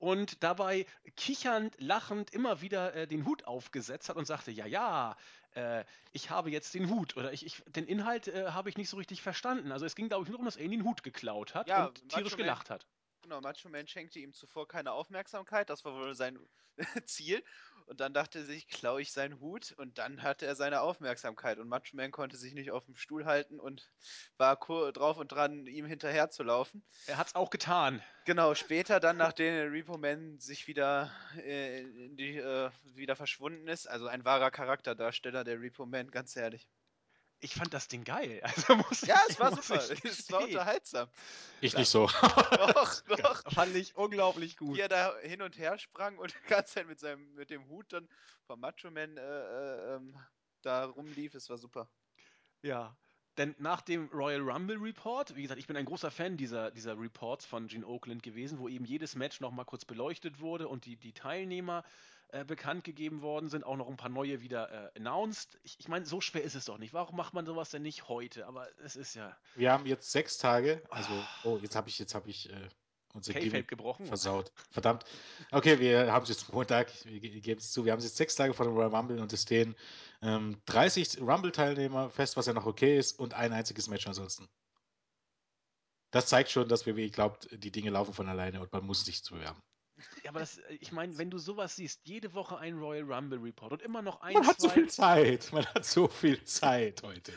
und 0.00 0.42
dabei 0.42 0.86
kichernd, 1.16 1.76
lachend 1.78 2.30
immer 2.30 2.60
wieder 2.62 2.94
äh, 2.94 3.06
den 3.06 3.24
Hut 3.26 3.44
aufgesetzt 3.44 4.08
hat 4.08 4.16
und 4.16 4.26
sagte, 4.26 4.50
ja, 4.50 4.66
ja, 4.66 5.16
äh, 5.54 5.84
ich 6.12 6.30
habe 6.30 6.50
jetzt 6.50 6.74
den 6.74 6.90
Hut 6.90 7.16
oder 7.16 7.32
ich, 7.32 7.44
ich 7.46 7.62
den 7.66 7.86
Inhalt 7.86 8.26
äh, 8.28 8.46
habe 8.48 8.70
ich 8.70 8.76
nicht 8.76 8.88
so 8.88 8.96
richtig 8.96 9.22
verstanden. 9.22 9.70
Also 9.70 9.86
es 9.86 9.94
ging, 9.94 10.08
glaube 10.08 10.24
ich, 10.24 10.30
nur 10.30 10.38
um, 10.38 10.44
dass 10.46 10.56
er 10.56 10.64
ihn 10.64 10.70
den 10.70 10.84
Hut 10.84 11.02
geklaut 11.02 11.54
hat 11.54 11.68
ja, 11.68 11.86
und 11.86 12.08
tierisch 12.08 12.36
gelacht 12.36 12.70
hat. 12.70 12.86
Genau, 13.30 13.42
Macho 13.42 13.68
Man 13.68 13.86
schenkte 13.86 14.18
ihm 14.18 14.32
zuvor 14.32 14.66
keine 14.66 14.90
Aufmerksamkeit, 14.90 15.70
das 15.70 15.84
war 15.84 15.94
wohl 15.94 16.16
sein 16.16 16.36
Ziel. 17.06 17.44
Und 17.86 18.00
dann 18.00 18.12
dachte 18.12 18.40
er 18.40 18.44
sich, 18.44 18.66
klaue 18.66 19.02
ich 19.02 19.12
seinen 19.12 19.38
Hut 19.38 19.70
und 19.78 19.98
dann 19.98 20.24
hatte 20.24 20.46
er 20.46 20.56
seine 20.56 20.80
Aufmerksamkeit. 20.80 21.58
Und 21.58 21.68
Macho 21.68 21.94
Man 21.94 22.10
konnte 22.10 22.36
sich 22.36 22.54
nicht 22.54 22.72
auf 22.72 22.86
dem 22.86 22.96
Stuhl 22.96 23.26
halten 23.26 23.60
und 23.60 23.88
war 24.36 24.56
drauf 24.56 25.16
und 25.16 25.30
dran, 25.30 25.64
ihm 25.66 25.86
hinterher 25.86 26.28
zu 26.30 26.42
laufen. 26.42 26.82
Er 27.06 27.18
hat 27.18 27.28
es 27.28 27.36
auch 27.36 27.50
getan. 27.50 28.02
Genau, 28.24 28.56
später 28.56 28.98
dann, 28.98 29.16
nachdem 29.16 29.70
Repo 29.70 29.96
Man 29.96 30.40
sich 30.40 30.66
wieder, 30.66 31.12
äh, 31.36 31.84
die, 31.84 32.36
äh, 32.36 32.70
wieder 32.96 33.14
verschwunden 33.14 33.68
ist, 33.68 33.86
also 33.86 34.08
ein 34.08 34.24
wahrer 34.24 34.50
Charakterdarsteller, 34.50 35.44
der 35.44 35.60
Repo 35.60 35.86
Man, 35.86 36.10
ganz 36.10 36.34
ehrlich 36.34 36.66
ich 37.40 37.54
fand 37.54 37.72
das 37.74 37.88
Ding 37.88 38.04
geil. 38.04 38.40
Also 38.60 38.76
muss 38.76 39.00
ja, 39.02 39.20
es 39.28 39.38
war 39.40 39.50
super. 39.56 39.80
Es 40.04 40.30
war 40.30 40.42
unterhaltsam. 40.42 41.08
Ich 41.60 41.76
nicht 41.76 41.88
so. 41.88 42.06
Doch, 42.74 43.00
doch. 43.02 43.52
Fand 43.52 43.74
ich 43.74 43.96
unglaublich 43.96 44.56
gut. 44.56 44.76
Wie 44.76 44.80
er 44.80 44.88
da 44.88 45.16
hin 45.22 45.42
und 45.42 45.58
her 45.58 45.78
sprang 45.78 46.18
und 46.18 46.34
die 46.34 46.48
ganze 46.48 46.74
Zeit 46.74 46.86
mit, 46.86 47.00
seinem, 47.00 47.34
mit 47.34 47.50
dem 47.50 47.66
Hut 47.68 47.92
dann 47.92 48.08
vom 48.46 48.60
Macho 48.60 48.90
Man 48.90 49.16
äh, 49.16 49.20
äh, 49.20 49.96
ähm, 49.96 50.16
da 50.62 50.84
rumlief, 50.84 51.34
es 51.34 51.48
war 51.48 51.58
super. 51.58 51.88
Ja. 52.62 52.96
Denn 53.36 53.54
nach 53.58 53.80
dem 53.80 54.08
Royal 54.08 54.40
Rumble 54.40 54.76
Report, 54.76 55.34
wie 55.36 55.42
gesagt, 55.42 55.60
ich 55.60 55.66
bin 55.66 55.76
ein 55.76 55.84
großer 55.84 56.10
Fan 56.10 56.36
dieser, 56.36 56.70
dieser 56.70 56.98
Reports 56.98 57.46
von 57.46 57.68
Gene 57.68 57.86
Oakland 57.86 58.22
gewesen, 58.22 58.58
wo 58.58 58.68
eben 58.68 58.84
jedes 58.84 59.14
Match 59.14 59.40
nochmal 59.40 59.64
kurz 59.64 59.84
beleuchtet 59.84 60.40
wurde 60.40 60.68
und 60.68 60.84
die, 60.84 60.96
die 60.96 61.12
Teilnehmer 61.12 61.84
äh, 62.32 62.44
bekannt 62.44 62.84
gegeben 62.84 63.22
worden 63.22 63.48
sind, 63.48 63.64
auch 63.64 63.76
noch 63.76 63.88
ein 63.88 63.96
paar 63.96 64.08
neue 64.10 64.40
wieder 64.40 64.92
äh, 64.94 64.98
announced. 64.98 65.58
Ich, 65.62 65.78
ich 65.78 65.88
meine, 65.88 66.06
so 66.06 66.20
schwer 66.20 66.42
ist 66.42 66.54
es 66.54 66.64
doch 66.66 66.78
nicht. 66.78 66.92
Warum 66.92 67.16
macht 67.16 67.34
man 67.34 67.46
sowas 67.46 67.70
denn 67.70 67.82
nicht 67.82 68.08
heute? 68.08 68.46
Aber 68.46 68.68
es 68.84 68.96
ist 68.96 69.14
ja. 69.14 69.36
Wir 69.54 69.72
haben 69.72 69.86
jetzt 69.86 70.10
sechs 70.12 70.38
Tage, 70.38 70.82
also, 70.90 71.12
oh, 71.44 71.58
jetzt 71.62 71.76
habe 71.76 71.88
ich, 71.88 71.98
jetzt 71.98 72.14
habe 72.14 72.28
ich, 72.30 72.50
äh, 72.50 72.68
unser 73.12 73.32
Gimmick 73.32 73.66
gebrochen. 73.66 74.06
versaut. 74.06 74.52
Verdammt. 74.70 75.04
Okay, 75.50 75.80
wir 75.80 76.12
haben 76.12 76.22
es 76.22 76.28
jetzt 76.28 76.52
Montag, 76.52 76.92
wir 77.04 77.18
ge- 77.18 77.40
geben 77.40 77.58
es 77.58 77.72
zu, 77.72 77.84
wir 77.84 77.90
haben 77.90 77.98
es 77.98 78.04
jetzt 78.04 78.16
sechs 78.16 78.36
Tage 78.36 78.54
vor 78.54 78.66
dem 78.66 78.74
Royal 78.76 78.94
Rumble 78.94 79.18
und 79.20 79.32
es 79.32 79.42
stehen 79.42 79.74
ähm, 80.22 80.60
30 80.66 81.20
Rumble-Teilnehmer 81.20 82.10
fest, 82.10 82.36
was 82.36 82.46
ja 82.46 82.52
noch 82.52 82.66
okay 82.66 82.96
ist, 82.96 83.18
und 83.18 83.34
ein 83.34 83.52
einziges 83.52 83.88
Match 83.88 84.06
ansonsten. 84.06 84.48
Das 86.12 86.26
zeigt 86.26 86.50
schon, 86.50 86.68
dass 86.68 86.86
WWE 86.86 87.10
glaubt, 87.10 87.48
die 87.52 87.72
Dinge 87.72 87.90
laufen 87.90 88.14
von 88.14 88.28
alleine 88.28 88.60
und 88.60 88.72
man 88.72 88.84
muss 88.84 89.04
sich 89.04 89.22
zu 89.24 89.34
bewerben. 89.34 89.60
Ja, 90.22 90.30
aber 90.30 90.40
das, 90.40 90.58
äh, 90.58 90.74
ich 90.80 90.92
meine, 90.92 91.16
wenn 91.18 91.30
du 91.30 91.38
sowas 91.38 91.76
siehst, 91.76 92.00
jede 92.04 92.34
Woche 92.34 92.58
ein 92.58 92.78
Royal 92.78 93.04
Rumble 93.12 93.38
Report 93.38 93.72
und 93.72 93.82
immer 93.82 94.02
noch 94.02 94.20
ein, 94.22 94.34
Man 94.34 94.46
hat 94.46 94.60
so 94.60 94.68
viel 94.68 94.88
Zeit. 94.88 95.52
Man 95.52 95.66
hat 95.66 95.84
so 95.84 96.08
viel 96.08 96.42
Zeit 96.44 97.02
heute. 97.02 97.32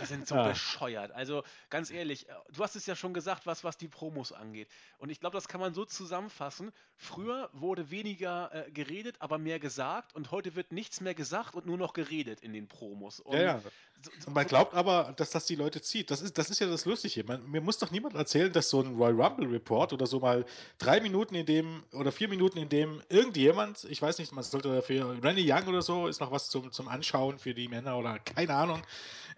die 0.00 0.06
sind 0.06 0.26
so 0.28 0.34
Ah. 0.34 0.48
bescheuert. 0.48 1.12
Also 1.12 1.42
ganz 1.70 1.90
ehrlich, 1.90 2.28
äh, 2.28 2.32
du 2.52 2.62
hast 2.62 2.76
es 2.76 2.86
ja 2.86 2.94
schon 2.96 3.14
gesagt, 3.14 3.46
was, 3.46 3.64
was 3.64 3.76
die 3.78 3.88
Promos 3.88 4.32
angeht. 4.32 4.68
Und 4.98 5.10
ich 5.10 5.20
glaube, 5.20 5.34
das 5.36 5.48
kann 5.48 5.60
man 5.60 5.74
so 5.74 5.84
zusammenfassen. 5.84 6.72
Früher 6.96 7.50
wurde 7.52 7.90
weniger 7.90 8.50
äh, 8.52 8.70
geredet, 8.70 9.16
aber 9.20 9.38
mehr 9.38 9.58
gesagt. 9.58 10.14
Und 10.14 10.30
heute 10.30 10.54
wird 10.56 10.72
nichts 10.72 11.00
mehr 11.00 11.14
gesagt 11.14 11.54
und 11.54 11.66
nur 11.66 11.78
noch 11.78 11.92
geredet 11.92 12.40
in 12.40 12.52
den 12.52 12.68
Promos. 12.68 13.20
Und 13.20 13.34
Ja, 13.36 13.42
ja. 13.42 13.62
So, 14.02 14.10
so, 14.20 14.30
man 14.30 14.46
glaubt 14.46 14.74
aber, 14.74 15.14
dass 15.16 15.30
das 15.30 15.46
die 15.46 15.54
Leute 15.54 15.80
zieht. 15.80 16.10
Das 16.10 16.20
ist, 16.20 16.36
das 16.36 16.50
ist 16.50 16.58
ja 16.58 16.66
das 16.66 16.84
Lustige. 16.84 17.24
Man, 17.24 17.50
mir 17.50 17.62
muss 17.62 17.78
doch 17.78 17.90
niemand 17.90 18.14
erzählen, 18.14 18.52
dass 18.52 18.68
so 18.68 18.82
ein 18.82 18.94
Royal 18.94 19.18
Rumble 19.18 19.46
Report 19.48 19.94
oder 19.94 20.06
so 20.06 20.20
mal 20.20 20.44
drei 20.76 21.00
Minuten 21.00 21.34
in 21.34 21.46
dem 21.46 21.82
oder 22.06 22.12
vier 22.12 22.28
Minuten 22.28 22.58
in 22.58 22.68
dem 22.68 23.02
irgendjemand, 23.08 23.82
ich 23.90 24.00
weiß 24.00 24.18
nicht, 24.20 24.32
man 24.32 24.44
sollte 24.44 24.72
dafür 24.72 25.18
Randy 25.24 25.44
Young 25.44 25.66
oder 25.66 25.82
so, 25.82 26.06
ist 26.06 26.20
noch 26.20 26.30
was 26.30 26.48
zum, 26.48 26.70
zum 26.70 26.86
Anschauen 26.86 27.40
für 27.40 27.52
die 27.52 27.66
Männer 27.66 27.98
oder 27.98 28.20
keine 28.20 28.54
Ahnung, 28.54 28.80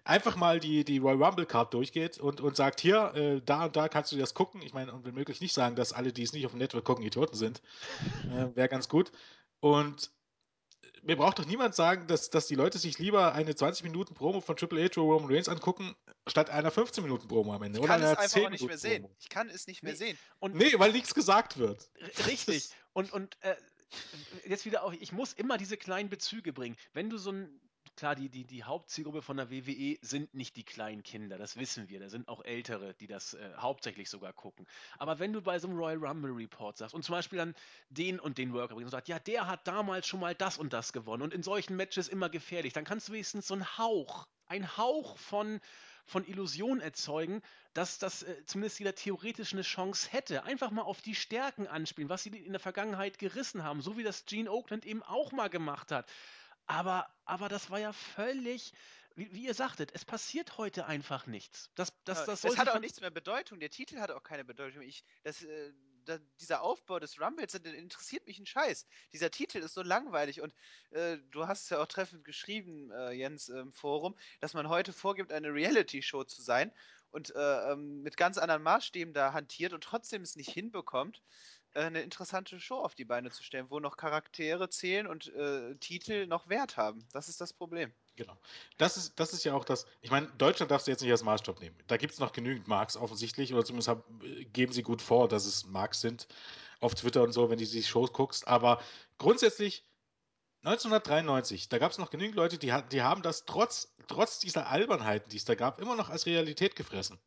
einfach 0.03 0.35
mal 0.35 0.59
die, 0.59 0.83
die 0.83 0.99
Royal 0.99 1.23
Rumble 1.23 1.47
Card 1.47 1.73
durchgeht 1.73 2.19
und, 2.19 2.41
und 2.41 2.55
sagt, 2.55 2.79
hier, 2.79 3.11
äh, 3.15 3.41
da 3.43 3.65
und 3.65 3.75
da 3.75 3.89
kannst 3.89 4.11
du 4.11 4.17
das 4.17 4.35
gucken. 4.35 4.61
Ich 4.61 4.73
meine, 4.73 4.93
und 4.93 5.03
wenn 5.03 5.15
möglich 5.15 5.41
nicht 5.41 5.53
sagen, 5.53 5.75
dass 5.75 5.93
alle, 5.93 6.13
die 6.13 6.21
es 6.21 6.31
nicht 6.31 6.45
auf 6.45 6.51
dem 6.51 6.59
Network 6.59 6.85
gucken, 6.85 7.03
Idioten 7.03 7.35
sind. 7.35 7.59
Äh, 8.31 8.55
Wäre 8.55 8.69
ganz 8.69 8.87
gut. 8.87 9.11
Und 9.61 10.11
mir 11.09 11.15
braucht 11.15 11.39
doch 11.39 11.45
niemand 11.45 11.73
sagen, 11.73 12.05
dass, 12.05 12.29
dass 12.29 12.45
die 12.45 12.53
Leute 12.53 12.77
sich 12.77 12.99
lieber 12.99 13.33
eine 13.33 13.55
20 13.55 13.83
Minuten 13.83 14.13
Promo 14.13 14.41
von 14.41 14.55
Triple 14.55 14.79
H 14.83 15.01
oder 15.01 15.11
Roman 15.13 15.31
Reigns 15.31 15.49
angucken, 15.49 15.95
statt 16.27 16.51
einer 16.51 16.69
15 16.69 17.03
Minuten 17.03 17.27
Promo 17.27 17.51
am 17.51 17.63
Ende. 17.63 17.79
Ich 17.79 17.83
oder 17.83 17.93
kann 17.93 18.01
es 18.03 18.09
einer 18.09 18.19
einfach 18.19 18.31
10 18.31 18.45
auch 18.45 18.49
nicht 18.51 18.67
mehr 18.67 18.77
sehen. 18.77 19.01
Promo. 19.01 19.15
Ich 19.19 19.29
kann 19.29 19.49
es 19.49 19.65
nicht 19.65 19.81
mehr 19.81 19.93
Nee. 19.93 19.97
sehen. 19.97 20.19
und 20.37 20.53
Nee, 20.53 20.71
weil 20.77 20.91
nichts 20.91 21.15
gesagt 21.15 21.57
wird. 21.57 21.89
Richtig. 22.27 22.69
Und, 22.93 23.13
und 23.13 23.37
äh, 23.41 23.55
jetzt 24.45 24.65
wieder 24.65 24.83
auch, 24.83 24.91
ich 24.91 25.11
muss 25.11 25.31
immer 25.31 25.57
diese 25.57 25.77
kleinen 25.77 26.09
Bezüge 26.09 26.51
bringen. 26.51 26.75
Wenn 26.91 27.09
du 27.09 27.17
so 27.17 27.31
ein, 27.31 27.61
klar, 27.99 28.15
die, 28.15 28.29
die, 28.29 28.45
die 28.45 28.63
Hauptzielgruppe 28.63 29.21
von 29.21 29.37
der 29.37 29.51
WWE 29.51 29.97
sind 30.01 30.33
nicht 30.33 30.55
die 30.55 30.63
kleinen 30.63 31.03
Kinder, 31.03 31.37
das 31.37 31.57
wissen 31.57 31.89
wir. 31.89 31.99
Da 31.99 32.09
sind 32.09 32.27
auch 32.27 32.43
Ältere, 32.43 32.93
die 32.95 33.07
das 33.07 33.33
äh, 33.33 33.51
hauptsächlich 33.57 34.09
sogar 34.09 34.33
gucken. 34.33 34.65
Aber 34.97 35.19
wenn 35.19 35.33
du 35.33 35.41
bei 35.41 35.59
so 35.59 35.67
einem 35.67 35.77
Royal 35.77 35.97
Rumble 35.97 36.31
Report 36.31 36.77
sagst 36.77 36.95
und 36.95 37.03
zum 37.03 37.13
Beispiel 37.13 37.37
dann 37.37 37.55
den 37.89 38.19
und 38.19 38.37
den 38.37 38.53
Worker 38.53 38.75
bringst 38.75 38.85
und 38.85 38.91
sagst, 38.91 39.07
ja, 39.07 39.19
der 39.19 39.47
hat 39.47 39.67
damals 39.67 40.07
schon 40.07 40.19
mal 40.19 40.33
das 40.33 40.57
und 40.57 40.73
das 40.73 40.93
gewonnen 40.93 41.23
und 41.23 41.33
in 41.33 41.43
solchen 41.43 41.75
Matches 41.75 42.07
immer 42.07 42.29
gefährlich, 42.29 42.73
dann 42.73 42.85
kannst 42.85 43.09
du 43.09 43.13
wenigstens 43.13 43.47
so 43.47 43.53
einen 43.53 43.77
Hauch, 43.77 44.27
einen 44.47 44.77
Hauch 44.77 45.17
von, 45.17 45.59
von 46.05 46.25
Illusion 46.25 46.79
erzeugen, 46.79 47.41
dass 47.73 47.99
das 47.99 48.23
äh, 48.23 48.45
zumindest 48.45 48.79
jeder 48.79 48.95
theoretisch 48.95 49.53
eine 49.53 49.61
Chance 49.61 50.09
hätte. 50.11 50.43
Einfach 50.43 50.71
mal 50.71 50.81
auf 50.81 51.01
die 51.01 51.15
Stärken 51.15 51.67
anspielen, 51.67 52.09
was 52.09 52.23
sie 52.23 52.29
in 52.29 52.51
der 52.51 52.59
Vergangenheit 52.59 53.19
gerissen 53.19 53.63
haben, 53.63 53.81
so 53.81 53.97
wie 53.97 54.03
das 54.03 54.25
Gene 54.25 54.51
Oakland 54.51 54.85
eben 54.85 55.03
auch 55.03 55.31
mal 55.31 55.49
gemacht 55.49 55.91
hat. 55.91 56.09
Aber, 56.69 57.11
aber 57.25 57.49
das 57.49 57.71
war 57.71 57.79
ja 57.79 57.91
völlig, 57.91 58.73
wie, 59.15 59.33
wie 59.33 59.45
ihr 59.45 59.55
sagtet, 59.55 59.91
es 59.95 60.05
passiert 60.05 60.59
heute 60.59 60.85
einfach 60.85 61.25
nichts. 61.25 61.71
Das, 61.73 61.91
das, 62.03 62.25
das 62.25 62.43
es 62.43 62.57
hat 62.59 62.69
auch 62.69 62.79
nichts 62.79 63.01
mehr 63.01 63.09
Bedeutung. 63.09 63.59
Der 63.59 63.71
Titel 63.71 63.99
hat 63.99 64.11
auch 64.11 64.21
keine 64.21 64.45
Bedeutung. 64.45 64.83
Ich, 64.83 65.03
das, 65.23 65.41
äh, 65.41 65.73
da, 66.05 66.19
dieser 66.39 66.61
Aufbau 66.61 66.99
des 66.99 67.19
Rumbles, 67.19 67.53
der 67.53 67.73
interessiert 67.73 68.27
mich 68.27 68.37
ein 68.37 68.45
Scheiß. 68.45 68.85
Dieser 69.13 69.31
Titel 69.31 69.57
ist 69.57 69.73
so 69.73 69.81
langweilig 69.81 70.41
und 70.41 70.53
äh, 70.91 71.17
du 71.31 71.47
hast 71.47 71.63
es 71.63 71.69
ja 71.71 71.81
auch 71.81 71.87
treffend 71.87 72.23
geschrieben, 72.23 72.91
äh, 72.91 73.13
Jens, 73.13 73.49
im 73.49 73.73
Forum, 73.73 74.15
dass 74.39 74.53
man 74.53 74.69
heute 74.69 74.93
vorgibt, 74.93 75.31
eine 75.31 75.51
Reality-Show 75.51 76.25
zu 76.25 76.43
sein 76.43 76.71
und 77.09 77.35
äh, 77.35 77.71
ähm, 77.71 78.03
mit 78.03 78.15
ganz 78.15 78.37
anderen 78.37 78.61
Maßstäben 78.61 79.15
da 79.15 79.33
hantiert 79.33 79.73
und 79.73 79.83
trotzdem 79.83 80.21
es 80.21 80.35
nicht 80.35 80.51
hinbekommt, 80.51 81.23
eine 81.73 82.01
interessante 82.01 82.59
Show 82.59 82.79
auf 82.79 82.95
die 82.95 83.05
Beine 83.05 83.31
zu 83.31 83.43
stellen, 83.43 83.67
wo 83.69 83.79
noch 83.79 83.97
Charaktere 83.97 84.69
zählen 84.69 85.07
und 85.07 85.27
äh, 85.33 85.75
Titel 85.75 86.27
noch 86.27 86.49
Wert 86.49 86.77
haben. 86.77 87.07
Das 87.13 87.29
ist 87.29 87.41
das 87.41 87.53
Problem. 87.53 87.93
Genau. 88.15 88.37
Das 88.77 88.97
ist, 88.97 89.19
das 89.19 89.33
ist 89.33 89.45
ja 89.45 89.53
auch 89.53 89.63
das. 89.63 89.85
Ich 90.01 90.11
meine, 90.11 90.27
Deutschland 90.37 90.71
darfst 90.71 90.87
du 90.87 90.91
jetzt 90.91 91.01
nicht 91.01 91.11
als 91.11 91.23
Maßstab 91.23 91.61
nehmen. 91.61 91.75
Da 91.87 91.97
gibt 91.97 92.13
es 92.13 92.19
noch 92.19 92.33
genügend 92.33 92.67
Marks 92.67 92.97
offensichtlich, 92.97 93.53
oder 93.53 93.63
zumindest 93.63 93.87
hab, 93.87 94.03
geben 94.51 94.73
sie 94.73 94.83
gut 94.83 95.01
vor, 95.01 95.27
dass 95.27 95.45
es 95.45 95.65
Marks 95.65 96.01
sind 96.01 96.27
auf 96.81 96.95
Twitter 96.95 97.23
und 97.23 97.31
so, 97.31 97.49
wenn 97.49 97.59
du 97.59 97.65
die 97.65 97.83
Shows 97.83 98.11
guckst. 98.11 98.47
Aber 98.47 98.81
grundsätzlich 99.17 99.85
1993, 100.63 101.69
da 101.69 101.77
gab 101.77 101.91
es 101.91 101.97
noch 101.97 102.09
genügend 102.09 102.35
Leute, 102.35 102.57
die, 102.57 102.73
die 102.91 103.01
haben 103.01 103.21
das 103.21 103.45
trotz, 103.45 103.95
trotz 104.07 104.39
dieser 104.39 104.67
Albernheiten, 104.67 105.29
die 105.29 105.37
es 105.37 105.45
da 105.45 105.55
gab, 105.55 105.79
immer 105.79 105.95
noch 105.95 106.09
als 106.09 106.25
Realität 106.25 106.75
gefressen. 106.75 107.17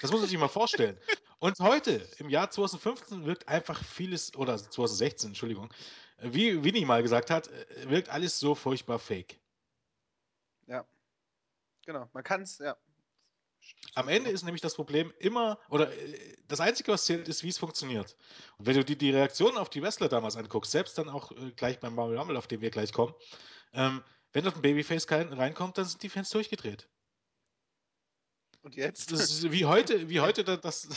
Das 0.00 0.10
muss 0.10 0.20
man 0.20 0.28
sich 0.28 0.38
mal 0.38 0.48
vorstellen. 0.48 0.98
Und 1.42 1.58
heute, 1.58 2.08
im 2.18 2.28
Jahr 2.28 2.52
2015, 2.52 3.26
wirkt 3.26 3.48
einfach 3.48 3.82
vieles, 3.82 4.36
oder 4.36 4.56
2016, 4.56 5.30
Entschuldigung, 5.30 5.74
wie 6.18 6.62
Winnie 6.62 6.84
mal 6.84 7.02
gesagt 7.02 7.30
hat, 7.30 7.48
äh, 7.48 7.90
wirkt 7.90 8.10
alles 8.10 8.38
so 8.38 8.54
furchtbar 8.54 9.00
fake. 9.00 9.40
Ja. 10.68 10.86
Genau. 11.84 12.08
Man 12.12 12.22
kann 12.22 12.42
es, 12.42 12.58
ja. 12.58 12.76
Am 13.96 14.06
Ende 14.06 14.30
ist 14.30 14.44
nämlich 14.44 14.60
das 14.60 14.76
Problem 14.76 15.12
immer, 15.18 15.58
oder 15.68 15.92
äh, 15.92 16.36
das 16.46 16.60
Einzige, 16.60 16.92
was 16.92 17.06
zählt, 17.06 17.26
ist, 17.26 17.42
wie 17.42 17.48
es 17.48 17.58
funktioniert. 17.58 18.16
Und 18.58 18.66
wenn 18.66 18.76
du 18.76 18.84
dir 18.84 18.96
die 18.96 19.10
Reaktionen 19.10 19.58
auf 19.58 19.68
die 19.68 19.82
Wrestler 19.82 20.08
damals 20.08 20.36
anguckst, 20.36 20.70
selbst 20.70 20.96
dann 20.96 21.08
auch 21.08 21.32
äh, 21.32 21.50
gleich 21.56 21.80
beim 21.80 21.98
Royal 21.98 22.18
Rumble, 22.18 22.36
auf 22.36 22.46
den 22.46 22.60
wir 22.60 22.70
gleich 22.70 22.92
kommen, 22.92 23.14
ähm, 23.72 24.04
wenn 24.32 24.44
dort 24.44 24.54
ein 24.54 24.62
Babyface 24.62 25.08
kein, 25.08 25.32
reinkommt, 25.32 25.76
dann 25.76 25.86
sind 25.86 26.04
die 26.04 26.08
Fans 26.08 26.30
durchgedreht. 26.30 26.88
Und 28.62 28.76
jetzt? 28.76 29.10
Das 29.10 29.20
ist 29.20 29.50
wie 29.52 29.64
heute, 29.64 30.08
wie 30.08 30.20
heute, 30.20 30.44
da- 30.44 30.56
das, 30.56 30.88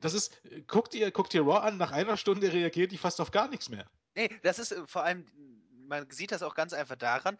das 0.00 0.14
ist, 0.14 0.44
äh, 0.44 0.62
guck 0.66 0.90
dir, 0.90 1.10
guck 1.10 1.30
dir 1.30 1.42
Raw 1.42 1.66
an, 1.66 1.76
nach 1.78 1.92
einer 1.92 2.16
Stunde 2.16 2.52
reagiert 2.52 2.92
die 2.92 2.98
fast 2.98 3.20
auf 3.20 3.30
gar 3.30 3.48
nichts 3.48 3.68
mehr. 3.68 3.90
Nee, 4.14 4.28
das 4.42 4.58
ist 4.58 4.72
äh, 4.72 4.86
vor 4.86 5.04
allem, 5.04 5.24
man 5.86 6.10
sieht 6.10 6.30
das 6.32 6.42
auch 6.42 6.54
ganz 6.54 6.72
einfach 6.72 6.96
daran, 6.96 7.38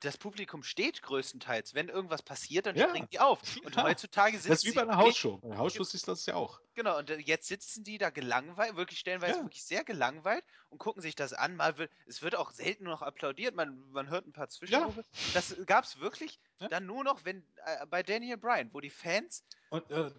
das 0.00 0.18
Publikum 0.18 0.62
steht 0.62 1.02
größtenteils. 1.02 1.74
Wenn 1.74 1.88
irgendwas 1.88 2.22
passiert, 2.22 2.66
dann 2.66 2.76
Ja. 2.76 2.88
springen 2.88 3.08
die 3.12 3.20
auf. 3.20 3.40
Und 3.64 3.76
Ja. 3.76 3.82
heutzutage 3.84 4.36
sitzen 4.38 4.48
Das 4.50 4.64
ist 4.64 4.70
wie 4.70 4.74
bei 4.74 4.82
einer 4.82 4.96
Hausshow. 4.96 5.38
Bei 5.38 5.48
einer 5.48 5.58
Hausshow 5.58 5.84
du 5.84 5.98
das 6.06 6.26
ja 6.26 6.34
auch. 6.34 6.60
Genau, 6.74 6.98
und 6.98 7.08
äh, 7.10 7.16
jetzt 7.18 7.48
sitzen 7.48 7.84
die 7.84 7.96
da 7.96 8.10
gelangweilt, 8.10 8.76
wirklich 8.76 8.98
stellenweise 8.98 9.38
Ja. 9.38 9.44
wirklich 9.44 9.64
sehr 9.64 9.82
gelangweilt 9.84 10.44
und 10.68 10.78
gucken 10.78 11.00
sich 11.00 11.14
das 11.14 11.32
an. 11.32 11.56
Mal 11.56 11.78
wird, 11.78 11.90
es 12.06 12.20
wird 12.22 12.36
auch 12.36 12.50
selten 12.50 12.84
nur 12.84 12.92
noch 12.92 13.02
applaudiert, 13.02 13.54
man, 13.54 13.78
man 13.90 14.08
hört 14.10 14.26
ein 14.26 14.32
paar 14.32 14.48
Zwischenrufe. 14.50 15.04
Das 15.32 15.56
gab 15.66 15.84
es 15.84 15.98
wirklich 16.00 16.38
Ja. 16.60 16.68
dann 16.68 16.84
nur 16.86 17.02
noch, 17.02 17.24
wenn 17.24 17.48
äh, 17.64 17.86
bei 17.86 18.02
Daniel 18.02 18.36
Bryan, 18.36 18.74
wo 18.74 18.80
die 18.80 18.90
Fans 18.90 19.44
Und 19.70 19.90
äh, 19.90 20.10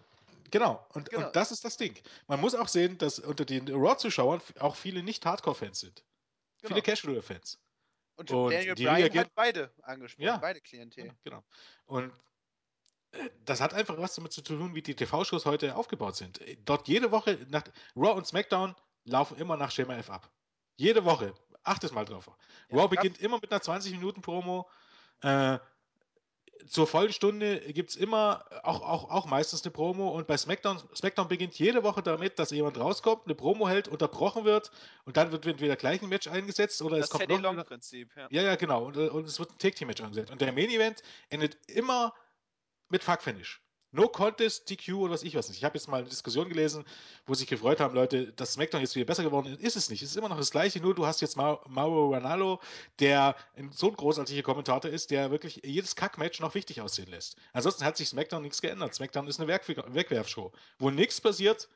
genau. 0.50 0.86
Und, 0.94 1.10
Genau. 1.10 1.26
und 1.26 1.36
das 1.36 1.50
ist 1.52 1.64
das 1.64 1.76
Ding. 1.76 1.98
Man 2.26 2.40
muss 2.40 2.54
auch 2.54 2.68
sehen, 2.68 2.98
dass 2.98 3.18
unter 3.18 3.44
den 3.44 3.68
Raw-Zuschauern 3.68 4.40
auch 4.58 4.76
viele 4.76 5.02
nicht-Hardcore-Fans 5.02 5.80
sind. 5.80 6.04
Genau. 6.62 6.68
Viele 6.68 6.82
Casual-Fans. 6.82 7.58
Und, 8.18 8.30
Und 8.30 8.52
Daniel 8.52 8.74
die 8.74 8.84
Bryan 8.84 9.18
hat 9.18 9.34
beide 9.34 9.72
angesprochen, 9.82 10.26
Ja. 10.26 10.36
beide 10.38 10.60
Klientel. 10.60 11.12
Genau. 11.24 11.42
Und 11.86 12.12
äh, 13.12 13.30
das 13.44 13.60
hat 13.60 13.74
einfach 13.74 13.96
was 13.96 14.14
damit 14.14 14.32
zu 14.32 14.42
tun, 14.42 14.74
wie 14.74 14.82
die 14.82 14.94
TV-Shows 14.94 15.46
heute 15.46 15.76
aufgebaut 15.76 16.16
sind. 16.16 16.40
Äh, 16.40 16.56
Dort 16.64 16.88
jede 16.88 17.10
Woche, 17.12 17.46
nach, 17.48 17.62
Raw 17.96 18.12
und 18.16 18.26
SmackDown 18.26 18.74
laufen 19.04 19.38
immer 19.38 19.56
nach 19.56 19.70
Schema 19.70 19.96
F 19.96 20.10
ab. 20.10 20.30
Jede 20.76 21.04
Woche. 21.04 21.32
Achtet 21.62 21.92
mal 21.92 22.04
drauf. 22.04 22.28
Ja, 22.70 22.78
Raw 22.78 22.88
beginnt 22.88 23.18
immer 23.20 23.38
mit 23.40 23.50
einer 23.52 23.60
20-Minuten-Promo. 23.60 24.68
Äh, 25.22 25.58
zur 26.66 26.86
vollen 26.86 27.12
Stunde 27.12 27.60
gibt 27.72 27.90
es 27.90 27.96
immer 27.96 28.44
auch, 28.62 28.82
auch, 28.82 29.10
auch 29.10 29.26
meistens 29.26 29.62
eine 29.64 29.70
Promo 29.70 30.08
und 30.10 30.26
bei 30.26 30.36
SmackDown, 30.36 30.78
SmackDown 30.94 31.28
beginnt 31.28 31.58
jede 31.58 31.82
Woche 31.82 32.02
damit, 32.02 32.38
dass 32.38 32.50
jemand 32.50 32.78
rauskommt, 32.78 33.22
eine 33.26 33.34
Promo 33.34 33.68
hält, 33.68 33.88
unterbrochen 33.88 34.44
wird 34.44 34.70
und 35.04 35.16
dann 35.16 35.32
wird 35.32 35.46
entweder 35.46 35.76
gleich 35.76 36.02
ein 36.02 36.08
Match 36.08 36.26
eingesetzt 36.28 36.82
oder 36.82 36.96
Das 36.96 37.06
es 37.06 37.10
kommt 37.10 37.22
Teddy 37.22 37.34
noch 37.40 37.48
eine- 37.50 37.56
Long-Prinzip, 37.58 38.10
ja. 38.16 38.28
ja, 38.30 38.42
ja, 38.42 38.56
genau. 38.56 38.86
Und, 38.86 38.96
äh, 38.96 39.08
und 39.08 39.26
es 39.26 39.38
wird 39.38 39.50
ein 39.50 39.58
Take-Team-Match 39.58 40.02
angesetzt. 40.02 40.30
Und 40.30 40.40
der 40.40 40.52
Main-Event 40.52 41.02
endet 41.30 41.56
immer 41.68 42.12
mit 42.88 43.02
Fuck-Finish. 43.04 43.60
No 43.90 44.06
Contest, 44.08 44.68
DQ 44.68 44.94
oder 44.94 45.14
was 45.14 45.22
ich 45.22 45.34
weiß 45.34 45.48
nicht. 45.48 45.58
Ich 45.58 45.64
habe 45.64 45.78
jetzt 45.78 45.88
mal 45.88 45.98
eine 45.98 46.08
Diskussion 46.08 46.48
gelesen, 46.48 46.84
wo 47.24 47.32
sich 47.32 47.46
gefreut 47.46 47.80
haben, 47.80 47.94
Leute, 47.94 48.32
dass 48.34 48.52
SmackDown 48.52 48.82
jetzt 48.82 48.94
wieder 48.94 49.06
besser 49.06 49.22
geworden 49.22 49.54
ist. 49.54 49.62
Ist 49.62 49.76
es 49.76 49.90
nicht. 49.90 50.02
Es 50.02 50.10
ist 50.10 50.16
immer 50.16 50.28
noch 50.28 50.36
das 50.36 50.50
Gleiche, 50.50 50.78
nur 50.80 50.94
du 50.94 51.06
hast 51.06 51.22
jetzt 51.22 51.36
Ma 51.36 51.58
Mauro 51.68 52.12
Ranallo, 52.12 52.60
der 53.00 53.34
so 53.70 53.88
ein 53.88 53.96
großartiger 53.96 54.42
Kommentator 54.42 54.90
ist, 54.90 55.10
der 55.10 55.30
wirklich 55.30 55.62
jedes 55.64 55.96
Kack-Match 55.96 56.40
noch 56.40 56.54
wichtig 56.54 56.82
aussehen 56.82 57.08
lässt. 57.08 57.36
Ansonsten 57.54 57.84
hat 57.84 57.96
sich 57.96 58.08
SmackDown 58.08 58.42
nichts 58.42 58.60
geändert. 58.60 58.94
SmackDown 58.94 59.26
ist 59.26 59.40
eine 59.40 59.48
Wegwerfshow, 59.48 60.52
wo 60.78 60.90
nichts 60.90 61.20
passiert, 61.20 61.68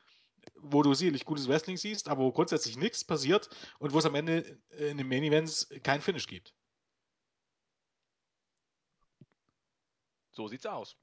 wo 0.55 0.83
du 0.83 0.93
sicherlich 0.93 1.25
gutes 1.25 1.47
Wrestling 1.47 1.77
siehst, 1.77 2.07
aber 2.07 2.23
wo 2.23 2.31
grundsätzlich 2.31 2.77
nichts 2.77 3.03
passiert 3.03 3.49
und 3.79 3.91
wo 3.93 3.99
es 3.99 4.05
am 4.05 4.15
Ende 4.15 4.59
äh, 4.77 4.91
in 4.91 4.97
den 4.97 5.07
Main 5.07 5.23
Events 5.23 5.67
kein 5.81 6.01
Finish 6.01 6.27
gibt. 6.27 6.53
So 10.31 10.47
sieht's 10.47 10.65
aus. 10.65 10.95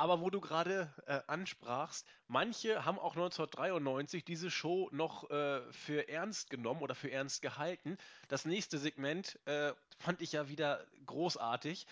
Aber 0.00 0.22
wo 0.22 0.30
du 0.30 0.40
gerade 0.40 0.90
äh, 1.04 1.20
ansprachst, 1.26 2.06
manche 2.26 2.86
haben 2.86 2.98
auch 2.98 3.16
1993 3.16 4.24
diese 4.24 4.50
Show 4.50 4.88
noch 4.92 5.28
äh, 5.28 5.60
für 5.72 6.08
ernst 6.08 6.48
genommen 6.48 6.80
oder 6.80 6.94
für 6.94 7.12
ernst 7.12 7.42
gehalten. 7.42 7.98
Das 8.28 8.46
nächste 8.46 8.78
Segment 8.78 9.38
äh, 9.44 9.74
fand 9.98 10.22
ich 10.22 10.32
ja 10.32 10.48
wieder 10.48 10.86
großartig. 11.04 11.86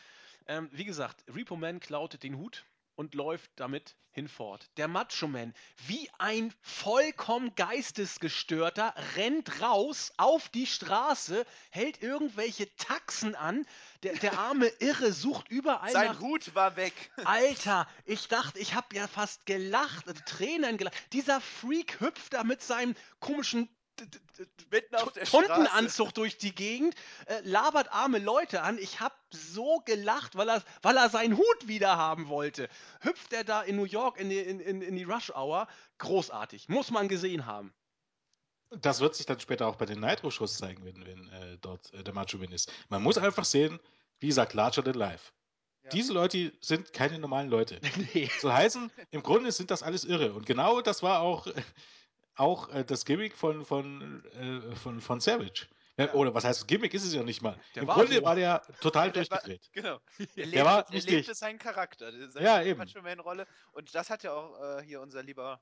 Ähm, 0.46 0.70
wie 0.72 0.86
gesagt, 0.86 1.22
Repo 1.28 1.54
Man 1.56 1.80
klaut 1.80 2.22
den 2.22 2.38
Hut 2.38 2.64
und 2.98 3.14
läuft 3.14 3.52
damit 3.54 3.94
hinfort. 4.10 4.68
Der 4.76 4.88
Macho 4.88 5.28
Man, 5.28 5.54
wie 5.86 6.10
ein 6.18 6.52
vollkommen 6.60 7.54
geistesgestörter, 7.54 8.92
rennt 9.14 9.62
raus 9.62 10.12
auf 10.16 10.48
die 10.48 10.66
Straße, 10.66 11.46
hält 11.70 12.02
irgendwelche 12.02 12.74
Taxen 12.74 13.36
an. 13.36 13.64
Der, 14.02 14.14
der 14.14 14.36
arme 14.36 14.66
Irre 14.80 15.12
sucht 15.12 15.48
überall 15.48 15.92
Sein 15.92 16.08
nach 16.08 16.20
Hut 16.20 16.56
war 16.56 16.74
weg. 16.74 16.92
Alter, 17.24 17.86
ich 18.04 18.26
dachte, 18.26 18.58
ich 18.58 18.74
habe 18.74 18.96
ja 18.96 19.06
fast 19.06 19.46
gelacht, 19.46 20.08
also 20.08 20.20
Tränen 20.26 20.76
gelacht. 20.76 20.96
Dieser 21.12 21.40
Freak 21.40 22.00
hüpft 22.00 22.34
da 22.34 22.42
mit 22.42 22.62
seinem 22.62 22.96
komischen 23.20 23.68
Mitten 24.70 24.94
auf 24.96 25.12
der 25.12 25.26
Straße. 25.26 25.46
Tuntenanzug 25.46 26.14
durch 26.14 26.38
die 26.38 26.54
Gegend, 26.54 26.94
äh, 27.26 27.40
labert 27.42 27.92
arme 27.92 28.18
Leute 28.18 28.62
an. 28.62 28.78
Ich 28.78 29.00
habe 29.00 29.14
so 29.30 29.80
gelacht, 29.84 30.36
weil 30.36 30.48
er, 30.48 30.62
weil 30.82 30.96
er 30.96 31.08
seinen 31.08 31.36
Hut 31.36 31.66
wieder 31.66 31.96
haben 31.96 32.28
wollte. 32.28 32.68
Hüpft 33.00 33.32
er 33.32 33.44
da 33.44 33.62
in 33.62 33.76
New 33.76 33.84
York 33.84 34.18
in 34.18 34.30
die, 34.30 34.38
in, 34.38 34.60
in, 34.60 34.82
in 34.82 34.96
die 34.96 35.04
Rush 35.04 35.30
Hour. 35.30 35.66
Großartig, 35.98 36.68
muss 36.68 36.90
man 36.90 37.08
gesehen 37.08 37.46
haben. 37.46 37.72
Das 38.70 39.00
wird 39.00 39.14
sich 39.14 39.26
dann 39.26 39.40
später 39.40 39.66
auch 39.66 39.76
bei 39.76 39.86
den 39.86 40.00
Nitro-Shows 40.00 40.58
zeigen, 40.58 40.84
wenn, 40.84 41.06
wenn 41.06 41.28
äh, 41.30 41.58
dort 41.60 41.92
äh, 41.94 42.04
der 42.04 42.12
Macho 42.12 42.36
Man 42.36 42.52
ist. 42.52 42.70
Man 42.88 43.02
muss 43.02 43.16
einfach 43.16 43.44
sehen, 43.44 43.80
wie 44.20 44.28
gesagt, 44.28 44.52
larger 44.52 44.84
than 44.84 44.94
life. 44.94 45.32
Ja. 45.84 45.90
Diese 45.90 46.12
Leute 46.12 46.52
sind 46.60 46.92
keine 46.92 47.18
normalen 47.18 47.48
Leute. 47.48 47.80
nee. 48.14 48.30
So 48.40 48.52
heißen, 48.52 48.90
im 49.10 49.22
Grunde 49.22 49.52
sind 49.52 49.70
das 49.70 49.82
alles 49.82 50.04
irre. 50.04 50.34
Und 50.34 50.44
genau 50.44 50.82
das 50.82 51.02
war 51.02 51.20
auch, 51.20 51.46
auch 52.38 52.68
äh, 52.70 52.84
das 52.84 53.04
Gimmick 53.04 53.36
von, 53.36 53.64
von, 53.64 54.24
äh, 54.32 54.76
von, 54.76 55.00
von 55.00 55.20
Savage. 55.20 55.66
Äh, 55.96 56.06
Ja. 56.06 56.12
Oder 56.14 56.32
was 56.32 56.44
heißt 56.44 56.68
Gimmick 56.68 56.94
ist 56.94 57.04
es 57.04 57.12
ja 57.12 57.22
nicht 57.24 57.42
mal. 57.42 57.58
Der 57.74 57.82
Im 57.82 57.88
war 57.88 57.96
Grunde 57.96 58.14
so. 58.14 58.22
war 58.22 58.36
der 58.36 58.62
total 58.80 59.10
Der 59.12 59.22
war- 59.30 59.38
durchgedreht. 59.40 59.68
Genau. 59.72 60.00
Er 60.36 60.46
Der 60.46 60.64
war 60.64 60.76
lebte, 60.90 61.08
er 61.10 61.16
lebte 61.16 61.34
seinen 61.34 61.58
Charakter, 61.58 62.12
seine 62.30 62.46
Ja, 62.46 62.62
eben. 62.62 62.78
Macho 62.78 63.02
Man 63.02 63.18
Rolle. 63.20 63.46
Und 63.72 63.94
das 63.94 64.08
hat 64.08 64.22
ja 64.22 64.32
auch 64.32 64.78
äh, 64.78 64.82
hier 64.84 65.00
unser 65.00 65.22
lieber 65.24 65.60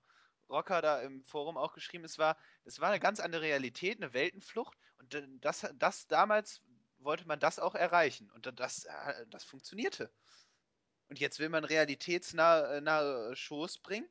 Rocker 0.51 0.81
da 0.83 1.01
im 1.01 1.25
Forum 1.25 1.57
auch 1.57 1.73
geschrieben. 1.73 2.05
Es 2.05 2.19
war, 2.19 2.37
es 2.65 2.79
war 2.81 2.91
eine 2.91 3.01
ganz 3.01 3.19
andere 3.19 3.41
Realität, 3.43 3.97
eine 4.01 4.13
Weltenflucht. 4.13 4.77
Und 4.99 5.21
das, 5.41 5.67
das 5.75 6.07
damals 6.07 6.61
wollte 6.99 7.27
man 7.27 7.41
das 7.41 7.59
auch 7.59 7.75
erreichen. 7.75 8.31
Und 8.33 8.45
da- 8.47 8.53
das, 8.53 8.85
äh, 8.85 9.27
das 9.31 9.43
funktionierte. 9.45 10.11
Und 11.09 11.19
jetzt 11.19 11.39
will 11.39 11.49
man 11.49 11.65
realitätsnahe 11.65 12.81
nahe 12.83 13.35
Shows 13.37 13.79
bringen, 13.79 14.09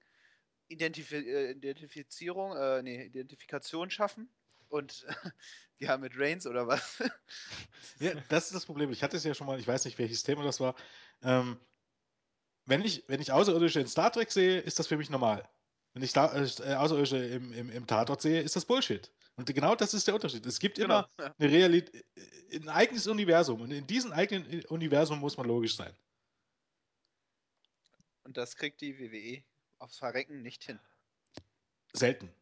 Identifi 0.68 1.16
äh, 1.16 1.52
Identifizierung, 1.52 2.56
äh, 2.56 2.82
nee, 2.84 3.06
Identifikation 3.06 3.90
schaffen. 3.90 4.30
Und 4.70 5.06
ja, 5.80 5.98
mit 5.98 6.18
Reigns 6.18 6.48
oder 6.48 6.68
was? 6.68 7.02
Ja, 8.00 8.14
das 8.28 8.48
ist 8.48 8.56
das 8.56 8.66
Problem. 8.66 8.92
Ich 8.92 9.04
hatte 9.04 9.16
es 9.16 9.24
ja 9.24 9.34
schon 9.34 9.48
mal, 9.48 9.58
ich 9.58 9.68
weiß 9.68 9.86
nicht, 9.86 9.98
welches 9.98 10.24
Thema 10.24 10.44
das 10.44 10.60
war. 10.60 10.76
Ähm, 11.24 11.58
wenn, 12.66 12.82
ich, 12.84 13.06
wenn 13.08 13.22
ich 13.22 13.32
Außerirdische 13.32 13.80
in 13.80 13.88
Star 13.88 14.12
Trek 14.12 14.32
sehe, 14.32 14.60
ist 14.60 14.80
das 14.80 14.88
für 14.88 14.98
mich 14.98 15.10
normal. 15.10 15.48
Wenn 15.94 16.04
ich 16.04 16.12
da, 16.12 16.36
äh, 16.36 16.74
Außerirdische 16.76 17.18
im, 17.18 17.54
im, 17.54 17.70
im 17.70 17.88
Tatort 17.88 18.22
sehe, 18.22 18.42
ist 18.42 18.58
das 18.58 18.66
Bullshit. 18.66 19.10
Und 19.38 19.48
genau 19.54 19.76
das 19.76 19.94
ist 19.94 20.08
der 20.08 20.16
Unterschied. 20.16 20.46
Es 20.46 20.60
gibt 20.60 20.78
immer 20.78 21.10
Genau, 21.18 21.30
ja. 21.30 21.36
eine 21.38 21.52
Realität, 21.52 22.06
ein 22.52 22.70
eigenes 22.70 23.08
Universum. 23.08 23.62
Und 23.62 23.72
in 23.72 23.88
diesem 23.88 24.12
eigenen 24.12 24.66
Universum 24.66 25.20
muss 25.20 25.38
man 25.38 25.48
logisch 25.48 25.76
sein. 25.78 25.94
Und 28.24 28.36
das 28.36 28.56
kriegt 28.58 28.82
die 28.82 29.00
WWE 29.00 29.44
aufs 29.86 29.98
Verrecken 30.00 30.42
nicht 30.42 30.64
hin. 30.66 30.80
Selten. 31.94 32.34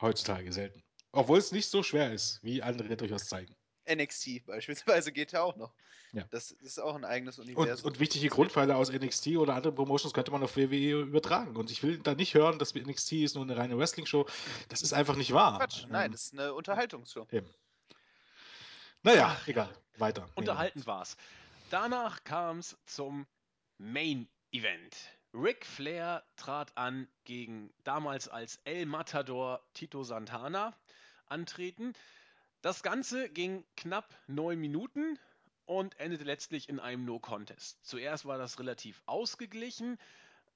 Heutzutage 0.00 0.52
selten. 0.52 0.82
Obwohl 1.12 1.38
es 1.38 1.52
nicht 1.52 1.68
so 1.68 1.82
schwer 1.82 2.12
ist, 2.12 2.42
wie 2.42 2.62
andere 2.62 2.96
durchaus 2.96 3.26
zeigen. 3.26 3.54
NXT 3.92 4.46
beispielsweise 4.46 5.12
geht 5.12 5.32
ja 5.32 5.42
auch 5.42 5.56
noch. 5.56 5.74
Ja. 6.12 6.24
Das 6.30 6.50
ist 6.52 6.78
auch 6.78 6.94
ein 6.94 7.04
eigenes 7.04 7.38
Und, 7.38 7.46
Universum. 7.46 7.86
und 7.86 7.98
wichtige 8.00 8.28
Grundpfeiler 8.28 8.76
aus 8.76 8.90
NXT 8.92 9.28
oder 9.38 9.54
anderen 9.54 9.74
Promotions 9.74 10.14
könnte 10.14 10.30
man 10.30 10.42
auf 10.42 10.56
WWE 10.56 11.00
übertragen. 11.02 11.56
Und 11.56 11.70
ich 11.70 11.82
will 11.82 11.98
da 11.98 12.14
nicht 12.14 12.34
hören, 12.34 12.58
dass 12.58 12.74
NXT 12.74 13.12
ist 13.12 13.34
nur 13.34 13.44
eine 13.44 13.56
reine 13.56 13.76
Wrestling-Show. 13.76 14.26
Das 14.68 14.82
ist 14.82 14.92
einfach 14.92 15.16
nicht 15.16 15.32
wahr. 15.32 15.58
Quatsch, 15.58 15.86
nein, 15.88 16.06
Ähm, 16.06 16.12
das 16.12 16.22
ist 16.26 16.32
eine 16.34 16.54
Unterhaltungsshow. 16.54 17.26
Eben. 17.32 17.48
Naja, 19.02 19.36
Ach, 19.40 19.48
egal. 19.48 19.74
Weiter. 19.96 20.28
Unterhalten 20.36 20.86
war's. 20.86 21.16
Danach 21.70 22.22
kam's 22.24 22.76
zum 22.86 23.26
Main 23.78 24.28
Event. 24.52 24.96
Ric 25.34 25.64
Flair 25.64 26.22
trat 26.36 26.76
an 26.76 27.08
gegen 27.24 27.72
damals 27.84 28.28
als 28.28 28.60
El 28.64 28.84
Matador 28.84 29.62
Tito 29.72 30.02
Santana 30.04 30.76
antreten. 31.26 31.94
Das 32.60 32.82
Ganze 32.82 33.30
ging 33.30 33.64
knapp 33.76 34.14
neun 34.26 34.58
Minuten 34.60 35.18
und 35.64 35.98
endete 35.98 36.24
letztlich 36.24 36.68
in 36.68 36.78
einem 36.78 37.06
No-Contest. 37.06 37.78
Zuerst 37.82 38.26
war 38.26 38.36
das 38.36 38.58
relativ 38.58 39.02
ausgeglichen. 39.06 39.98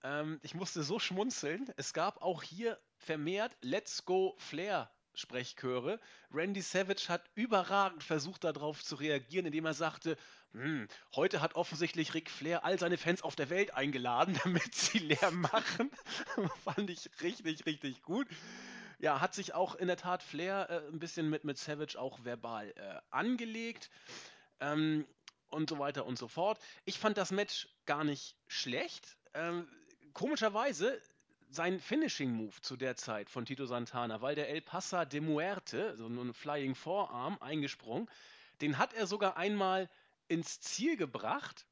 Ähm, 0.02 0.40
ich 0.42 0.54
musste 0.54 0.82
so 0.82 0.98
schmunzeln. 0.98 1.72
Es 1.76 1.94
gab 1.94 2.20
auch 2.20 2.42
hier 2.42 2.78
vermehrt 2.98 3.56
Let's 3.62 4.04
Go 4.04 4.34
Flair 4.36 4.90
Sprechchöre. 5.16 5.98
Randy 6.30 6.60
Savage 6.60 7.08
hat 7.08 7.22
überragend 7.34 8.02
versucht, 8.02 8.44
darauf 8.44 8.84
zu 8.84 8.96
reagieren, 8.96 9.46
indem 9.46 9.66
er 9.66 9.74
sagte, 9.74 10.16
hm, 10.52 10.86
heute 11.14 11.40
hat 11.40 11.54
offensichtlich 11.54 12.14
Ric 12.14 12.30
Flair 12.30 12.64
all 12.64 12.78
seine 12.78 12.98
Fans 12.98 13.22
auf 13.22 13.34
der 13.34 13.50
Welt 13.50 13.74
eingeladen, 13.74 14.38
damit 14.44 14.74
sie 14.74 14.98
Lärm 14.98 15.40
machen. 15.52 15.90
Fand 16.64 16.90
ich 16.90 17.10
richtig, 17.22 17.66
richtig 17.66 18.02
gut. 18.02 18.28
Ja, 18.98 19.20
hat 19.20 19.34
sich 19.34 19.52
auch 19.54 19.74
in 19.74 19.88
der 19.88 19.96
Tat 19.96 20.22
Flair 20.22 20.70
äh, 20.70 20.88
ein 20.88 20.98
bisschen 20.98 21.28
mit, 21.28 21.44
mit 21.44 21.58
Savage 21.58 21.98
auch 21.98 22.24
verbal 22.24 22.72
äh, 22.76 23.00
angelegt. 23.10 23.90
Ähm, 24.60 25.06
und 25.48 25.70
so 25.70 25.78
weiter 25.78 26.06
und 26.06 26.18
so 26.18 26.28
fort. 26.28 26.58
Ich 26.84 26.98
fand 26.98 27.16
das 27.16 27.30
Match 27.30 27.68
gar 27.86 28.04
nicht 28.04 28.36
schlecht. 28.48 29.16
Ähm, 29.34 29.68
komischerweise 30.12 31.00
sein 31.48 31.80
Finishing 31.80 32.32
Move 32.32 32.60
zu 32.60 32.76
der 32.76 32.96
Zeit 32.96 33.30
von 33.30 33.44
Tito 33.44 33.66
Santana, 33.66 34.20
weil 34.20 34.34
der 34.34 34.48
El 34.48 34.60
Pasa 34.60 35.04
de 35.04 35.20
Muerte, 35.20 35.96
so 35.96 36.06
ein 36.06 36.34
Flying 36.34 36.74
Forearm, 36.74 37.38
eingesprungen, 37.40 38.08
den 38.60 38.78
hat 38.78 38.94
er 38.94 39.06
sogar 39.06 39.36
einmal 39.36 39.88
ins 40.28 40.60
Ziel 40.60 40.96
gebracht, 40.96 41.66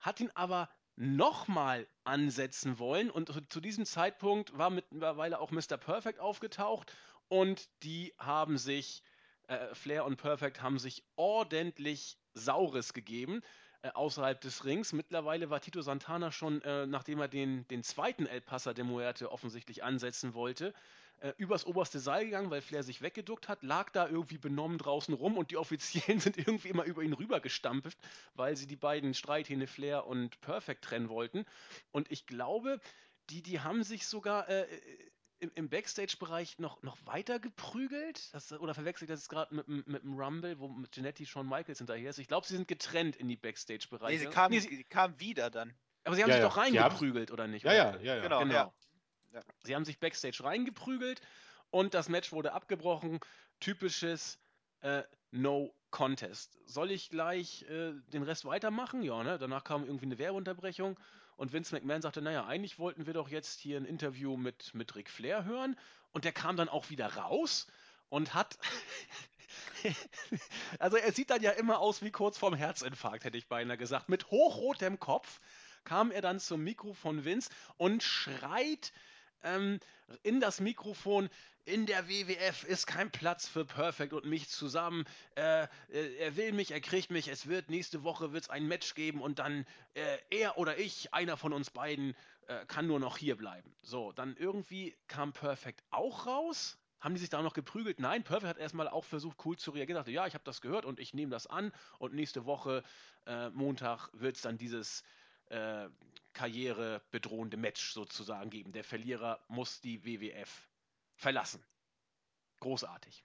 hat 0.00 0.20
ihn 0.20 0.30
aber 0.34 0.68
nochmal 0.96 1.86
ansetzen 2.04 2.78
wollen 2.78 3.10
und 3.10 3.32
zu- 3.32 3.40
zu 3.48 3.60
diesem 3.60 3.86
Zeitpunkt 3.86 4.56
war 4.56 4.70
mittlerweile 4.70 5.38
auch 5.38 5.50
Mr. 5.50 5.76
Perfect 5.76 6.18
aufgetaucht 6.18 6.92
und 7.28 7.68
die 7.82 8.14
haben 8.18 8.58
sich, 8.58 9.02
äh, 9.46 9.74
Flair 9.74 10.04
und 10.04 10.16
Perfect 10.16 10.60
haben 10.60 10.78
sich 10.78 11.04
ordentlich 11.16 12.18
Saures 12.34 12.92
gegeben 12.94 13.42
äh, 13.82 13.90
außerhalb 13.90 14.40
des 14.40 14.64
Rings. 14.64 14.92
Mittlerweile 14.92 15.50
war 15.50 15.60
Tito 15.60 15.80
Santana 15.82 16.32
schon, 16.32 16.62
äh, 16.62 16.86
nachdem 16.86 17.20
er 17.20 17.28
den, 17.28 17.66
den 17.68 17.82
zweiten 17.82 18.26
El 18.26 18.40
Pasa 18.40 18.74
de 18.74 18.84
Muerte 18.84 19.30
offensichtlich 19.30 19.84
ansetzen 19.84 20.34
wollte, 20.34 20.74
äh, 21.20 21.32
übers 21.36 21.66
oberste 21.66 21.98
Seil 21.98 22.24
gegangen, 22.24 22.50
weil 22.50 22.60
Flair 22.60 22.82
sich 22.82 23.02
weggeduckt 23.02 23.48
hat, 23.48 23.62
lag 23.62 23.90
da 23.90 24.08
irgendwie 24.08 24.38
benommen 24.38 24.78
draußen 24.78 25.14
rum 25.14 25.36
und 25.36 25.50
die 25.50 25.56
Offiziellen 25.56 26.20
sind 26.20 26.38
irgendwie 26.38 26.68
immer 26.68 26.84
über 26.84 27.02
ihn 27.02 27.12
rübergestampft, 27.12 27.98
weil 28.34 28.56
sie 28.56 28.66
die 28.66 28.76
beiden 28.76 29.14
Streithähne 29.14 29.66
Flair 29.66 30.06
und 30.06 30.40
Perfect 30.40 30.84
trennen 30.84 31.08
wollten. 31.08 31.44
Und 31.90 32.10
ich 32.10 32.26
glaube, 32.26 32.80
die, 33.30 33.42
die 33.42 33.60
haben 33.60 33.82
sich 33.82 34.06
sogar 34.06 34.48
äh, 34.48 34.66
im, 35.40 35.50
im 35.54 35.68
Backstage-Bereich 35.68 36.58
noch, 36.58 36.82
noch 36.82 36.96
weiter 37.06 37.38
geprügelt. 37.38 38.32
Das, 38.34 38.52
oder 38.52 38.74
verwechsel 38.74 39.04
ich 39.04 39.08
das 39.10 39.20
jetzt 39.20 39.28
gerade 39.28 39.54
mit, 39.54 39.66
dem- 39.68 39.84
mit 39.86 40.02
dem 40.02 40.14
Rumble, 40.18 40.58
wo 40.58 40.68
mit 40.68 40.92
Genetti 40.92 41.26
Shawn 41.26 41.48
Michaels 41.48 41.78
hinterher 41.78 42.10
ist? 42.10 42.18
Ich 42.18 42.28
glaube, 42.28 42.46
sie 42.46 42.56
sind 42.56 42.66
getrennt 42.68 43.16
in 43.16 43.28
die 43.28 43.34
Nee, 43.34 43.40
Backstage-Bereiche. 43.40 44.30
sie 44.30 44.48
Nee, 44.48 44.58
sie, 44.60 44.76
sie 44.76 44.84
kam 44.84 45.18
wieder 45.20 45.50
dann. 45.50 45.74
aber 46.04 46.16
sie 46.16 46.22
haben 46.22 46.30
Ja, 46.30 46.36
sich 46.36 46.42
ja. 46.42 46.48
doch 46.48 46.56
reingeprügelt, 46.56 47.30
oder 47.30 47.46
nicht? 47.46 47.64
Ja, 47.64 47.90
oder? 47.90 48.00
ja, 48.00 48.02
ja, 48.02 48.16
ja. 48.16 48.22
Genau. 48.22 48.38
Genau. 48.40 48.74
Ja. 49.32 49.42
Sie 49.62 49.74
haben 49.74 49.84
sich 49.84 49.98
backstage 50.00 50.42
reingeprügelt 50.42 51.20
und 51.70 51.94
das 51.94 52.08
Match 52.08 52.32
wurde 52.32 52.52
abgebrochen. 52.52 53.20
Typisches 53.60 54.38
äh, 54.80 55.02
No 55.30 55.74
Contest. 55.90 56.58
Soll 56.64 56.90
ich 56.90 57.10
gleich 57.10 57.62
äh, 57.68 57.92
den 58.08 58.22
Rest 58.22 58.44
weitermachen? 58.46 59.02
Ja, 59.02 59.22
ne? 59.22 59.38
Danach 59.38 59.64
kam 59.64 59.84
irgendwie 59.84 60.06
eine 60.06 60.18
Werbeunterbrechung 60.18 60.98
und 61.38 61.52
Vince 61.52 61.74
McMahon 61.74 62.02
sagte, 62.02 62.20
naja, 62.20 62.46
eigentlich 62.46 62.78
wollten 62.78 63.06
wir 63.06 63.14
doch 63.14 63.28
jetzt 63.28 63.60
hier 63.60 63.78
ein 63.78 63.84
Interview 63.84 64.36
mit, 64.36 64.74
mit 64.74 64.94
Ric 64.96 65.08
Flair 65.08 65.44
hören 65.44 65.76
und 66.12 66.24
der 66.24 66.32
kam 66.32 66.56
dann 66.56 66.68
auch 66.68 66.90
wieder 66.90 67.14
raus 67.14 67.68
und 68.08 68.34
hat 68.34 68.58
also 70.80 70.96
er 70.96 71.12
sieht 71.12 71.30
dann 71.30 71.40
ja 71.40 71.52
immer 71.52 71.78
aus 71.78 72.02
wie 72.02 72.10
kurz 72.10 72.36
vorm 72.36 72.54
Herzinfarkt, 72.54 73.24
hätte 73.24 73.38
ich 73.38 73.46
beinahe 73.46 73.78
gesagt. 73.78 74.08
Mit 74.08 74.30
hochrotem 74.32 74.98
Kopf 74.98 75.40
kam 75.84 76.10
er 76.10 76.22
dann 76.22 76.40
zum 76.40 76.64
Mikro 76.64 76.92
von 76.92 77.24
Vince 77.24 77.50
und 77.76 78.02
schreit 78.02 78.92
ähm, 79.44 79.78
in 80.24 80.40
das 80.40 80.60
Mikrofon, 80.60 81.30
in 81.68 81.84
der 81.84 82.08
WWF 82.08 82.64
ist 82.64 82.86
kein 82.86 83.10
Platz 83.10 83.46
für 83.46 83.66
Perfect 83.66 84.14
und 84.14 84.24
mich 84.24 84.48
zusammen. 84.48 85.04
Äh, 85.34 85.64
äh, 85.90 86.16
er 86.18 86.36
will 86.36 86.52
mich, 86.52 86.70
er 86.70 86.80
kriegt 86.80 87.10
mich. 87.10 87.28
Es 87.28 87.46
wird 87.46 87.68
nächste 87.68 88.02
Woche 88.04 88.32
wird's 88.32 88.48
ein 88.48 88.66
Match 88.66 88.94
geben 88.94 89.20
und 89.20 89.38
dann 89.38 89.66
äh, 89.92 90.18
er 90.30 90.56
oder 90.56 90.78
ich, 90.78 91.12
einer 91.12 91.36
von 91.36 91.52
uns 91.52 91.70
beiden, 91.70 92.16
äh, 92.46 92.64
kann 92.66 92.86
nur 92.86 92.98
noch 92.98 93.18
hier 93.18 93.36
bleiben. 93.36 93.70
So, 93.82 94.12
dann 94.12 94.34
irgendwie 94.36 94.96
kam 95.08 95.34
Perfect 95.34 95.84
auch 95.90 96.26
raus. 96.26 96.78
Haben 97.00 97.14
die 97.14 97.20
sich 97.20 97.28
da 97.28 97.42
noch 97.42 97.52
geprügelt? 97.52 98.00
Nein, 98.00 98.24
Perfect 98.24 98.48
hat 98.48 98.58
erstmal 98.58 98.88
auch 98.88 99.04
versucht, 99.04 99.36
cool 99.44 99.58
zu 99.58 99.70
reagieren. 99.70 99.98
Dachte, 99.98 100.10
ja, 100.10 100.26
ich 100.26 100.32
habe 100.32 100.44
das 100.44 100.62
gehört 100.62 100.86
und 100.86 100.98
ich 100.98 101.12
nehme 101.12 101.30
das 101.30 101.46
an. 101.46 101.70
Und 101.98 102.14
nächste 102.14 102.46
Woche, 102.46 102.82
äh, 103.26 103.50
Montag, 103.50 104.08
wird 104.14 104.36
es 104.36 104.42
dann 104.42 104.58
dieses 104.58 105.04
karrierebedrohende 106.34 107.56
Match 107.56 107.94
sozusagen 107.94 108.50
geben. 108.50 108.72
Der 108.72 108.84
Verlierer 108.84 109.40
muss 109.48 109.80
die 109.80 110.04
WWF 110.04 110.68
verlassen. 111.18 111.64
Großartig. 112.60 113.24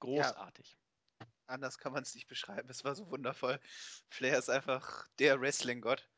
Großartig. 0.00 0.76
Ja, 1.20 1.26
anders 1.46 1.78
kann 1.78 1.92
man 1.92 2.02
es 2.02 2.14
nicht 2.14 2.26
beschreiben. 2.26 2.68
Es 2.68 2.84
war 2.84 2.94
so 2.94 3.10
wundervoll. 3.10 3.60
Flair 4.08 4.38
ist 4.38 4.50
einfach 4.50 5.08
der 5.18 5.40
Wrestling-Gott. 5.40 6.08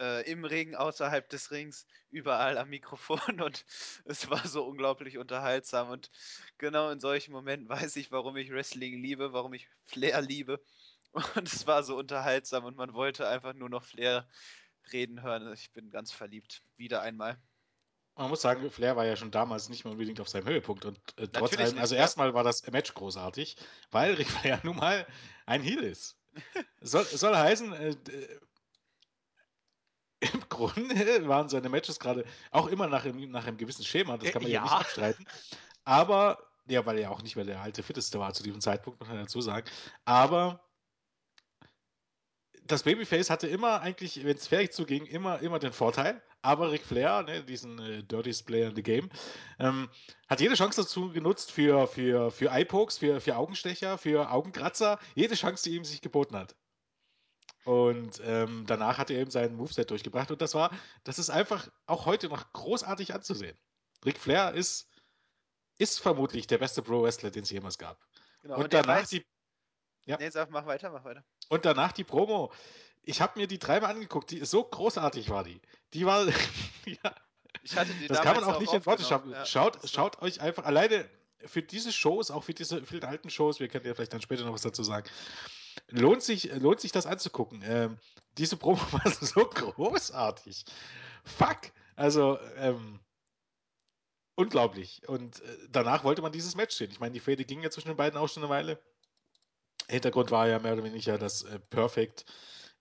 Äh, 0.00 0.28
Im 0.30 0.44
Ring, 0.44 0.74
außerhalb 0.74 1.28
des 1.28 1.50
Rings, 1.50 1.86
überall 2.10 2.58
am 2.58 2.70
Mikrofon 2.70 3.20
und 3.40 3.64
es 4.04 4.30
war 4.30 4.46
so 4.46 4.64
unglaublich 4.64 5.18
unterhaltsam. 5.18 5.90
Und 5.90 6.10
genau 6.58 6.90
in 6.90 7.00
solchen 7.00 7.32
Momenten 7.32 7.68
weiß 7.68 7.96
ich, 7.96 8.10
warum 8.10 8.36
ich 8.36 8.50
Wrestling 8.50 9.00
liebe, 9.00 9.32
warum 9.32 9.52
ich 9.52 9.68
Flair 9.84 10.22
liebe. 10.22 10.64
Und 11.36 11.46
es 11.46 11.66
war 11.66 11.82
so 11.82 11.98
unterhaltsam 11.98 12.64
und 12.64 12.78
man 12.78 12.94
wollte 12.94 13.28
einfach 13.28 13.52
nur 13.52 13.68
noch 13.68 13.84
Flair 13.84 14.26
reden 14.92 15.22
hören. 15.22 15.52
Ich 15.52 15.70
bin 15.70 15.90
ganz 15.90 16.10
verliebt. 16.10 16.62
Wieder 16.78 17.02
einmal. 17.02 17.38
Man 18.16 18.28
muss 18.28 18.42
sagen, 18.42 18.70
Flair 18.70 18.96
war 18.96 19.06
ja 19.06 19.16
schon 19.16 19.30
damals 19.30 19.68
nicht 19.68 19.84
mehr 19.84 19.92
unbedingt 19.92 20.20
auf 20.20 20.28
seinem 20.28 20.46
Höhepunkt 20.46 20.84
und 20.84 20.98
äh, 21.16 21.28
trotz 21.28 21.56
allem, 21.56 21.78
also 21.78 21.94
erstmal 21.94 22.34
war 22.34 22.44
das 22.44 22.66
Match 22.70 22.92
großartig, 22.94 23.56
weil 23.90 24.14
Ric 24.14 24.28
Flair 24.28 24.60
nun 24.62 24.76
mal 24.76 25.06
ein 25.46 25.62
Heel 25.62 25.82
ist. 25.82 26.18
soll, 26.80 27.04
soll 27.04 27.34
heißen, 27.34 27.72
äh, 27.72 27.96
im 30.32 30.48
Grunde 30.48 31.26
waren 31.26 31.48
seine 31.48 31.68
Matches 31.68 31.98
gerade 31.98 32.24
auch 32.50 32.66
immer 32.68 32.86
nach, 32.86 33.04
nach 33.04 33.46
einem 33.46 33.56
gewissen 33.56 33.84
Schema, 33.84 34.18
das 34.18 34.30
kann 34.30 34.42
man 34.42 34.50
ja, 34.50 34.58
ja 34.58 34.62
nicht 34.62 34.72
abstreiten. 34.72 35.26
Aber, 35.84 36.38
ja, 36.66 36.84
weil 36.86 36.98
er 36.98 37.10
auch 37.10 37.22
nicht 37.22 37.36
mehr 37.36 37.44
der 37.44 37.60
alte 37.60 37.82
Fitteste 37.82 38.20
war 38.20 38.32
zu 38.34 38.42
diesem 38.42 38.60
Zeitpunkt, 38.60 39.00
muss 39.00 39.08
man 39.08 39.18
dazu 39.18 39.40
sagen. 39.40 39.68
Aber 40.04 40.60
das 42.66 42.84
Babyface 42.84 43.30
hatte 43.30 43.48
immer 43.48 43.80
eigentlich, 43.80 44.24
wenn 44.24 44.36
es 44.36 44.46
fertig 44.46 44.72
zuging, 44.72 45.06
immer, 45.06 45.40
immer 45.40 45.58
den 45.58 45.72
Vorteil. 45.72 46.22
Aber 46.42 46.72
Ric 46.72 46.84
Flair, 46.84 47.22
ne, 47.22 47.44
diesen 47.44 47.78
äh, 47.78 48.02
Dirtiest 48.02 48.46
Player 48.46 48.68
in 48.68 48.76
the 48.76 48.82
Game, 48.82 49.10
ähm, 49.58 49.88
hat 50.28 50.40
jede 50.40 50.54
Chance 50.54 50.82
dazu 50.82 51.12
genutzt 51.12 51.52
für, 51.52 51.86
für, 51.86 52.30
für 52.30 52.50
Eye-Pokes, 52.50 52.98
für, 52.98 53.20
für 53.20 53.36
Augenstecher, 53.36 53.98
für 53.98 54.30
Augenkratzer. 54.30 54.98
Jede 55.14 55.34
Chance, 55.34 55.64
die 55.64 55.76
ihm 55.76 55.84
sich 55.84 56.00
geboten 56.00 56.36
hat. 56.36 56.56
Und 57.64 58.20
ähm, 58.24 58.64
danach 58.66 58.98
hat 58.98 59.10
er 59.10 59.20
eben 59.20 59.30
sein 59.30 59.54
Moveset 59.54 59.90
durchgebracht. 59.90 60.30
Und 60.30 60.42
das 60.42 60.54
war, 60.54 60.70
das 61.04 61.18
ist 61.18 61.30
einfach 61.30 61.68
auch 61.86 62.06
heute 62.06 62.28
noch 62.28 62.52
großartig 62.52 63.14
anzusehen. 63.14 63.56
Ric 64.04 64.18
Flair 64.18 64.52
ist, 64.52 64.88
ist 65.78 66.00
vermutlich 66.00 66.48
der 66.48 66.58
beste 66.58 66.82
Pro-Wrestler, 66.82 67.30
den 67.30 67.44
es 67.44 67.50
jemals 67.50 67.78
gab. 67.78 68.00
Genau, 68.42 68.56
und, 68.56 68.64
und 68.64 68.72
danach 68.72 69.02
weiß, 69.02 69.10
die. 69.10 69.24
Ja. 70.04 70.16
Nee, 70.18 70.30
sag, 70.30 70.50
mach 70.50 70.66
weiter, 70.66 70.90
mach 70.90 71.04
weiter. 71.04 71.24
Und 71.48 71.64
danach 71.64 71.92
die 71.92 72.04
Promo. 72.04 72.52
Ich 73.02 73.20
habe 73.20 73.38
mir 73.38 73.46
die 73.46 73.58
dreimal 73.58 73.90
angeguckt, 73.90 74.30
die 74.30 74.44
so 74.44 74.62
großartig 74.62 75.30
war 75.30 75.44
die. 75.44 75.60
Die 75.94 76.06
war. 76.06 76.26
ja. 76.86 77.14
Ich 77.62 77.76
hatte 77.76 77.92
die 77.94 78.08
das 78.08 78.20
kann 78.22 78.36
man 78.36 78.44
auch 78.44 78.58
nicht 78.58 78.72
in 78.72 78.84
Worte 78.86 79.04
schaffen. 79.04 79.30
Ja, 79.30 79.44
schaut, 79.44 79.78
schaut 79.88 80.22
euch 80.22 80.40
einfach 80.40 80.64
alleine 80.64 81.08
für 81.46 81.62
diese 81.62 81.92
Shows, 81.92 82.30
auch 82.30 82.44
für 82.44 82.54
diese 82.54 82.84
vielen 82.84 83.04
alten 83.04 83.30
Shows, 83.30 83.60
wir 83.60 83.68
können 83.68 83.86
ja 83.86 83.94
vielleicht 83.94 84.12
dann 84.12 84.20
später 84.20 84.44
noch 84.44 84.52
was 84.52 84.62
dazu 84.62 84.82
sagen, 84.82 85.08
lohnt 85.88 86.22
sich, 86.22 86.52
lohnt 86.54 86.80
sich 86.80 86.92
das 86.92 87.06
anzugucken. 87.06 87.62
Ähm, 87.64 87.98
diese 88.38 88.56
Promo 88.56 88.80
war 88.92 89.10
so 89.10 89.44
großartig. 89.44 90.64
Fuck! 91.24 91.58
Also, 91.96 92.38
ähm, 92.56 93.00
unglaublich. 94.34 95.02
Und 95.08 95.40
äh, 95.40 95.56
danach 95.70 96.04
wollte 96.04 96.22
man 96.22 96.32
dieses 96.32 96.56
Match 96.56 96.74
sehen. 96.74 96.90
Ich 96.90 97.00
meine, 97.00 97.12
die 97.12 97.20
Fäde 97.20 97.44
ging 97.44 97.62
ja 97.62 97.70
zwischen 97.70 97.88
den 97.88 97.96
beiden 97.96 98.18
auch 98.18 98.28
schon 98.28 98.42
eine 98.42 98.50
Weile. 98.50 98.82
Hintergrund 99.92 100.30
war 100.30 100.48
ja 100.48 100.58
mehr 100.58 100.74
oder 100.74 100.84
weniger, 100.84 101.18
dass 101.18 101.42
äh, 101.42 101.58
Perfect 101.58 102.24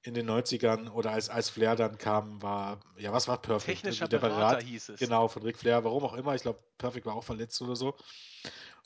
in 0.04 0.14
den 0.14 0.28
90ern 0.30 0.90
oder 0.90 1.12
als, 1.12 1.30
als 1.30 1.50
Flair 1.50 1.76
dann 1.76 1.98
kam, 1.98 2.42
war, 2.42 2.80
ja, 2.98 3.14
was 3.14 3.28
war 3.28 3.40
Perfect? 3.40 3.82
Technischer 3.82 4.08
der 4.08 4.20
Berater, 4.20 4.58
Berater 4.58 4.66
hieß 4.66 4.90
es. 4.90 5.00
Genau, 5.00 5.28
von 5.28 5.44
Ric 5.44 5.58
Flair, 5.58 5.84
warum 5.84 6.04
auch 6.04 6.14
immer. 6.14 6.34
Ich 6.34 6.42
glaube, 6.42 6.60
Perfect 6.78 7.06
war 7.06 7.16
auch 7.16 7.24
verletzt 7.24 7.62
oder 7.62 7.76
so. 7.76 7.96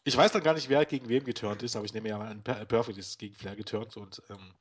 Ich 0.03 0.15
weiß 0.15 0.31
dann 0.33 0.43
gar 0.43 0.53
nicht, 0.53 0.69
wer 0.69 0.85
gegen 0.85 1.07
wem 1.09 1.23
geturnt 1.23 1.63
ist, 1.63 1.75
aber 1.75 1.85
ich 1.85 1.93
nehme 1.93 2.09
ja 2.09 2.17
mal 2.17 2.27
an, 2.27 2.43
Perfect 2.43 2.97
ist 2.97 3.17
gegen 3.17 3.35
Flair 3.35 3.55
geturnt 3.55 3.95
und 3.97 4.21
ähm, 4.29 4.53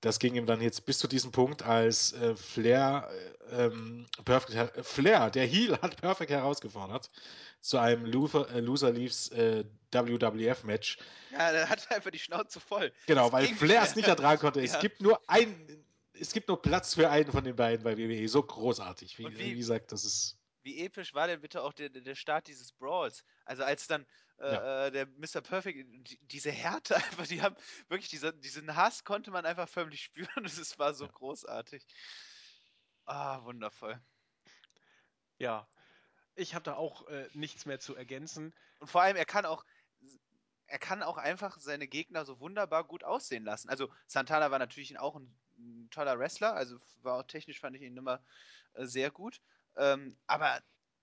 das 0.00 0.18
ging 0.18 0.34
ihm 0.34 0.46
dann 0.46 0.60
jetzt 0.60 0.86
bis 0.86 0.98
zu 0.98 1.08
diesem 1.08 1.30
Punkt, 1.30 1.62
als 1.62 2.12
äh, 2.14 2.34
Flair, 2.34 3.08
äh, 3.50 3.64
ähm, 3.66 4.06
Perfect, 4.24 4.86
Flair, 4.86 5.30
der 5.30 5.46
Heel, 5.46 5.78
hat 5.82 6.00
Perfect 6.00 6.30
herausgefordert 6.30 7.10
zu 7.60 7.78
einem 7.78 8.06
Loser, 8.06 8.48
äh, 8.50 8.60
Loser 8.60 8.90
Leaves 8.90 9.28
äh, 9.28 9.64
WWF-Match. 9.92 10.98
Ja, 11.32 11.52
der 11.52 11.68
hat 11.68 11.90
einfach 11.90 12.10
die 12.10 12.18
Schnauze 12.18 12.60
voll. 12.60 12.92
Genau, 13.06 13.24
das 13.24 13.32
weil 13.32 13.46
Flair 13.48 13.82
es 13.82 13.96
nicht 13.96 14.08
ertragen 14.08 14.40
konnte. 14.40 14.60
Ja. 14.60 14.66
Es 14.66 14.78
gibt 14.80 15.00
nur 15.02 15.20
ein, 15.26 15.84
es 16.18 16.32
gibt 16.32 16.48
nur 16.48 16.60
Platz 16.60 16.94
für 16.94 17.10
einen 17.10 17.30
von 17.30 17.44
den 17.44 17.56
beiden 17.56 17.84
bei 17.84 17.96
WWE. 17.96 18.28
So 18.28 18.42
großartig. 18.42 19.18
Wie, 19.18 19.26
wie, 19.26 19.38
wie 19.38 19.56
gesagt, 19.56 19.92
das 19.92 20.04
ist. 20.04 20.36
Wie 20.62 20.84
episch 20.84 21.14
war 21.14 21.26
denn 21.26 21.40
bitte 21.40 21.62
auch 21.62 21.72
der, 21.72 21.88
der 21.88 22.14
Start 22.14 22.46
dieses 22.46 22.72
Brawls? 22.72 23.24
Also 23.44 23.64
als 23.64 23.86
dann 23.86 24.06
äh, 24.40 24.54
ja. 24.54 24.86
Äh, 24.86 24.90
der 24.90 25.06
Mr. 25.06 25.42
Perfect, 25.42 25.86
die, 26.08 26.18
diese 26.22 26.50
Härte 26.50 26.96
einfach, 26.96 27.26
die 27.26 27.42
haben 27.42 27.56
wirklich, 27.88 28.08
diese, 28.08 28.32
diesen 28.32 28.74
Hass 28.74 29.04
konnte 29.04 29.30
man 29.30 29.44
einfach 29.44 29.68
förmlich 29.68 30.02
spüren. 30.02 30.44
Es 30.44 30.78
war 30.78 30.94
so 30.94 31.04
ja. 31.04 31.10
großartig. 31.12 31.86
Ah, 33.04 33.42
wundervoll. 33.44 34.00
Ja, 35.38 35.68
ich 36.34 36.54
habe 36.54 36.62
da 36.62 36.74
auch 36.74 37.06
äh, 37.08 37.28
nichts 37.34 37.66
mehr 37.66 37.80
zu 37.80 37.94
ergänzen. 37.94 38.54
Und 38.78 38.88
vor 38.88 39.02
allem, 39.02 39.16
er 39.16 39.26
kann 39.26 39.44
auch, 39.44 39.64
er 40.66 40.78
kann 40.78 41.02
auch 41.02 41.18
einfach 41.18 41.60
seine 41.60 41.86
Gegner 41.86 42.24
so 42.24 42.40
wunderbar 42.40 42.84
gut 42.84 43.04
aussehen 43.04 43.44
lassen. 43.44 43.68
Also 43.68 43.92
Santana 44.06 44.50
war 44.50 44.58
natürlich 44.58 44.98
auch 44.98 45.16
ein, 45.16 45.34
ein 45.58 45.88
toller 45.90 46.18
Wrestler, 46.18 46.54
also 46.54 46.78
war 47.02 47.18
auch 47.18 47.24
technisch 47.24 47.60
fand 47.60 47.76
ich 47.76 47.82
ihn 47.82 47.96
immer 47.96 48.24
äh, 48.74 48.86
sehr 48.86 49.10
gut. 49.10 49.40
Ähm, 49.76 50.16
aber 50.26 50.60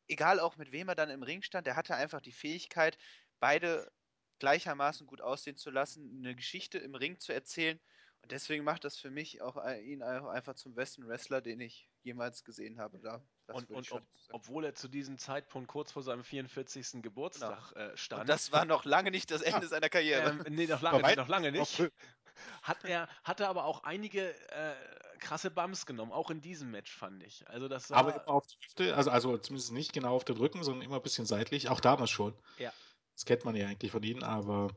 egal 0.07 0.39
auch 0.39 0.57
mit 0.57 0.72
wem 0.72 0.89
er 0.89 0.95
dann 0.95 1.09
im 1.09 1.24
Ring 1.24 1.41
stand, 1.41 1.68
der 1.68 1.76
hatte 1.76 1.95
einfach 1.95 2.22
die 2.22 2.32
Fähigkeit, 2.32 2.97
beide 3.39 3.91
gleichermaßen 4.39 5.07
gut 5.07 5.22
aussehen 5.22 5.57
zu 5.57 5.72
lassen, 5.72 6.20
eine 6.20 6.36
Geschichte 6.36 6.78
im 6.78 6.95
Ring 6.95 7.20
zu 7.20 7.34
erzählen. 7.34 7.80
Und 8.22 8.32
deswegen 8.32 8.63
macht 8.63 8.84
das 8.84 8.97
für 8.97 9.09
mich 9.09 9.41
auch 9.41 9.57
ihn 9.80 10.03
einfach 10.03 10.55
zum 10.55 10.76
besten 10.76 11.07
Wrestler, 11.07 11.41
den 11.41 11.61
ich 11.61 11.89
jemals 12.03 12.43
gesehen 12.43 12.80
habe. 12.80 12.99
Da, 12.99 13.24
und, 13.47 13.70
und 13.70 13.91
ob, 13.91 14.03
obwohl 14.32 14.65
er 14.65 14.76
zu 14.76 14.88
diesem 14.88 15.18
Zeitpunkt 15.18 15.70
kurz 15.70 15.91
vor 15.91 16.03
seinem 16.03 16.24
44. 16.24 17.01
Geburtstag 17.01 17.74
genau. 17.74 17.86
äh, 17.86 17.97
stand. 17.97 18.22
Und 18.22 18.30
das 18.30 18.51
war 18.51 18.65
noch 18.65 18.86
lange 18.86 19.11
nicht 19.11 19.32
das 19.32 19.41
Ende 19.41 19.68
seiner 19.68 19.89
Karriere. 19.89 20.32
Ähm, 20.45 20.53
nee, 20.53 20.68
noch 20.68 20.82
lange, 20.82 21.15
noch 21.15 21.28
lange 21.28 21.51
nicht. 21.51 21.80
Hat 22.61 22.84
er, 22.84 23.07
hatte 23.24 23.47
aber 23.47 23.65
auch 23.65 23.84
einige 23.84 24.30
äh, 24.51 24.76
krasse 25.18 25.51
Bums 25.51 25.86
genommen, 25.86 26.11
auch 26.11 26.30
in 26.30 26.41
diesem 26.41 26.72
Match 26.72 26.95
fand 26.95 27.24
ich. 27.24 27.47
Also 27.49 27.68
das 27.68 27.89
war, 27.89 27.97
aber 27.97 28.15
immer 28.15 28.28
auf 28.28 28.47
die 28.47 28.57
Hüfte, 28.65 28.95
also, 28.95 29.11
also 29.11 29.38
zumindest 29.38 29.72
nicht 29.72 29.93
genau 29.93 30.15
auf 30.15 30.26
den 30.26 30.38
Rücken, 30.38 30.63
sondern 30.63 30.84
immer 30.84 30.97
ein 30.97 31.01
bisschen 31.01 31.26
seitlich, 31.26 31.70
auch 31.70 31.80
damals 31.80 32.09
schon. 32.09 32.34
Ja. 32.57 32.72
Das 33.13 33.26
kennt 33.26 33.45
man 33.45 33.55
ja 33.55 33.68
eigentlich 33.68 33.91
von 33.91 34.03
ihnen, 34.03 34.24
aber 34.24 34.70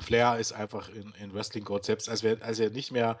Flair 0.00 0.38
ist 0.38 0.52
einfach 0.52 0.88
in, 0.88 1.12
in 1.12 1.34
Wrestling 1.34 1.64
Gott, 1.64 1.84
selbst 1.84 2.08
als, 2.08 2.22
wär, 2.22 2.42
als 2.42 2.58
er 2.58 2.70
nicht 2.70 2.90
mehr 2.90 3.18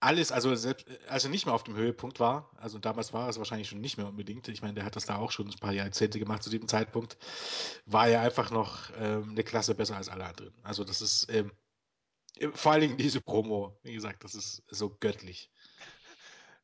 alles, 0.00 0.32
also 0.32 0.54
selbst, 0.54 0.86
als 1.08 1.24
er 1.24 1.30
nicht 1.30 1.44
mehr 1.44 1.54
auf 1.54 1.62
dem 1.62 1.76
Höhepunkt 1.76 2.20
war, 2.20 2.50
also 2.56 2.78
damals 2.78 3.12
war 3.12 3.28
es 3.28 3.36
wahrscheinlich 3.36 3.68
schon 3.68 3.82
nicht 3.82 3.98
mehr 3.98 4.08
unbedingt, 4.08 4.48
ich 4.48 4.62
meine, 4.62 4.74
der 4.74 4.84
hat 4.84 4.96
das 4.96 5.04
da 5.04 5.16
auch 5.16 5.30
schon 5.30 5.48
ein 5.48 5.58
paar 5.58 5.72
Jahrzehnte 5.72 6.18
gemacht 6.18 6.42
zu 6.42 6.48
diesem 6.48 6.68
Zeitpunkt, 6.68 7.18
war 7.84 8.08
er 8.08 8.22
einfach 8.22 8.50
noch 8.50 8.90
ähm, 8.98 9.30
eine 9.30 9.44
Klasse 9.44 9.74
besser 9.74 9.96
als 9.96 10.08
alle 10.08 10.24
anderen. 10.24 10.54
Also 10.62 10.84
das 10.84 11.02
ist 11.02 11.30
ähm, 11.30 11.52
vor 12.54 12.72
allen 12.72 12.80
Dingen 12.82 12.96
diese 12.96 13.20
Promo, 13.20 13.78
wie 13.82 13.94
gesagt, 13.94 14.24
das 14.24 14.34
ist 14.34 14.62
so 14.68 14.96
göttlich. 15.00 15.50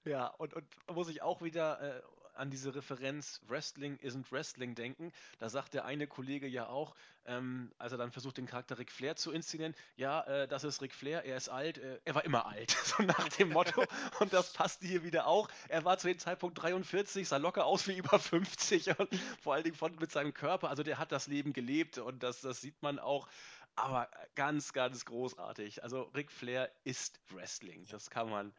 Ja, 0.05 0.29
und, 0.29 0.55
und 0.55 0.65
muss 0.93 1.09
ich 1.09 1.23
auch 1.23 1.43
wieder 1.43 1.81
äh, 1.81 2.03
an 2.37 2.51
diese 2.51 2.75
Referenz 2.75 3.41
Wrestling 3.49 3.99
isn't 3.99 4.31
Wrestling 4.31 4.75
denken. 4.75 5.13
Da 5.39 5.49
sagt 5.49 5.75
der 5.75 5.85
eine 5.85 6.07
Kollege 6.07 6.47
ja 6.47 6.69
auch, 6.69 6.95
ähm, 7.27 7.73
als 7.79 7.93
er 7.93 7.99
dann 7.99 8.13
versucht, 8.13 8.37
den 8.37 8.47
Charakter 8.47 8.79
Ric 8.79 8.93
Flair 8.93 9.17
zu 9.17 9.33
inszenieren, 9.33 9.75
ja, 9.97 10.23
äh, 10.23 10.49
das 10.49 10.65
ist 10.65 10.81
Ric 10.83 10.95
Flair, 10.95 11.25
er 11.25 11.37
ist 11.37 11.49
alt, 11.49 11.79
äh, 11.79 11.99
er 12.05 12.15
war 12.15 12.25
immer 12.25 12.47
alt, 12.47 12.71
so 12.85 13.03
nach 13.03 13.29
dem 13.31 13.51
Motto. 13.51 13.85
Und 14.21 14.33
das 14.33 14.53
passt 14.53 14.83
hier 14.83 15.03
wieder 15.03 15.27
auch. 15.27 15.49
Er 15.69 15.85
war 15.85 15.99
zu 15.99 16.07
dem 16.09 16.19
Zeitpunkt 16.19 16.61
43, 16.61 17.27
sah 17.27 17.39
locker 17.39 17.67
aus 17.67 17.89
wie 17.89 17.97
über 17.97 18.19
50 18.19 18.99
und 18.99 19.09
vor 19.41 19.55
allen 19.55 19.65
Dingen 19.65 19.77
von, 19.77 19.95
mit 19.97 20.13
seinem 20.13 20.35
Körper. 20.35 20.69
Also 20.69 20.83
der 20.83 20.99
hat 20.99 21.13
das 21.13 21.27
Leben 21.27 21.53
gelebt 21.53 21.99
und 21.99 22.23
das, 22.23 22.41
das 22.41 22.61
sieht 22.61 22.83
man 22.83 22.99
auch. 22.99 23.29
Aber 23.77 24.11
ganz, 24.35 24.73
ganz 24.75 25.05
großartig. 25.07 25.83
Also 25.83 26.03
Ric 26.15 26.31
Flair 26.33 26.71
ist 26.85 27.21
Wrestling. 27.31 27.87
Das 27.89 28.11
kann 28.11 28.29
man 28.31 28.55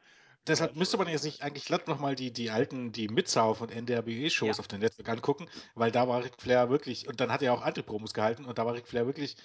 deshalb 0.48 0.76
müsste 0.76 0.98
man 0.98 1.08
jetzt 1.08 1.24
nicht 1.26 1.42
eigentlich 1.44 1.66
glatt 1.66 1.88
nochmal 1.88 2.16
die, 2.16 2.32
die 2.32 2.50
alten, 2.52 2.92
die 2.92 3.08
Mid-South 3.10 3.62
und 3.62 3.72
NDRBE-Shows 3.72 4.60
Ja. 4.60 4.60
auf 4.60 4.68
dem 4.68 4.80
Netzwerk 4.80 5.10
angucken, 5.10 5.48
weil 5.76 5.92
da 5.92 6.08
war 6.08 6.24
Ric 6.24 6.42
Flair 6.42 6.70
wirklich, 6.70 7.08
und 7.08 7.20
dann 7.20 7.32
hat 7.32 7.42
er 7.42 7.54
auch 7.54 7.62
andere 7.62 7.84
Promos 7.84 8.14
gehalten 8.14 8.46
und 8.46 8.58
da 8.58 8.66
war 8.66 8.74
Ric 8.74 8.88
Flair 8.88 9.06
wirklich 9.06 9.36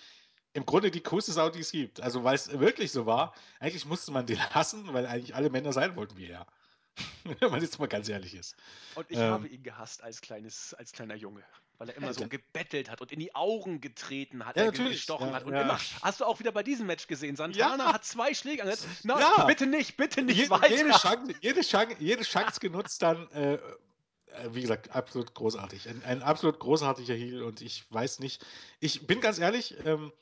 im 0.55 0.66
Grunde 0.66 0.91
die 0.91 1.03
coolste 1.03 1.33
Sau, 1.33 1.51
die 1.51 1.61
es 1.61 1.73
gibt. 1.73 2.01
Also 2.01 2.25
weil 2.25 2.35
es 2.37 2.59
wirklich 2.61 2.93
so 2.93 3.07
war, 3.07 3.35
eigentlich 3.61 3.87
musste 3.87 4.12
man 4.12 4.27
den 4.27 4.41
hassen, 4.51 4.93
weil 4.95 5.07
eigentlich 5.07 5.35
alle 5.35 5.51
Männer 5.51 5.73
sein 5.73 5.97
wollten 5.97 6.16
wie 6.18 6.29
er. 6.29 6.47
Wenn 7.25 7.51
man 7.51 7.62
jetzt 7.62 7.79
mal 7.79 7.89
ganz 7.89 8.09
ehrlich 8.09 8.35
ist. 8.35 8.57
Und 8.95 9.11
ich 9.11 9.18
Ähm. 9.18 9.29
habe 9.29 9.49
ihn 9.49 9.62
gehasst 9.62 10.03
als, 10.03 10.20
kleines, 10.20 10.75
als 10.75 10.93
kleiner 10.93 11.14
Junge, 11.14 11.45
weil 11.79 11.89
er 11.89 11.97
immer 11.97 12.14
so 12.14 12.29
gebettelt 12.29 12.91
hat 12.91 13.01
und 13.01 13.11
in 13.12 13.18
die 13.18 13.35
Augen 13.35 13.81
getreten 13.81 14.47
hat, 14.47 14.57
Ja, 14.57 14.64
er 14.64 14.73
gestochen 14.73 15.29
ja, 15.29 15.35
hat. 15.35 15.45
Und 15.45 15.55
ja. 15.55 15.62
immer, 15.62 15.79
hast 16.03 16.20
du 16.20 16.25
auch 16.25 16.39
wieder 16.39 16.53
bei 16.53 16.62
diesem 16.62 16.87
Match 16.87 17.07
gesehen, 17.07 17.35
Santana 17.37 17.85
Ja. 17.87 17.93
hat 17.95 18.05
zwei 18.05 18.35
Schläge 18.35 18.62
angesetzt. 18.62 19.05
Nein, 19.05 19.18
Ja. 19.20 19.45
bitte 19.47 19.66
nicht, 19.66 19.97
bitte 19.97 20.23
nicht 20.23 20.37
Je- 20.39 20.51
weiter. 20.51 20.68
Jede 20.70 20.91
Chance, 20.91 21.35
jede, 21.41 21.61
Chance, 21.62 21.97
jede 21.99 22.23
Chance 22.23 22.61
genutzt 22.61 23.03
dann, 23.03 23.29
äh, 23.33 23.55
äh, 23.55 23.59
wie 24.53 24.62
gesagt, 24.62 24.91
absolut 24.91 25.35
großartig. 25.35 25.89
Ein, 25.89 26.03
ein 26.05 26.23
absolut 26.23 26.59
großartiger 26.61 27.14
Heel 27.14 27.43
und 27.43 27.61
ich 27.61 27.85
weiß 27.91 28.20
nicht, 28.20 28.45
ich 28.81 29.07
bin 29.07 29.20
ganz 29.20 29.39
ehrlich, 29.39 29.75
ähm, 29.85 30.12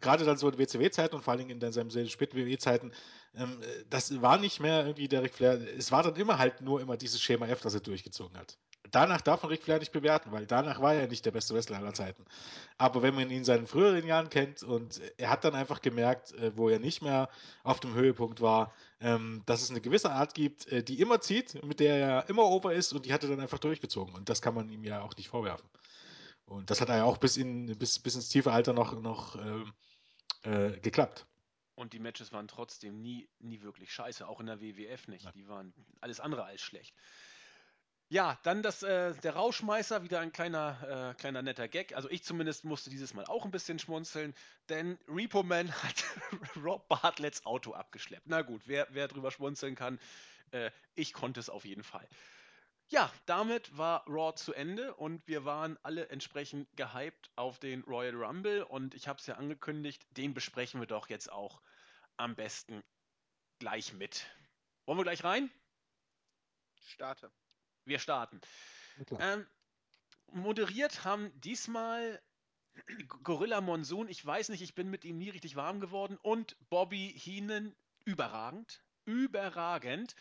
gerade 0.00 0.24
dann 0.24 0.36
so 0.38 0.48
in 0.48 0.58
WCW-Zeiten 0.58 1.14
und 1.14 1.22
vor 1.22 1.32
allen 1.32 1.46
Dingen 1.46 1.60
in 1.60 1.72
seinen 1.72 2.08
späten 2.08 2.36
WWE-Zeiten, 2.36 2.92
ähm, 3.36 3.60
äh, 3.62 3.84
das 3.90 4.20
war 4.22 4.38
nicht 4.38 4.58
mehr 4.58 4.80
irgendwie 4.86 5.06
der 5.06 5.22
Ric 5.22 5.34
Flair, 5.34 5.60
es 5.76 5.92
war 5.92 6.02
dann 6.02 6.16
immer 6.16 6.38
halt 6.38 6.62
nur 6.62 6.80
immer 6.80 6.96
dieses 6.96 7.20
Schema 7.20 7.46
F, 7.46 7.60
das 7.60 7.74
er 7.74 7.80
durchgezogen 7.80 8.36
hat. 8.38 8.56
Danach 8.90 9.22
darf 9.22 9.42
man 9.42 9.50
Ric 9.50 9.62
Flair 9.62 9.78
nicht 9.78 9.92
bewerten, 9.92 10.30
weil 10.30 10.46
danach 10.46 10.80
war 10.80 10.94
er 10.94 11.08
nicht 11.08 11.24
der 11.24 11.30
beste 11.30 11.54
Wrestler 11.54 11.78
aller 11.78 11.94
Zeiten. 11.94 12.24
Aber 12.76 13.02
wenn 13.02 13.14
man 13.14 13.30
ihn 13.30 13.38
in 13.38 13.44
seinen 13.44 13.66
früheren 13.66 14.06
Jahren 14.06 14.28
kennt 14.28 14.62
und 14.62 15.00
er 15.16 15.30
hat 15.30 15.44
dann 15.44 15.54
einfach 15.54 15.80
gemerkt, 15.80 16.32
äh, 16.32 16.56
wo 16.56 16.68
er 16.68 16.78
nicht 16.78 17.02
mehr 17.02 17.30
auf 17.62 17.80
dem 17.80 17.94
Höhepunkt 17.94 18.40
war, 18.40 18.72
ähm, 19.00 19.42
dass 19.46 19.62
es 19.62 19.70
eine 19.70 19.80
gewisse 19.80 20.10
Art 20.10 20.34
gibt, 20.34 20.66
äh, 20.68 20.82
die 20.82 21.00
immer 21.00 21.20
zieht, 21.20 21.64
mit 21.64 21.80
der 21.80 21.96
er 21.96 22.28
immer 22.28 22.44
over 22.44 22.74
ist 22.74 22.92
und 22.92 23.06
die 23.06 23.12
hat 23.12 23.22
er 23.22 23.30
dann 23.30 23.40
einfach 23.40 23.58
durchgezogen. 23.58 24.14
Und 24.14 24.28
das 24.28 24.42
kann 24.42 24.54
man 24.54 24.68
ihm 24.68 24.84
ja 24.84 25.00
auch 25.00 25.16
nicht 25.16 25.28
vorwerfen. 25.28 25.68
Und 26.46 26.70
das 26.70 26.80
hat 26.80 26.90
er 26.90 26.98
ja 26.98 27.04
auch 27.04 27.16
bis, 27.16 27.36
in, 27.36 27.66
bis, 27.78 27.98
bis 27.98 28.16
ins 28.16 28.28
tiefe 28.28 28.52
Alter 28.52 28.74
noch, 28.74 29.00
noch 29.00 29.36
ähm, 29.36 29.72
äh, 30.42 30.78
geklappt. 30.80 31.26
Und 31.74 31.92
die 31.92 31.98
Matches 31.98 32.32
waren 32.32 32.46
trotzdem 32.46 33.00
nie, 33.00 33.28
nie 33.40 33.62
wirklich 33.62 33.92
scheiße, 33.92 34.28
auch 34.28 34.40
in 34.40 34.46
der 34.46 34.60
WWF 34.60 35.08
nicht. 35.08 35.34
Die 35.34 35.48
waren 35.48 35.74
alles 36.00 36.20
andere 36.20 36.44
als 36.44 36.60
schlecht. 36.60 36.94
Ja, 38.14 38.38
dann 38.44 38.62
das, 38.62 38.84
äh, 38.84 39.12
der 39.12 39.34
Rauschmeißer, 39.34 40.04
wieder 40.04 40.20
ein 40.20 40.30
kleiner, 40.30 41.10
äh, 41.10 41.20
kleiner 41.20 41.42
netter 41.42 41.66
Gag. 41.66 41.96
Also 41.96 42.08
ich 42.08 42.22
zumindest 42.22 42.62
musste 42.64 42.88
dieses 42.88 43.12
Mal 43.12 43.24
auch 43.24 43.44
ein 43.44 43.50
bisschen 43.50 43.80
schmunzeln, 43.80 44.36
denn 44.68 45.00
Repo 45.08 45.42
Man 45.42 45.72
hat 45.82 46.04
Rob 46.54 46.86
Bartletts 46.86 47.44
Auto 47.44 47.72
abgeschleppt. 47.72 48.28
Na 48.28 48.42
gut, 48.42 48.62
wer, 48.66 48.86
wer 48.90 49.08
drüber 49.08 49.32
schmunzeln 49.32 49.74
kann, 49.74 49.98
äh, 50.52 50.70
ich 50.94 51.12
konnte 51.12 51.40
es 51.40 51.50
auf 51.50 51.64
jeden 51.64 51.82
Fall. 51.82 52.08
Ja, 52.86 53.12
damit 53.26 53.76
war 53.76 54.04
Raw 54.06 54.32
zu 54.36 54.54
Ende 54.54 54.94
und 54.94 55.26
wir 55.26 55.44
waren 55.44 55.76
alle 55.82 56.08
entsprechend 56.10 56.68
gehypt 56.76 57.32
auf 57.34 57.58
den 57.58 57.82
Royal 57.82 58.14
Rumble 58.14 58.62
und 58.62 58.94
ich 58.94 59.08
habe 59.08 59.18
es 59.18 59.26
ja 59.26 59.34
angekündigt, 59.34 60.06
den 60.10 60.34
besprechen 60.34 60.78
wir 60.78 60.86
doch 60.86 61.08
jetzt 61.08 61.32
auch 61.32 61.60
am 62.16 62.36
besten 62.36 62.80
gleich 63.58 63.92
mit. 63.92 64.24
Wollen 64.86 65.00
wir 65.00 65.02
gleich 65.02 65.24
rein? 65.24 65.50
Starte. 66.80 67.32
Wir 67.84 67.98
starten. 67.98 68.40
Ähm, 69.18 69.46
moderiert 70.32 71.04
haben 71.04 71.30
diesmal 71.40 72.22
Gorilla 73.22 73.60
Monsoon. 73.60 74.08
Ich 74.08 74.24
weiß 74.24 74.48
nicht, 74.48 74.62
ich 74.62 74.74
bin 74.74 74.90
mit 74.90 75.04
ihm 75.04 75.18
nie 75.18 75.30
richtig 75.30 75.56
warm 75.56 75.80
geworden. 75.80 76.18
Und 76.22 76.56
Bobby 76.70 77.12
Heenan 77.16 77.74
überragend. 78.04 78.82
Überragend. 79.04 80.14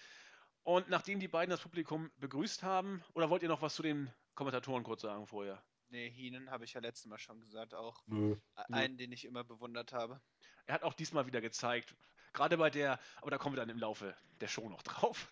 Und 0.63 0.89
nachdem 0.89 1.19
die 1.19 1.27
beiden 1.27 1.51
das 1.51 1.61
Publikum 1.61 2.11
begrüßt 2.17 2.63
haben, 2.63 3.03
oder 3.13 3.29
wollt 3.29 3.43
ihr 3.43 3.49
noch 3.49 3.61
was 3.61 3.75
zu 3.75 3.83
den 3.83 4.09
Kommentatoren 4.35 4.83
kurz 4.83 5.01
sagen 5.01 5.27
vorher? 5.27 5.63
Nee, 5.89 6.09
Heenan 6.09 6.49
habe 6.49 6.65
ich 6.65 6.73
ja 6.73 6.81
letztes 6.81 7.05
Mal 7.05 7.19
schon 7.19 7.39
gesagt, 7.39 7.73
auch 7.73 8.01
Nö. 8.07 8.35
einen, 8.55 8.97
den 8.97 9.11
ich 9.11 9.25
immer 9.25 9.43
bewundert 9.43 9.93
habe. 9.93 10.21
Er 10.65 10.75
hat 10.75 10.83
auch 10.83 10.93
diesmal 10.93 11.27
wieder 11.27 11.41
gezeigt, 11.41 11.95
gerade 12.31 12.57
bei 12.57 12.69
der, 12.69 12.99
aber 13.17 13.31
da 13.31 13.37
kommen 13.37 13.55
wir 13.55 13.59
dann 13.59 13.69
im 13.69 13.77
Laufe 13.77 14.15
der 14.41 14.47
Show 14.47 14.69
noch 14.69 14.81
drauf. 14.81 15.31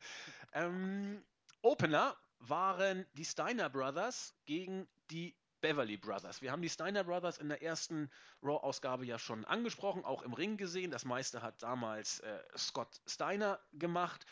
Ähm, 0.54 1.24
Opener 1.62 2.18
waren 2.40 3.06
die 3.14 3.26
Steiner 3.26 3.70
Brothers 3.70 4.36
gegen 4.46 4.88
die 5.12 5.36
Beverly 5.62 5.96
Brothers. 5.96 6.42
Wir 6.42 6.52
haben 6.52 6.62
die 6.62 6.70
Steiner 6.70 7.04
Brothers 7.04 7.38
in 7.38 7.50
der 7.50 7.62
ersten 7.62 8.10
Raw-Ausgabe 8.42 9.06
ja 9.06 9.20
schon 9.20 9.46
angesprochen, 9.46 10.04
auch 10.04 10.24
im 10.24 10.34
Ring 10.34 10.58
gesehen. 10.58 10.92
Das 10.92 11.06
meiste 11.06 11.42
hat 11.42 11.62
damals 11.62 12.20
äh, 12.22 12.40
Scott 12.58 13.00
Steiner 13.06 13.60
gemacht. 13.74 14.26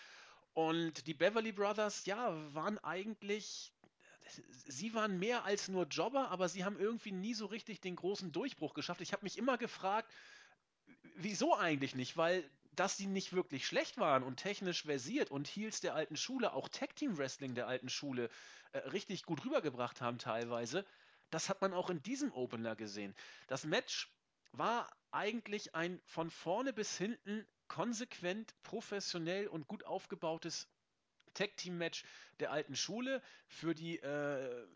Und 0.53 1.05
die 1.05 1.13
Beverly 1.13 1.51
Brothers, 1.51 2.05
ja, 2.05 2.33
waren 2.53 2.79
eigentlich, 2.79 3.71
sie 4.65 4.93
waren 4.95 5.19
mehr 5.19 5.45
als 5.45 5.67
nur 5.67 5.85
Jobber, 5.85 6.31
aber 6.31 6.49
sie 6.49 6.65
haben 6.65 6.79
irgendwie 6.79 7.11
nie 7.11 7.35
so 7.35 7.45
richtig 7.45 7.79
den 7.79 7.95
großen 7.95 8.31
Durchbruch 8.31 8.73
geschafft. 8.73 9.01
Ich 9.01 9.13
habe 9.13 9.23
mich 9.23 9.37
immer 9.37 9.59
gefragt, 9.59 10.11
wieso 11.15 11.55
eigentlich 11.55 11.93
nicht? 11.93 12.17
Weil, 12.17 12.49
dass 12.79 12.95
sie 12.95 13.07
nicht 13.07 13.33
wirklich 13.33 13.67
schlecht 13.67 13.97
waren 13.97 14.23
und 14.23 14.37
technisch 14.37 14.83
versiert 14.83 15.31
und 15.31 15.47
Heels 15.47 15.81
der 15.81 15.95
alten 15.95 16.15
Schule, 16.15 16.53
auch 16.53 16.69
Tag 16.69 16.95
Team 16.95 17.17
Wrestling 17.17 17.53
der 17.53 17.67
alten 17.67 17.89
Schule, 17.89 18.29
äh, 18.71 18.77
richtig 18.77 19.23
gut 19.23 19.43
rübergebracht 19.43 19.99
haben 19.99 20.17
teilweise, 20.17 20.85
das 21.29 21.49
hat 21.49 21.61
man 21.61 21.73
auch 21.73 21.89
in 21.89 22.01
diesem 22.01 22.31
Opener 22.31 22.77
gesehen. 22.77 23.13
Das 23.47 23.65
Match 23.65 24.09
war 24.53 24.89
eigentlich 25.11 25.75
ein 25.75 25.99
von 26.05 26.31
vorne 26.31 26.71
bis 26.71 26.97
hinten 26.97 27.45
konsequent, 27.67 28.55
professionell 28.63 29.47
und 29.47 29.67
gut 29.67 29.83
aufgebautes 29.85 30.69
Tag 31.33 31.57
Team 31.57 31.77
Match 31.77 32.05
der 32.39 32.51
alten 32.51 32.77
Schule. 32.77 33.21
Für 33.49 33.75
die 33.75 33.99
äh, 33.99 34.67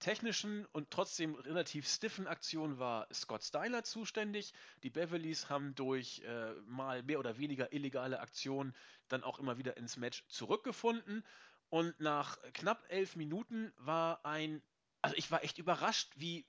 technischen 0.00 0.66
und 0.72 0.90
trotzdem 0.90 1.34
relativ 1.36 1.88
stiffen 1.88 2.26
Aktionen 2.26 2.78
war 2.78 3.06
Scott 3.12 3.44
Steiner 3.44 3.84
zuständig. 3.84 4.52
Die 4.82 4.90
Beverlys 4.90 5.48
haben 5.48 5.74
durch 5.74 6.20
äh, 6.20 6.54
mal 6.66 7.02
mehr 7.02 7.18
oder 7.18 7.38
weniger 7.38 7.72
illegale 7.72 8.20
Aktionen 8.20 8.74
dann 9.08 9.22
auch 9.22 9.38
immer 9.38 9.58
wieder 9.58 9.76
ins 9.76 9.96
Match 9.96 10.26
zurückgefunden. 10.28 11.24
Und 11.68 11.98
nach 12.00 12.38
knapp 12.52 12.84
elf 12.88 13.14
Minuten 13.14 13.72
war 13.76 14.24
ein, 14.24 14.62
also 15.02 15.14
ich 15.16 15.30
war 15.30 15.44
echt 15.44 15.58
überrascht, 15.58 16.12
wie, 16.16 16.44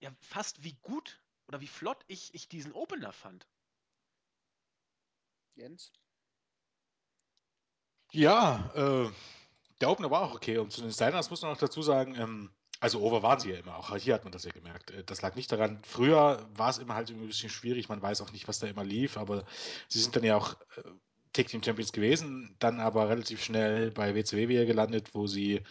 ja, 0.00 0.10
fast 0.20 0.62
wie 0.62 0.76
gut 0.82 1.22
oder 1.46 1.60
wie 1.60 1.68
flott 1.68 2.04
ich, 2.08 2.34
ich 2.34 2.48
diesen 2.48 2.72
Opener 2.72 3.12
fand. 3.12 3.48
Jens? 5.54 5.92
Ja, 8.12 8.70
äh, 8.74 9.10
der 9.80 9.90
Opener 9.90 10.10
war 10.10 10.22
auch 10.22 10.34
okay. 10.34 10.58
Und 10.58 10.72
zu 10.72 10.82
den 10.82 10.92
Steiners 10.92 11.30
muss 11.30 11.42
man 11.42 11.52
auch 11.52 11.58
dazu 11.58 11.80
sagen, 11.82 12.14
ähm, 12.16 12.50
also 12.80 13.00
over 13.02 13.22
waren 13.22 13.38
sie 13.38 13.50
ja 13.50 13.58
immer, 13.58 13.76
auch 13.76 13.94
hier 13.96 14.14
hat 14.14 14.24
man 14.24 14.32
das 14.32 14.44
ja 14.44 14.52
gemerkt. 14.52 14.90
Äh, 14.90 15.04
Das 15.04 15.22
lag 15.22 15.34
nicht 15.36 15.52
daran, 15.52 15.80
früher 15.84 16.48
war 16.56 16.70
es 16.70 16.78
immer 16.78 16.94
halt 16.94 17.10
ein 17.10 17.26
bisschen 17.26 17.50
schwierig, 17.50 17.88
man 17.88 18.02
weiß 18.02 18.20
auch 18.22 18.32
nicht, 18.32 18.48
was 18.48 18.58
da 18.58 18.66
immer 18.66 18.84
lief, 18.84 19.16
aber 19.16 19.44
sie 19.88 20.00
sind 20.00 20.16
dann 20.16 20.24
ja 20.24 20.36
auch 20.36 20.54
äh, 20.76 20.82
Tag 21.32 21.48
Team 21.48 21.62
Champions 21.62 21.92
gewesen, 21.92 22.56
dann 22.58 22.80
aber 22.80 23.08
relativ 23.08 23.42
schnell 23.44 23.90
bei 23.92 24.14
WCW 24.14 24.48
wieder 24.48 24.66
gelandet, 24.66 25.14
wo 25.14 25.26
sie 25.26 25.62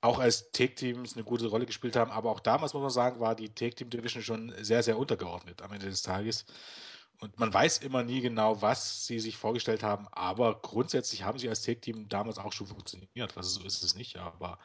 auch 0.00 0.18
als 0.18 0.50
Tag 0.52 0.76
Teams 0.76 1.14
eine 1.14 1.24
gute 1.24 1.46
Rolle 1.48 1.66
gespielt 1.66 1.96
haben, 1.96 2.10
aber 2.10 2.30
auch 2.30 2.40
damals 2.40 2.72
muss 2.74 2.82
man 2.82 2.90
sagen, 2.90 3.20
war 3.20 3.34
die 3.36 3.54
Tag 3.54 3.76
Team 3.76 3.90
Division 3.90 4.22
schon 4.22 4.54
sehr, 4.62 4.82
sehr 4.82 4.98
untergeordnet 4.98 5.62
am 5.62 5.72
Ende 5.72 5.88
des 5.90 6.02
Tages. 6.02 6.46
Und 7.20 7.38
man 7.38 7.52
weiß 7.52 7.78
immer 7.78 8.02
nie 8.02 8.22
genau, 8.22 8.62
was 8.62 9.06
sie 9.06 9.20
sich 9.20 9.36
vorgestellt 9.36 9.82
haben, 9.82 10.08
aber 10.12 10.60
grundsätzlich 10.62 11.22
haben 11.22 11.38
sie 11.38 11.50
als 11.50 11.62
Tag-Team 11.62 12.08
damals 12.08 12.38
auch 12.38 12.52
schon 12.52 12.66
funktioniert. 12.66 13.36
Also 13.36 13.60
so 13.60 13.66
ist 13.66 13.82
es 13.82 13.94
nicht, 13.94 14.16
aber 14.16 14.58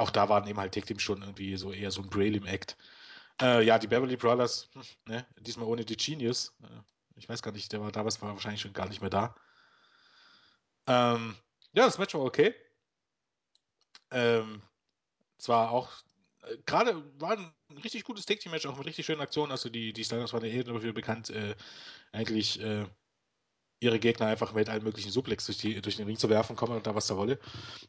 auch 0.00 0.10
da 0.10 0.28
waren 0.30 0.46
eben 0.46 0.58
halt 0.58 0.74
Tag-Team 0.74 0.98
schon 0.98 1.20
irgendwie 1.20 1.56
so 1.56 1.72
eher 1.72 1.90
so 1.90 2.00
ein 2.00 2.08
Prelim-Act. 2.08 2.76
Äh, 3.40 3.64
ja, 3.64 3.78
die 3.78 3.86
Beverly 3.86 4.16
Brothers, 4.16 4.70
ne, 5.06 5.26
diesmal 5.38 5.66
ohne 5.66 5.84
die 5.84 5.96
Genius. 5.96 6.54
Äh, 6.62 6.80
ich 7.16 7.28
weiß 7.28 7.42
gar 7.42 7.52
nicht, 7.52 7.70
der 7.70 7.82
war 7.82 7.92
damals 7.92 8.20
war 8.22 8.32
wahrscheinlich 8.32 8.62
schon 8.62 8.72
gar 8.72 8.88
nicht 8.88 9.02
mehr 9.02 9.10
da. 9.10 9.36
Ähm, 10.86 11.36
ja, 11.74 11.84
das 11.84 11.98
Match 11.98 12.14
war 12.14 12.22
okay. 12.22 12.54
Ähm, 14.10 14.62
zwar 15.36 15.70
auch 15.70 15.90
äh, 16.44 16.56
gerade 16.64 17.02
war 17.20 17.36
ein 17.36 17.78
richtig 17.84 18.04
gutes 18.04 18.24
Tag 18.24 18.40
Team 18.40 18.52
Match, 18.52 18.64
auch 18.64 18.78
mit 18.78 18.86
richtig 18.86 19.04
schönen 19.04 19.20
Aktionen. 19.20 19.52
Also 19.52 19.68
die, 19.68 19.92
die 19.92 20.04
Steiners 20.04 20.32
waren 20.32 20.44
ja 20.44 20.50
eh 20.50 20.64
dafür 20.64 20.94
bekannt, 20.94 21.28
äh, 21.28 21.54
eigentlich 22.12 22.58
äh, 22.60 22.86
ihre 23.80 23.98
Gegner 23.98 24.26
einfach 24.26 24.52
mit 24.52 24.68
allen 24.68 24.84
möglichen 24.84 25.10
Suplex 25.10 25.46
durch, 25.46 25.58
die, 25.58 25.80
durch 25.80 25.96
den 25.96 26.06
Ring 26.06 26.16
zu 26.18 26.28
werfen, 26.28 26.56
kommen 26.56 26.76
und 26.76 26.86
da 26.86 26.94
was 26.94 27.06
da 27.06 27.16
wolle. 27.16 27.38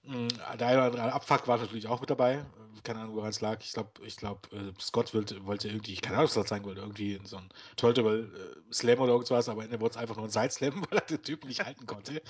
Mm, 0.03 0.27
Der 0.57 0.67
eine 0.67 0.77
oder 0.77 0.85
andere 0.85 1.13
Abfuck 1.13 1.47
war 1.47 1.57
natürlich 1.57 1.87
auch 1.87 1.99
mit 2.01 2.09
dabei. 2.09 2.45
Keine 2.83 2.99
Ahnung, 3.01 3.15
woran 3.15 3.29
es 3.29 3.41
lag. 3.41 3.59
Ich 3.61 3.73
glaube, 3.73 3.91
ich 4.05 4.15
glaub, 4.15 4.51
äh, 4.53 4.73
Scott 4.79 5.13
wollte, 5.13 5.45
wollte 5.45 5.67
irgendwie, 5.67 5.95
keine 5.97 6.17
Ahnung, 6.17 6.27
was 6.29 6.35
das 6.35 6.49
sein 6.49 6.63
wollte, 6.63 6.81
irgendwie 6.81 7.19
so 7.23 7.37
ein 7.37 7.49
Turntable 7.75 8.31
äh, 8.69 8.73
Slam 8.73 8.99
oder 8.99 9.13
irgendwas, 9.13 9.49
aber 9.49 9.63
Ende 9.63 9.79
wurde 9.79 9.91
es 9.91 9.97
einfach 9.97 10.15
nur 10.15 10.25
ein 10.25 10.31
Side 10.31 10.51
Slam, 10.51 10.85
weil 10.89 10.99
er 10.99 11.05
den 11.05 11.21
Typen 11.21 11.47
nicht 11.47 11.63
halten 11.63 11.85
konnte. 11.85 12.21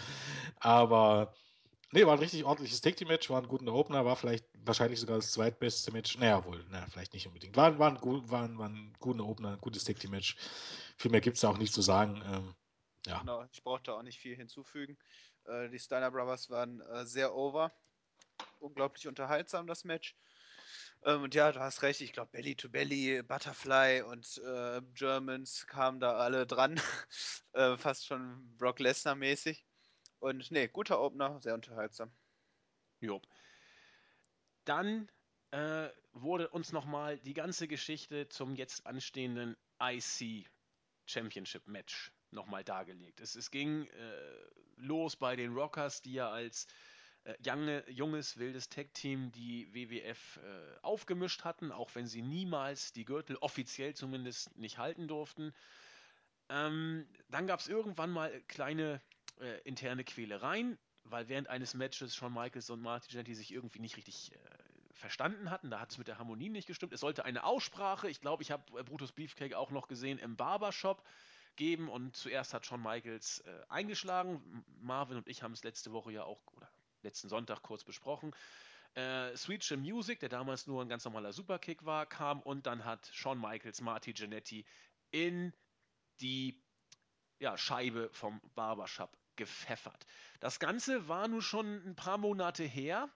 Aber 0.60 1.34
Nee, 1.94 2.06
war 2.06 2.14
ein 2.14 2.20
richtig 2.20 2.46
ordentliches 2.46 2.80
Team 2.80 3.10
Match, 3.10 3.30
war 3.30 3.42
ein 3.42 3.48
guter 3.50 3.74
Opener, 3.74 4.06
war 4.06 4.16
vielleicht 4.16 4.46
wahrscheinlich 4.64 5.00
sogar 5.00 5.18
das 5.18 5.32
zweitbeste 5.32 5.92
Match. 5.92 6.18
Naja, 6.18 6.46
wohl, 6.46 6.64
naja, 6.70 6.86
vielleicht 6.90 7.14
nicht 7.14 7.28
unbedingt. 7.28 7.58
War, 7.58 7.78
war, 7.80 7.90
ein, 7.92 8.02
war, 8.30 8.44
ein, 8.44 8.58
war 8.58 8.70
ein 8.70 8.94
guter 9.00 9.26
Opener, 9.26 9.54
ein 9.54 9.62
gutes 9.62 9.84
Team 9.84 10.12
Match. 10.12 10.38
Viel 10.98 11.12
mehr 11.12 11.20
gibt 11.20 11.36
es 11.36 11.42
da 11.42 11.50
auch 11.50 11.58
nicht 11.58 11.74
zu 11.74 11.82
sagen. 11.82 12.24
Ja. 13.06 13.20
Genau, 13.20 13.46
ich 13.52 13.64
brauchte 13.64 13.94
auch 13.94 14.04
nicht 14.04 14.20
viel 14.20 14.36
hinzufügen. 14.36 14.98
Äh, 15.46 15.70
die 15.70 15.80
Steiner 15.80 16.12
Brothers 16.12 16.50
waren 16.50 16.82
äh, 16.82 17.06
sehr 17.06 17.34
over. 17.36 17.72
Unglaublich 18.60 19.08
unterhaltsam, 19.08 19.68
das 19.68 19.84
Match. 19.84 20.16
Ähm, 21.04 21.24
und 21.24 21.34
ja, 21.34 21.52
du 21.52 21.60
hast 21.60 21.82
recht, 21.82 22.02
ich 22.02 22.14
glaube, 22.14 22.32
Belly 22.32 22.56
to 22.56 22.70
Belly, 22.70 23.24
Butterfly 23.24 24.04
und 24.04 24.38
äh, 24.46 24.82
Germans 24.94 25.66
kamen 25.68 26.00
da 26.00 26.18
alle 26.18 26.46
dran. 26.46 26.80
äh, 27.54 27.76
fast 27.78 28.06
schon 28.06 28.56
Brock 28.58 28.80
Lesnar-mäßig. 28.80 29.66
Und 30.20 30.52
nee, 30.52 30.68
guter 30.68 31.02
Opener, 31.02 31.42
sehr 31.42 31.56
unterhaltsam. 31.56 32.12
Jo. 33.00 33.20
Dann 34.66 35.10
äh, 35.50 35.90
wurde 36.12 36.50
uns 36.50 36.72
nochmal 36.72 37.18
die 37.20 37.34
ganze 37.34 37.68
Geschichte 37.68 38.30
zum 38.30 38.56
jetzt 38.56 38.86
anstehenden 38.86 39.58
IC 39.82 40.48
Championship 41.08 41.66
Match 41.66 42.12
nochmal 42.34 42.64
dargelegt. 42.64 43.20
Es, 43.20 43.36
es 43.36 43.52
ging 43.52 43.88
äh, 43.88 43.92
los 44.78 45.16
bei 45.16 45.36
den 45.36 45.54
Rockers, 45.54 46.02
die 46.02 46.14
ja 46.14 46.30
als 46.30 46.68
äh, 47.24 47.36
junge, 47.46 47.90
junges, 47.90 48.38
wildes 48.38 48.70
Tag-Team 48.70 49.32
die 49.32 49.74
WWF 49.74 50.38
äh, 50.38 50.80
aufgemischt 50.82 51.44
hatten, 51.44 51.72
auch 51.72 51.94
wenn 51.96 52.08
sie 52.08 52.22
niemals 52.22 52.94
die 52.94 53.06
Gürtel 53.06 53.38
offiziell 53.38 53.94
zumindest 53.94 54.58
nicht 54.58 54.78
halten 54.78 55.08
durften. 55.08 55.54
Ähm, 56.50 57.08
dann 57.30 57.48
gab 57.48 57.60
es 57.60 57.68
irgendwann 57.68 58.10
mal 58.10 58.42
kleine 58.48 59.02
äh, 59.40 59.62
interne 59.62 60.04
Quälereien, 60.04 60.78
weil 61.04 61.30
während 61.30 61.48
eines 61.48 61.74
Matches 61.74 62.16
Shawn 62.16 62.34
Michaels 62.34 62.70
und 62.70 62.82
Marty 62.82 63.36
sich 63.36 63.54
irgendwie 63.54 63.80
nicht 63.80 63.98
richtig 63.98 64.34
äh, 64.34 64.38
verstanden 64.94 65.50
hatten. 65.50 65.70
Da 65.70 65.80
hat 65.80 65.92
es 65.92 65.98
mit 65.98 66.08
der 66.08 66.18
Harmonie 66.18 66.50
nicht 66.50 66.68
gestimmt. 66.68 66.94
Es 66.94 67.00
sollte 67.00 67.26
eine 67.26 67.44
Aussprache, 67.44 68.10
ich 68.10 68.20
glaube, 68.20 68.44
ich 68.44 68.52
habe 68.52 68.80
äh, 68.80 68.84
Brutus 68.84 69.12
Beefcake 69.12 69.58
auch 69.58 69.72
noch 69.72 69.88
gesehen, 69.88 70.18
im 70.20 70.36
Barbershop 70.36 71.04
geben 71.56 71.90
und 71.90 72.16
zuerst 72.16 72.54
hat 72.54 72.66
Shawn 72.66 72.82
Michaels 72.82 73.40
äh, 73.40 73.62
eingeschlagen. 73.70 74.64
Marvin 74.80 75.18
und 75.18 75.28
ich 75.28 75.44
haben 75.44 75.54
es 75.54 75.64
letzte 75.64 75.92
Woche 75.92 76.12
ja 76.12 76.24
auch, 76.24 76.42
oder 76.54 76.72
letzten 77.02 77.30
Sonntag 77.30 77.62
kurz 77.62 77.84
besprochen. 77.84 78.36
Äh, 78.94 79.36
Sweet 79.38 79.62
Chin 79.62 79.82
Music, 79.82 80.20
der 80.20 80.30
damals 80.30 80.68
nur 80.68 80.82
ein 80.82 80.90
ganz 80.90 81.06
normaler 81.06 81.34
Superkick 81.34 81.86
war, 81.86 82.06
kam 82.06 82.42
und 82.42 82.66
dann 82.68 82.86
hat 82.86 83.10
Shawn 83.14 83.40
Michaels 83.40 83.82
Marty 83.82 84.14
Jannetty 84.16 84.66
in 85.12 85.54
die 86.20 86.62
ja, 87.40 87.58
Scheibe 87.58 88.10
vom 88.12 88.42
Barbershop 88.54 89.18
gepfeffert. 89.36 90.06
Das 90.40 90.60
Ganze 90.60 91.08
war 91.08 91.28
nun 91.28 91.42
schon 91.42 91.88
ein 91.88 91.96
paar 91.96 92.18
Monate 92.18 92.64
her. 92.64 93.10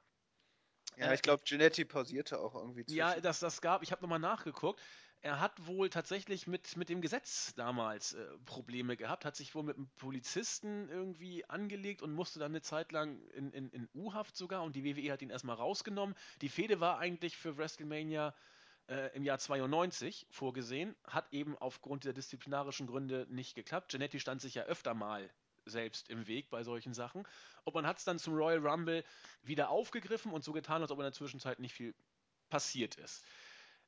Ja, 0.98 1.12
Äh, 1.12 1.16
ich 1.16 1.22
glaube, 1.22 1.44
Genetti 1.46 1.86
pausierte 1.86 2.40
auch 2.40 2.56
irgendwie 2.56 2.86
zwischen. 2.86 2.98
Ja, 2.98 3.20
das, 3.20 3.40
das 3.40 3.62
gab, 3.62 3.84
ich 3.84 3.92
habe 3.92 4.02
nochmal 4.02 4.20
nachgeguckt. 4.20 4.82
Er 5.22 5.40
hat 5.40 5.66
wohl 5.66 5.90
tatsächlich 5.90 6.46
mit, 6.46 6.78
mit 6.78 6.90
dem 6.90 7.02
Gesetz 7.02 7.54
damals 7.56 8.14
äh, 8.14 8.24
Probleme 8.46 8.96
gehabt, 8.96 9.26
hat 9.26 9.36
sich 9.36 9.56
wohl 9.56 9.64
mit 9.64 9.76
einem 9.76 9.90
Polizisten 9.96 10.88
irgendwie 10.90 11.44
angelegt 11.50 12.04
und 12.04 12.14
musste 12.14 12.38
dann 12.38 12.52
eine 12.52 12.62
Zeit 12.62 12.92
lang 12.92 13.20
in, 13.30 13.52
in, 13.52 13.70
in 13.72 13.90
U-Haft 13.96 14.38
sogar 14.38 14.62
und 14.62 14.76
die 14.76 14.84
WWE 14.84 15.12
hat 15.12 15.24
ihn 15.24 15.32
erstmal 15.32 15.56
rausgenommen. 15.56 16.16
Die 16.42 16.50
Fehde 16.50 16.80
war 16.80 17.00
eigentlich 17.00 17.38
für 17.38 17.58
WrestleMania 17.58 18.36
äh, 18.88 19.16
im 19.16 19.24
Jahr 19.24 19.40
92 19.40 20.28
vorgesehen, 20.30 20.96
hat 21.06 21.26
eben 21.32 21.58
aufgrund 21.58 22.06
der 22.06 22.14
disziplinarischen 22.14 22.86
Gründe 22.86 23.26
nicht 23.30 23.56
geklappt. 23.56 23.92
Genetti 23.92 24.20
stand 24.20 24.42
sich 24.42 24.56
ja 24.56 24.64
öfter 24.64 24.94
mal 24.94 25.30
selbst 25.66 26.10
im 26.10 26.28
Weg 26.28 26.50
bei 26.50 26.64
solchen 26.64 26.94
Sachen. 26.94 27.28
Und 27.64 27.74
man 27.74 27.88
hat 27.88 27.98
es 27.98 28.04
dann 28.04 28.20
zum 28.20 28.36
Royal 28.36 28.66
Rumble 28.66 29.04
wieder 29.42 29.70
aufgegriffen 29.70 30.32
und 30.32 30.44
so 30.44 30.54
getan, 30.54 30.82
als 30.82 30.92
ob 30.92 31.00
in 31.00 31.04
der 31.04 31.14
Zwischenzeit 31.14 31.60
nicht 31.60 31.74
viel 31.74 31.96
passiert 32.50 32.96
ist. 32.96 33.24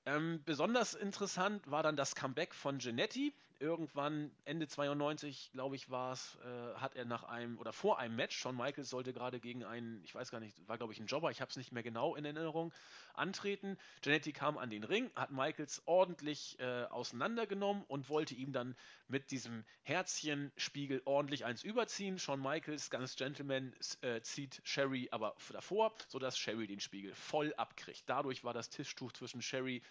Ähm, 0.07 0.41
besonders 0.45 0.93
interessant 0.93 1.69
war 1.69 1.83
dann 1.83 1.97
das 1.97 2.15
Comeback 2.15 2.55
von 2.55 2.77
Genetti. 2.77 3.33
Irgendwann 3.59 4.31
Ende 4.45 4.67
92, 4.67 5.51
glaube 5.51 5.75
ich, 5.75 5.89
war 5.89 6.13
es, 6.13 6.37
äh, 6.43 6.75
hat 6.75 6.95
er 6.95 7.05
nach 7.05 7.23
einem 7.23 7.57
oder 7.57 7.73
vor 7.73 7.97
einem 7.97 8.15
Match, 8.15 8.37
Shawn 8.37 8.55
Michaels 8.55 8.89
sollte 8.89 9.13
gerade 9.13 9.39
gegen 9.39 9.63
einen, 9.63 10.03
ich 10.03 10.13
weiß 10.13 10.29
gar 10.29 10.39
nicht, 10.39 10.55
war 10.67 10.77
glaube 10.77 10.93
ich 10.93 10.99
ein 10.99 11.07
Jobber, 11.07 11.31
ich 11.31 11.41
habe 11.41 11.49
es 11.49 11.57
nicht 11.57 11.71
mehr 11.71 11.81
genau 11.81 12.15
in 12.15 12.23
Erinnerung, 12.25 12.71
antreten. 13.15 13.77
Genetti 14.01 14.31
kam 14.31 14.57
an 14.57 14.69
den 14.69 14.83
Ring, 14.83 15.09
hat 15.15 15.31
Michaels 15.31 15.81
ordentlich 15.85 16.59
äh, 16.59 16.83
auseinandergenommen 16.85 17.83
und 17.87 18.09
wollte 18.09 18.35
ihm 18.35 18.53
dann 18.53 18.75
mit 19.07 19.31
diesem 19.31 19.65
Herzchenspiegel 19.81 21.01
ordentlich 21.05 21.45
eins 21.45 21.63
überziehen. 21.63 22.19
Shawn 22.19 22.41
Michaels, 22.41 22.89
ganz 22.91 23.15
Gentleman, 23.15 23.73
äh, 24.01 24.21
zieht 24.21 24.61
Sherry 24.63 25.07
aber 25.11 25.35
davor, 25.51 25.93
sodass 26.07 26.37
Sherry 26.37 26.67
den 26.67 26.79
Spiegel 26.79 27.15
voll 27.15 27.53
abkriegt. 27.55 28.03
Dadurch 28.05 28.43
war 28.43 28.53
das 28.53 28.69
Tischtuch 28.69 29.11
zwischen 29.13 29.41
Sherry 29.41 29.81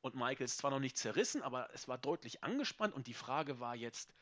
und 0.00 0.14
Michaels 0.14 0.56
zwar 0.56 0.70
noch 0.70 0.80
nicht 0.80 0.96
zerrissen, 0.96 1.42
aber 1.42 1.68
es 1.72 1.88
war 1.88 1.98
deutlich 1.98 2.44
angespannt 2.44 2.94
und 2.94 3.06
die 3.06 3.14
Frage 3.14 3.60
war 3.60 3.74
jetzt, 3.74 4.14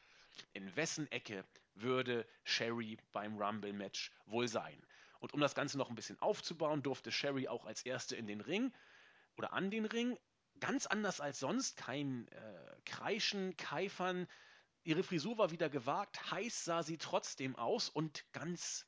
in 0.53 0.75
wessen 0.77 1.11
Ecke 1.13 1.45
würde 1.75 2.27
Sherry 2.45 2.99
beim 3.13 3.37
Rumble-Match 3.37 4.13
wohl 4.27 4.49
sein? 4.49 4.85
Und 5.21 5.33
um 5.33 5.41
das 5.41 5.55
Ganze 5.55 5.79
noch 5.79 5.89
ein 5.89 5.95
bisschen 5.95 6.21
aufzubauen, 6.21 6.83
durfte 6.83 7.11
Sherry 7.11 7.49
auch 7.49 7.65
als 7.65 7.83
Erste 7.83 8.17
in 8.17 8.27
den 8.27 8.41
Ring 8.41 8.73
oder 9.37 9.53
an 9.53 9.71
den 9.71 9.85
Ring. 9.85 10.19
Ganz 10.61 10.87
anders 10.87 11.21
als 11.21 11.41
sonst, 11.41 11.77
kein 11.77 12.29
äh, 12.29 12.77
Kreischen, 12.85 13.57
Keifern. 13.57 14.29
Ihre 14.83 15.03
Frisur 15.03 15.39
war 15.39 15.51
wieder 15.51 15.71
gewagt, 15.71 16.31
heiß 16.31 16.65
sah 16.65 16.83
sie 16.83 16.99
trotzdem 16.99 17.57
aus 17.57 17.89
und 17.89 18.25
ganz 18.33 18.87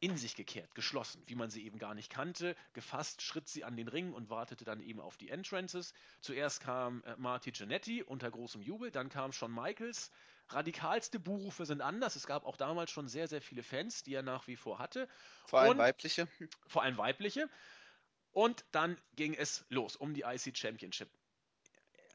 in 0.00 0.16
sich 0.16 0.34
gekehrt, 0.34 0.74
geschlossen, 0.74 1.22
wie 1.26 1.34
man 1.36 1.50
sie 1.50 1.64
eben 1.64 1.78
gar 1.78 1.94
nicht 1.94 2.10
kannte. 2.10 2.56
Gefasst 2.72 3.22
schritt 3.22 3.48
sie 3.48 3.62
an 3.64 3.76
den 3.76 3.88
Ring 3.88 4.12
und 4.12 4.28
wartete 4.30 4.64
dann 4.64 4.80
eben 4.80 5.00
auf 5.00 5.16
die 5.16 5.28
Entrances. 5.30 5.94
Zuerst 6.20 6.60
kam 6.60 7.02
äh, 7.04 7.14
Marty 7.16 7.52
Jannetty 7.54 8.02
unter 8.02 8.30
großem 8.30 8.62
Jubel, 8.62 8.90
dann 8.90 9.08
kam 9.08 9.32
Shawn 9.32 9.54
Michaels. 9.54 10.10
Radikalste 10.48 11.20
Buhrufe 11.20 11.64
sind 11.66 11.80
anders. 11.80 12.16
Es 12.16 12.26
gab 12.26 12.44
auch 12.44 12.56
damals 12.56 12.90
schon 12.90 13.06
sehr, 13.06 13.28
sehr 13.28 13.40
viele 13.40 13.62
Fans, 13.62 14.02
die 14.02 14.14
er 14.14 14.22
nach 14.22 14.48
wie 14.48 14.56
vor 14.56 14.80
hatte. 14.80 15.08
Vor 15.46 15.60
allem 15.60 15.70
Und- 15.72 15.78
weibliche. 15.78 16.26
vor 16.66 16.82
allem 16.82 16.96
weibliche. 16.98 17.48
Und 18.32 18.64
dann 18.72 18.96
ging 19.14 19.34
es 19.34 19.64
los 19.68 19.94
um 19.96 20.14
die 20.14 20.22
IC 20.22 20.56
Championship. 20.56 21.08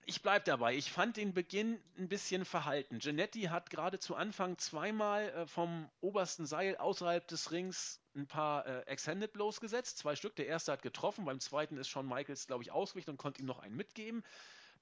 Ich 0.07 0.21
bleibe 0.21 0.45
dabei. 0.45 0.75
Ich 0.75 0.91
fand 0.91 1.17
den 1.17 1.33
Beginn 1.33 1.81
ein 1.97 2.07
bisschen 2.07 2.45
verhalten. 2.45 2.99
Genetti 2.99 3.43
hat 3.43 3.71
gerade 3.71 3.97
zu 3.97 4.15
Anfang 4.15 4.55
zweimal 4.59 5.29
äh, 5.29 5.47
vom 5.47 5.89
obersten 5.99 6.45
Seil 6.45 6.77
außerhalb 6.77 7.27
des 7.27 7.51
Rings 7.51 7.99
ein 8.15 8.27
paar 8.27 8.67
äh, 8.67 8.81
Extended 8.81 9.33
Blows 9.33 9.59
gesetzt. 9.59 9.97
Zwei 9.97 10.15
Stück. 10.15 10.35
Der 10.35 10.45
erste 10.45 10.71
hat 10.71 10.83
getroffen. 10.83 11.25
Beim 11.25 11.39
zweiten 11.39 11.75
ist 11.77 11.89
Shawn 11.89 12.07
Michaels, 12.07 12.45
glaube 12.45 12.61
ich, 12.61 12.71
ausgewichen 12.71 13.09
und 13.09 13.17
konnte 13.17 13.41
ihm 13.41 13.47
noch 13.47 13.57
einen 13.57 13.75
mitgeben. 13.75 14.23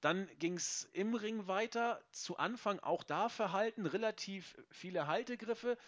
Dann 0.02 0.28
ging 0.40 0.58
es 0.58 0.90
im 0.92 1.14
Ring 1.14 1.46
weiter. 1.46 2.02
Zu 2.12 2.36
Anfang 2.36 2.78
auch 2.80 3.02
da 3.02 3.30
verhalten. 3.30 3.86
Relativ 3.86 4.54
viele 4.70 5.06
Haltegriffe. 5.06 5.78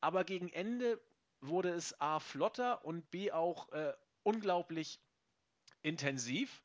Aber 0.00 0.22
gegen 0.22 0.48
Ende 0.50 1.00
wurde 1.40 1.70
es 1.70 2.00
A 2.00 2.20
flotter 2.20 2.84
und 2.84 3.10
B 3.10 3.32
auch 3.32 3.72
äh, 3.72 3.92
unglaublich 4.22 5.00
intensiv. 5.82 6.62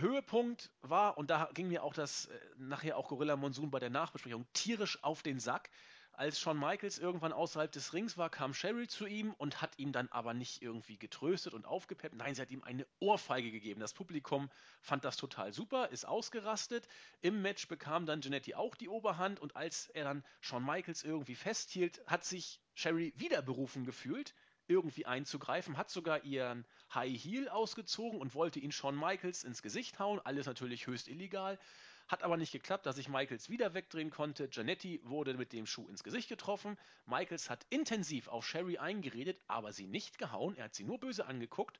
Höhepunkt 0.00 0.70
war, 0.82 1.18
und 1.18 1.30
da 1.30 1.50
ging 1.54 1.68
mir 1.68 1.82
auch 1.82 1.94
das 1.94 2.26
äh, 2.26 2.38
nachher 2.56 2.96
auch 2.96 3.08
Gorilla 3.08 3.36
Monsoon 3.36 3.70
bei 3.70 3.78
der 3.78 3.90
Nachbesprechung 3.90 4.46
tierisch 4.52 5.02
auf 5.02 5.22
den 5.22 5.40
Sack. 5.40 5.70
Als 6.12 6.40
Shawn 6.40 6.58
Michaels 6.58 6.98
irgendwann 6.98 7.32
außerhalb 7.32 7.70
des 7.70 7.92
Rings 7.92 8.18
war, 8.18 8.28
kam 8.28 8.52
Sherry 8.52 8.88
zu 8.88 9.06
ihm 9.06 9.34
und 9.34 9.62
hat 9.62 9.78
ihn 9.78 9.92
dann 9.92 10.08
aber 10.08 10.34
nicht 10.34 10.62
irgendwie 10.62 10.98
getröstet 10.98 11.54
und 11.54 11.64
aufgepeppt. 11.64 12.16
Nein, 12.16 12.34
sie 12.34 12.42
hat 12.42 12.50
ihm 12.50 12.64
eine 12.64 12.88
Ohrfeige 12.98 13.52
gegeben. 13.52 13.80
Das 13.80 13.94
Publikum 13.94 14.50
fand 14.80 15.04
das 15.04 15.16
total 15.16 15.52
super, 15.52 15.90
ist 15.90 16.08
ausgerastet. 16.08 16.88
Im 17.20 17.40
Match 17.40 17.68
bekam 17.68 18.04
dann 18.04 18.20
Genetti 18.20 18.56
auch 18.56 18.74
die 18.74 18.88
Oberhand 18.88 19.38
und 19.38 19.54
als 19.54 19.90
er 19.90 20.02
dann 20.02 20.24
Shawn 20.40 20.64
Michaels 20.64 21.04
irgendwie 21.04 21.36
festhielt, 21.36 22.02
hat 22.06 22.24
sich 22.24 22.60
Sherry 22.74 23.12
wieder 23.16 23.40
berufen 23.40 23.84
gefühlt, 23.84 24.34
irgendwie 24.68 25.06
einzugreifen, 25.06 25.76
hat 25.76 25.90
sogar 25.90 26.24
ihren 26.24 26.64
High 26.94 27.20
Heel 27.20 27.48
ausgezogen 27.48 28.20
und 28.20 28.34
wollte 28.34 28.60
ihn 28.60 28.72
Shawn 28.72 28.96
Michaels 28.96 29.44
ins 29.44 29.62
Gesicht 29.62 29.98
hauen. 29.98 30.20
Alles 30.20 30.46
natürlich 30.46 30.86
höchst 30.86 31.08
illegal. 31.08 31.58
Hat 32.06 32.22
aber 32.22 32.36
nicht 32.36 32.52
geklappt, 32.52 32.86
dass 32.86 32.96
sich 32.96 33.08
Michaels 33.08 33.50
wieder 33.50 33.74
wegdrehen 33.74 34.10
konnte. 34.10 34.48
Janetti 34.50 35.00
wurde 35.04 35.34
mit 35.34 35.52
dem 35.52 35.66
Schuh 35.66 35.88
ins 35.88 36.04
Gesicht 36.04 36.28
getroffen. 36.28 36.78
Michaels 37.04 37.50
hat 37.50 37.66
intensiv 37.68 38.28
auf 38.28 38.46
Sherry 38.46 38.78
eingeredet, 38.78 39.38
aber 39.46 39.72
sie 39.72 39.86
nicht 39.86 40.16
gehauen. 40.18 40.56
Er 40.56 40.64
hat 40.64 40.74
sie 40.74 40.84
nur 40.84 40.98
böse 40.98 41.26
angeguckt. 41.26 41.78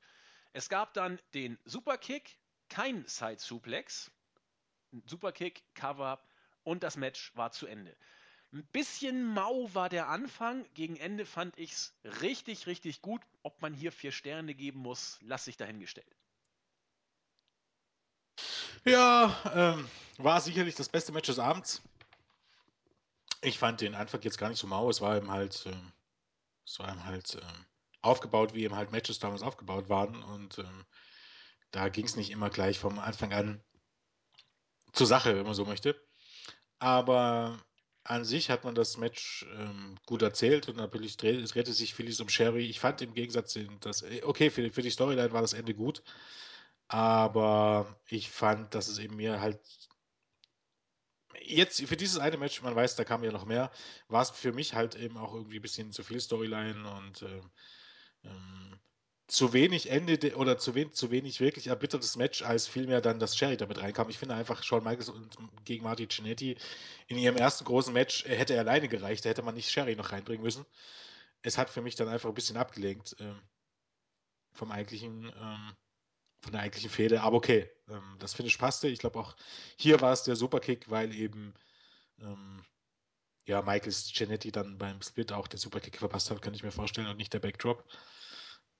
Es 0.53 0.69
gab 0.69 0.93
dann 0.93 1.19
den 1.33 1.57
Superkick, 1.65 2.37
kein 2.69 3.05
Side 3.07 3.39
Suplex. 3.39 4.11
Superkick, 5.05 5.63
Cover 5.73 6.19
und 6.63 6.83
das 6.83 6.97
Match 6.97 7.35
war 7.35 7.51
zu 7.51 7.65
Ende. 7.65 7.95
Ein 8.51 8.65
bisschen 8.71 9.25
mau 9.25 9.73
war 9.73 9.89
der 9.89 10.09
Anfang. 10.09 10.65
Gegen 10.73 10.95
Ende 10.95 11.25
fand 11.25 11.57
ich 11.59 11.71
es 11.71 11.93
richtig, 12.21 12.65
richtig 12.65 13.01
gut. 13.01 13.21
Ob 13.43 13.61
man 13.61 13.73
hier 13.73 13.91
vier 13.91 14.11
Sterne 14.11 14.55
geben 14.55 14.79
muss, 14.79 15.19
lasse 15.21 15.51
ich 15.51 15.57
dahingestellt. 15.57 16.15
Ja, 18.85 19.37
ähm, 19.53 19.87
war 20.17 20.41
sicherlich 20.41 20.75
das 20.75 20.89
beste 20.89 21.11
Match 21.11 21.27
des 21.27 21.37
Abends. 21.37 21.81
Ich 23.41 23.59
fand 23.59 23.81
den 23.81 23.93
Anfang 23.93 24.21
jetzt 24.23 24.37
gar 24.37 24.49
nicht 24.49 24.59
so 24.59 24.67
mau. 24.67 24.89
Es 24.89 24.99
war 24.99 25.15
eben 25.15 25.29
halt, 25.29 25.65
ähm, 25.67 25.93
es 26.65 26.79
war 26.79 26.89
eben 26.91 27.05
halt 27.05 27.35
ähm, 27.35 27.65
aufgebaut, 28.01 28.53
wie 28.53 28.63
eben 28.63 28.75
halt 28.75 28.91
Matches 28.91 29.19
damals 29.19 29.43
aufgebaut 29.43 29.89
waren. 29.89 30.23
Und 30.23 30.57
ähm, 30.57 30.85
da 31.69 31.89
ging 31.89 32.05
es 32.05 32.15
nicht 32.15 32.31
immer 32.31 32.49
gleich 32.49 32.79
vom 32.79 32.97
Anfang 32.97 33.31
an 33.31 33.63
zur 34.91 35.05
Sache, 35.05 35.35
wenn 35.35 35.45
man 35.45 35.53
so 35.53 35.65
möchte. 35.65 36.01
Aber 36.79 37.59
an 38.09 38.25
sich 38.25 38.49
hat 38.49 38.63
man 38.63 38.73
das 38.73 38.97
Match 38.97 39.45
ähm, 39.55 39.95
gut 40.07 40.23
erzählt 40.23 40.67
und 40.67 40.77
natürlich 40.77 41.15
dreh, 41.15 41.43
drehte 41.43 41.73
sich 41.73 41.93
vieles 41.93 42.19
um 42.19 42.27
Sherry. 42.27 42.65
Ich 42.65 42.79
fand 42.79 43.01
im 43.03 43.13
Gegensatz, 43.13 43.57
dass, 43.81 44.01
äh, 44.01 44.21
okay, 44.23 44.49
für, 44.49 44.71
für 44.71 44.81
die 44.81 44.89
Storyline 44.89 45.31
war 45.31 45.41
das 45.41 45.53
Ende 45.53 45.75
gut, 45.75 46.01
aber 46.87 47.99
ich 48.07 48.29
fand, 48.31 48.73
dass 48.73 48.87
es 48.87 48.97
eben 48.97 49.15
mir 49.15 49.41
halt 49.41 49.59
jetzt 51.39 51.81
für 51.87 51.97
dieses 51.97 52.17
eine 52.17 52.37
Match, 52.37 52.61
man 52.63 52.75
weiß, 52.75 52.95
da 52.95 53.03
kam 53.03 53.23
ja 53.23 53.31
noch 53.31 53.45
mehr, 53.45 53.71
war 54.07 54.23
es 54.23 54.31
für 54.31 54.53
mich 54.53 54.73
halt 54.73 54.95
eben 54.95 55.17
auch 55.17 55.33
irgendwie 55.35 55.59
ein 55.59 55.61
bisschen 55.61 55.91
zu 55.91 56.03
viel 56.03 56.19
Storyline 56.19 56.89
und 56.91 57.21
ähm, 57.21 57.51
ähm, 58.23 58.79
zu 59.29 59.53
wenig 59.53 59.91
Ende 59.91 60.35
oder 60.35 60.57
zu 60.57 60.73
wenig, 60.73 60.93
zu 60.93 61.11
wenig 61.11 61.39
wirklich 61.39 61.67
erbittertes 61.67 62.17
Match, 62.17 62.41
als 62.41 62.67
vielmehr 62.67 62.99
dann, 62.99 63.19
dass 63.19 63.37
Sherry 63.37 63.57
damit 63.57 63.79
reinkam. 63.79 64.09
Ich 64.09 64.17
finde 64.17 64.33
einfach, 64.33 64.63
Shawn 64.63 64.83
Michaels 64.83 65.09
und 65.09 65.37
gegen 65.65 65.83
Marty 65.83 66.07
Cinetti 66.07 66.57
in 67.07 67.17
ihrem 67.17 67.37
ersten 67.37 67.63
großen 67.63 67.93
Match 67.93 68.25
äh, 68.25 68.35
hätte 68.35 68.55
er 68.55 68.61
alleine 68.61 68.87
gereicht, 68.87 69.23
da 69.23 69.29
hätte 69.29 69.43
man 69.43 69.53
nicht 69.53 69.69
Sherry 69.69 69.95
noch 69.95 70.11
reinbringen 70.11 70.43
müssen. 70.43 70.65
Es 71.43 71.59
hat 71.59 71.69
für 71.69 71.81
mich 71.81 71.95
dann 71.95 72.07
einfach 72.07 72.27
ein 72.27 72.33
bisschen 72.35 72.57
abgelenkt 72.57 73.15
ähm, 73.19 73.39
vom 74.51 74.71
eigentlichen, 74.71 75.25
ähm, 75.25 75.75
von 76.41 76.51
der 76.51 76.61
eigentlichen 76.61 76.89
Fehde. 76.89 77.21
Aber 77.21 77.37
okay, 77.37 77.69
ähm, 77.87 78.15
das 78.17 78.33
Finish 78.33 78.57
passte. 78.57 78.87
Ich 78.87 78.99
glaube 78.99 79.19
auch 79.19 79.35
hier 79.77 80.01
war 80.01 80.11
es 80.11 80.23
der 80.23 80.35
Superkick, 80.35 80.89
weil 80.89 81.13
eben 81.13 81.53
ähm, 82.19 82.63
ja, 83.45 83.61
Michaels 83.61 84.11
Cinetti 84.11 84.51
dann 84.51 84.79
beim 84.79 85.01
Split 85.03 85.31
auch 85.31 85.47
der 85.47 85.59
Superkick 85.59 85.97
verpasst 85.97 86.31
hat, 86.31 86.41
kann 86.41 86.55
ich 86.55 86.63
mir 86.63 86.71
vorstellen, 86.71 87.07
und 87.07 87.17
nicht 87.17 87.33
der 87.33 87.39
Backdrop. 87.39 87.85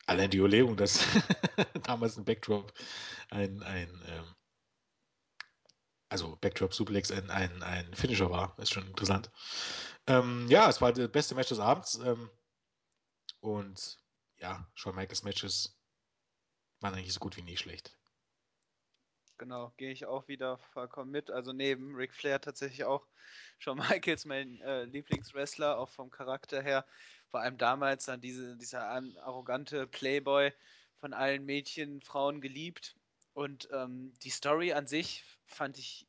Allein 0.09 0.31
die 0.31 0.39
Überlegung, 0.39 0.75
dass 0.75 1.05
damals 1.83 2.17
ein 2.17 2.25
Backdrop 2.25 2.73
ein, 3.29 3.61
ein 3.61 4.03
ähm, 4.07 4.35
also 6.09 6.35
Backdrop 6.37 6.73
Suplex 6.73 7.11
ein, 7.11 7.29
ein, 7.29 7.61
ein 7.61 7.93
Finisher 7.93 8.31
war, 8.31 8.57
ist 8.57 8.73
schon 8.73 8.87
interessant. 8.87 9.29
Ähm, 10.07 10.47
ja, 10.49 10.67
es 10.67 10.81
war 10.81 10.93
das 10.93 11.11
beste 11.11 11.35
Match 11.35 11.49
des 11.49 11.59
Abends. 11.59 11.99
Ähm, 12.03 12.27
und 13.41 13.99
ja, 14.39 14.67
Shawn 14.73 14.95
Michaels 14.95 15.21
Matches 15.21 15.79
waren 16.79 16.95
eigentlich 16.95 17.13
so 17.13 17.19
gut 17.19 17.37
wie 17.37 17.43
nie 17.43 17.57
schlecht. 17.57 17.95
Genau, 19.39 19.71
gehe 19.77 19.91
ich 19.91 20.05
auch 20.05 20.27
wieder 20.27 20.57
vollkommen 20.57 21.11
mit. 21.11 21.31
Also 21.31 21.53
neben 21.53 21.95
Ric 21.95 22.13
Flair 22.13 22.41
tatsächlich 22.41 22.83
auch 22.83 23.07
Shawn 23.57 23.77
Michaels 24.03 24.25
mein 24.25 24.61
äh, 24.61 24.83
Lieblingswrestler, 24.83 25.77
auch 25.79 25.89
vom 25.89 26.11
Charakter 26.11 26.61
her. 26.61 26.85
Vor 27.29 27.39
allem 27.39 27.57
damals 27.57 28.05
dann 28.05 28.21
diese, 28.21 28.57
dieser 28.57 28.83
arrogante 29.23 29.87
Playboy 29.87 30.51
von 30.97 31.13
allen 31.13 31.45
Mädchen, 31.45 32.01
Frauen 32.01 32.41
geliebt. 32.41 32.95
Und 33.33 33.69
ähm, 33.71 34.13
die 34.23 34.29
Story 34.29 34.73
an 34.73 34.87
sich 34.87 35.23
fand 35.47 35.77
ich 35.77 36.05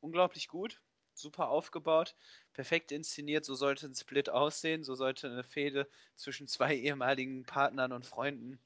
unglaublich 0.00 0.48
gut, 0.48 0.80
super 1.14 1.48
aufgebaut, 1.48 2.16
perfekt 2.54 2.92
inszeniert. 2.92 3.44
So 3.44 3.54
sollte 3.54 3.86
ein 3.86 3.94
Split 3.94 4.30
aussehen, 4.30 4.84
so 4.84 4.94
sollte 4.94 5.28
eine 5.28 5.44
Fehde 5.44 5.86
zwischen 6.16 6.48
zwei 6.48 6.74
ehemaligen 6.76 7.44
Partnern 7.44 7.92
und 7.92 8.06
Freunden 8.06 8.58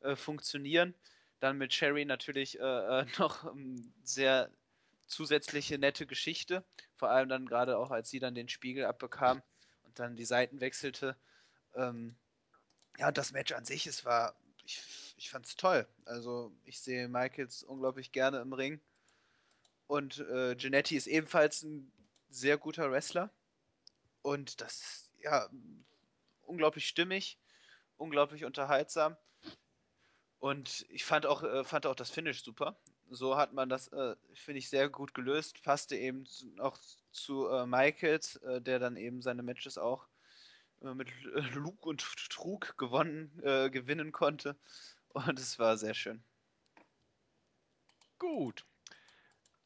äh, 0.00 0.16
funktionieren. 0.16 0.94
Dann 1.40 1.58
mit 1.58 1.72
Sherry 1.72 2.04
natürlich 2.04 2.58
äh, 2.58 2.62
äh 3.00 3.06
noch 3.18 3.44
ähm, 3.52 3.92
sehr 4.02 4.50
zusätzliche 5.06 5.78
nette 5.78 6.06
Geschichte. 6.06 6.64
Vor 6.96 7.10
allem 7.10 7.28
dann 7.28 7.46
gerade 7.46 7.78
auch, 7.78 7.90
als 7.90 8.10
sie 8.10 8.18
dann 8.18 8.34
den 8.34 8.48
Spiegel 8.48 8.84
abbekam 8.84 9.42
und 9.84 9.98
dann 9.98 10.16
die 10.16 10.24
Seiten 10.24 10.60
wechselte. 10.60 11.16
Ähm, 11.74 12.16
ja, 12.98 13.12
das 13.12 13.32
Match 13.32 13.52
an 13.52 13.64
sich, 13.64 13.86
es 13.86 14.04
war, 14.04 14.34
ich, 14.64 14.82
ich 15.16 15.30
fand 15.30 15.46
es 15.46 15.56
toll. 15.56 15.86
Also 16.04 16.52
ich 16.64 16.80
sehe 16.80 17.08
Michaels 17.08 17.62
unglaublich 17.62 18.12
gerne 18.12 18.40
im 18.40 18.52
Ring. 18.52 18.80
Und 19.86 20.18
äh, 20.18 20.54
Genetti 20.54 20.96
ist 20.96 21.06
ebenfalls 21.06 21.62
ein 21.62 21.90
sehr 22.28 22.58
guter 22.58 22.90
Wrestler. 22.90 23.30
Und 24.22 24.60
das, 24.60 25.08
ja, 25.20 25.48
unglaublich 26.42 26.86
stimmig, 26.86 27.38
unglaublich 27.96 28.44
unterhaltsam. 28.44 29.16
Und 30.38 30.86
ich 30.90 31.04
fand 31.04 31.26
auch, 31.26 31.42
äh, 31.42 31.64
fand 31.64 31.86
auch 31.86 31.96
das 31.96 32.10
Finish 32.10 32.42
super. 32.42 32.76
So 33.10 33.36
hat 33.36 33.52
man 33.52 33.68
das, 33.68 33.88
äh, 33.88 34.14
finde 34.34 34.58
ich, 34.58 34.68
sehr 34.68 34.88
gut 34.88 35.14
gelöst. 35.14 35.62
Passte 35.62 35.96
eben 35.96 36.26
auch 36.58 36.76
zu 37.10 37.48
äh, 37.48 37.66
Michaels, 37.66 38.36
äh, 38.36 38.60
der 38.60 38.78
dann 38.78 38.96
eben 38.96 39.22
seine 39.22 39.42
Matches 39.42 39.78
auch 39.78 40.06
äh, 40.82 40.94
mit 40.94 41.08
äh, 41.34 41.40
Lug 41.54 41.84
und 41.86 42.00
Trug 42.30 42.76
gewonnen, 42.78 43.32
gewinnen 43.72 44.12
konnte. 44.12 44.56
Und 45.08 45.38
es 45.38 45.58
war 45.58 45.76
sehr 45.76 45.94
schön. 45.94 46.22
Gut. 48.18 48.64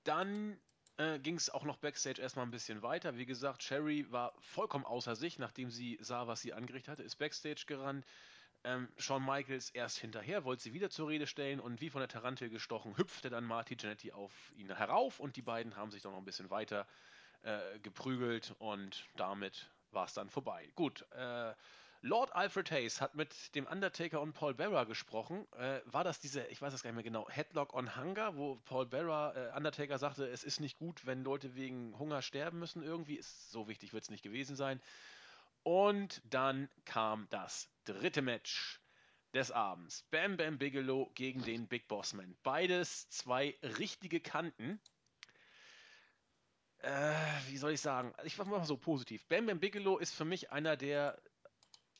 Dann 0.04 0.58
äh, 0.96 1.18
ging 1.18 1.36
es 1.36 1.50
auch 1.50 1.64
noch 1.64 1.78
backstage 1.78 2.20
erstmal 2.20 2.46
ein 2.46 2.50
bisschen 2.50 2.82
weiter. 2.82 3.16
Wie 3.16 3.26
gesagt, 3.26 3.62
Sherry 3.62 4.10
war 4.10 4.34
vollkommen 4.40 4.84
außer 4.84 5.16
sich, 5.16 5.38
nachdem 5.38 5.70
sie 5.70 5.98
sah, 6.00 6.26
was 6.26 6.40
sie 6.40 6.52
angerichtet 6.52 6.92
hatte, 6.92 7.02
ist 7.02 7.16
backstage 7.16 7.64
gerannt. 7.66 8.04
Ähm, 8.64 8.88
Shawn 8.96 9.24
Michaels 9.24 9.70
erst 9.70 9.98
hinterher, 9.98 10.44
wollte 10.44 10.62
sie 10.62 10.72
wieder 10.72 10.90
zur 10.90 11.08
Rede 11.08 11.26
stellen 11.26 11.58
und 11.58 11.80
wie 11.80 11.90
von 11.90 12.00
der 12.00 12.08
Tarantel 12.08 12.48
gestochen, 12.48 12.96
hüpfte 12.96 13.28
dann 13.28 13.44
Marty 13.44 13.76
Jannetty 13.78 14.12
auf 14.12 14.32
ihn 14.56 14.74
herauf 14.74 15.18
und 15.18 15.36
die 15.36 15.42
beiden 15.42 15.76
haben 15.76 15.90
sich 15.90 16.02
dann 16.02 16.12
noch 16.12 16.18
ein 16.18 16.24
bisschen 16.24 16.50
weiter 16.50 16.86
äh, 17.42 17.78
geprügelt 17.80 18.54
und 18.58 19.04
damit 19.16 19.68
war 19.90 20.04
es 20.04 20.14
dann 20.14 20.30
vorbei. 20.30 20.70
Gut, 20.76 21.04
äh, 21.12 21.54
Lord 22.04 22.34
Alfred 22.34 22.68
Hayes 22.72 23.00
hat 23.00 23.14
mit 23.14 23.54
dem 23.54 23.64
Undertaker 23.64 24.20
und 24.20 24.32
Paul 24.32 24.54
Bearer 24.54 24.86
gesprochen. 24.86 25.46
Äh, 25.52 25.80
war 25.84 26.02
das 26.02 26.18
diese, 26.18 26.44
ich 26.46 26.60
weiß 26.60 26.74
es 26.74 26.82
gar 26.82 26.90
nicht 26.90 26.96
mehr 26.96 27.04
genau, 27.04 27.28
Headlock 27.28 27.74
on 27.74 27.96
Hunger, 27.96 28.36
wo 28.36 28.56
Paul 28.64 28.86
Bearer, 28.86 29.36
äh, 29.36 29.56
Undertaker 29.56 29.98
sagte, 29.98 30.26
es 30.26 30.42
ist 30.42 30.58
nicht 30.58 30.78
gut, 30.78 31.06
wenn 31.06 31.22
Leute 31.22 31.54
wegen 31.54 31.96
Hunger 31.96 32.20
sterben 32.20 32.58
müssen 32.58 32.82
irgendwie. 32.82 33.14
Ist 33.14 33.52
so 33.52 33.68
wichtig 33.68 33.92
wird 33.92 34.02
es 34.02 34.10
nicht 34.10 34.24
gewesen 34.24 34.56
sein. 34.56 34.80
Und 35.62 36.22
dann 36.24 36.68
kam 36.84 37.26
das 37.30 37.68
dritte 37.84 38.22
Match 38.22 38.80
des 39.34 39.50
Abends. 39.50 40.02
Bam 40.10 40.36
Bam 40.36 40.58
Bigelow 40.58 41.10
gegen 41.14 41.42
den 41.42 41.68
Big 41.68 41.88
Boss 41.88 42.12
Man. 42.12 42.36
Beides 42.42 43.08
zwei 43.10 43.56
richtige 43.62 44.20
Kanten. 44.20 44.80
Äh, 46.78 47.14
wie 47.48 47.56
soll 47.56 47.72
ich 47.72 47.80
sagen? 47.80 48.12
Ich 48.24 48.36
mache 48.38 48.50
mal 48.50 48.64
so 48.64 48.76
positiv. 48.76 49.26
Bam 49.28 49.46
Bam 49.46 49.60
Bigelow 49.60 49.98
ist 49.98 50.14
für 50.14 50.24
mich 50.24 50.50
einer 50.50 50.76
der 50.76 51.20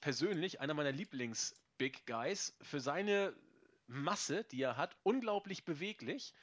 persönlich 0.01 0.61
einer 0.61 0.75
meiner 0.75 0.93
Lieblings-Big 0.93 2.05
Guys 2.07 2.57
für 2.61 2.81
seine 2.81 3.35
Masse, 3.87 4.45
die 4.45 4.63
er 4.63 4.77
hat, 4.77 4.97
unglaublich 5.05 5.65
beweglich. 5.65 6.35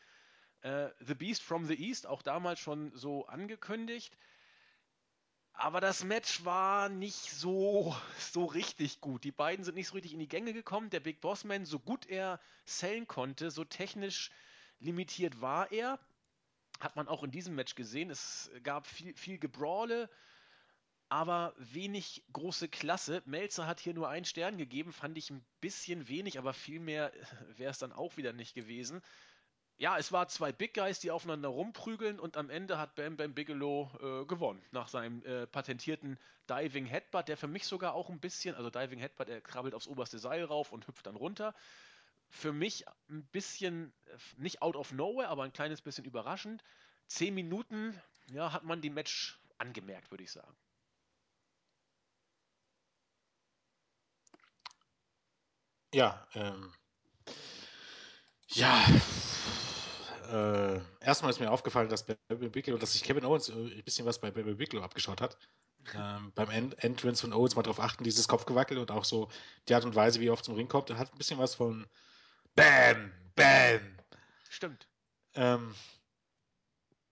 Äh, 0.61 0.89
the 0.99 1.15
Beast 1.15 1.43
from 1.43 1.65
the 1.65 1.75
East, 1.75 2.07
auch 2.07 2.21
damals 2.21 2.59
schon 2.59 2.95
so 2.95 3.27
angekündigt. 3.27 4.17
Aber 5.61 5.81
das 5.81 6.05
Match 6.05 6.45
war 6.45 6.87
nicht 6.87 7.31
so, 7.31 7.93
so 8.17 8.45
richtig 8.45 9.01
gut. 9.01 9.25
Die 9.25 9.33
beiden 9.33 9.65
sind 9.65 9.75
nicht 9.75 9.89
so 9.89 9.95
richtig 9.95 10.13
in 10.13 10.19
die 10.19 10.27
Gänge 10.29 10.53
gekommen. 10.53 10.89
Der 10.89 11.01
Big 11.01 11.19
Boss 11.19 11.43
Man, 11.43 11.65
so 11.65 11.79
gut 11.79 12.05
er 12.05 12.39
sellen 12.63 13.09
konnte, 13.09 13.51
so 13.51 13.65
technisch 13.65 14.31
limitiert 14.79 15.41
war 15.41 15.69
er. 15.73 15.99
Hat 16.79 16.95
man 16.95 17.09
auch 17.09 17.23
in 17.23 17.31
diesem 17.31 17.55
Match 17.55 17.75
gesehen. 17.75 18.09
Es 18.09 18.49
gab 18.63 18.87
viel, 18.87 19.13
viel 19.17 19.37
Gebrawle, 19.37 20.09
aber 21.09 21.53
wenig 21.57 22.23
große 22.31 22.69
Klasse. 22.69 23.21
Melzer 23.25 23.67
hat 23.67 23.81
hier 23.81 23.93
nur 23.93 24.07
einen 24.07 24.23
Stern 24.23 24.57
gegeben, 24.57 24.93
fand 24.93 25.17
ich 25.17 25.29
ein 25.29 25.45
bisschen 25.59 26.07
wenig, 26.07 26.37
aber 26.37 26.53
viel 26.53 26.79
mehr 26.79 27.11
wäre 27.57 27.71
es 27.71 27.79
dann 27.79 27.91
auch 27.91 28.15
wieder 28.15 28.31
nicht 28.31 28.55
gewesen. 28.55 29.01
Ja, 29.79 29.97
es 29.97 30.11
war 30.11 30.27
zwei 30.27 30.51
Big 30.51 30.73
Guys, 30.73 30.99
die 30.99 31.09
aufeinander 31.09 31.47
rumprügeln 31.47 32.19
und 32.19 32.35
am 32.35 32.49
Ende 32.49 32.77
hat 32.77 32.95
Bam 32.95 33.15
Bam 33.15 33.33
Bigelow 33.33 33.89
äh, 34.01 34.25
gewonnen 34.25 34.61
nach 34.71 34.89
seinem 34.89 35.23
äh, 35.23 35.47
patentierten 35.47 36.19
Diving 36.49 36.85
Headbutt, 36.85 37.29
der 37.29 37.37
für 37.37 37.47
mich 37.47 37.65
sogar 37.65 37.93
auch 37.93 38.09
ein 38.09 38.19
bisschen, 38.19 38.55
also 38.55 38.69
Diving 38.69 38.99
Headbutt, 38.99 39.29
er 39.29 39.39
krabbelt 39.39 39.73
aufs 39.73 39.87
oberste 39.87 40.19
Seil 40.19 40.43
rauf 40.43 40.73
und 40.73 40.85
hüpft 40.87 41.05
dann 41.07 41.15
runter. 41.15 41.55
Für 42.29 42.51
mich 42.51 42.85
ein 43.09 43.25
bisschen, 43.27 43.93
äh, 44.07 44.17
nicht 44.35 44.61
out 44.61 44.75
of 44.75 44.91
nowhere, 44.91 45.29
aber 45.29 45.43
ein 45.43 45.53
kleines 45.53 45.81
bisschen 45.81 46.03
überraschend. 46.03 46.61
Zehn 47.07 47.33
Minuten, 47.33 47.97
ja, 48.27 48.51
hat 48.51 48.65
man 48.65 48.81
die 48.81 48.89
Match 48.89 49.39
angemerkt, 49.59 50.11
würde 50.11 50.25
ich 50.25 50.31
sagen. 50.31 50.57
Ja, 55.93 56.27
ähm, 56.35 56.73
ja, 58.49 58.83
äh, 60.31 60.79
erstmal 61.01 61.31
ist 61.31 61.39
mir 61.39 61.51
aufgefallen, 61.51 61.89
dass 61.89 62.05
Baby 62.05 62.49
Bigelow, 62.49 62.77
dass 62.77 62.93
sich 62.93 63.03
Kevin 63.03 63.25
Owens 63.25 63.49
äh, 63.49 63.53
ein 63.53 63.83
bisschen 63.83 64.05
was 64.05 64.19
bei 64.19 64.31
Baby 64.31 64.53
Bigelow 64.53 64.83
abgeschaut 64.83 65.21
hat. 65.21 65.37
Ähm, 65.95 66.31
beim 66.35 66.49
End 66.49 66.83
Entrance 66.83 67.21
von 67.21 67.33
Owens 67.33 67.55
mal 67.55 67.63
darauf 67.63 67.79
achten, 67.79 68.03
dieses 68.03 68.27
Kopfgewackel 68.27 68.77
und 68.77 68.91
auch 68.91 69.05
so 69.05 69.29
die 69.67 69.73
Art 69.73 69.85
und 69.85 69.95
Weise, 69.95 70.19
wie 70.19 70.27
er 70.27 70.33
oft 70.33 70.45
zum 70.45 70.55
Ring 70.55 70.67
kommt, 70.67 70.91
hat 70.91 71.11
ein 71.11 71.17
bisschen 71.17 71.39
was 71.39 71.55
von 71.55 71.87
Bam, 72.55 73.11
Bam. 73.35 73.97
Stimmt. 74.49 74.87
Ähm, 75.35 75.73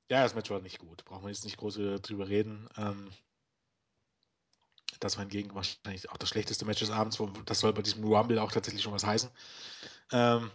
ja, 0.09 0.23
das 0.23 0.35
Match 0.35 0.49
war 0.49 0.59
nicht 0.59 0.79
gut. 0.79 1.03
Brauchen 1.05 1.23
wir 1.23 1.29
jetzt 1.29 1.45
nicht 1.45 1.57
groß 1.57 1.75
drüber 2.01 2.27
reden. 2.27 2.69
Ähm, 2.77 3.11
das 4.99 5.17
war 5.17 5.23
hingegen 5.23 5.53
wahrscheinlich 5.53 6.09
auch 6.09 6.17
das 6.17 6.29
schlechteste 6.29 6.65
Match 6.65 6.79
des 6.79 6.89
Abends. 6.89 7.21
Das 7.45 7.59
soll 7.59 7.73
bei 7.73 7.81
diesem 7.81 8.03
Rumble 8.03 8.39
auch 8.39 8.51
tatsächlich 8.51 8.83
schon 8.83 8.93
was 8.93 9.05
heißen. 9.05 9.29
Ähm, 10.11 10.51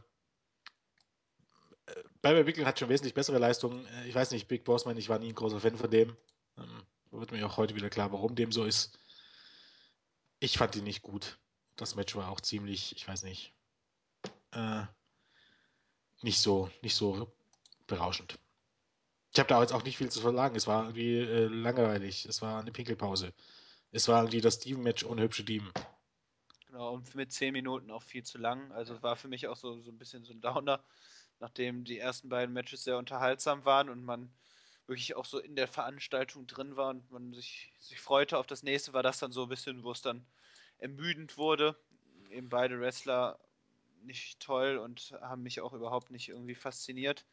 Barbara 2.23 2.47
Wickel 2.47 2.65
hat 2.65 2.79
schon 2.79 2.89
wesentlich 2.89 3.15
bessere 3.15 3.39
Leistungen. 3.39 3.85
Äh, 3.87 4.09
ich 4.09 4.15
weiß 4.15 4.31
nicht, 4.31 4.49
Big 4.49 4.65
Boss, 4.65 4.85
man, 4.85 4.97
ich 4.97 5.09
war 5.09 5.19
nie 5.19 5.29
ein 5.29 5.35
großer 5.35 5.61
Fan 5.61 5.77
von 5.77 5.91
dem. 5.91 6.17
Ähm, 6.57 6.87
wird 7.11 7.33
mir 7.33 7.45
auch 7.47 7.57
heute 7.57 7.75
wieder 7.75 7.91
klar, 7.91 8.13
warum 8.13 8.35
dem 8.35 8.53
so 8.53 8.65
ist. 8.65 8.99
Ich 10.39 10.57
fand 10.57 10.77
ihn 10.77 10.85
nicht 10.85 11.03
gut. 11.03 11.39
Das 11.77 11.95
Match 11.95 12.17
war 12.17 12.31
auch 12.31 12.41
ziemlich, 12.41 12.95
ich 12.97 13.07
weiß 13.07 13.25
nicht, 13.25 13.53
äh, 14.53 14.83
nicht 16.23 16.41
so, 16.41 16.71
nicht 16.81 16.95
so 16.95 17.33
berauschend. 17.87 18.39
Ich 19.33 19.39
habe 19.39 19.49
da 19.49 19.61
jetzt 19.61 19.73
auch 19.73 19.83
nicht 19.83 19.97
viel 19.97 20.11
zu 20.11 20.21
verlagen. 20.21 20.55
Es 20.55 20.67
war 20.67 20.85
irgendwie 20.85 21.19
äh, 21.19 21.47
langweilig. 21.47 22.27
Es 22.27 22.41
war 22.43 22.61
eine 22.61 22.71
Pinkelpause. 22.71 23.33
Es 23.91 24.09
war 24.09 24.21
irgendwie 24.23 24.41
das 24.41 24.55
Steven-Match 24.55 25.05
ohne 25.05 25.23
hübsche 25.23 25.45
Dieben. 25.45 25.73
Genau, 26.67 26.95
und 26.95 27.15
mit 27.15 27.33
zehn 27.33 27.53
Minuten 27.53 27.91
auch 27.91 28.03
viel 28.03 28.23
zu 28.23 28.39
lang. 28.39 28.71
Also 28.73 29.03
war 29.03 29.17
für 29.17 29.29
mich 29.29 29.49
auch 29.49 29.57
so, 29.57 29.81
so 29.81 29.91
ein 29.91 29.99
bisschen 29.99 30.25
so 30.25 30.33
ein 30.33 30.41
Downer, 30.41 30.85
nachdem 31.43 31.83
die 31.83 31.99
ersten 31.99 32.29
beiden 32.29 32.55
Matches 32.55 32.85
sehr 32.85 32.97
unterhaltsam 32.97 33.65
waren 33.65 33.91
und 33.91 34.05
man 34.05 34.33
wirklich 34.87 35.17
auch 35.17 35.25
so 35.25 35.41
in 35.41 35.57
der 35.57 35.67
Veranstaltung 35.67 36.47
drin 36.47 36.77
war 36.77 36.91
und 36.91 37.11
man 37.11 37.35
sich, 37.35 37.73
sich 37.81 38.01
freute 38.01 38.39
auf 38.39 38.47
das 38.47 38.63
nächste, 38.63 38.93
war 38.93 39.03
das 39.03 39.19
dann 39.19 39.33
so 39.33 39.43
ein 39.43 39.49
bisschen, 39.49 39.83
wo 39.83 39.91
es 39.91 40.03
dann 40.03 40.25
ermüdend 40.79 41.37
wurde. 41.37 41.77
Eben 42.31 42.49
beide 42.49 42.79
Wrestler 42.79 43.41
nicht 44.03 44.39
toll 44.39 44.79
und 44.79 45.19
haben 45.21 45.43
mich 45.43 45.61
auch 45.61 45.73
überhaupt 45.73 46.13
nicht 46.13 46.29
irgendwie 46.29 46.55
fasziniert. 46.55 47.27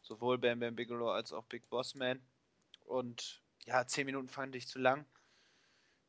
Sowohl 0.00 0.38
Bam 0.38 0.58
Bam 0.58 0.74
Bigelow 0.74 1.10
als 1.10 1.34
auch 1.34 1.44
Big 1.44 1.68
Boss 1.68 1.94
Man. 1.94 2.22
Und 2.86 3.42
ja, 3.66 3.86
zehn 3.86 4.06
Minuten 4.06 4.28
fand 4.28 4.56
ich 4.56 4.66
zu 4.66 4.78
lang. 4.78 5.04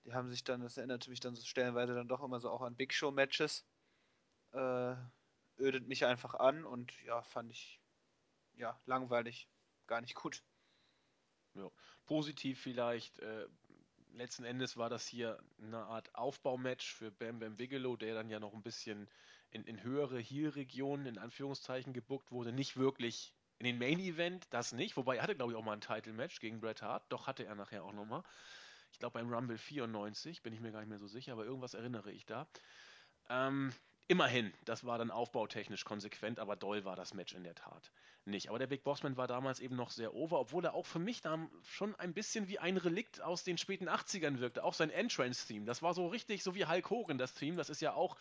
Die 0.05 0.13
haben 0.13 0.29
sich 0.29 0.45
dann, 0.45 0.61
das 0.61 0.77
erinnerte 0.77 1.09
mich 1.09 1.19
dann 1.19 1.35
so 1.35 1.43
stellenweise 1.43 1.93
dann 1.93 2.07
doch 2.07 2.23
immer 2.23 2.39
so 2.39 2.49
auch 2.49 2.61
an 2.61 2.75
Big 2.75 2.93
Show 2.93 3.11
Matches. 3.11 3.65
Äh, 4.53 4.95
ödet 5.63 5.87
mich 5.87 6.05
einfach 6.05 6.35
an 6.35 6.65
und 6.65 6.93
ja, 7.03 7.23
fand 7.23 7.51
ich 7.51 7.79
ja 8.55 8.79
langweilig, 8.85 9.49
gar 9.87 10.01
nicht 10.01 10.15
gut. 10.15 10.43
Ja. 11.55 11.71
Positiv 12.05 12.59
vielleicht, 12.59 13.19
äh, 13.19 13.47
letzten 14.13 14.43
Endes 14.43 14.77
war 14.77 14.89
das 14.89 15.07
hier 15.07 15.39
eine 15.61 15.85
Art 15.85 16.13
Aufbaumatch 16.15 16.93
für 16.93 17.11
Bam 17.11 17.39
Bam 17.39 17.55
Bigelow, 17.55 17.95
der 17.95 18.13
dann 18.13 18.29
ja 18.29 18.39
noch 18.39 18.53
ein 18.53 18.61
bisschen 18.61 19.09
in, 19.49 19.63
in 19.63 19.81
höhere 19.83 20.19
Heel-Regionen 20.19 21.05
in 21.05 21.17
Anführungszeichen 21.17 21.93
gebuckt 21.93 22.31
wurde. 22.31 22.51
Nicht 22.51 22.77
wirklich 22.77 23.33
in 23.59 23.65
den 23.65 23.77
Main 23.77 23.99
Event, 23.99 24.47
das 24.49 24.71
nicht. 24.73 24.97
Wobei 24.97 25.17
er 25.17 25.23
hatte, 25.23 25.35
glaube 25.35 25.53
ich, 25.53 25.57
auch 25.57 25.63
mal 25.63 25.73
ein 25.73 25.81
Title-Match 25.81 26.39
gegen 26.39 26.59
Bret 26.59 26.81
Hart. 26.81 27.05
Doch 27.09 27.27
hatte 27.27 27.45
er 27.45 27.55
nachher 27.55 27.83
auch 27.83 27.93
nochmal. 27.93 28.23
Ich 28.91 28.99
glaube 28.99 29.19
beim 29.19 29.33
Rumble 29.33 29.57
94, 29.57 30.43
bin 30.43 30.53
ich 30.53 30.59
mir 30.59 30.71
gar 30.71 30.79
nicht 30.79 30.89
mehr 30.89 30.99
so 30.99 31.07
sicher, 31.07 31.33
aber 31.33 31.45
irgendwas 31.45 31.73
erinnere 31.73 32.11
ich 32.11 32.25
da. 32.25 32.47
Ähm, 33.29 33.71
immerhin, 34.07 34.53
das 34.65 34.85
war 34.85 34.97
dann 34.97 35.11
aufbautechnisch 35.11 35.85
konsequent, 35.85 36.39
aber 36.39 36.55
doll 36.55 36.85
war 36.85 36.95
das 36.95 37.13
Match 37.13 37.33
in 37.33 37.43
der 37.43 37.55
Tat 37.55 37.91
nicht. 38.25 38.49
Aber 38.49 38.59
der 38.59 38.67
Big 38.67 38.83
Bossman 38.83 39.17
war 39.17 39.27
damals 39.27 39.59
eben 39.59 39.75
noch 39.75 39.89
sehr 39.89 40.13
over, 40.13 40.39
obwohl 40.39 40.65
er 40.65 40.73
auch 40.73 40.85
für 40.85 40.99
mich 40.99 41.21
da 41.21 41.37
schon 41.63 41.95
ein 41.95 42.13
bisschen 42.13 42.47
wie 42.47 42.59
ein 42.59 42.77
Relikt 42.77 43.21
aus 43.21 43.43
den 43.43 43.57
späten 43.57 43.89
80ern 43.89 44.39
wirkte. 44.39 44.63
Auch 44.63 44.73
sein 44.73 44.89
Entrance-Theme, 44.89 45.65
das 45.65 45.81
war 45.81 45.93
so 45.93 46.07
richtig, 46.07 46.43
so 46.43 46.55
wie 46.55 46.65
Hulk 46.65 46.89
Hogan 46.89 47.17
das 47.17 47.33
Theme, 47.33 47.57
das 47.57 47.69
ist 47.69 47.81
ja 47.81 47.93
auch 47.93 48.17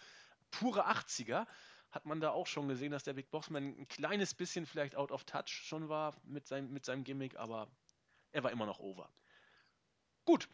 pure 0.50 0.88
80er 0.88 1.46
hat 1.92 2.06
man 2.06 2.20
da 2.20 2.30
auch 2.30 2.46
schon 2.46 2.68
gesehen, 2.68 2.90
dass 2.90 3.04
der 3.04 3.12
Big 3.12 3.30
Bossman 3.30 3.76
ein 3.78 3.86
kleines 3.86 4.32
bisschen 4.32 4.64
vielleicht 4.64 4.96
out 4.96 5.12
of 5.12 5.24
touch 5.24 5.50
schon 5.50 5.90
war 5.90 6.16
mit, 6.24 6.46
sein, 6.46 6.72
mit 6.72 6.86
seinem 6.86 7.04
Gimmick, 7.04 7.36
aber 7.36 7.68
er 8.32 8.42
war 8.42 8.50
immer 8.50 8.64
noch 8.64 8.80
over. 8.80 9.12
Gut, 10.24 10.48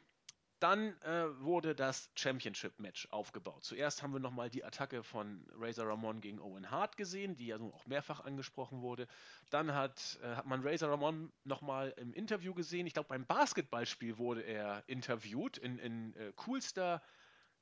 dann 0.60 1.00
äh, 1.02 1.40
wurde 1.40 1.74
das 1.74 2.10
Championship-Match 2.14 3.08
aufgebaut. 3.10 3.64
Zuerst 3.64 4.02
haben 4.02 4.12
wir 4.12 4.20
nochmal 4.20 4.50
die 4.50 4.64
Attacke 4.64 5.02
von 5.02 5.46
Razor 5.58 5.86
Ramon 5.86 6.20
gegen 6.20 6.40
Owen 6.40 6.70
Hart 6.70 6.96
gesehen, 6.96 7.36
die 7.36 7.46
ja 7.46 7.58
nun 7.58 7.72
auch 7.72 7.86
mehrfach 7.86 8.20
angesprochen 8.24 8.82
wurde. 8.82 9.06
Dann 9.50 9.74
hat, 9.74 10.18
äh, 10.22 10.34
hat 10.34 10.46
man 10.46 10.66
Razor 10.66 10.90
Ramon 10.90 11.32
nochmal 11.44 11.94
im 11.96 12.12
Interview 12.12 12.54
gesehen. 12.54 12.86
Ich 12.86 12.94
glaube, 12.94 13.08
beim 13.08 13.26
Basketballspiel 13.26 14.18
wurde 14.18 14.42
er 14.42 14.82
interviewt 14.86 15.58
in, 15.58 15.78
in 15.78 16.14
äh, 16.16 16.32
coolster 16.36 17.02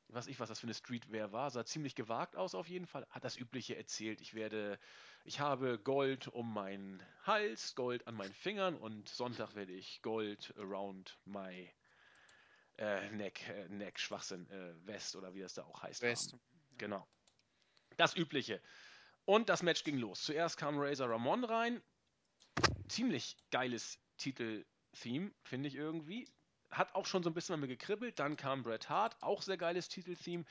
was 0.08 0.26
ich, 0.26 0.38
was 0.38 0.48
das 0.48 0.60
für 0.60 0.66
eine 0.66 0.74
Streetwear 0.74 1.32
war, 1.32 1.50
sah 1.50 1.64
ziemlich 1.64 1.94
gewagt 1.94 2.36
aus 2.36 2.54
auf 2.54 2.68
jeden 2.68 2.86
Fall, 2.86 3.06
hat 3.10 3.24
das 3.24 3.36
Übliche 3.36 3.76
erzählt. 3.76 4.20
Ich 4.20 4.34
werde, 4.34 4.78
ich 5.24 5.40
habe 5.40 5.78
Gold 5.78 6.28
um 6.28 6.52
meinen 6.52 7.02
Hals, 7.24 7.74
Gold 7.74 8.06
an 8.06 8.14
meinen 8.14 8.34
Fingern 8.34 8.76
und 8.76 9.08
Sonntag 9.08 9.54
werde 9.54 9.72
ich 9.72 10.00
Gold 10.02 10.54
around 10.58 11.18
my 11.24 11.72
äh, 12.78 13.10
Neck, 13.10 13.48
äh, 13.48 13.68
Neck, 13.68 13.98
Schwachsinn, 13.98 14.48
äh, 14.50 14.86
West 14.86 15.16
oder 15.16 15.34
wie 15.34 15.40
das 15.40 15.54
da 15.54 15.64
auch 15.64 15.82
heißt. 15.82 16.02
West. 16.02 16.32
Haben. 16.32 16.40
Genau. 16.78 17.08
Das 17.96 18.16
Übliche. 18.16 18.60
Und 19.24 19.48
das 19.48 19.62
Match 19.62 19.84
ging 19.84 19.98
los. 19.98 20.22
Zuerst 20.22 20.56
kam 20.56 20.78
Razor 20.78 21.10
Ramon 21.10 21.44
rein. 21.44 21.82
Ziemlich 22.88 23.36
geiles 23.50 23.98
Titel-Theme, 24.18 25.32
finde 25.44 25.68
ich 25.68 25.74
irgendwie 25.74 26.28
hat 26.70 26.94
auch 26.94 27.06
schon 27.06 27.22
so 27.22 27.30
ein 27.30 27.34
bisschen 27.34 27.54
bei 27.54 27.60
mir 27.60 27.68
gekribbelt. 27.68 28.18
Dann 28.18 28.36
kam 28.36 28.62
Bret 28.62 28.88
Hart, 28.88 29.16
auch 29.20 29.42
sehr 29.42 29.56
geiles 29.56 29.88
Titeltheme. 29.88 30.44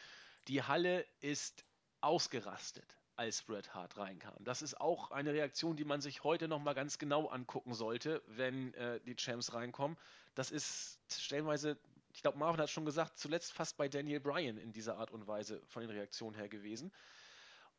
Die 0.48 0.64
Halle 0.64 1.06
ist 1.20 1.66
ausgerastet, 2.02 2.98
als 3.16 3.42
Bret 3.44 3.74
Hart 3.74 3.98
reinkam. 3.98 4.44
Das 4.44 4.62
ist 4.62 4.80
auch 4.80 5.12
eine 5.12 5.34
Reaktion, 5.34 5.76
die 5.76 5.86
man 5.86 6.02
sich 6.02 6.24
heute 6.24 6.48
nochmal 6.48 6.76
ganz 6.76 6.98
genau 6.98 7.28
angucken 7.28 7.74
sollte, 7.74 8.22
wenn 8.28 8.74
äh, 8.76 9.00
die 9.02 9.16
Champs 9.16 9.54
reinkommen. 9.54 9.98
Das 10.36 10.52
ist 10.52 11.00
stellenweise, 11.12 11.78
ich 12.16 12.22
glaube, 12.22 12.38
Marvin 12.38 12.62
hat 12.62 12.70
schon 12.70 12.86
gesagt, 12.86 13.20
zuletzt 13.20 13.52
fast 13.52 13.76
bei 13.76 13.90
Daniel 13.90 14.22
Bryan 14.22 14.58
in 14.58 14.72
dieser 14.72 14.98
Art 14.98 15.12
und 15.12 15.28
Weise 15.28 15.62
von 15.68 15.82
den 15.82 15.92
Reaktionen 15.92 16.34
her 16.36 16.48
gewesen. 16.48 16.94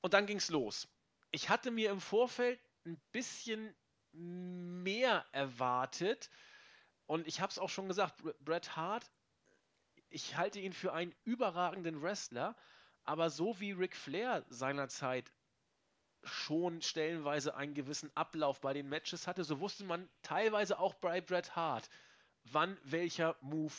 Und 0.03 0.13
dann 0.13 0.27
ging 0.27 0.37
es 0.37 0.51
los. 0.51 0.87
Ich 1.31 1.49
hatte 1.49 1.71
mir 1.71 1.91
im 1.91 2.03
Vorfeld 2.03 2.61
ein 2.85 3.01
bisschen 3.13 3.75
mehr 4.13 5.25
erwartet. 5.33 6.29
Und 7.07 7.27
ich 7.27 7.41
habe 7.41 7.51
es 7.51 7.59
auch 7.59 7.71
schon 7.71 7.89
gesagt, 7.89 8.23
Bret 8.45 8.77
Hart, 8.77 9.11
ich 10.11 10.37
halte 10.37 10.61
ihn 10.61 10.75
für 10.75 10.93
einen 10.93 11.15
überragenden 11.25 12.03
Wrestler, 12.03 12.55
aber 13.05 13.31
so 13.31 13.59
wie 13.59 13.73
Ric 13.73 13.97
Flair 13.97 14.45
seinerzeit 14.51 15.33
schon 16.25 16.83
stellenweise 16.83 17.55
einen 17.57 17.73
gewissen 17.73 18.15
Ablauf 18.15 18.61
bei 18.61 18.75
den 18.75 18.91
Matches 18.91 19.27
hatte, 19.27 19.45
so 19.45 19.61
wusste 19.61 19.85
man 19.85 20.11
teilweise 20.21 20.79
auch 20.79 20.93
bei 20.93 21.23
Bret 21.23 21.57
Hart, 21.57 21.89
wann 22.45 22.77
welcher 22.85 23.37
Move 23.41 23.73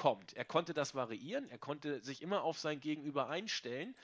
kommt. 0.00 0.32
Er 0.32 0.46
konnte 0.46 0.72
das 0.72 0.94
variieren, 0.94 1.46
er 1.50 1.58
konnte 1.58 2.00
sich 2.00 2.22
immer 2.22 2.42
auf 2.42 2.58
sein 2.58 2.80
Gegenüber 2.80 3.28
einstellen, 3.28 3.94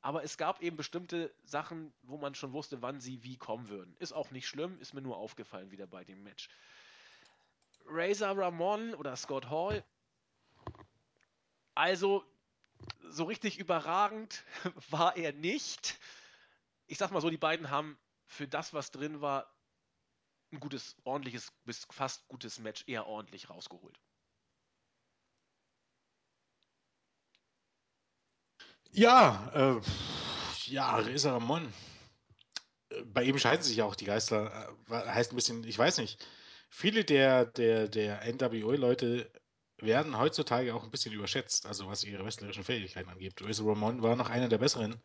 aber 0.00 0.24
es 0.24 0.36
gab 0.36 0.60
eben 0.60 0.76
bestimmte 0.76 1.32
Sachen, 1.44 1.92
wo 2.02 2.16
man 2.16 2.34
schon 2.34 2.52
wusste, 2.52 2.82
wann 2.82 3.00
sie 3.00 3.22
wie 3.22 3.36
kommen 3.36 3.68
würden. 3.68 3.94
Ist 4.00 4.12
auch 4.12 4.32
nicht 4.32 4.48
schlimm, 4.48 4.80
ist 4.80 4.94
mir 4.94 5.00
nur 5.00 5.16
aufgefallen 5.16 5.70
wieder 5.70 5.86
bei 5.86 6.02
dem 6.02 6.24
Match. 6.24 6.48
Razor 7.86 8.36
Ramon 8.36 8.94
oder 8.96 9.14
Scott 9.14 9.48
Hall. 9.48 9.84
Also, 11.76 12.24
so 13.10 13.22
richtig 13.22 13.60
überragend 13.60 14.42
war 14.90 15.16
er 15.16 15.32
nicht. 15.32 16.00
Ich 16.88 16.98
sag 16.98 17.12
mal 17.12 17.20
so, 17.20 17.30
die 17.30 17.36
beiden 17.36 17.70
haben 17.70 17.96
für 18.26 18.48
das, 18.48 18.74
was 18.74 18.90
drin 18.90 19.20
war, 19.20 19.48
ein 20.50 20.58
gutes, 20.58 20.96
ordentliches, 21.04 21.52
bis 21.64 21.86
fast 21.92 22.26
gutes 22.26 22.58
Match 22.58 22.82
eher 22.88 23.06
ordentlich 23.06 23.50
rausgeholt. 23.50 24.00
Ja, 28.94 29.50
äh, 29.54 29.80
ja, 30.70 30.96
Reza 30.96 31.32
Ramon. 31.32 31.72
Äh, 32.90 33.02
bei 33.04 33.24
ihm 33.24 33.38
scheiden 33.38 33.62
sich 33.62 33.76
ja 33.76 33.84
auch 33.84 33.96
die 33.96 34.04
Geister. 34.04 34.72
Äh, 34.88 34.94
heißt 34.94 35.32
ein 35.32 35.36
bisschen, 35.36 35.64
ich 35.64 35.78
weiß 35.78 35.98
nicht 35.98 36.24
viele 36.74 37.04
der, 37.04 37.46
der, 37.46 37.88
der 37.88 38.22
NWO-Leute 38.32 39.30
werden 39.78 40.18
heutzutage 40.18 40.74
auch 40.74 40.82
ein 40.82 40.90
bisschen 40.90 41.12
überschätzt, 41.12 41.66
also 41.66 41.88
was 41.88 42.02
ihre 42.02 42.24
wrestlerischen 42.24 42.64
Fähigkeiten 42.64 43.10
angeht. 43.10 43.40
Razor 43.40 43.72
Ramon 43.72 44.02
war 44.02 44.16
noch 44.16 44.28
einer 44.28 44.48
der 44.48 44.58
besseren. 44.58 45.00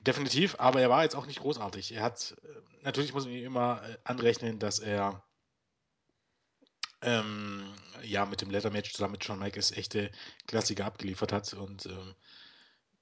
Definitiv, 0.00 0.56
aber 0.58 0.80
er 0.80 0.90
war 0.90 1.02
jetzt 1.04 1.16
auch 1.16 1.26
nicht 1.26 1.40
großartig. 1.40 1.92
Er 1.92 2.02
hat, 2.02 2.34
äh, 2.42 2.82
natürlich 2.82 3.12
muss 3.12 3.24
man 3.24 3.34
ihm 3.34 3.44
immer 3.44 3.82
anrechnen, 4.04 4.58
dass 4.58 4.78
er 4.78 5.22
ähm, 7.02 7.74
ja 8.02 8.24
mit 8.24 8.40
dem 8.40 8.50
Leather-Match 8.50 8.92
zusammen 8.92 9.12
mit 9.12 9.24
Shawn 9.24 9.38
Michaels 9.38 9.72
echte 9.72 10.10
Klassiker 10.46 10.86
abgeliefert 10.86 11.32
hat 11.32 11.52
und 11.54 11.86
ähm, 11.86 12.14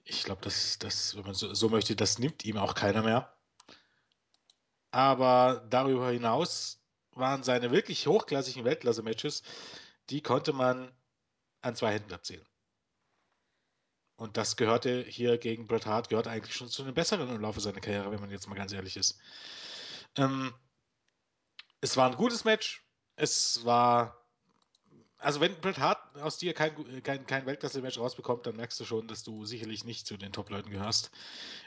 ich 0.05 0.25
glaube, 0.25 0.43
dass 0.43 0.79
das, 0.79 1.17
wenn 1.17 1.25
man 1.25 1.35
so, 1.35 1.53
so 1.55 1.69
möchte, 1.69 1.97
das 1.97 2.19
nimmt 2.19 2.45
ihm 2.45 2.57
auch 2.57 2.75
keiner 2.75 3.03
mehr. 3.03 3.37
Aber 4.91 5.67
darüber 5.71 6.11
hinaus 6.11 6.81
waren 7.13 7.43
seine 7.43 7.71
wirklich 7.71 8.07
hochklassigen 8.07 8.65
Weltklasse-Matches, 8.65 9.43
die 10.11 10.23
konnte 10.23 10.53
man 10.53 10.93
an 11.63 11.77
zwei 11.77 11.93
Händen 11.93 12.13
abzählen. 12.13 12.47
Und 14.17 14.37
das 14.37 14.57
gehörte 14.57 15.03
hier 15.03 15.39
gegen 15.39 15.67
Bret 15.67 15.87
Hart, 15.87 16.11
gehört 16.11 16.27
eigentlich 16.27 16.55
schon 16.55 16.69
zu 16.69 16.85
den 16.85 16.95
besseren 16.95 17.29
im 17.31 17.41
Laufe 17.41 17.61
seiner 17.61 17.81
Karriere, 17.81 18.11
wenn 18.11 18.21
man 18.21 18.31
jetzt 18.31 18.49
mal 18.49 18.55
ganz 18.55 18.73
ehrlich 18.73 18.97
ist. 18.97 19.19
Ähm, 20.17 20.53
es 21.81 21.97
war 21.97 22.11
ein 22.11 22.17
gutes 22.17 22.45
Match. 22.45 22.85
Es 23.17 23.65
war. 23.65 24.20
Also, 25.21 25.41
wenn 25.41 25.55
Bret 25.61 25.79
Hart 25.79 25.99
aus 26.21 26.39
dir 26.39 26.55
kein, 26.55 27.03
kein, 27.03 27.27
kein 27.27 27.47
Weltklasse-Match 27.47 27.99
rausbekommt, 27.99 28.47
dann 28.47 28.57
merkst 28.57 28.81
du 28.81 28.85
schon, 28.85 29.07
dass 29.07 29.23
du 29.23 29.45
sicherlich 29.45 29.85
nicht 29.85 30.07
zu 30.07 30.17
den 30.17 30.33
Top-Leuten 30.33 30.71
gehörst. 30.71 31.11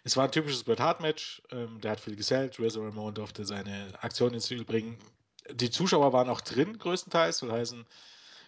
Es 0.04 0.18
war 0.18 0.26
ein 0.26 0.32
typisches 0.32 0.64
Bret 0.64 0.80
Hart-Match. 0.80 1.44
Ähm, 1.52 1.80
der 1.82 1.92
hat 1.92 2.00
viel 2.00 2.16
gesellt. 2.16 2.60
Razor 2.60 2.88
Ramon 2.88 3.14
durfte 3.14 3.46
seine 3.46 3.94
Aktion 4.02 4.34
ins 4.34 4.46
Ziel 4.46 4.66
bringen 4.66 4.98
die 5.50 5.70
Zuschauer 5.70 6.14
waren 6.14 6.30
auch 6.30 6.42
drin, 6.42 6.78
größtenteils. 6.78 7.42
Will 7.42 7.52
heißen, 7.52 7.86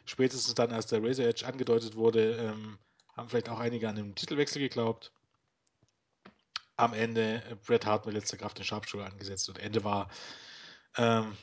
spätestens 0.06 0.56
dann, 0.56 0.72
als 0.72 0.88
der 0.88 1.04
Razor 1.04 1.26
Edge 1.26 1.46
angedeutet 1.46 1.96
wurde, 1.96 2.36
ähm, 2.36 2.78
haben 3.16 3.30
vielleicht 3.30 3.50
auch 3.50 3.60
einige 3.60 3.90
an 3.90 3.96
den 3.96 4.16
Titelwechsel 4.16 4.62
geglaubt. 4.62 5.12
Am 6.78 6.94
Ende 6.94 7.44
äh, 7.50 7.56
Bret 7.56 7.86
Hart 7.86 8.06
mit 8.06 8.16
letzter 8.16 8.38
Kraft 8.38 8.58
den 8.58 8.66
Sharpshooter 8.66 9.06
angesetzt 9.06 9.50
und 9.50 9.60
Ende 9.60 9.84
war. 9.84 10.10
Ähm, 10.98 11.36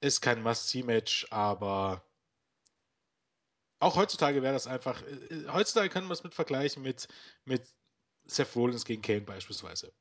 ist 0.00 0.20
kein 0.20 0.42
Must-See-Match, 0.42 1.28
aber 1.30 2.02
auch 3.82 3.96
heutzutage 3.96 4.42
wäre 4.42 4.54
das 4.54 4.66
einfach. 4.66 5.02
Äh, 5.02 5.34
äh, 5.34 5.48
heutzutage 5.48 5.88
kann 5.88 6.04
man 6.04 6.12
es 6.12 6.22
mit 6.22 6.34
vergleichen 6.34 6.82
mit, 6.82 7.08
mit 7.44 7.62
Seth 8.24 8.54
Rollins 8.54 8.84
gegen 8.84 9.02
Kane 9.02 9.22
beispielsweise. 9.22 9.92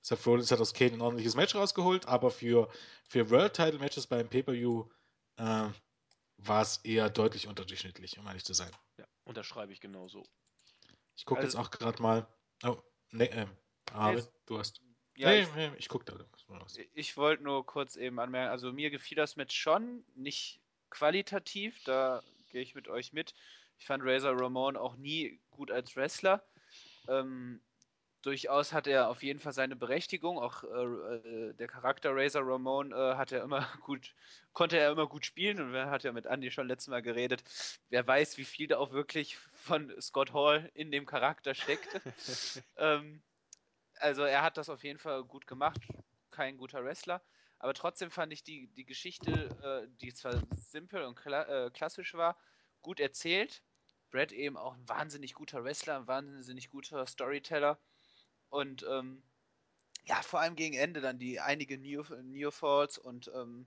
Seth 0.00 0.24
Rollins 0.26 0.50
hat 0.50 0.60
aus 0.60 0.72
Kane 0.72 0.92
ein 0.92 1.00
ordentliches 1.00 1.34
Match 1.34 1.54
rausgeholt, 1.54 2.06
aber 2.06 2.30
für, 2.30 2.70
für 3.08 3.28
World-Title-Matches 3.28 4.06
beim 4.06 4.28
Pay-Per-View 4.28 4.88
äh, 5.36 5.68
war 6.38 6.62
es 6.62 6.78
eher 6.78 7.10
deutlich 7.10 7.48
unterdurchschnittlich, 7.48 8.16
um 8.18 8.26
ehrlich 8.26 8.44
zu 8.44 8.54
sein. 8.54 8.70
Ja, 8.98 9.04
unterschreibe 9.24 9.72
ich 9.72 9.80
genauso. 9.80 10.24
Ich 11.16 11.26
gucke 11.26 11.42
also, 11.42 11.58
jetzt 11.58 11.66
auch 11.66 11.70
gerade 11.70 12.00
mal. 12.00 12.26
Oh, 12.62 12.78
ne, 13.10 13.30
äh, 13.30 13.46
Arvid, 13.92 14.30
du 14.46 14.58
hast. 14.58 14.80
Ja, 15.16 15.28
nee, 15.28 15.42
ich, 15.42 15.54
nee, 15.54 15.70
ich 15.76 15.88
gucke 15.88 16.04
da. 16.06 16.14
Ich 16.94 17.16
wollte 17.18 17.42
nur 17.42 17.66
kurz 17.66 17.96
eben 17.96 18.18
anmerken, 18.20 18.50
also 18.50 18.72
mir 18.72 18.88
gefiel 18.88 19.16
das 19.16 19.36
Match 19.36 19.54
schon, 19.54 20.02
nicht 20.14 20.62
qualitativ, 20.88 21.82
da 21.84 22.22
gehe 22.50 22.62
ich 22.62 22.74
mit 22.74 22.88
euch 22.88 23.12
mit. 23.12 23.34
Ich 23.78 23.86
fand 23.86 24.04
Razor 24.04 24.38
Ramon 24.40 24.76
auch 24.76 24.96
nie 24.96 25.40
gut 25.50 25.70
als 25.70 25.96
Wrestler. 25.96 26.44
Ähm, 27.08 27.62
durchaus 28.22 28.72
hat 28.72 28.86
er 28.86 29.08
auf 29.08 29.22
jeden 29.22 29.40
Fall 29.40 29.52
seine 29.52 29.76
Berechtigung. 29.76 30.38
Auch 30.38 30.64
äh, 30.64 31.48
äh 31.48 31.54
der 31.54 31.68
Charakter 31.68 32.10
Razor 32.14 32.42
Ramon 32.44 32.92
äh, 32.92 33.14
hat 33.14 33.32
er 33.32 33.42
immer 33.42 33.66
gut, 33.82 34.14
konnte 34.52 34.78
er 34.78 34.92
immer 34.92 35.06
gut 35.06 35.24
spielen 35.24 35.60
und 35.60 35.72
wir 35.72 35.90
hat 35.90 36.04
ja 36.04 36.12
mit 36.12 36.26
Andy 36.26 36.50
schon 36.50 36.68
letztes 36.68 36.88
Mal 36.88 37.02
geredet. 37.02 37.42
Wer 37.88 38.06
weiß, 38.06 38.36
wie 38.38 38.44
viel 38.44 38.66
da 38.66 38.78
auch 38.78 38.92
wirklich 38.92 39.36
von 39.36 39.92
Scott 40.00 40.32
Hall 40.32 40.70
in 40.74 40.90
dem 40.90 41.06
Charakter 41.06 41.54
steckte. 41.54 42.00
ähm, 42.76 43.22
also 43.96 44.22
er 44.22 44.42
hat 44.42 44.56
das 44.56 44.68
auf 44.68 44.82
jeden 44.84 44.98
Fall 44.98 45.24
gut 45.24 45.46
gemacht. 45.46 45.80
Kein 46.30 46.56
guter 46.56 46.84
Wrestler. 46.84 47.22
Aber 47.60 47.74
trotzdem 47.74 48.10
fand 48.10 48.32
ich 48.32 48.42
die, 48.42 48.68
die 48.68 48.86
Geschichte, 48.86 49.30
äh, 49.62 49.86
die 50.00 50.14
zwar 50.14 50.42
simpel 50.56 51.04
und 51.04 51.14
kla 51.14 51.66
äh, 51.66 51.70
klassisch 51.70 52.14
war, 52.14 52.38
gut 52.80 52.98
erzählt. 52.98 53.62
Brad 54.10 54.32
eben 54.32 54.56
auch 54.56 54.74
ein 54.74 54.88
wahnsinnig 54.88 55.34
guter 55.34 55.62
Wrestler, 55.62 55.96
ein 55.98 56.06
wahnsinnig 56.06 56.70
guter 56.70 57.06
Storyteller. 57.06 57.78
Und 58.48 58.84
ähm, 58.90 59.22
ja, 60.06 60.22
vor 60.22 60.40
allem 60.40 60.56
gegen 60.56 60.74
Ende 60.74 61.02
dann 61.02 61.18
die 61.18 61.38
einige 61.38 61.76
New, 61.76 62.50
Falls 62.50 62.96
und 62.96 63.30
ähm, 63.34 63.66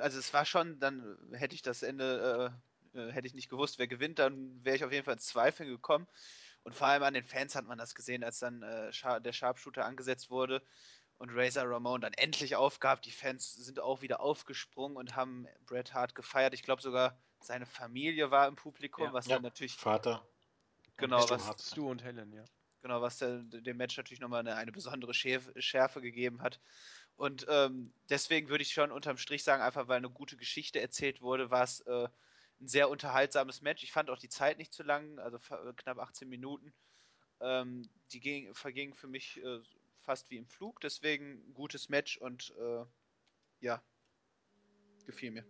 also 0.00 0.18
es 0.18 0.32
war 0.32 0.46
schon, 0.46 0.80
dann 0.80 1.18
hätte 1.32 1.54
ich 1.54 1.62
das 1.62 1.82
Ende, 1.82 2.54
äh, 2.94 2.98
äh, 2.98 3.12
hätte 3.12 3.26
ich 3.26 3.34
nicht 3.34 3.50
gewusst, 3.50 3.78
wer 3.78 3.86
gewinnt, 3.86 4.18
dann 4.18 4.64
wäre 4.64 4.74
ich 4.74 4.84
auf 4.84 4.90
jeden 4.90 5.04
Fall 5.04 5.14
ins 5.14 5.26
Zweifeln 5.26 5.68
gekommen. 5.68 6.08
Und 6.64 6.74
vor 6.74 6.88
allem 6.88 7.02
an 7.02 7.14
den 7.14 7.24
Fans 7.24 7.54
hat 7.54 7.66
man 7.66 7.78
das 7.78 7.94
gesehen, 7.94 8.24
als 8.24 8.40
dann 8.40 8.62
äh, 8.62 8.90
der 9.20 9.32
Sharpshooter 9.32 9.84
angesetzt 9.84 10.30
wurde 10.30 10.62
und 11.18 11.30
Razor 11.30 11.64
Ramon 11.64 12.00
dann 12.00 12.14
endlich 12.14 12.56
aufgab. 12.56 13.02
Die 13.02 13.10
Fans 13.10 13.54
sind 13.54 13.80
auch 13.80 14.02
wieder 14.02 14.20
aufgesprungen 14.20 14.96
und 14.96 15.16
haben 15.16 15.46
Bret 15.66 15.92
Hart 15.92 16.14
gefeiert. 16.14 16.54
Ich 16.54 16.62
glaube 16.62 16.80
sogar 16.80 17.18
seine 17.40 17.66
Familie 17.66 18.30
war 18.30 18.48
im 18.48 18.56
Publikum, 18.56 19.04
ja. 19.04 19.12
was 19.12 19.26
ja, 19.26 19.36
dann 19.36 19.42
natürlich. 19.42 19.74
Vater. 19.74 20.26
Genau, 20.96 21.22
und 21.22 21.30
was. 21.30 21.70
Stu 21.70 21.88
und 21.88 22.02
Helen, 22.02 22.32
ja. 22.32 22.44
Genau, 22.82 23.02
was 23.02 23.18
der, 23.18 23.38
dem 23.42 23.76
Match 23.76 23.96
natürlich 23.96 24.20
nochmal 24.20 24.40
eine, 24.40 24.54
eine 24.54 24.72
besondere 24.72 25.12
Schärfe 25.12 26.00
gegeben 26.00 26.42
hat. 26.42 26.60
Und 27.16 27.46
ähm, 27.48 27.92
deswegen 28.08 28.48
würde 28.48 28.62
ich 28.62 28.72
schon 28.72 28.92
unterm 28.92 29.16
Strich 29.16 29.42
sagen, 29.42 29.62
einfach 29.62 29.88
weil 29.88 29.96
eine 29.96 30.10
gute 30.10 30.36
Geschichte 30.36 30.80
erzählt 30.80 31.20
wurde, 31.20 31.50
war 31.50 31.64
es 31.64 31.80
äh, 31.80 32.08
ein 32.60 32.68
sehr 32.68 32.88
unterhaltsames 32.88 33.60
Match. 33.60 33.82
Ich 33.82 33.90
fand 33.90 34.10
auch 34.10 34.18
die 34.18 34.28
Zeit 34.28 34.58
nicht 34.58 34.72
zu 34.72 34.84
lang, 34.84 35.18
also 35.18 35.38
knapp 35.76 35.98
18 35.98 36.28
Minuten. 36.28 36.72
Ähm, 37.40 37.88
die 38.12 38.20
ging, 38.20 38.54
vergingen 38.54 38.94
für 38.94 39.08
mich 39.08 39.42
äh, 39.42 39.60
fast 40.08 40.30
wie 40.30 40.38
im 40.38 40.46
Flug, 40.46 40.80
deswegen 40.80 41.52
gutes 41.52 41.90
Match 41.90 42.16
und 42.16 42.54
äh, 42.58 42.86
ja, 43.60 43.82
gefiel 45.04 45.30
mir. 45.30 45.44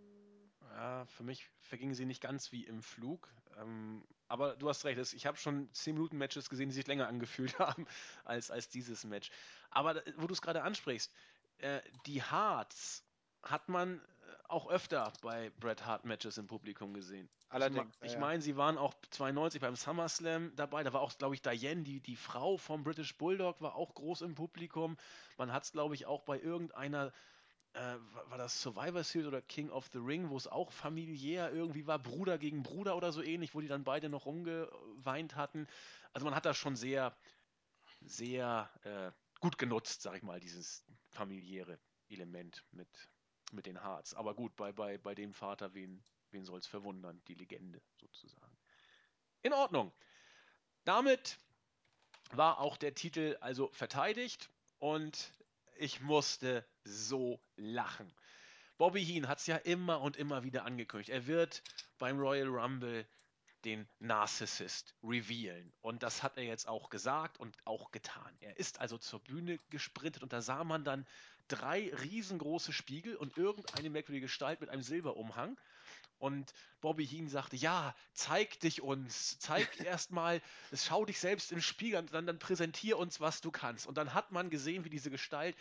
Ja, 0.73 1.07
für 1.07 1.23
mich 1.23 1.49
vergingen 1.61 1.95
sie 1.95 2.07
nicht 2.07 2.21
ganz 2.21 2.51
wie 2.51 2.67
im 2.67 2.83
Flug. 2.83 3.33
Ähm, 3.57 4.05
aber 4.27 4.57
du 4.57 4.69
hast 4.69 4.85
recht, 4.85 5.15
ich 5.15 5.27
habe 5.27 5.37
schon 5.37 5.73
10 5.73 5.95
Minuten 5.95 6.19
Matches 6.19 6.51
gesehen, 6.51 6.71
die 6.71 6.75
sich 6.75 6.89
länger 6.89 7.07
angefühlt 7.07 7.57
haben 7.61 7.87
als, 8.25 8.51
als 8.51 8.69
dieses 8.69 9.05
Match. 9.05 9.31
Aber 9.71 10.03
wo 10.17 10.27
du 10.27 10.35
es 10.35 10.43
gerade 10.43 10.65
ansprichst, 10.65 11.13
äh, 11.59 11.81
die 12.07 12.21
Hearts 12.21 13.05
hat 13.45 13.69
man 13.69 14.01
äh, 14.01 14.18
auch 14.49 14.69
öfter 14.69 15.13
bei 15.23 15.51
Bret 15.61 15.87
Hart 15.87 16.05
Matches 16.05 16.39
im 16.39 16.47
Publikum 16.47 16.95
gesehen. 16.95 17.29
Allerdings. 17.49 17.95
Ich, 18.01 18.13
ich 18.13 18.19
meine, 18.19 18.43
sie 18.43 18.57
waren 18.57 18.79
auch 18.79 18.95
92 19.11 19.61
beim 19.61 19.77
SummerSlam 19.77 20.53
dabei. 20.57 20.83
Da 20.83 20.93
war 20.93 21.01
auch, 21.01 21.17
glaube 21.17 21.35
ich, 21.35 21.43
Diane, 21.43 21.83
die, 21.83 22.01
die 22.01 22.17
Frau 22.17 22.57
vom 22.57 22.83
British 22.83 23.17
Bulldog, 23.17 23.61
war 23.61 23.77
auch 23.77 23.95
groß 23.95 24.23
im 24.23 24.35
Publikum. 24.35 24.97
Man 25.37 25.53
hat 25.53 25.65
es, 25.65 25.73
glaube 25.73 25.95
ich, 25.95 26.07
auch 26.07 26.23
bei 26.23 26.41
irgendeiner 26.41 27.13
äh, 27.75 27.97
war 28.29 28.39
das 28.39 28.61
Survivor 28.61 29.05
Series 29.05 29.29
oder 29.29 29.43
King 29.43 29.71
of 29.71 29.89
the 29.93 29.99
Ring, 29.99 30.31
wo 30.31 30.37
es 30.37 30.47
auch 30.47 30.73
familiär 30.73 31.53
irgendwie 31.53 31.87
war, 31.87 31.99
Bruder 31.99 32.39
gegen 32.39 32.63
Bruder 32.63 32.97
oder 32.97 33.13
so 33.13 33.23
ähnlich, 33.23 33.55
wo 33.55 33.61
die 33.61 33.69
dann 33.69 33.85
beide 33.85 34.09
noch 34.09 34.27
rumgeweint 34.27 35.37
hatten. 35.37 35.67
Also 36.13 36.25
man 36.25 36.35
hat 36.35 36.45
das 36.45 36.57
schon 36.57 36.77
sehr, 36.77 37.15
sehr 38.01 38.71
äh, 38.83 39.13
gut 39.41 39.59
genutzt, 39.59 40.03
sag 40.03 40.17
ich 40.17 40.23
mal, 40.23 40.41
dieses 40.41 40.85
familiäre 41.11 41.79
Element 42.09 42.65
mit, 42.73 42.89
mit 43.53 43.67
den 43.67 43.83
Hearts. 43.83 44.15
Aber 44.15 44.35
gut, 44.35 44.55
bei, 44.57 44.73
bei, 44.73 44.99
bei 44.99 45.15
dem 45.15 45.33
Vater, 45.33 45.75
wen, 45.75 46.03
wen 46.31 46.45
soll 46.45 46.59
es 46.59 46.67
verwundern? 46.67 47.21
Die 47.29 47.35
Legende 47.35 47.81
sozusagen. 48.01 48.57
In 49.43 49.53
Ordnung. 49.53 49.93
Damit 50.85 51.39
war 52.33 52.61
auch 52.61 52.77
der 52.77 52.95
Titel 52.95 53.37
also 53.41 53.71
verteidigt 53.73 54.51
und 54.79 55.33
ich 55.77 56.01
musste 56.01 56.65
so 56.85 57.41
lachen. 57.57 58.13
Bobby 58.77 59.05
Heen 59.05 59.29
hat 59.29 59.39
es 59.39 59.47
ja 59.47 59.57
immer 59.57 60.01
und 60.01 60.17
immer 60.17 60.45
wieder 60.45 60.65
angekündigt. 60.65 61.11
Er 61.11 61.27
wird 61.27 61.63
beim 61.99 62.19
Royal 62.19 62.49
Rumble 62.49 63.07
den 63.65 63.89
Narcissist 63.99 64.95
revealen. 65.03 65.73
Und 65.81 66.03
das 66.03 66.23
hat 66.23 66.37
er 66.37 66.45
jetzt 66.45 66.69
auch 66.69 66.91
gesagt 66.91 67.39
und 67.39 67.57
auch 67.65 67.91
getan. 67.91 68.37
Er 68.41 68.57
ist 68.57 68.81
also 68.81 68.99
zur 68.99 69.21
Bühne 69.21 69.59
gesprintet 69.71 70.23
und 70.23 70.33
da 70.33 70.41
sah 70.41 70.63
man 70.63 70.85
dann 70.85 71.07
drei 71.49 71.93
riesengroße 72.03 72.73
Spiegel 72.73 73.17
und 73.17 73.37
irgendeine 73.37 73.91
merkwürdige 73.91 74.27
Gestalt 74.27 74.61
mit 74.61 74.71
einem 74.71 74.83
Silberumhang. 74.83 75.59
Und 76.19 76.53
Bobby 76.81 77.07
Heen 77.07 77.29
sagte, 77.29 77.57
ja, 77.57 77.95
zeig 78.13 78.59
dich 78.61 78.83
uns, 78.83 79.39
zeig 79.39 79.81
erstmal, 79.85 80.43
schau 80.73 81.05
dich 81.05 81.19
selbst 81.19 81.53
im 81.53 81.61
Spiegel 81.61 82.01
und 82.01 82.13
dann, 82.13 82.27
dann 82.27 82.39
präsentier 82.39 82.99
uns, 82.99 83.21
was 83.21 83.41
du 83.41 83.51
kannst. 83.51 83.87
Und 83.87 83.97
dann 83.97 84.15
hat 84.15 84.33
man 84.33 84.51
gesehen, 84.51 84.85
wie 84.85 84.91
diese 84.91 85.11
Gestalt 85.11 85.57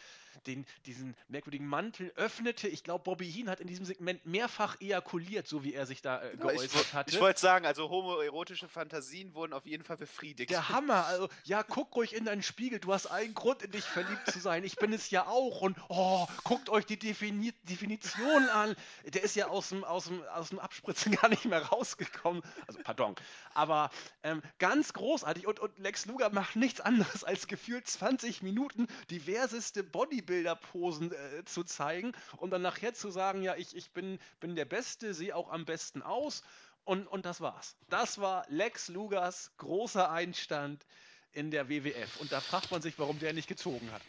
den, 0.46 0.66
diesen 0.86 1.16
merkwürdigen 1.28 1.68
Mantel 1.68 2.12
öffnete. 2.16 2.68
Ich 2.68 2.84
glaube, 2.84 3.04
Bobby 3.04 3.32
Heen 3.32 3.50
hat 3.50 3.60
in 3.60 3.68
diesem 3.68 3.86
Segment 3.86 4.26
mehrfach 4.26 4.80
ejakuliert, 4.82 5.48
so 5.48 5.64
wie 5.64 5.74
er 5.74 5.86
sich 5.86 6.02
da 6.02 6.24
äh, 6.24 6.38
geäußert 6.38 6.82
ich, 6.82 6.94
hatte. 6.94 7.16
Ich 7.16 7.22
wollte 7.22 7.40
sagen, 7.40 7.66
also 7.66 7.90
homoerotische 7.90 8.68
Fantasien 8.68 9.34
wurden 9.34 9.54
auf 9.54 9.66
jeden 9.66 9.84
Fall 9.84 9.98
befriedigt. 9.98 10.50
Der 10.50 10.70
Hammer, 10.70 11.06
also 11.06 11.30
ja, 11.44 11.64
guck 11.64 11.96
ruhig 11.96 12.14
in 12.14 12.26
deinen 12.26 12.44
Spiegel, 12.44 12.80
du 12.80 12.94
hast 12.94 13.08
allen 13.08 13.34
Grund, 13.34 13.62
in 13.62 13.72
dich 13.72 13.84
verliebt 13.84 14.32
zu 14.32 14.40
sein. 14.40 14.64
Ich 14.64 14.76
bin 14.76 14.94
es 14.94 15.10
ja 15.10 15.28
auch. 15.28 15.62
Und 15.62 15.78
oh, 15.90 16.28
guckt 16.44 16.70
euch 16.70 16.86
die 16.86 17.00
Defini 17.00 17.54
Definition 17.64 18.50
an. 18.50 18.76
Der 19.06 19.24
ist 19.24 19.36
ja 19.36 19.48
aus 19.48 19.70
dem, 19.70 19.84
aus 19.84 20.06
dem, 20.06 20.24
aus 20.24 20.50
dem 20.50 20.60
Abspritzen 20.60 21.12
gar 21.22 21.30
nicht 21.30 21.46
mehr 21.46 21.62
rausgekommen. 21.62 22.44
Also, 22.68 22.80
pardon. 22.84 23.16
Aber 23.54 23.90
ähm, 24.24 24.42
ganz 24.60 24.94
großartig. 24.94 25.48
Und, 25.48 25.60
und 25.60 25.78
Lex 25.80 26.06
Luger 26.06 26.30
macht 26.30 26.56
nichts 26.56 26.82
anderes 26.82 27.24
als 27.24 27.48
gefühlt 27.48 27.88
20 27.88 28.42
Minuten 28.42 28.88
diverseste 29.10 29.84
Bodybuilder-Posen 30.28 31.12
äh, 31.12 31.46
zu 31.46 31.64
zeigen 31.64 32.12
und 32.38 32.52
dann 32.52 32.62
nachher 32.62 32.94
zu 32.94 33.10
sagen, 33.10 33.42
ja, 33.42 33.56
ich, 33.56 33.76
ich 33.76 33.92
bin, 33.92 34.20
bin 34.40 34.56
der 34.56 34.66
Beste, 34.66 35.14
sehe 35.14 35.36
auch 35.36 35.50
am 35.52 35.66
besten 35.66 36.02
aus. 36.02 36.44
Und, 36.84 37.08
und 37.08 37.26
das 37.26 37.42
war's. 37.42 37.76
Das 37.90 38.20
war 38.22 38.46
Lex 38.48 38.88
Lugers 38.88 39.52
großer 39.58 40.10
Einstand 40.10 40.86
in 41.34 41.52
der 41.52 41.68
WWF. 41.68 42.22
Und 42.22 42.32
da 42.32 42.40
fragt 42.40 42.72
man 42.72 42.82
sich, 42.82 42.98
warum 42.98 43.20
der 43.20 43.34
nicht 43.34 43.50
gezogen 43.50 43.92
hat. 43.92 44.02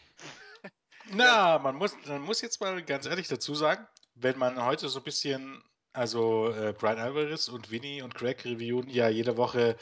Na, 1.11 1.59
man 1.59 1.75
muss, 1.75 1.93
man 2.05 2.21
muss 2.21 2.41
jetzt 2.41 2.61
mal 2.61 2.81
ganz 2.83 3.05
ehrlich 3.05 3.27
dazu 3.27 3.53
sagen, 3.53 3.85
wenn 4.15 4.37
man 4.37 4.63
heute 4.63 4.87
so 4.87 4.99
ein 4.99 5.03
bisschen 5.03 5.61
also 5.91 6.51
äh, 6.53 6.73
Brian 6.73 6.99
Alvarez 6.99 7.47
und 7.47 7.71
Winnie 7.71 8.01
und 8.03 8.13
Craig 8.13 8.45
reviewen 8.45 8.89
ja 8.89 9.09
jede 9.09 9.37
Woche 9.37 9.75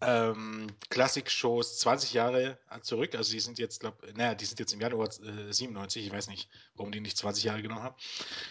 ähm, 0.00 0.68
Klassik-Shows 0.90 1.78
20 1.80 2.12
Jahre 2.12 2.58
zurück. 2.82 3.14
Also 3.14 3.32
die 3.32 3.40
sind 3.40 3.58
jetzt, 3.58 3.80
glaube 3.80 4.12
naja, 4.14 4.34
die 4.34 4.44
sind 4.44 4.60
jetzt 4.60 4.72
im 4.72 4.80
Januar 4.80 5.08
äh, 5.08 5.52
97. 5.52 6.06
Ich 6.06 6.12
weiß 6.12 6.28
nicht, 6.28 6.48
warum 6.74 6.92
die 6.92 7.00
nicht 7.00 7.16
20 7.16 7.44
Jahre 7.44 7.62
genommen 7.62 7.82
haben. 7.82 7.96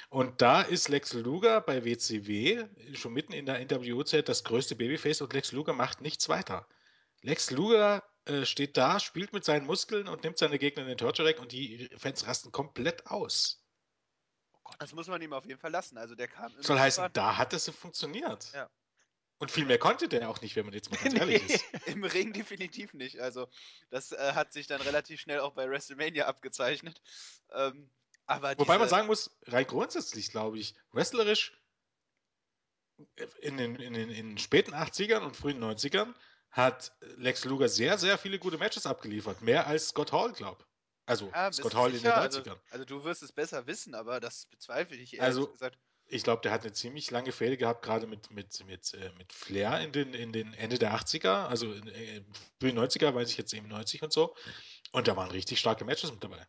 Und 0.09 0.41
da 0.41 0.61
ist 0.61 0.89
Lex 0.89 1.13
Luger 1.13 1.61
bei 1.61 1.85
WCW 1.85 2.65
schon 2.93 3.13
mitten 3.13 3.33
in 3.33 3.45
der 3.45 3.59
NWO-Zeit 3.63 4.29
das 4.29 4.43
größte 4.43 4.75
Babyface 4.75 5.21
und 5.21 5.33
Lex 5.33 5.51
Luger 5.51 5.73
macht 5.73 6.01
nichts 6.01 6.29
weiter. 6.29 6.67
Lex 7.21 7.51
Luger 7.51 8.03
äh, 8.25 8.45
steht 8.45 8.77
da, 8.77 8.99
spielt 8.99 9.33
mit 9.33 9.43
seinen 9.45 9.65
Muskeln 9.65 10.07
und 10.07 10.23
nimmt 10.23 10.37
seine 10.37 10.59
Gegner 10.59 10.83
in 10.83 10.89
den 10.89 10.97
Torture 10.97 11.27
Rack 11.27 11.39
und 11.39 11.51
die 11.51 11.89
Fans 11.97 12.27
rasten 12.27 12.51
komplett 12.51 13.07
aus 13.07 13.63
Gott. 14.67 14.75
Das 14.79 14.93
muss 14.93 15.07
man 15.07 15.21
ihm 15.21 15.33
auf 15.33 15.45
jeden 15.45 15.59
Fall 15.59 15.71
lassen. 15.71 15.97
Also 15.97 16.15
der 16.15 16.27
kam 16.27 16.51
Soll 16.61 16.79
heißen, 16.79 17.09
da 17.13 17.37
hat 17.37 17.53
es 17.53 17.69
funktioniert. 17.69 18.51
Ja. 18.53 18.69
Und 19.39 19.51
viel 19.51 19.65
mehr 19.65 19.77
konnte 19.77 20.07
der 20.09 20.29
auch 20.29 20.41
nicht, 20.41 20.55
wenn 20.55 20.65
man 20.65 20.73
jetzt 20.73 20.89
mal 20.89 20.97
ganz 20.99 21.13
ehrlich 21.19 21.47
ist. 21.49 21.65
im 21.85 22.03
Ring 22.03 22.33
definitiv 22.33 22.93
nicht. 22.93 23.19
Also 23.19 23.47
das 23.89 24.11
äh, 24.11 24.33
hat 24.33 24.51
sich 24.51 24.65
dann 24.67 24.81
relativ 24.81 25.19
schnell 25.21 25.39
auch 25.41 25.53
bei 25.53 25.69
WrestleMania 25.69 26.25
abgezeichnet. 26.25 27.01
Ähm, 27.51 27.91
aber 28.25 28.57
Wobei 28.57 28.77
man 28.77 28.87
diese- 28.87 28.89
sagen 28.95 29.07
muss, 29.07 29.29
rein 29.45 29.67
grundsätzlich, 29.67 30.31
glaube 30.31 30.57
ich, 30.59 30.75
wrestlerisch 30.91 31.53
in 33.41 33.57
den, 33.57 33.75
in, 33.75 33.93
den, 33.93 34.09
in 34.09 34.29
den 34.29 34.37
späten 34.39 34.73
80ern 34.73 35.19
und 35.19 35.35
frühen 35.37 35.63
90ern 35.63 36.13
hat 36.49 36.93
Lex 37.17 37.45
Luger 37.45 37.69
sehr, 37.69 37.97
sehr 37.99 38.17
viele 38.17 38.39
gute 38.39 38.57
Matches 38.57 38.85
abgeliefert. 38.87 39.41
Mehr 39.41 39.67
als 39.67 39.89
Scott 39.89 40.11
Hall, 40.11 40.33
glaube 40.33 40.65
Also 41.05 41.29
Ja, 41.29 41.49
bist 41.49 41.59
Scott 41.59 41.75
Hall 41.75 41.87
in 41.89 41.97
den 41.97 41.99
sicher? 42.01 42.17
90ern. 42.17 42.49
Also, 42.49 42.55
also 42.71 42.85
du 42.85 43.03
wirst 43.03 43.21
es 43.21 43.31
besser 43.31 43.67
wissen, 43.67 43.93
aber 43.93 44.19
das 44.19 44.47
bezweifle 44.47 44.95
ich 44.97 45.13
ehrlich 45.13 45.21
Also- 45.21 45.47
gesagt. 45.51 45.77
Ich 46.09 46.23
glaube, 46.23 46.41
der 46.41 46.51
hat 46.51 46.61
eine 46.61 46.71
ziemlich 46.73 47.11
lange 47.11 47.31
Fehde 47.31 47.57
gehabt, 47.57 47.83
gerade 47.83 48.07
mit, 48.07 48.31
mit, 48.31 48.65
mit, 48.65 48.93
äh, 48.93 49.11
mit 49.17 49.33
Flair 49.33 49.81
in 49.81 49.91
den, 49.91 50.13
in 50.13 50.31
den 50.31 50.53
Ende 50.53 50.79
der 50.79 50.93
80er, 50.95 51.47
also 51.47 51.73
in, 51.73 51.87
äh, 51.87 52.23
frühen 52.59 52.77
90er, 52.79 53.13
weiß 53.13 53.29
ich 53.29 53.37
jetzt 53.37 53.53
eben 53.53 53.67
90 53.67 54.03
und 54.03 54.13
so. 54.13 54.33
Und 54.93 55.07
da 55.07 55.15
waren 55.17 55.31
richtig 55.31 55.59
starke 55.59 55.83
Matches 55.83 56.11
mit 56.11 56.23
dabei. 56.23 56.47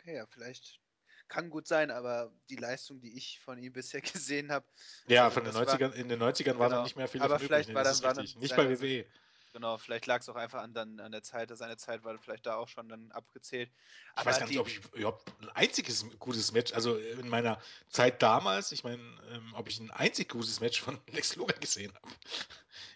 Okay, 0.00 0.16
ja, 0.16 0.26
vielleicht 0.26 0.80
kann 1.28 1.50
gut 1.50 1.66
sein, 1.68 1.90
aber 1.90 2.32
die 2.50 2.56
Leistung, 2.56 3.00
die 3.00 3.16
ich 3.16 3.38
von 3.40 3.58
ihm 3.58 3.72
bisher 3.74 4.00
gesehen 4.00 4.50
habe, 4.50 4.66
Ja, 5.06 5.24
Also 5.24 5.34
von 5.34 5.44
den 5.44 5.54
das 5.54 5.66
war- 5.68 5.74
90ern, 5.78 5.92
in 5.92 6.08
den 6.08 6.20
90ern 6.20 6.58
war 6.58 6.68
genau. 6.68 6.68
dann 6.70 6.82
nicht 6.84 6.96
mehr 6.96 7.06
viel 7.08 7.22
Aber 7.22 7.38
vielleicht 7.38 7.68
übrig. 7.68 7.76
war 7.76 7.84
das 7.84 8.00
dann- 8.00 8.24
ist 8.24 8.34
war 8.34 8.34
dann. 8.34 8.40
Nicht 8.40 8.56
bei 8.56 8.80
WWE. 8.80 9.06
Genau, 9.52 9.78
vielleicht 9.78 10.06
lag 10.06 10.20
es 10.20 10.28
auch 10.28 10.36
einfach 10.36 10.62
an, 10.62 10.74
dann, 10.74 11.00
an 11.00 11.12
der 11.12 11.22
Zeit, 11.22 11.50
seine 11.56 11.76
Zeit 11.76 12.04
war 12.04 12.18
vielleicht 12.18 12.46
da 12.46 12.56
auch 12.56 12.68
schon 12.68 12.88
dann 12.88 13.10
abgezählt. 13.12 13.72
Ich 14.18 14.26
weiß 14.26 14.38
gar 14.38 14.46
nicht, 14.46 14.58
ob 14.58 14.66
ich 14.66 14.80
überhaupt 14.94 15.32
ein 15.40 15.48
einziges 15.50 16.04
gutes 16.18 16.52
Match, 16.52 16.72
also 16.72 16.96
in 16.98 17.28
meiner 17.28 17.60
Zeit 17.88 18.20
damals, 18.22 18.72
ich 18.72 18.82
meine, 18.84 19.02
ähm, 19.30 19.54
ob 19.54 19.68
ich 19.68 19.78
ein 19.78 19.90
einzig 19.92 20.28
gutes 20.28 20.60
Match 20.60 20.80
von 20.80 21.00
Lex 21.10 21.36
Luger 21.36 21.54
gesehen 21.54 21.94
habe. 21.94 22.08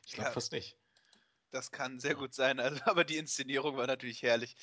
Ich 0.06 0.14
glaube 0.14 0.28
Ja. 0.28 0.32
fast 0.32 0.52
nicht. 0.52 0.78
Das 1.50 1.70
kann 1.70 2.00
sehr 2.00 2.14
gut 2.14 2.34
sein, 2.34 2.58
also, 2.60 2.80
aber 2.86 3.04
die 3.04 3.16
Inszenierung 3.18 3.76
war 3.76 3.86
natürlich 3.86 4.22
herrlich. 4.22 4.56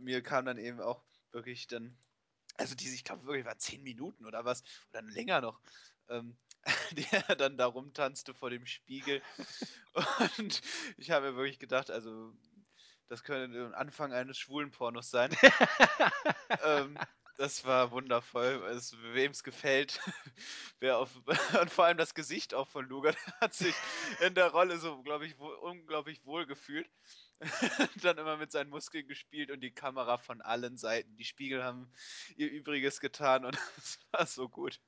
Mir 0.00 0.22
kam 0.22 0.44
dann 0.46 0.58
eben 0.58 0.80
auch 0.80 1.04
wirklich 1.32 1.66
dann, 1.66 1.98
also 2.56 2.74
diese, 2.74 2.94
ich 2.94 3.04
glaube 3.04 3.26
wirklich, 3.26 3.44
waren 3.46 3.58
zehn 3.58 3.82
Minuten 3.82 4.26
oder 4.26 4.44
was, 4.44 4.62
oder 4.90 5.02
länger 5.02 5.40
noch, 5.40 5.60
ähm, 6.08 6.38
der 7.12 7.36
dann 7.36 7.56
da 7.56 7.66
rumtanzte 7.66 8.34
vor 8.34 8.50
dem 8.50 8.66
Spiegel. 8.66 9.22
Und 10.38 10.60
ich 10.96 11.10
habe 11.10 11.30
mir 11.30 11.36
wirklich 11.36 11.58
gedacht, 11.58 11.90
also 11.90 12.32
das 13.08 13.22
könnte 13.22 13.66
ein 13.66 13.74
Anfang 13.74 14.12
eines 14.12 14.38
schwulen 14.38 14.70
Pornos 14.70 15.10
sein. 15.10 15.30
ähm, 16.64 16.98
das 17.38 17.64
war 17.64 17.90
wundervoll. 17.90 18.62
Wem 19.12 19.30
es 19.30 19.44
gefällt, 19.44 20.00
wer 20.80 20.98
auf 20.98 21.10
und 21.60 21.70
vor 21.70 21.84
allem 21.84 21.98
das 21.98 22.14
Gesicht 22.14 22.54
auch 22.54 22.66
von 22.66 22.88
Luger 22.88 23.12
der 23.12 23.40
hat 23.40 23.54
sich 23.54 23.74
in 24.20 24.34
der 24.34 24.48
Rolle 24.48 24.78
so, 24.78 25.02
glaube 25.02 25.26
ich, 25.26 25.38
wohl, 25.38 25.54
unglaublich 25.56 26.24
wohl 26.24 26.46
gefühlt. 26.46 26.90
Dann 28.02 28.16
immer 28.16 28.38
mit 28.38 28.50
seinen 28.50 28.70
Muskeln 28.70 29.06
gespielt 29.06 29.50
und 29.50 29.60
die 29.60 29.74
Kamera 29.74 30.16
von 30.16 30.40
allen 30.40 30.78
Seiten. 30.78 31.16
Die 31.16 31.24
Spiegel 31.24 31.62
haben 31.62 31.92
ihr 32.36 32.50
Übriges 32.50 33.00
getan 33.00 33.44
und 33.44 33.56
es 33.76 33.98
war 34.10 34.26
so 34.26 34.48
gut. 34.48 34.80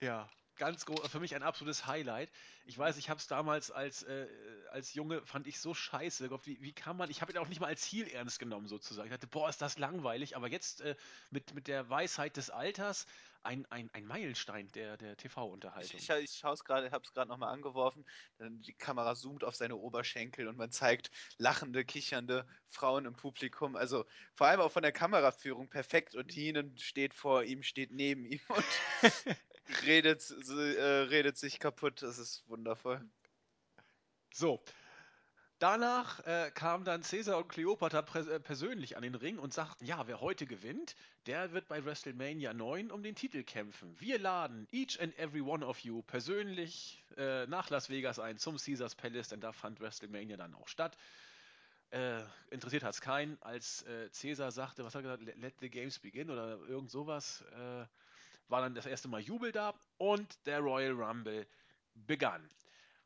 Ja, 0.00 0.28
ganz 0.56 0.86
groß, 0.86 1.08
für 1.08 1.20
mich 1.20 1.34
ein 1.34 1.42
absolutes 1.42 1.86
Highlight. 1.86 2.30
Ich 2.66 2.78
weiß, 2.78 2.96
ich 2.96 3.10
habe 3.10 3.18
es 3.18 3.26
damals 3.26 3.70
als, 3.70 4.02
äh, 4.04 4.26
als 4.70 4.94
Junge, 4.94 5.24
fand 5.26 5.46
ich 5.46 5.60
so 5.60 5.74
scheiße. 5.74 6.28
Gott, 6.28 6.46
wie, 6.46 6.60
wie 6.60 6.72
kann 6.72 6.96
man, 6.96 7.10
ich 7.10 7.20
habe 7.20 7.32
ihn 7.32 7.38
auch 7.38 7.48
nicht 7.48 7.60
mal 7.60 7.66
als 7.66 7.82
Ziel 7.82 8.08
ernst 8.08 8.38
genommen 8.38 8.68
sozusagen. 8.68 9.08
Ich 9.08 9.12
dachte, 9.12 9.26
boah, 9.26 9.48
ist 9.48 9.60
das 9.60 9.78
langweilig. 9.78 10.36
Aber 10.36 10.48
jetzt 10.48 10.80
äh, 10.80 10.96
mit, 11.30 11.54
mit 11.54 11.68
der 11.68 11.88
Weisheit 11.90 12.36
des 12.36 12.50
Alters 12.50 13.06
ein, 13.44 13.66
ein, 13.70 13.90
ein 13.92 14.06
Meilenstein 14.06 14.70
der, 14.72 14.96
der 14.96 15.12
Ich, 15.12 15.18
TV-Unterhaltung. 15.18 15.98
ich, 15.98 16.08
ich 16.08 16.32
schaue 16.32 16.54
es 16.54 16.64
gerade, 16.64 16.90
habe 16.90 17.04
es 17.04 17.12
gerade 17.12 17.28
nochmal 17.28 17.52
angeworfen. 17.52 18.06
Dann 18.38 18.62
die 18.62 18.72
Kamera 18.72 19.14
zoomt 19.14 19.44
auf 19.44 19.54
seine 19.54 19.76
Oberschenkel 19.76 20.48
und 20.48 20.56
man 20.56 20.70
zeigt 20.70 21.10
lachende, 21.36 21.84
kichernde 21.84 22.46
Frauen 22.68 23.04
im 23.04 23.14
Publikum. 23.16 23.76
Also 23.76 24.06
vor 24.34 24.46
allem 24.46 24.60
auch 24.60 24.72
von 24.72 24.82
der 24.82 24.92
Kameraführung 24.92 25.68
perfekt. 25.68 26.14
Und 26.14 26.32
Heenan 26.32 26.76
steht 26.78 27.12
vor 27.14 27.44
ihm, 27.44 27.62
steht 27.62 27.90
neben 27.90 28.24
ihm 28.24 28.40
und 28.48 28.64
redet, 29.84 30.30
äh, 30.48 30.82
redet 30.82 31.36
sich 31.36 31.58
kaputt. 31.58 32.02
Das 32.02 32.18
ist 32.18 32.48
wundervoll. 32.48 33.00
So. 34.32 34.62
Danach 35.60 36.20
äh, 36.26 36.50
kamen 36.50 36.84
dann 36.84 37.02
Caesar 37.02 37.38
und 37.38 37.48
Cleopatra 37.48 38.00
äh, 38.18 38.40
persönlich 38.40 38.96
an 38.96 39.02
den 39.02 39.14
Ring 39.14 39.38
und 39.38 39.54
sagten, 39.54 39.86
ja, 39.86 40.06
wer 40.08 40.20
heute 40.20 40.46
gewinnt, 40.46 40.96
der 41.26 41.52
wird 41.52 41.68
bei 41.68 41.84
WrestleMania 41.84 42.52
9 42.52 42.90
um 42.90 43.02
den 43.02 43.14
Titel 43.14 43.44
kämpfen. 43.44 43.98
Wir 43.98 44.18
laden 44.18 44.66
each 44.72 45.00
and 45.00 45.16
every 45.16 45.40
one 45.40 45.64
of 45.64 45.78
you 45.78 46.02
persönlich 46.02 47.02
äh, 47.16 47.46
nach 47.46 47.70
Las 47.70 47.88
Vegas 47.88 48.18
ein 48.18 48.36
zum 48.36 48.56
Caesars 48.56 48.96
Palace, 48.96 49.28
denn 49.28 49.40
da 49.40 49.52
fand 49.52 49.80
WrestleMania 49.80 50.36
dann 50.36 50.54
auch 50.54 50.68
statt. 50.68 50.96
Äh, 51.90 52.24
interessiert 52.50 52.82
hat 52.82 52.94
es 52.94 53.00
keinen, 53.00 53.40
als 53.40 53.82
äh, 53.82 54.10
Caesar 54.10 54.50
sagte, 54.50 54.84
was 54.84 54.96
hat 54.96 55.04
er 55.04 55.16
gesagt, 55.16 55.22
let, 55.22 55.38
let 55.38 55.54
the 55.60 55.70
games 55.70 56.00
begin 56.00 56.28
oder 56.28 56.58
irgend 56.66 56.90
sowas, 56.90 57.44
äh, 57.52 57.86
war 58.48 58.60
dann 58.60 58.74
das 58.74 58.86
erste 58.86 59.08
Mal 59.08 59.20
Jubel 59.20 59.52
da 59.52 59.74
und 59.96 60.46
der 60.46 60.60
Royal 60.60 60.92
Rumble 60.92 61.46
begann. 61.94 62.48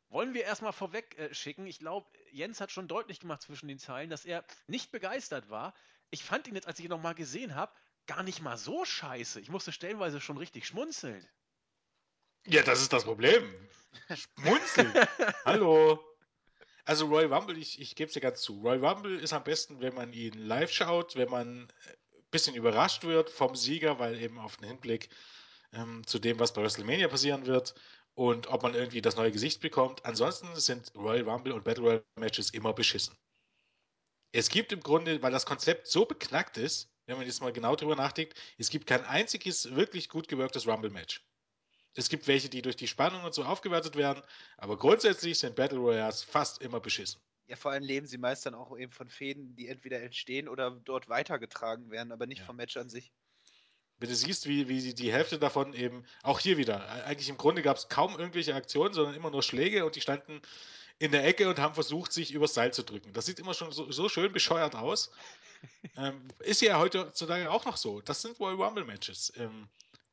Wollen 0.09 0.33
wir 0.33 0.43
erstmal 0.43 0.73
vorweg 0.73 1.17
äh, 1.19 1.33
schicken, 1.33 1.67
ich 1.67 1.79
glaube, 1.79 2.07
Jens 2.31 2.59
hat 2.61 2.71
schon 2.71 2.87
deutlich 2.87 3.19
gemacht 3.19 3.41
zwischen 3.41 3.67
den 3.67 3.77
Zeilen, 3.77 4.09
dass 4.09 4.25
er 4.25 4.43
nicht 4.67 4.91
begeistert 4.91 5.49
war. 5.49 5.73
Ich 6.09 6.23
fand 6.23 6.47
ihn 6.47 6.55
jetzt, 6.55 6.67
als 6.67 6.79
ich 6.79 6.85
ihn 6.85 6.89
nochmal 6.89 7.13
gesehen 7.13 7.53
habe, 7.53 7.71
gar 8.07 8.23
nicht 8.23 8.41
mal 8.41 8.57
so 8.57 8.85
scheiße. 8.85 9.39
Ich 9.39 9.49
musste 9.49 9.71
stellenweise 9.71 10.19
schon 10.19 10.37
richtig 10.37 10.65
schmunzeln. 10.65 11.27
Ja, 12.47 12.63
das 12.63 12.81
ist 12.81 12.91
das 12.91 13.03
Problem. 13.03 13.43
Schmunzeln. 14.15 14.91
Hallo. 15.45 16.03
Also 16.85 17.05
Royal 17.05 17.31
Rumble, 17.31 17.57
ich, 17.57 17.79
ich 17.79 17.95
gebe 17.95 18.07
es 18.07 18.13
dir 18.13 18.19
ganz 18.19 18.41
zu. 18.41 18.61
Royal 18.61 18.83
Rumble 18.83 19.19
ist 19.19 19.33
am 19.33 19.43
besten, 19.43 19.79
wenn 19.79 19.93
man 19.93 20.11
ihn 20.11 20.33
live 20.33 20.71
schaut, 20.71 21.15
wenn 21.15 21.29
man 21.29 21.47
ein 21.61 21.73
bisschen 22.31 22.55
überrascht 22.55 23.03
wird 23.03 23.29
vom 23.29 23.55
Sieger, 23.55 23.99
weil 23.99 24.21
eben 24.21 24.39
auf 24.39 24.57
den 24.57 24.67
Hinblick 24.67 25.09
ähm, 25.73 26.05
zu 26.05 26.19
dem, 26.19 26.39
was 26.39 26.53
bei 26.53 26.61
WrestleMania 26.61 27.07
passieren 27.07 27.45
wird 27.45 27.75
und 28.13 28.47
ob 28.47 28.63
man 28.63 28.75
irgendwie 28.75 29.01
das 29.01 29.15
neue 29.15 29.31
Gesicht 29.31 29.61
bekommt. 29.61 30.05
Ansonsten 30.05 30.55
sind 30.55 30.93
Royal 30.95 31.27
Rumble 31.27 31.53
und 31.53 31.63
Battle 31.63 31.83
Royale 31.83 32.05
Matches 32.15 32.49
immer 32.49 32.73
beschissen. 32.73 33.15
Es 34.31 34.49
gibt 34.49 34.71
im 34.71 34.81
Grunde, 34.81 35.21
weil 35.21 35.31
das 35.31 35.45
Konzept 35.45 35.87
so 35.87 36.05
beknackt 36.05 36.57
ist, 36.57 36.91
wenn 37.07 37.17
man 37.17 37.25
jetzt 37.25 37.41
mal 37.41 37.51
genau 37.51 37.75
drüber 37.75 37.95
nachdenkt, 37.95 38.37
es 38.57 38.69
gibt 38.69 38.85
kein 38.85 39.03
einziges 39.05 39.75
wirklich 39.75 40.09
gut 40.09 40.27
gewirktes 40.27 40.67
Rumble-Match. 40.67 41.25
Es 41.95 42.09
gibt 42.09 42.27
welche, 42.27 42.49
die 42.49 42.61
durch 42.61 42.75
die 42.75 42.87
Spannung 42.87 43.23
und 43.23 43.33
so 43.33 43.43
aufgewertet 43.43 43.95
werden, 43.95 44.21
aber 44.57 44.77
grundsätzlich 44.77 45.39
sind 45.39 45.55
Battle 45.55 45.79
Royales 45.79 46.21
fast 46.21 46.61
immer 46.61 46.79
beschissen. 46.79 47.19
Ja, 47.49 47.55
vor 47.55 47.71
allem 47.71 47.83
leben 47.83 48.05
sie 48.05 48.19
meist 48.19 48.45
dann 48.45 48.53
auch 48.53 48.77
eben 48.77 48.91
von 48.91 49.09
Fäden, 49.09 49.55
die 49.55 49.67
entweder 49.67 50.01
entstehen 50.03 50.47
oder 50.47 50.69
dort 50.85 51.09
weitergetragen 51.09 51.89
werden, 51.89 52.11
aber 52.11 52.27
nicht 52.27 52.39
Ja. 52.39 52.45
vom 52.45 52.57
Match 52.57 52.77
an 52.77 52.89
sich. 52.89 53.11
Wenn 53.97 54.07
du 54.07 54.15
siehst, 54.15 54.47
wie, 54.47 54.69
wie 54.69 54.93
die- 54.93 55.11
Hälfte 55.11 55.39
davon 55.39 55.73
eben, 55.73 56.05
auch 56.21 56.39
hier 56.39 56.57
wieder, 56.57 56.75
äh, 56.77 57.01
eigentlich 57.03 57.27
im 57.27 57.37
Grunde 57.37 57.63
gab 57.63 57.75
es 57.77 57.89
kaum 57.89 58.17
irgendwelche 58.19 58.53
Aktionen, 58.53 58.93
sondern 58.93 59.15
immer 59.15 59.31
nur 59.31 59.41
Schläge 59.41 59.83
und 59.83 59.95
die 59.95 60.01
standen 60.01 60.41
in 60.99 61.11
der 61.11 61.25
Ecke 61.25 61.49
und 61.49 61.57
haben 61.57 61.73
versucht, 61.73 62.13
sich 62.13 62.31
übers 62.33 62.53
Seil 62.53 62.71
zu 62.71 62.83
drücken. 62.83 63.13
Das 63.13 63.25
sieht 63.25 63.39
immer 63.39 63.55
schon 63.55 63.71
so, 63.71 63.91
so 63.91 64.09
schön 64.09 64.31
bescheuert 64.31 64.75
aus. 64.75 65.11
ähm, 65.97 66.27
ist 66.39 66.61
ja 66.61 66.77
heutzutage 66.77 67.49
auch 67.49 67.65
noch 67.65 67.77
so. 67.77 67.99
Das 68.01 68.21
sind 68.21 68.39
Royal 68.39 68.61
Rumble 68.61 68.85
Matches. 68.85 69.33
Ähm, 69.37 69.69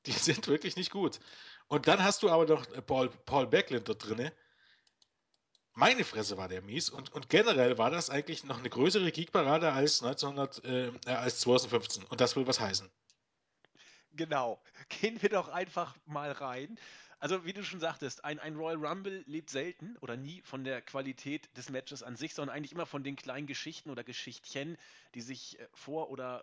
die 0.07 0.13
sind 0.43 0.49
wirklich 0.49 0.77
nicht 0.77 0.91
gut. 0.91 1.21
Und 1.69 1.87
dann 1.87 2.03
hast 2.03 2.23
du 2.23 2.31
aber 2.31 2.47
noch 2.47 2.67
äh, 2.73 2.81
Paul, 2.81 3.11
Paul 3.27 3.47
Backlund 3.47 3.89
da 3.89 3.95
drinne. 3.95 4.33
Meine 5.79 6.05
Fresse 6.05 6.39
war 6.39 6.49
der 6.49 6.63
mies 6.63 6.89
und, 6.89 7.13
und 7.13 7.29
generell 7.29 7.77
war 7.77 7.91
das 7.91 8.09
eigentlich 8.09 8.45
noch 8.45 8.59
eine 8.59 8.71
größere 8.71 9.13
Geekparade 9.13 9.73
als 9.73 10.03
1900, 10.03 10.65
äh, 10.65 10.87
äh, 11.05 11.11
als 11.11 11.41
2015 11.41 12.03
und 12.05 12.19
das 12.23 12.35
will 12.35 12.47
was 12.47 12.61
heißen. 12.61 12.91
Genau. 14.13 14.59
Gehen 14.89 15.21
wir 15.21 15.29
doch 15.29 15.49
einfach 15.49 15.95
mal 16.07 16.33
rein. 16.33 16.79
Also, 17.19 17.45
wie 17.45 17.53
du 17.53 17.63
schon 17.63 17.81
sagtest, 17.81 18.25
ein, 18.25 18.39
ein 18.39 18.57
Royal 18.57 18.87
Rumble 18.87 19.23
lebt 19.27 19.51
selten 19.51 19.99
oder 19.99 20.17
nie 20.17 20.41
von 20.41 20.65
der 20.65 20.81
Qualität 20.81 21.55
des 21.59 21.69
Matches 21.69 22.03
an 22.03 22.17
sich, 22.17 22.33
sondern 22.33 22.57
eigentlich 22.57 22.73
immer 22.73 22.87
von 22.87 23.05
den 23.05 23.17
kleinen 23.17 23.47
Geschichten 23.47 23.91
oder 23.91 24.03
Geschichtchen, 24.03 24.79
die 25.15 25.21
sich 25.21 25.61
äh, 25.61 25.69
vor 25.75 26.09
oder 26.09 26.43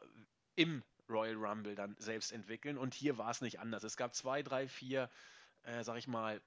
im 0.55 0.84
Royal 1.10 1.38
Rumble 1.43 1.73
dann 1.73 1.95
selbst 1.97 2.31
entwickeln. 2.31 2.77
Und 2.77 2.93
hier 2.93 3.18
war 3.18 3.31
es 3.31 3.41
nicht 3.41 3.60
anders. 3.60 3.84
Es 3.84 3.97
gab 3.97 4.14
zwei, 4.14 4.43
drei, 4.43 4.68
vier, 4.68 5.10
äh, 5.64 5.84
sag 5.84 5.97
ich 5.97 6.07
mal, 6.07 6.39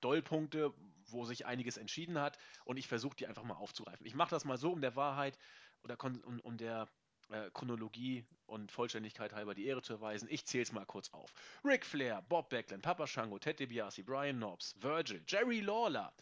Dollpunkte, 0.00 0.72
wo 1.12 1.24
sich 1.24 1.46
einiges 1.46 1.76
entschieden 1.76 2.18
hat. 2.18 2.38
Und 2.64 2.76
ich 2.76 2.88
versuche 2.88 3.16
die 3.16 3.26
einfach 3.26 3.44
mal 3.44 3.54
aufzugreifen. 3.54 4.06
Ich 4.06 4.14
mache 4.14 4.30
das 4.30 4.44
mal 4.44 4.56
so, 4.56 4.72
um 4.72 4.80
der 4.80 4.96
Wahrheit 4.96 5.38
oder 5.82 5.96
um, 6.02 6.40
um 6.40 6.56
der 6.56 6.88
äh, 7.30 7.50
Chronologie 7.52 8.24
und 8.46 8.72
Vollständigkeit 8.72 9.32
halber 9.32 9.54
die 9.54 9.66
Ehre 9.66 9.82
zu 9.82 9.94
erweisen. 9.94 10.28
Ich 10.30 10.46
zähle 10.46 10.62
es 10.62 10.72
mal 10.72 10.84
kurz 10.84 11.10
auf. 11.10 11.32
Ric 11.64 11.86
Flair, 11.86 12.22
Bob 12.28 12.50
Backlund, 12.50 12.82
Papa 12.82 13.06
Shango, 13.06 13.38
Ted 13.38 13.60
DiBiase, 13.60 14.02
Brian 14.02 14.36
Knobs, 14.36 14.74
Virgil, 14.80 15.22
Jerry 15.26 15.60
Lawler, 15.60 16.12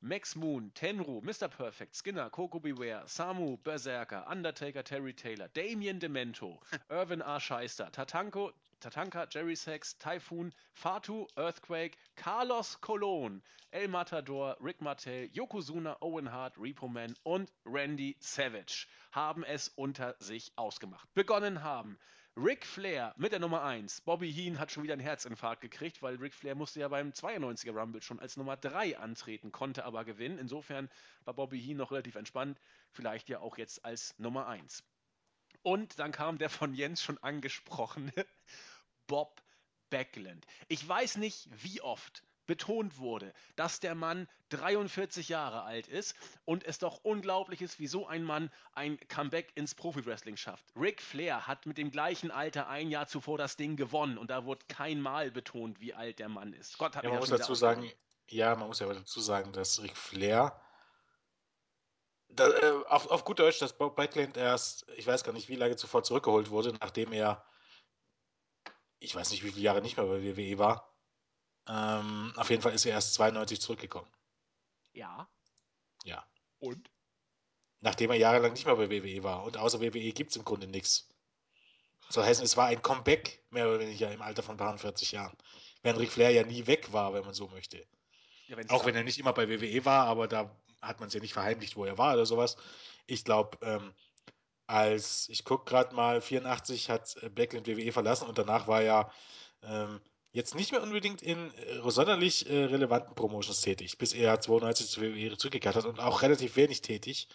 Max 0.00 0.34
Moon, 0.36 0.72
Tenru, 0.74 1.20
Mr. 1.22 1.48
Perfect, 1.48 1.94
Skinner, 1.94 2.28
Coco 2.30 2.60
Beware, 2.60 3.06
Samu, 3.06 3.56
Berserker, 3.58 4.26
Undertaker, 4.28 4.82
Terry 4.82 5.14
Taylor, 5.14 5.48
Damien 5.54 5.98
Demento, 5.98 6.60
Irvin 6.90 7.20
R. 7.20 7.40
Scheister, 7.40 7.90
Tatanko, 7.90 8.52
Tatanka, 8.80 9.26
Jerry 9.30 9.56
Sachs, 9.56 9.96
Typhoon, 9.98 10.52
Fatu, 10.74 11.26
Earthquake, 11.36 11.96
Carlos 12.14 12.80
Colon, 12.80 13.42
El 13.72 13.88
Matador, 13.88 14.56
Rick 14.60 14.80
Martel, 14.80 15.28
Yokozuna, 15.32 15.96
Owen 16.00 16.30
Hart, 16.30 16.58
Repo 16.58 16.88
Man 16.88 17.14
und 17.24 17.50
Randy 17.64 18.16
Savage 18.20 18.86
haben 19.12 19.44
es 19.44 19.68
unter 19.68 20.14
sich 20.18 20.52
ausgemacht. 20.56 21.08
Begonnen 21.14 21.62
haben 21.62 21.98
Ric 22.38 22.66
Flair 22.66 23.14
mit 23.16 23.32
der 23.32 23.40
Nummer 23.40 23.62
1. 23.64 24.02
Bobby 24.02 24.30
Heen 24.30 24.58
hat 24.58 24.70
schon 24.70 24.82
wieder 24.82 24.92
einen 24.92 25.00
Herzinfarkt 25.00 25.62
gekriegt, 25.62 26.02
weil 26.02 26.16
Ric 26.16 26.34
Flair 26.34 26.54
musste 26.54 26.80
ja 26.80 26.88
beim 26.88 27.12
92er 27.12 27.72
Rumble 27.72 28.02
schon 28.02 28.20
als 28.20 28.36
Nummer 28.36 28.58
3 28.58 28.98
antreten, 28.98 29.52
konnte 29.52 29.86
aber 29.86 30.04
gewinnen. 30.04 30.38
Insofern 30.38 30.90
war 31.24 31.32
Bobby 31.32 31.58
Heen 31.58 31.78
noch 31.78 31.92
relativ 31.92 32.14
entspannt, 32.14 32.60
vielleicht 32.92 33.30
ja 33.30 33.40
auch 33.40 33.56
jetzt 33.56 33.86
als 33.86 34.14
Nummer 34.18 34.48
1. 34.48 34.84
Und 35.66 35.98
dann 35.98 36.12
kam 36.12 36.38
der 36.38 36.48
von 36.48 36.74
Jens 36.74 37.02
schon 37.02 37.18
angesprochene 37.18 38.12
Bob 39.08 39.42
Backlund. 39.90 40.46
Ich 40.68 40.86
weiß 40.86 41.16
nicht, 41.16 41.48
wie 41.60 41.80
oft 41.80 42.22
betont 42.46 42.98
wurde, 42.98 43.34
dass 43.56 43.80
der 43.80 43.96
Mann 43.96 44.28
43 44.50 45.28
Jahre 45.28 45.62
alt 45.64 45.88
ist 45.88 46.14
und 46.44 46.62
es 46.62 46.78
doch 46.78 47.00
unglaublich 47.02 47.62
ist, 47.62 47.80
wie 47.80 47.88
so 47.88 48.06
ein 48.06 48.22
Mann 48.22 48.52
ein 48.74 48.96
Comeback 49.08 49.50
ins 49.56 49.74
Profi-Wrestling 49.74 50.36
schafft. 50.36 50.64
Ric 50.76 51.02
Flair 51.02 51.48
hat 51.48 51.66
mit 51.66 51.78
dem 51.78 51.90
gleichen 51.90 52.30
Alter 52.30 52.68
ein 52.68 52.88
Jahr 52.88 53.08
zuvor 53.08 53.36
das 53.36 53.56
Ding 53.56 53.74
gewonnen 53.74 54.18
und 54.18 54.30
da 54.30 54.44
wurde 54.44 54.64
kein 54.68 55.00
Mal 55.00 55.32
betont, 55.32 55.80
wie 55.80 55.94
alt 55.94 56.20
der 56.20 56.28
Mann 56.28 56.52
ist. 56.52 56.78
Gott 56.78 56.94
hat 56.94 57.02
ja, 57.02 57.10
man 57.10 57.18
muss 57.18 57.30
dazu 57.30 57.56
sagen, 57.56 57.90
ja, 58.28 58.54
man 58.54 58.68
muss 58.68 58.78
ja 58.78 58.86
dazu 58.86 59.20
sagen, 59.20 59.52
dass 59.52 59.82
Ric 59.82 59.96
Flair 59.96 60.60
da, 62.28 62.48
äh, 62.48 62.84
auf, 62.86 63.08
auf 63.08 63.24
gut 63.24 63.38
Deutsch, 63.38 63.58
dass 63.58 63.76
Bob 63.76 63.96
Backlund 63.96 64.36
erst, 64.36 64.86
ich 64.96 65.06
weiß 65.06 65.24
gar 65.24 65.32
nicht, 65.32 65.48
wie 65.48 65.56
lange 65.56 65.76
zuvor 65.76 66.02
zurückgeholt 66.02 66.50
wurde, 66.50 66.74
nachdem 66.80 67.12
er, 67.12 67.44
ich 68.98 69.14
weiß 69.14 69.30
nicht, 69.30 69.44
wie 69.44 69.50
viele 69.50 69.62
Jahre 69.62 69.82
nicht 69.82 69.96
mehr 69.96 70.06
bei 70.06 70.22
WWE 70.22 70.58
war, 70.58 70.94
ähm, 71.68 72.32
auf 72.36 72.50
jeden 72.50 72.62
Fall 72.62 72.72
ist 72.72 72.86
er 72.86 72.92
erst 72.92 73.14
92 73.14 73.60
zurückgekommen. 73.60 74.10
Ja. 74.92 75.28
Ja. 76.04 76.24
Und? 76.58 76.90
Nachdem 77.80 78.10
er 78.10 78.16
jahrelang 78.16 78.52
nicht 78.52 78.66
mehr 78.66 78.76
bei 78.76 78.90
WWE 78.90 79.22
war. 79.22 79.44
Und 79.44 79.56
außer 79.56 79.80
WWE 79.80 80.12
gibt 80.12 80.30
es 80.30 80.36
im 80.36 80.44
Grunde 80.44 80.66
nichts. 80.66 81.08
So 82.08 82.22
heißen, 82.22 82.44
es 82.44 82.56
war 82.56 82.66
ein 82.66 82.82
Comeback, 82.82 83.44
mehr 83.50 83.68
oder 83.68 83.80
weniger 83.80 84.12
im 84.12 84.22
Alter 84.22 84.42
von 84.42 84.58
40 84.58 85.12
Jahren. 85.12 85.36
Während 85.82 86.00
Ric 86.00 86.12
Flair 86.12 86.30
ja 86.30 86.44
nie 86.44 86.66
weg 86.66 86.92
war, 86.92 87.12
wenn 87.14 87.24
man 87.24 87.34
so 87.34 87.48
möchte. 87.48 87.84
Ja, 88.46 88.56
Auch 88.68 88.86
wenn 88.86 88.94
er 88.94 89.02
nicht 89.02 89.18
immer 89.18 89.32
bei 89.32 89.48
WWE 89.48 89.84
war, 89.84 90.06
aber 90.06 90.28
da 90.28 90.56
hat 90.86 91.00
man 91.00 91.08
es 91.08 91.14
ja 91.14 91.20
nicht 91.20 91.34
verheimlicht, 91.34 91.76
wo 91.76 91.84
er 91.84 91.98
war 91.98 92.14
oder 92.14 92.26
sowas. 92.26 92.56
Ich 93.06 93.24
glaube, 93.24 93.58
ähm, 93.62 93.94
als, 94.66 95.28
ich 95.28 95.44
gucke 95.44 95.64
gerade 95.64 95.94
mal, 95.94 96.20
84 96.20 96.90
hat 96.90 97.16
Blackland 97.34 97.66
WWE 97.66 97.92
verlassen 97.92 98.28
und 98.28 98.38
danach 98.38 98.66
war 98.66 98.82
er 98.82 99.12
ähm, 99.62 100.00
jetzt 100.32 100.54
nicht 100.54 100.72
mehr 100.72 100.82
unbedingt 100.82 101.22
in 101.22 101.52
äh, 101.54 101.90
sonderlich 101.90 102.48
äh, 102.50 102.64
relevanten 102.64 103.14
Promotions 103.14 103.60
tätig, 103.62 103.96
bis 103.98 104.12
er 104.12 104.40
92 104.40 104.88
zu 104.88 105.00
WWE 105.00 105.36
zurückgekehrt 105.36 105.76
hat 105.76 105.86
und 105.86 106.00
auch 106.00 106.22
relativ 106.22 106.56
wenig 106.56 106.82
tätig. 106.82 107.28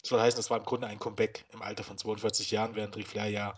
Das 0.00 0.10
soll 0.10 0.20
heißen, 0.20 0.40
es 0.40 0.50
war 0.50 0.58
im 0.58 0.64
Grunde 0.64 0.86
ein 0.86 0.98
Comeback 0.98 1.44
im 1.52 1.62
Alter 1.62 1.84
von 1.84 1.98
42 1.98 2.50
Jahren, 2.50 2.74
während 2.74 2.96
Ric 2.96 3.08
Flair 3.08 3.28
ja 3.28 3.54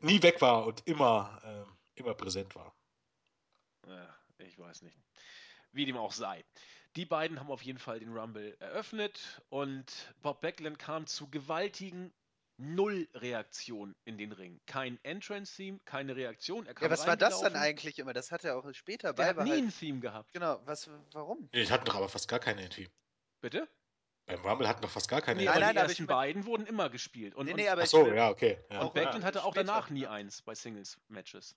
nie 0.00 0.22
weg 0.22 0.40
war 0.42 0.66
und 0.66 0.86
immer, 0.86 1.40
äh, 1.44 2.00
immer 2.00 2.14
präsent 2.14 2.54
war. 2.54 2.74
Ja, 3.86 4.16
ich 4.38 4.58
weiß 4.58 4.82
nicht. 4.82 4.98
Wie 5.72 5.86
dem 5.86 5.96
auch 5.96 6.12
sei. 6.12 6.44
Die 6.96 7.04
beiden 7.04 7.38
haben 7.38 7.50
auf 7.50 7.62
jeden 7.62 7.78
Fall 7.78 8.00
den 8.00 8.16
Rumble 8.16 8.56
eröffnet 8.58 9.42
und 9.50 10.14
Bob 10.22 10.40
Backlund 10.40 10.78
kam 10.78 11.06
zu 11.06 11.28
gewaltigen 11.28 12.12
null 12.56 13.06
Reaktion 13.14 13.94
in 14.04 14.16
den 14.16 14.32
Ring. 14.32 14.60
Kein 14.66 14.98
Entrance-Theme, 15.02 15.78
keine 15.84 16.16
Reaktion. 16.16 16.66
ja, 16.66 16.90
was 16.90 17.06
war 17.06 17.18
das 17.18 17.40
dann 17.42 17.54
eigentlich 17.54 17.98
immer? 17.98 18.14
Das 18.14 18.32
hat 18.32 18.44
er 18.44 18.56
auch 18.56 18.72
später 18.72 19.12
bei. 19.12 19.24
Er 19.24 19.28
hat 19.36 19.44
nie 19.44 19.52
ein 19.52 19.70
Theme 19.70 20.00
gehabt. 20.00 20.32
Genau, 20.32 20.58
was, 20.64 20.88
warum? 21.12 21.50
Die 21.52 21.70
hatten 21.70 21.84
doch 21.84 21.96
aber 21.96 22.08
fast 22.08 22.28
gar 22.28 22.38
keine 22.38 22.66
Theme. 22.68 22.88
Bitte? 23.42 23.68
Beim 24.24 24.40
Rumble 24.40 24.66
hatten 24.66 24.80
doch 24.80 24.90
fast 24.90 25.08
gar 25.08 25.20
keine. 25.20 25.40
Nee, 25.40 25.46
nein, 25.46 25.60
nein, 25.60 25.74
die 25.74 25.80
ersten 25.82 26.06
beiden 26.06 26.46
wurden 26.46 26.66
immer 26.66 26.88
gespielt. 26.88 27.34
Und, 27.34 27.46
nee, 27.46 27.54
nee, 27.54 27.68
aber 27.68 27.82
Ach 27.82 27.86
so, 27.86 28.12
ja, 28.12 28.30
okay. 28.30 28.58
Ja. 28.70 28.80
Und 28.80 28.94
Backlund 28.94 29.24
hatte 29.24 29.44
auch 29.44 29.54
danach 29.54 29.90
nie 29.90 30.06
eins 30.06 30.42
bei 30.42 30.54
Singles-Matches. 30.54 31.54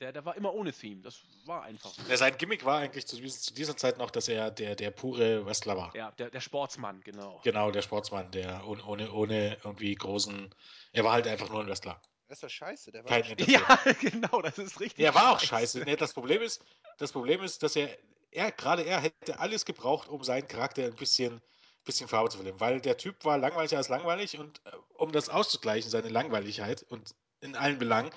Der, 0.00 0.12
der 0.12 0.24
war 0.24 0.34
immer 0.36 0.54
ohne 0.54 0.72
Theme. 0.72 1.02
Das 1.02 1.20
war 1.44 1.62
einfach. 1.62 1.92
Ja, 2.08 2.16
sein 2.16 2.36
Gimmick 2.38 2.64
war 2.64 2.78
eigentlich 2.78 3.06
zu, 3.06 3.16
zu, 3.22 3.54
dieser 3.54 3.76
Zeit 3.76 3.98
noch, 3.98 4.10
dass 4.10 4.28
er 4.28 4.50
der, 4.50 4.74
der 4.74 4.90
pure 4.90 5.44
Wrestler 5.44 5.76
war. 5.76 5.94
Ja, 5.94 6.10
der, 6.12 6.30
der 6.30 6.40
Sportsmann, 6.40 7.02
genau. 7.02 7.40
Genau, 7.44 7.70
der 7.70 7.82
Sportsmann, 7.82 8.30
der 8.30 8.66
ohne, 8.66 8.82
ohne, 8.84 9.12
ohne 9.12 9.58
irgendwie 9.62 9.94
großen. 9.94 10.54
Er 10.92 11.04
war 11.04 11.12
halt 11.12 11.26
einfach 11.26 11.50
nur 11.50 11.60
ein 11.60 11.68
Wrestler. 11.68 12.00
Das 12.28 12.38
ist 12.38 12.44
doch 12.44 12.48
scheiße, 12.48 12.92
der 12.92 13.04
war 13.04 13.10
Kein 13.10 13.36
Ja, 13.46 13.78
genau, 14.00 14.40
das 14.40 14.56
ist 14.56 14.80
richtig. 14.80 15.04
Er 15.04 15.14
war 15.14 15.32
auch 15.32 15.40
scheiße. 15.40 15.80
Nee, 15.80 15.96
das 15.96 16.14
Problem 16.14 16.40
ist, 16.40 16.64
das 16.98 17.12
Problem 17.12 17.42
ist, 17.42 17.62
dass 17.62 17.76
er, 17.76 17.90
er, 18.30 18.52
gerade 18.52 18.84
er 18.84 19.00
hätte 19.00 19.38
alles 19.38 19.66
gebraucht, 19.66 20.08
um 20.08 20.22
seinen 20.24 20.46
Charakter 20.46 20.84
ein 20.84 20.94
bisschen, 20.94 21.42
bisschen 21.84 22.08
Farbe 22.08 22.30
zu 22.30 22.38
verlieren. 22.38 22.60
Weil 22.60 22.80
der 22.80 22.96
Typ 22.96 23.24
war 23.24 23.36
langweiliger 23.36 23.76
als 23.76 23.88
langweilig 23.88 24.38
und 24.38 24.62
äh, 24.64 24.70
um 24.94 25.12
das 25.12 25.28
auszugleichen, 25.28 25.90
seine 25.90 26.08
Langweiligkeit 26.08 26.84
und 26.84 27.14
in 27.40 27.56
allen 27.56 27.78
Belangen, 27.78 28.10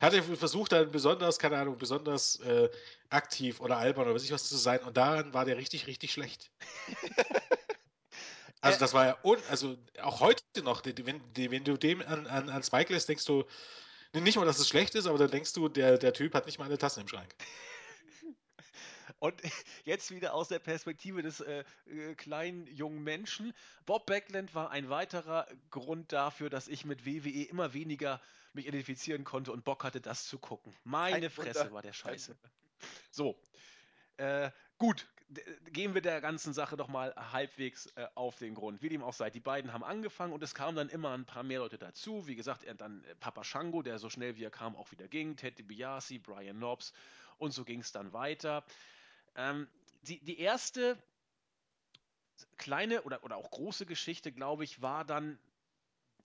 hat 0.00 0.12
er 0.12 0.22
versucht, 0.22 0.72
dann 0.72 0.90
besonders, 0.90 1.38
keine 1.38 1.56
Ahnung, 1.58 1.78
besonders 1.78 2.36
äh, 2.40 2.68
aktiv 3.08 3.60
oder 3.60 3.78
albern 3.78 4.04
oder 4.04 4.14
weiß 4.14 4.24
ich 4.24 4.32
was 4.32 4.48
zu 4.48 4.56
sein 4.56 4.80
und 4.80 4.96
daran 4.96 5.32
war 5.32 5.44
der 5.44 5.56
richtig, 5.56 5.86
richtig 5.86 6.12
schlecht. 6.12 6.50
also 8.60 8.78
das 8.78 8.92
war 8.92 9.06
ja, 9.06 9.18
un 9.22 9.38
also 9.48 9.76
auch 10.02 10.20
heute 10.20 10.42
noch, 10.62 10.82
wenn, 10.84 11.22
wenn 11.34 11.64
du 11.64 11.76
dem 11.76 12.02
an, 12.02 12.26
an, 12.26 12.50
an 12.50 12.62
Spike 12.62 12.92
lässt, 12.92 13.08
denkst 13.08 13.24
du, 13.24 13.44
nicht 14.12 14.36
mal, 14.36 14.44
dass 14.46 14.58
es 14.58 14.68
schlecht 14.68 14.94
ist, 14.94 15.06
aber 15.06 15.18
dann 15.18 15.30
denkst 15.30 15.52
du, 15.52 15.68
der, 15.68 15.98
der 15.98 16.12
Typ 16.12 16.34
hat 16.34 16.46
nicht 16.46 16.58
mal 16.58 16.66
eine 16.66 16.78
Tasse 16.78 17.00
im 17.00 17.08
Schrank. 17.08 17.34
Und 19.18 19.40
jetzt 19.84 20.10
wieder 20.10 20.34
aus 20.34 20.48
der 20.48 20.58
Perspektive 20.58 21.22
des 21.22 21.40
äh, 21.40 21.64
äh, 21.86 22.14
kleinen 22.14 22.66
jungen 22.66 23.02
Menschen. 23.02 23.54
Bob 23.86 24.06
Backlund 24.06 24.54
war 24.54 24.70
ein 24.70 24.90
weiterer 24.90 25.46
Grund 25.70 26.12
dafür, 26.12 26.50
dass 26.50 26.68
ich 26.68 26.84
mit 26.84 27.06
WWE 27.06 27.48
immer 27.48 27.72
weniger 27.72 28.20
mich 28.56 28.66
identifizieren 28.66 29.24
konnte 29.24 29.52
und 29.52 29.64
Bock 29.64 29.84
hatte, 29.84 30.00
das 30.00 30.26
zu 30.26 30.38
gucken. 30.38 30.74
Meine 30.84 31.30
Fresse 31.30 31.72
war 31.72 31.82
der 31.82 31.92
Scheiße. 31.92 32.36
So. 33.10 33.38
Äh, 34.16 34.50
gut, 34.78 35.06
gehen 35.72 35.94
wir 35.94 36.00
der 36.00 36.20
ganzen 36.20 36.52
Sache 36.52 36.76
doch 36.76 36.88
mal 36.88 37.14
halbwegs 37.32 37.86
äh, 37.96 38.06
auf 38.14 38.38
den 38.38 38.54
Grund. 38.54 38.82
Wie 38.82 38.88
dem 38.88 39.02
auch 39.02 39.12
sei, 39.12 39.30
die 39.30 39.40
beiden 39.40 39.72
haben 39.72 39.84
angefangen 39.84 40.32
und 40.32 40.42
es 40.42 40.54
kamen 40.54 40.76
dann 40.76 40.88
immer 40.88 41.12
ein 41.12 41.24
paar 41.24 41.42
mehr 41.42 41.58
Leute 41.58 41.78
dazu. 41.78 42.26
Wie 42.26 42.36
gesagt, 42.36 42.64
dann 42.78 43.04
äh, 43.04 43.14
Papa 43.16 43.44
Shango, 43.44 43.82
der 43.82 43.98
so 43.98 44.08
schnell 44.08 44.36
wie 44.36 44.44
er 44.44 44.50
kam 44.50 44.76
auch 44.76 44.90
wieder 44.92 45.08
ging, 45.08 45.36
Ted 45.36 45.58
DiBiase, 45.58 46.18
Brian 46.20 46.56
Knobs 46.56 46.92
und 47.38 47.52
so 47.52 47.64
ging 47.64 47.80
es 47.80 47.92
dann 47.92 48.12
weiter. 48.12 48.64
Ähm, 49.34 49.68
die, 50.02 50.20
die 50.20 50.38
erste 50.38 50.96
kleine 52.56 53.02
oder, 53.02 53.24
oder 53.24 53.36
auch 53.36 53.50
große 53.50 53.86
Geschichte, 53.86 54.32
glaube 54.32 54.64
ich, 54.64 54.80
war 54.80 55.04
dann 55.04 55.38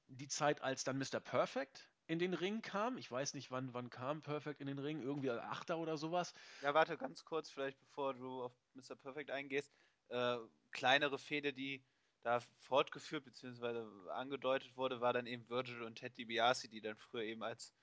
die 0.07 0.27
Zeit, 0.27 0.61
als 0.61 0.83
dann 0.83 0.97
Mr. 0.97 1.19
Perfect 1.19 1.89
in 2.11 2.19
den 2.19 2.33
Ring 2.33 2.61
kam. 2.61 2.97
Ich 2.97 3.09
weiß 3.09 3.35
nicht, 3.35 3.51
wann, 3.51 3.73
wann 3.73 3.89
kam 3.89 4.21
Perfect 4.21 4.59
in 4.59 4.67
den 4.67 4.79
Ring, 4.79 5.01
irgendwie 5.01 5.29
als 5.29 5.41
Achter 5.43 5.77
oder 5.77 5.95
sowas. 5.95 6.33
Ja, 6.61 6.73
warte 6.73 6.97
ganz 6.97 7.23
kurz, 7.23 7.49
vielleicht 7.49 7.79
bevor 7.79 8.13
du 8.13 8.43
auf 8.43 8.51
Mr. 8.73 8.97
Perfect 8.97 9.31
eingehst. 9.31 9.71
Äh, 10.09 10.35
kleinere 10.71 11.17
Fehde, 11.17 11.53
die 11.53 11.81
da 12.21 12.41
fortgeführt 12.59 13.23
bzw. 13.23 13.85
angedeutet 14.11 14.75
wurde, 14.75 14.99
war 14.99 15.13
dann 15.13 15.25
eben 15.25 15.47
Virgil 15.49 15.83
und 15.83 15.95
Ted 15.95 16.17
DiBiase, 16.17 16.67
die 16.67 16.81
dann 16.81 16.97
früher 16.97 17.23
eben 17.23 17.43
als 17.43 17.73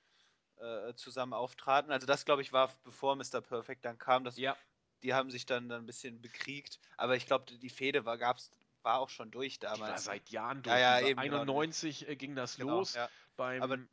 äh, 0.59 0.93
zusammen 0.93 1.33
auftraten. 1.33 1.91
Also 1.91 2.07
das, 2.07 2.27
glaube 2.27 2.43
ich, 2.43 2.53
war 2.53 2.71
bevor 2.85 3.17
Mr. 3.17 3.41
Perfect 3.41 3.87
dann 3.87 3.97
kam. 3.97 4.25
Das, 4.25 4.37
ja. 4.37 4.55
Die 5.03 5.15
haben 5.15 5.31
sich 5.31 5.47
dann, 5.47 5.71
dann 5.71 5.85
ein 5.85 5.87
bisschen 5.87 6.21
bekriegt. 6.21 6.79
Aber 6.99 7.17
ich 7.17 7.25
glaube, 7.25 7.47
die 7.51 7.71
Fehde 7.71 8.05
war, 8.05 8.19
gab's, 8.19 8.51
war 8.83 8.99
auch 8.99 9.09
schon 9.09 9.31
durch 9.31 9.59
damals. 9.59 9.79
Die 9.79 9.89
war 9.89 9.99
seit 9.99 10.29
Jahren 10.29 10.63
durch. 10.63 10.77
Ja, 10.77 11.01
ja, 11.01 11.07
eben, 11.09 11.19
91 11.19 12.01
genau. 12.01 12.17
ging 12.19 12.35
das 12.35 12.57
genau, 12.57 12.79
los. 12.79 12.95
Ja. 12.95 13.09
Beim, 13.37 13.89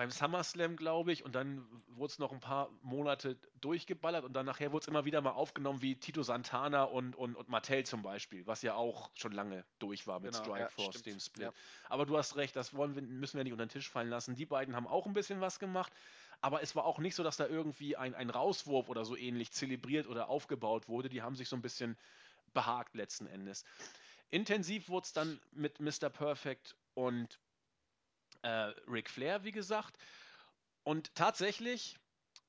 beim 0.00 0.10
SummerSlam, 0.10 0.76
glaube 0.76 1.12
ich, 1.12 1.26
und 1.26 1.34
dann 1.34 1.68
wurde 1.88 2.10
es 2.10 2.18
noch 2.18 2.32
ein 2.32 2.40
paar 2.40 2.70
Monate 2.80 3.36
durchgeballert 3.60 4.24
und 4.24 4.32
dann 4.32 4.46
nachher 4.46 4.72
wurde 4.72 4.84
es 4.84 4.88
immer 4.88 5.04
wieder 5.04 5.20
mal 5.20 5.32
aufgenommen, 5.32 5.82
wie 5.82 5.94
Tito 5.94 6.22
Santana 6.22 6.84
und, 6.84 7.14
und, 7.14 7.36
und 7.36 7.50
Mattel 7.50 7.84
zum 7.84 8.00
Beispiel, 8.00 8.46
was 8.46 8.62
ja 8.62 8.72
auch 8.76 9.10
schon 9.12 9.32
lange 9.32 9.62
durch 9.78 10.06
war 10.06 10.18
mit 10.18 10.32
genau, 10.32 10.56
Strikeforce, 10.56 10.94
ja, 10.94 11.02
dem 11.02 11.20
Split. 11.20 11.44
Ja. 11.48 11.52
Aber 11.90 12.06
du 12.06 12.16
hast 12.16 12.36
recht, 12.36 12.56
das 12.56 12.72
wollen 12.72 12.94
wir, 12.94 13.02
müssen 13.02 13.36
wir 13.36 13.44
nicht 13.44 13.52
unter 13.52 13.66
den 13.66 13.68
Tisch 13.68 13.90
fallen 13.90 14.08
lassen. 14.08 14.34
Die 14.36 14.46
beiden 14.46 14.74
haben 14.74 14.86
auch 14.86 15.04
ein 15.04 15.12
bisschen 15.12 15.42
was 15.42 15.58
gemacht, 15.58 15.92
aber 16.40 16.62
es 16.62 16.74
war 16.74 16.86
auch 16.86 16.98
nicht 16.98 17.14
so, 17.14 17.22
dass 17.22 17.36
da 17.36 17.46
irgendwie 17.46 17.98
ein, 17.98 18.14
ein 18.14 18.30
Rauswurf 18.30 18.88
oder 18.88 19.04
so 19.04 19.16
ähnlich 19.16 19.52
zelebriert 19.52 20.06
oder 20.06 20.30
aufgebaut 20.30 20.88
wurde. 20.88 21.10
Die 21.10 21.20
haben 21.20 21.36
sich 21.36 21.50
so 21.50 21.56
ein 21.56 21.62
bisschen 21.62 21.98
behagt 22.54 22.94
letzten 22.94 23.26
Endes. 23.26 23.66
Intensiv 24.30 24.88
wurde 24.88 25.04
es 25.04 25.12
dann 25.12 25.38
mit 25.52 25.78
Mr. 25.78 26.08
Perfect 26.08 26.74
und 26.94 27.38
äh, 28.42 28.72
Ric 28.88 29.10
Flair, 29.10 29.44
wie 29.44 29.52
gesagt. 29.52 29.96
Und 30.84 31.14
tatsächlich, 31.14 31.98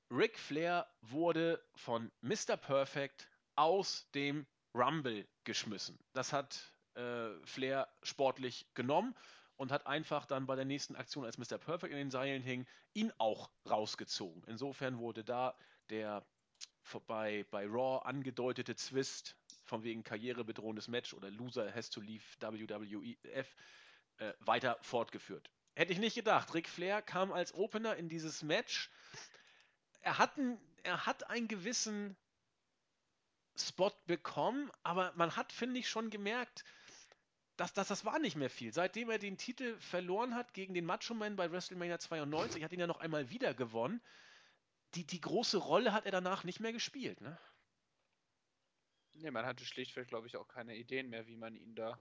Ric 0.10 0.38
Flair 0.38 0.88
wurde 1.02 1.64
von 1.76 2.12
Mr. 2.22 2.58
Perfect 2.58 3.30
aus 3.56 4.10
dem 4.14 4.46
Rumble 4.74 5.28
geschmissen. 5.44 6.00
Das 6.14 6.34
hat 6.34 6.74
äh, 6.96 7.30
Flair 7.46 7.88
sportlich 8.04 8.66
genommen 8.74 9.16
und 9.58 9.72
hat 9.72 9.86
einfach 9.86 10.26
dann 10.26 10.46
bei 10.46 10.56
der 10.56 10.66
nächsten 10.66 10.96
Aktion, 10.96 11.26
als 11.26 11.38
Mr. 11.38 11.58
Perfect 11.58 11.92
in 11.92 11.98
den 11.98 12.12
Seilen 12.12 12.42
hing, 12.42 12.66
ihn 12.94 13.12
auch 13.18 13.52
rausgezogen. 13.70 14.44
Insofern 14.48 14.98
wurde 14.98 15.24
da 15.24 15.56
der 15.90 16.26
bei, 17.08 17.46
bei 17.52 17.66
Raw 17.68 18.02
angedeutete 18.06 18.76
Zwist 18.76 19.36
von 19.64 19.84
wegen 19.84 20.04
karrierebedrohendes 20.04 20.88
Match 20.88 21.14
oder 21.14 21.30
Loser 21.30 21.74
has 21.74 21.90
to 21.90 22.02
leave 22.02 22.24
WWF 22.40 23.56
äh, 24.18 24.34
weiter 24.40 24.78
fortgeführt. 24.82 25.50
Hätte 25.74 25.94
ich 25.94 26.00
nicht 26.00 26.16
gedacht. 26.16 26.54
Ric 26.54 26.68
Flair 26.68 27.02
kam 27.02 27.32
als 27.32 27.54
Opener 27.54 27.96
in 27.96 28.10
dieses 28.10 28.44
Match. 28.44 28.90
Er 30.02 30.18
hat, 30.18 30.38
ein, 30.38 30.60
er 30.84 31.06
hat 31.06 31.30
einen 31.30 31.48
gewissen 31.48 32.18
Spot 33.56 33.92
bekommen, 34.06 34.72
aber 34.84 35.14
man 35.16 35.36
hat, 35.36 35.52
finde 35.52 35.80
ich, 35.80 35.90
schon 35.90 36.10
gemerkt, 36.10 36.64
dass, 37.58 37.74
dass 37.74 37.88
das 37.88 38.06
war 38.06 38.20
nicht 38.20 38.36
mehr 38.36 38.50
viel. 38.50 38.74
Seitdem 38.74 39.10
er 39.10 39.20
den 39.20 39.38
Titel 39.38 39.80
verloren 39.80 40.36
hat 40.36 40.54
gegen 40.54 40.74
den 40.74 40.86
Macho 40.86 41.14
Man 41.14 41.36
bei 41.36 41.52
WrestleMania 41.52 42.00
92, 42.00 42.64
hat 42.64 42.72
ihn 42.72 42.80
ja 42.80 42.88
noch 42.88 43.00
einmal 43.00 43.30
wieder 43.30 43.54
gewonnen. 43.54 44.02
Die, 44.96 45.06
die 45.06 45.22
große 45.22 45.58
Rolle 45.58 45.94
hat 45.94 46.06
er 46.06 46.12
danach 46.12 46.44
nicht 46.44 46.60
mehr 46.60 46.74
gespielt, 46.74 47.22
ne? 47.22 47.38
Ne, 49.14 49.32
man 49.32 49.46
hatte 49.46 49.66
schlichtweg, 49.66 50.08
glaube 50.08 50.28
ich, 50.28 50.38
auch 50.38 50.48
keine 50.48 50.76
Ideen 50.76 51.10
mehr, 51.10 51.28
wie 51.28 51.36
man 51.36 51.56
ihn 51.56 51.76
da. 51.76 52.00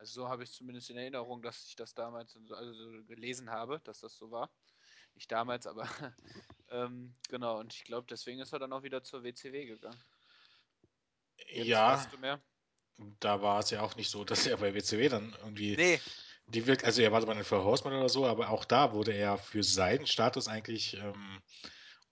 Also 0.00 0.22
so 0.22 0.28
habe 0.30 0.44
ich 0.44 0.50
zumindest 0.50 0.88
in 0.88 0.96
Erinnerung, 0.96 1.42
dass 1.42 1.66
ich 1.66 1.76
das 1.76 1.92
damals 1.92 2.32
so, 2.32 2.54
also 2.54 3.04
gelesen 3.04 3.50
habe, 3.50 3.80
dass 3.84 4.00
das 4.00 4.16
so 4.16 4.30
war. 4.30 4.50
Nicht 5.14 5.30
damals, 5.30 5.66
aber 5.66 5.86
ähm, 6.70 7.14
genau. 7.28 7.58
Und 7.60 7.74
ich 7.74 7.84
glaube, 7.84 8.06
deswegen 8.08 8.40
ist 8.40 8.54
er 8.54 8.58
dann 8.58 8.72
auch 8.72 8.82
wieder 8.82 9.02
zur 9.02 9.22
WCW 9.22 9.66
gegangen. 9.66 10.02
Jetzt 11.48 11.66
ja. 11.66 12.40
Da 13.18 13.42
war 13.42 13.58
es 13.58 13.68
ja 13.68 13.82
auch 13.82 13.94
nicht 13.96 14.08
so, 14.08 14.24
dass 14.24 14.46
er 14.46 14.56
bei 14.56 14.74
WCW 14.74 15.10
dann 15.10 15.36
irgendwie. 15.42 15.76
Nee. 15.76 16.00
Die 16.46 16.66
wirkt, 16.66 16.84
also 16.84 17.02
er 17.02 17.12
war 17.12 17.24
bei 17.26 17.34
den 17.34 17.44
Four 17.44 17.64
Horsemen 17.64 17.94
oder 17.94 18.08
so, 18.08 18.26
aber 18.26 18.48
auch 18.48 18.64
da 18.64 18.94
wurde 18.94 19.12
er 19.12 19.36
für 19.36 19.62
seinen 19.62 20.06
Status 20.06 20.48
eigentlich 20.48 20.94
ähm, 20.94 21.42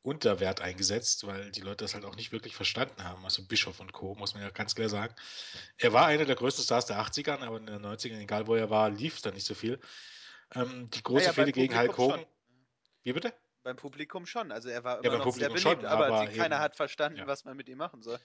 unter 0.09 0.41
Wert 0.41 0.63
eingesetzt, 0.63 1.27
weil 1.27 1.51
die 1.51 1.61
Leute 1.61 1.85
das 1.85 1.95
halt 1.95 2.07
auch 2.07 2.17
nicht 2.17 2.33
wirklich 2.33 2.57
verstanden 2.57 3.05
haben. 3.05 3.23
Also 3.25 3.45
Bischof 3.45 3.79
und 3.79 3.93
Co., 3.93 4.15
muss 4.15 4.33
man 4.33 4.43
ja 4.43 4.49
ganz 4.49 4.75
klar 4.75 4.89
sagen. 4.89 5.15
Er 5.77 5.93
war 5.93 6.07
einer 6.07 6.25
der 6.25 6.35
größten 6.35 6.65
Stars 6.65 6.87
der 6.87 6.99
80ern, 6.99 7.43
aber 7.43 7.59
in 7.59 7.67
den 7.67 7.85
90ern, 7.85 8.19
egal 8.19 8.47
wo 8.47 8.55
er 8.55 8.71
war, 8.71 8.89
lief 8.89 9.21
da 9.21 9.31
nicht 9.31 9.45
so 9.45 9.55
viel. 9.55 9.79
Ähm, 10.55 10.89
die 10.91 11.03
große 11.03 11.27
ja, 11.27 11.33
Fehde 11.35 11.53
gegen 11.53 11.79
Hulk 11.79 11.99
Hogan. 11.99 12.21
Schon. 12.21 12.29
Wie 13.03 13.13
bitte? 13.13 13.35
Beim 13.63 13.77
Publikum 13.77 14.25
schon. 14.25 14.51
Also 14.51 14.71
er 14.71 14.83
war 14.83 14.99
immer 14.99 15.13
ja, 15.13 15.19
noch 15.19 15.25
Publikum 15.25 15.59
sehr 15.59 15.73
beliebt, 15.73 15.83
schon, 15.83 15.87
aber, 15.87 16.07
aber 16.07 16.27
keiner 16.29 16.57
eben, 16.57 16.59
hat 16.59 16.77
verstanden, 16.77 17.19
ja. 17.19 17.27
was 17.27 17.45
man 17.45 17.55
mit 17.55 17.69
ihm 17.69 17.77
machen 17.77 18.01
soll. 18.01 18.19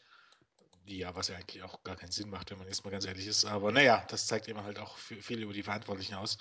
Ja, 0.86 1.14
was 1.16 1.28
ja 1.28 1.36
eigentlich 1.36 1.64
auch 1.64 1.84
gar 1.84 1.98
keinen 1.98 2.12
Sinn 2.12 2.30
macht, 2.30 2.52
wenn 2.52 2.60
man 2.60 2.68
jetzt 2.68 2.86
mal 2.86 2.92
ganz 2.92 3.06
ehrlich 3.06 3.28
ist. 3.28 3.44
Aber 3.44 3.74
naja, 3.74 4.06
das 4.10 4.28
zeigt 4.28 4.48
eben 4.48 4.64
halt 4.64 4.80
auch 4.80 4.98
viel 4.98 5.42
über 5.42 5.52
die 5.52 5.64
Verantwortlichen 5.64 6.16
aus. 6.16 6.38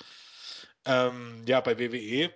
Ähm, 0.84 1.44
ja, 1.46 1.60
bei 1.60 1.78
WWE 1.78 2.32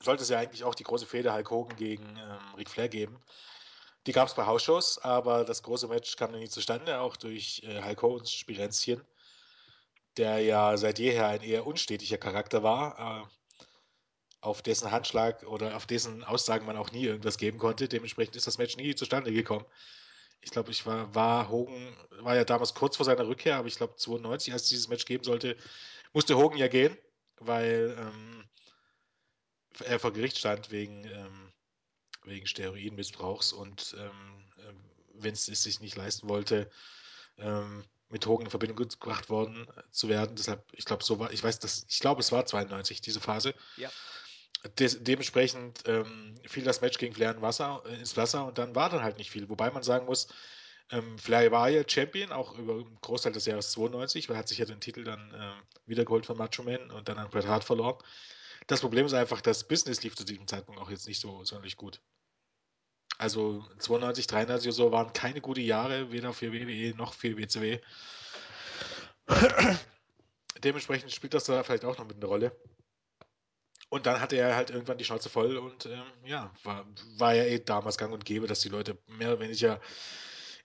sollte 0.00 0.22
es 0.22 0.28
ja 0.28 0.38
eigentlich 0.38 0.64
auch 0.64 0.74
die 0.74 0.84
große 0.84 1.06
Fehde 1.06 1.32
Hulk 1.32 1.50
Hogan 1.50 1.76
gegen 1.76 2.04
ähm, 2.16 2.54
Ric 2.56 2.70
Flair 2.70 2.88
geben. 2.88 3.18
Die 4.06 4.12
gab 4.12 4.28
es 4.28 4.34
bei 4.34 4.44
Hausshows, 4.44 4.98
aber 4.98 5.44
das 5.44 5.62
große 5.62 5.88
Match 5.88 6.16
kam 6.16 6.32
nie 6.32 6.48
zustande, 6.48 7.00
auch 7.00 7.16
durch 7.16 7.62
äh, 7.64 7.82
Hulk 7.82 8.02
Hogans 8.02 8.32
Spirenzchen, 8.32 9.02
der 10.16 10.40
ja 10.40 10.76
seit 10.76 10.98
jeher 10.98 11.28
ein 11.28 11.42
eher 11.42 11.66
unstetiger 11.66 12.18
Charakter 12.18 12.62
war, 12.62 13.22
äh, 13.22 13.66
auf 14.42 14.60
dessen 14.60 14.90
Handschlag 14.90 15.42
oder 15.44 15.74
auf 15.74 15.86
dessen 15.86 16.22
Aussagen 16.22 16.66
man 16.66 16.76
auch 16.76 16.92
nie 16.92 17.04
irgendwas 17.04 17.38
geben 17.38 17.58
konnte. 17.58 17.88
Dementsprechend 17.88 18.36
ist 18.36 18.46
das 18.46 18.58
Match 18.58 18.76
nie 18.76 18.94
zustande 18.94 19.32
gekommen. 19.32 19.64
Ich 20.42 20.50
glaube, 20.50 20.70
ich 20.70 20.84
war, 20.84 21.14
war 21.14 21.48
Hogan, 21.48 21.96
war 22.20 22.36
ja 22.36 22.44
damals 22.44 22.74
kurz 22.74 22.96
vor 22.98 23.06
seiner 23.06 23.26
Rückkehr, 23.26 23.56
aber 23.56 23.68
ich 23.68 23.76
glaube 23.76 23.96
92, 23.96 24.52
als 24.52 24.64
es 24.64 24.68
dieses 24.68 24.88
Match 24.88 25.06
geben 25.06 25.24
sollte, 25.24 25.56
musste 26.12 26.36
Hogan 26.36 26.58
ja 26.58 26.68
gehen, 26.68 26.94
weil 27.38 27.96
ähm, 27.98 28.44
er 29.80 29.98
vor 29.98 30.12
Gericht 30.12 30.38
stand 30.38 30.70
wegen, 30.70 31.04
ähm, 31.04 31.52
wegen 32.24 32.46
Steroidmissbrauchs 32.46 33.52
und 33.52 33.96
ähm, 33.98 34.44
ähm 34.68 34.80
Vince 35.16 35.52
es 35.52 35.62
sich 35.62 35.80
nicht 35.80 35.96
leisten 35.96 36.28
wollte, 36.28 36.68
ähm, 37.38 37.84
mit 38.08 38.26
Hogan 38.26 38.46
in 38.46 38.50
Verbindung 38.50 38.88
gebracht 38.88 39.28
worden 39.30 39.66
zu 39.90 40.08
werden. 40.08 40.36
Deshalb, 40.36 40.64
ich 40.72 40.84
glaube, 40.84 41.04
so 41.04 41.18
war, 41.18 41.32
ich 41.32 41.42
weiß, 41.42 41.58
dass, 41.60 41.86
ich 41.88 42.00
glaube, 42.00 42.20
es 42.20 42.32
war 42.32 42.46
92, 42.46 43.00
diese 43.00 43.20
Phase. 43.20 43.54
Ja. 43.76 43.90
Des, 44.78 45.02
dementsprechend 45.02 45.82
ähm, 45.86 46.34
fiel 46.46 46.64
das 46.64 46.80
Match 46.80 46.98
gegen 46.98 47.14
Flair 47.14 47.32
in 47.32 47.42
Wasser, 47.42 47.82
äh, 47.86 47.94
ins 47.96 48.16
Wasser 48.16 48.46
und 48.46 48.58
dann 48.58 48.74
war 48.74 48.88
dann 48.88 49.02
halt 49.02 49.18
nicht 49.18 49.30
viel. 49.30 49.48
Wobei 49.48 49.70
man 49.70 49.82
sagen 49.82 50.06
muss, 50.06 50.28
ähm, 50.90 51.18
Flair 51.18 51.50
war 51.50 51.68
ja 51.68 51.82
Champion, 51.86 52.32
auch 52.32 52.56
über 52.58 52.74
einen 52.74 52.98
Großteil 53.00 53.32
des 53.32 53.46
Jahres 53.46 53.72
92, 53.72 54.28
weil 54.28 54.36
er 54.36 54.38
hat 54.40 54.48
sich 54.48 54.58
ja 54.58 54.64
den 54.64 54.80
Titel 54.80 55.04
dann 55.04 55.32
äh, 55.34 55.52
wiedergeholt 55.86 56.26
von 56.26 56.36
Macho 56.36 56.62
Man 56.62 56.90
und 56.90 57.08
dann 57.08 57.18
an 57.18 57.30
Bret 57.30 57.46
Hart 57.46 57.64
verloren. 57.64 57.96
Das 58.66 58.80
Problem 58.80 59.06
ist 59.06 59.12
einfach, 59.12 59.40
das 59.40 59.68
Business 59.68 60.02
lief 60.02 60.16
zu 60.16 60.24
diesem 60.24 60.46
Zeitpunkt 60.46 60.80
auch 60.80 60.90
jetzt 60.90 61.06
nicht 61.06 61.20
so 61.20 61.44
sonderlich 61.44 61.76
gut. 61.76 62.00
Also 63.18 63.64
92, 63.78 64.26
93 64.26 64.68
oder 64.68 64.74
so 64.74 64.92
waren 64.92 65.12
keine 65.12 65.40
gute 65.40 65.60
Jahre, 65.60 66.10
weder 66.10 66.32
für 66.32 66.52
WWE 66.52 66.96
noch 66.96 67.14
für 67.14 67.36
WCW. 67.36 67.80
Dementsprechend 70.64 71.12
spielt 71.12 71.34
das 71.34 71.44
da 71.44 71.62
vielleicht 71.62 71.84
auch 71.84 71.98
noch 71.98 72.06
mit 72.06 72.16
eine 72.16 72.26
Rolle. 72.26 72.56
Und 73.90 74.06
dann 74.06 74.20
hatte 74.20 74.36
er 74.36 74.56
halt 74.56 74.70
irgendwann 74.70 74.98
die 74.98 75.04
Schnauze 75.04 75.28
voll 75.28 75.56
und 75.56 75.86
ähm, 75.86 76.02
ja, 76.24 76.52
war, 76.64 76.84
war 77.18 77.34
ja 77.34 77.44
eh 77.44 77.60
damals 77.60 77.96
gang 77.96 78.12
und 78.12 78.24
gäbe, 78.24 78.48
dass 78.48 78.60
die 78.60 78.68
Leute 78.68 78.98
mehr 79.06 79.28
oder 79.28 79.40
weniger 79.40 79.80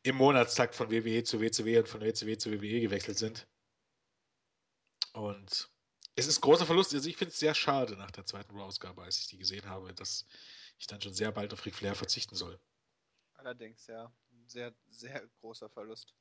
im 0.01 0.15
Monatstakt 0.15 0.73
von 0.73 0.89
WWE 0.89 1.23
zu 1.23 1.39
WCW 1.39 1.79
und 1.79 1.87
von 1.87 2.01
WCW 2.01 2.37
zu 2.37 2.51
WWE 2.51 2.79
gewechselt 2.79 3.17
sind. 3.17 3.47
Und 5.13 5.69
es 6.19 6.27
ist 6.27 6.41
großer 6.41 6.65
Verlust. 6.65 6.93
Also 6.93 7.09
ich 7.09 7.17
finde 7.17 7.31
es 7.31 7.39
sehr 7.39 7.55
schade 7.55 7.95
nach 7.95 8.11
der 8.11 8.25
zweiten 8.25 8.55
Raw-Ausgabe, 8.55 9.01
als 9.01 9.17
ich 9.17 9.27
die 9.27 9.37
gesehen 9.37 9.67
habe, 9.69 9.93
dass 9.93 10.25
ich 10.77 10.87
dann 10.87 11.01
schon 11.01 11.13
sehr 11.13 11.31
bald 11.31 11.53
auf 11.53 11.65
Ric 11.65 11.75
Flair 11.75 11.95
verzichten 11.95 12.35
soll. 12.35 12.59
Allerdings, 13.33 13.87
ja. 13.87 14.11
Sehr, 14.47 14.73
sehr 14.89 15.27
großer 15.41 15.69
Verlust. 15.69 16.13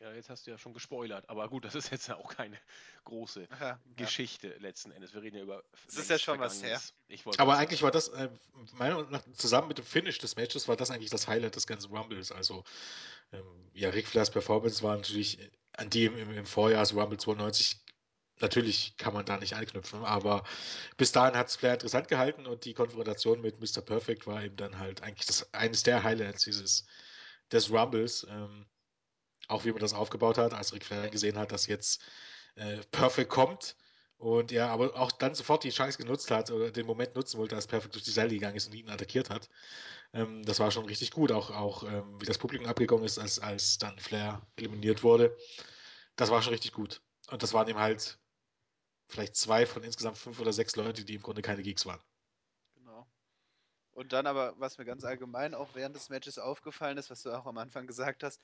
Ja, 0.00 0.12
jetzt 0.12 0.28
hast 0.28 0.46
du 0.46 0.50
ja 0.50 0.58
schon 0.58 0.74
gespoilert, 0.74 1.28
aber 1.28 1.48
gut, 1.48 1.64
das 1.64 1.76
ist 1.76 1.90
jetzt 1.90 2.08
ja 2.08 2.16
auch 2.16 2.34
keine 2.34 2.58
große 3.04 3.46
ja, 3.60 3.80
Geschichte 3.94 4.48
ja. 4.48 4.58
letzten 4.58 4.90
Endes. 4.90 5.14
Wir 5.14 5.22
reden 5.22 5.36
ja 5.36 5.42
über. 5.44 5.62
Das 5.86 5.96
ist 5.96 6.10
ja 6.10 6.18
schon 6.18 6.40
was 6.40 6.62
her. 6.62 6.80
aber 7.38 7.56
eigentlich 7.56 7.82
war 7.82 7.92
das, 7.92 8.08
äh, 8.08 8.28
meiner 8.72 8.96
Meinung 8.96 9.12
nach, 9.12 9.22
zusammen 9.34 9.68
mit 9.68 9.78
dem 9.78 9.84
Finish 9.84 10.18
des 10.18 10.34
Matches, 10.36 10.66
war 10.66 10.76
das 10.76 10.90
eigentlich 10.90 11.10
das 11.10 11.28
Highlight 11.28 11.54
des 11.54 11.66
ganzen 11.66 11.94
Rumbles. 11.94 12.32
Also, 12.32 12.64
ähm, 13.32 13.70
ja, 13.72 13.90
Ric 13.90 14.08
Flairs 14.08 14.30
Performance 14.30 14.82
war 14.82 14.96
natürlich 14.96 15.38
an 15.72 15.90
die 15.90 16.06
im, 16.06 16.32
im 16.32 16.46
Vorjahr, 16.46 16.80
also 16.80 17.00
Rumble 17.00 17.18
92, 17.18 17.80
Natürlich 18.40 18.96
kann 18.96 19.14
man 19.14 19.24
da 19.24 19.38
nicht 19.38 19.54
anknüpfen, 19.54 20.04
aber 20.04 20.44
bis 20.96 21.12
dahin 21.12 21.36
hat 21.36 21.48
es 21.48 21.56
Flair 21.56 21.74
interessant 21.74 22.08
gehalten 22.08 22.46
und 22.46 22.64
die 22.64 22.74
Konfrontation 22.74 23.40
mit 23.40 23.60
Mr. 23.60 23.80
Perfect 23.80 24.26
war 24.26 24.42
eben 24.42 24.56
dann 24.56 24.78
halt 24.78 25.02
eigentlich 25.02 25.26
das, 25.26 25.52
eines 25.54 25.82
der 25.84 26.02
Highlights 26.02 26.44
dieses, 26.44 26.86
des 27.52 27.70
Rumbles. 27.70 28.26
Ähm, 28.28 28.66
auch 29.48 29.64
wie 29.64 29.70
man 29.72 29.80
das 29.80 29.94
aufgebaut 29.94 30.38
hat, 30.38 30.54
als 30.54 30.72
Ric 30.72 30.84
Flair 30.84 31.10
gesehen 31.10 31.38
hat, 31.38 31.52
dass 31.52 31.66
jetzt 31.66 32.02
äh, 32.56 32.78
Perfect 32.90 33.30
kommt 33.30 33.76
und 34.16 34.52
er 34.52 34.70
aber 34.70 34.96
auch 34.98 35.12
dann 35.12 35.34
sofort 35.34 35.64
die 35.64 35.70
Chance 35.70 35.98
genutzt 35.98 36.30
hat 36.30 36.50
oder 36.50 36.70
den 36.70 36.86
Moment 36.86 37.14
nutzen 37.14 37.38
wollte, 37.38 37.56
als 37.56 37.66
Perfect 37.66 37.94
durch 37.94 38.04
die 38.04 38.10
Seile 38.10 38.30
gegangen 38.30 38.56
ist 38.56 38.66
und 38.66 38.74
ihn 38.74 38.88
attackiert 38.88 39.30
hat. 39.30 39.48
Ähm, 40.12 40.44
das 40.44 40.60
war 40.60 40.70
schon 40.70 40.86
richtig 40.86 41.10
gut, 41.10 41.32
auch, 41.32 41.50
auch 41.50 41.84
ähm, 41.84 42.20
wie 42.20 42.26
das 42.26 42.38
Publikum 42.38 42.66
abgegangen 42.66 43.04
ist, 43.04 43.18
als, 43.18 43.38
als 43.38 43.78
dann 43.78 43.98
Flair 43.98 44.46
eliminiert 44.56 45.02
wurde. 45.02 45.36
Das 46.16 46.30
war 46.30 46.42
schon 46.42 46.52
richtig 46.52 46.72
gut. 46.72 47.02
Und 47.30 47.42
das 47.42 47.52
waren 47.52 47.68
ihm 47.68 47.78
halt 47.78 48.18
vielleicht 49.08 49.36
zwei 49.36 49.66
von 49.66 49.82
insgesamt 49.82 50.18
fünf 50.18 50.40
oder 50.40 50.52
sechs 50.52 50.76
Leute, 50.76 51.04
die 51.04 51.14
im 51.14 51.22
Grunde 51.22 51.42
keine 51.42 51.62
Geeks 51.62 51.86
waren. 51.86 52.00
Genau. 52.74 53.06
Und 53.92 54.12
dann 54.12 54.26
aber, 54.26 54.58
was 54.58 54.78
mir 54.78 54.84
ganz 54.84 55.04
allgemein 55.04 55.54
auch 55.54 55.74
während 55.74 55.96
des 55.96 56.08
Matches 56.08 56.38
aufgefallen 56.38 56.98
ist, 56.98 57.10
was 57.10 57.22
du 57.22 57.30
auch 57.30 57.46
am 57.46 57.58
Anfang 57.58 57.86
gesagt 57.86 58.22
hast, 58.22 58.40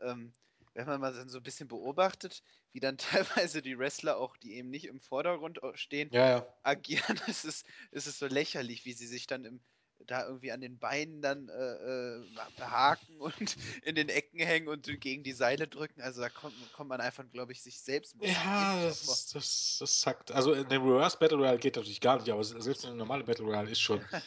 ähm, 0.00 0.34
wenn 0.74 0.86
man 0.86 1.00
mal 1.00 1.28
so 1.28 1.38
ein 1.38 1.42
bisschen 1.42 1.68
beobachtet, 1.68 2.42
wie 2.72 2.80
dann 2.80 2.98
teilweise 3.46 3.62
die 3.62 3.78
Wrestler 3.78 4.16
auch, 4.16 4.36
die 4.36 4.54
eben 4.54 4.70
nicht 4.70 4.86
im 4.86 5.00
Vordergrund 5.00 5.60
stehen, 5.74 6.08
ja, 6.12 6.28
ja. 6.28 6.54
agieren, 6.62 7.20
es 7.28 7.44
ist, 7.44 7.66
es 7.90 8.06
ist 8.06 8.18
so 8.18 8.26
lächerlich, 8.26 8.84
wie 8.84 8.92
sie 8.92 9.06
sich 9.06 9.26
dann 9.26 9.44
im, 9.44 9.60
da 10.06 10.26
irgendwie 10.26 10.52
an 10.52 10.60
den 10.60 10.78
Beinen 10.78 11.22
dann 11.22 11.48
äh, 11.48 11.52
äh 11.52 12.24
behaken 12.56 13.18
und 13.18 13.56
in 13.82 13.94
den 13.94 14.08
Ecken 14.08 14.40
hängen 14.40 14.68
und 14.68 15.00
gegen 15.00 15.22
die 15.22 15.32
Seile 15.32 15.68
drücken. 15.68 16.00
Also 16.00 16.20
da 16.20 16.28
kommt, 16.28 16.54
kommt 16.72 16.88
man 16.88 17.00
einfach, 17.00 17.24
glaube 17.32 17.52
ich, 17.52 17.62
sich 17.62 17.80
selbst 17.80 18.18
bisschen 18.18 18.34
Ja, 18.34 18.84
das, 18.84 19.30
das, 19.32 19.76
das 19.78 20.00
sagt. 20.00 20.32
Also 20.32 20.52
in 20.52 20.68
dem 20.68 20.82
Reverse 20.82 21.16
Battle 21.18 21.38
Royale 21.38 21.58
geht 21.58 21.76
natürlich 21.76 22.00
gar 22.00 22.18
nicht, 22.18 22.30
aber 22.30 22.44
selbst 22.44 22.84
in 22.84 22.90
einem 22.90 22.98
normalen 22.98 23.24
Battle 23.24 23.44
Royale 23.44 23.70
ist 23.70 23.80
schon. 23.80 24.00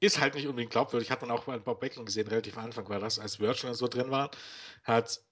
ist 0.00 0.20
halt 0.20 0.34
nicht 0.34 0.46
unbedingt 0.46 0.72
glaubwürdig. 0.72 1.10
Hat 1.10 1.22
man 1.22 1.30
auch 1.30 1.44
bei 1.44 1.58
Bob 1.58 1.80
Backlund 1.80 2.06
gesehen, 2.06 2.28
relativ 2.28 2.56
am 2.58 2.64
Anfang 2.64 2.88
war 2.88 3.00
das, 3.00 3.18
als 3.18 3.40
Virtual 3.40 3.74
so 3.74 3.88
drin 3.88 4.10
war, 4.10 4.30
hat 4.84 5.22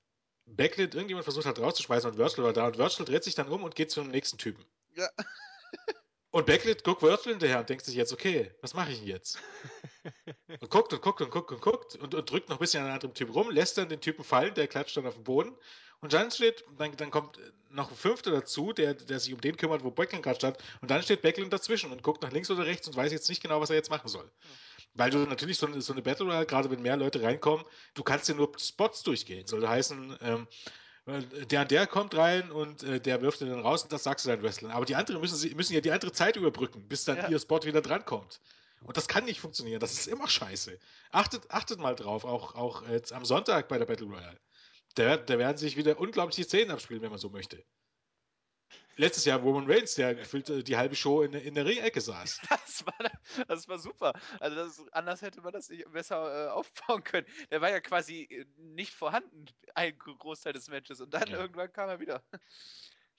Backlund 0.47 0.95
irgendjemand 0.95 1.25
versucht 1.25 1.47
hat 1.47 1.59
rauszuschmeißen 1.59 2.11
und 2.11 2.19
Virtual 2.19 2.47
war 2.47 2.53
da 2.53 2.67
und 2.67 2.79
Virtual 2.79 3.07
dreht 3.07 3.25
sich 3.25 3.35
dann 3.35 3.49
um 3.49 3.65
und 3.65 3.75
geht 3.75 3.91
zu 3.91 4.03
dem 4.03 4.11
nächsten 4.11 4.39
Typen. 4.39 4.65
Ja. 4.95 5.09
Und 6.35 6.47
Becklett 6.47 6.83
guckt 6.83 7.01
Wurzel 7.01 7.31
hinterher 7.31 7.61
und 7.61 7.69
denkt 7.69 7.85
sich 7.85 7.95
jetzt, 7.95 8.13
okay, 8.13 8.51
was 8.61 8.75
mache 8.75 8.91
ich 8.91 8.99
denn 8.99 9.07
jetzt? 9.07 9.39
und 10.61 10.69
guckt 10.69 10.93
und 10.93 11.01
guckt 11.01 11.21
und 11.21 11.31
guckt 11.31 11.53
und 11.53 11.61
guckt 11.61 11.95
und, 11.95 12.13
und 12.13 12.29
drückt 12.29 12.49
noch 12.49 12.57
ein 12.57 12.59
bisschen 12.59 12.81
an 12.81 12.87
einem 12.87 12.95
anderen 12.95 13.15
Typ 13.15 13.33
rum, 13.33 13.53
lässt 13.53 13.79
dann 13.79 13.89
den 13.89 14.01
Typen 14.01 14.25
fallen, 14.25 14.53
der 14.53 14.67
klatscht 14.67 14.97
dann 14.97 15.07
auf 15.07 15.15
den 15.15 15.23
Boden. 15.23 15.57
Und 16.01 16.13
dann 16.13 16.33
steht, 16.33 16.65
dann, 16.77 16.97
dann 16.97 17.13
kommt 17.13 17.39
noch 17.71 17.89
ein 17.89 17.97
Fünfter 17.97 18.33
dazu, 18.33 18.73
der, 18.73 18.95
der 18.95 19.21
sich 19.21 19.33
um 19.33 19.41
den 19.41 19.57
kümmert, 19.57 19.85
wo 19.85 19.93
Becklund 19.93 20.25
gerade 20.25 20.35
stand. 20.35 20.59
Und 20.81 20.91
dann 20.91 21.05
steht 21.05 21.23
Becklund 21.23 21.53
dazwischen 21.53 21.93
und 21.93 22.03
guckt 22.03 22.21
nach 22.21 22.33
links 22.33 22.51
oder 22.51 22.67
rechts 22.67 22.89
und 22.89 22.97
weiß 22.97 23.13
jetzt 23.13 23.29
nicht 23.29 23.41
genau, 23.41 23.61
was 23.61 23.71
er 23.71 23.77
jetzt 23.77 23.91
machen 23.91 24.09
soll. 24.09 24.29
Weil 24.95 25.11
du 25.11 25.19
natürlich 25.19 25.59
so 25.59 25.69
eine, 25.69 25.81
so 25.83 25.93
eine 25.93 26.03
Battle 26.03 26.27
Royale, 26.27 26.47
gerade 26.47 26.69
wenn 26.69 26.83
mehr 26.83 26.97
Leute 26.97 27.23
reinkommen, 27.23 27.65
du 27.95 28.03
kannst 28.03 28.29
ja 28.29 28.35
nur 28.35 28.51
Spots 28.59 29.05
durchgehen. 29.05 29.47
Soll 29.47 29.65
heißen, 29.69 30.19
ähm, 30.21 30.49
der 31.07 31.63
und 31.63 31.71
der 31.71 31.87
kommt 31.87 32.17
rein 32.17 32.51
und 32.51 32.83
äh, 32.83 32.99
der 33.01 33.21
wirft 33.21 33.41
ihn 33.43 33.51
dann 33.51 33.61
raus 33.61 33.83
und 33.83 33.93
das 33.93 34.05
sagst 34.05 34.25
du 34.25 34.31
deinen 34.31 34.43
Wrestlern. 34.43 34.71
Aber 34.73 34.87
die 34.87 34.95
anderen 34.95 35.21
müssen, 35.21 35.57
müssen 35.57 35.75
ja 35.75 35.81
die 35.81 35.93
andere 35.93 36.13
Zeit 36.13 36.37
überbrücken, 36.37 36.89
bis 36.89 37.05
dann 37.05 37.17
Ja. 37.19 37.29
ihr 37.29 37.39
Spot 37.39 37.63
wieder 37.65 37.83
drankommt. 37.83 38.41
Und 38.83 38.97
das 38.97 39.09
kann 39.09 39.25
nicht 39.25 39.41
funktionieren. 39.41 39.81
Das 39.81 39.93
ist 39.93 40.07
immer 40.07 40.29
scheiße. 40.29 40.79
Achtet, 41.11 41.51
achtet 41.51 41.79
mal 41.79 41.95
drauf, 41.95 42.25
auch, 42.25 42.55
auch 42.55 42.87
jetzt 42.89 43.13
am 43.13 43.25
Sonntag 43.25 43.69
bei 43.69 43.79
der 43.79 43.87
Battle 43.87 44.07
Royale. 44.07 44.39
Da, 44.95 45.17
da 45.17 45.39
werden 45.39 45.57
sich 45.57 45.77
wieder 45.77 45.99
unglaublich 45.99 46.37
die 46.37 46.43
Szenen 46.45 46.71
abspielen, 46.71 47.03
wenn 47.03 47.11
man 47.11 47.19
so 47.19 47.31
möchte. 47.31 47.65
Letztes 48.97 49.25
Jahr 49.25 49.41
Roman 49.41 49.71
Reigns, 49.71 49.95
der 49.97 50.15
gefühlt 50.15 50.49
äh, 50.51 50.63
die 50.63 50.77
halbe 50.77 50.95
Show 50.95 51.23
in, 51.23 51.33
in 51.35 51.55
der 51.55 51.65
Ringecke 51.67 52.01
saß. 52.01 52.41
Das 52.51 52.87
war, 52.87 52.95
das 53.49 53.69
war 53.69 53.79
super. 53.79 54.13
Also 54.41 54.57
das, 54.57 54.83
anders 54.93 55.23
hätte 55.23 55.41
man 55.41 55.53
das 55.53 55.69
nicht 55.69 55.91
besser 55.93 56.47
äh, 56.47 56.51
aufbauen 56.51 57.05
können. 57.05 57.27
Der 57.51 57.61
war 57.61 57.71
ja 57.71 57.81
quasi 57.81 58.23
äh, 58.31 58.45
nicht 58.59 58.93
vorhanden, 58.93 59.47
ein 59.75 59.97
Großteil 59.99 60.53
des 60.53 60.69
Matches. 60.69 61.01
Und 61.01 61.13
dann 61.15 61.29
Ja. 61.29 61.39
irgendwann 61.39 61.73
kam 61.73 61.89
er 61.89 62.01
wieder. 62.01 62.23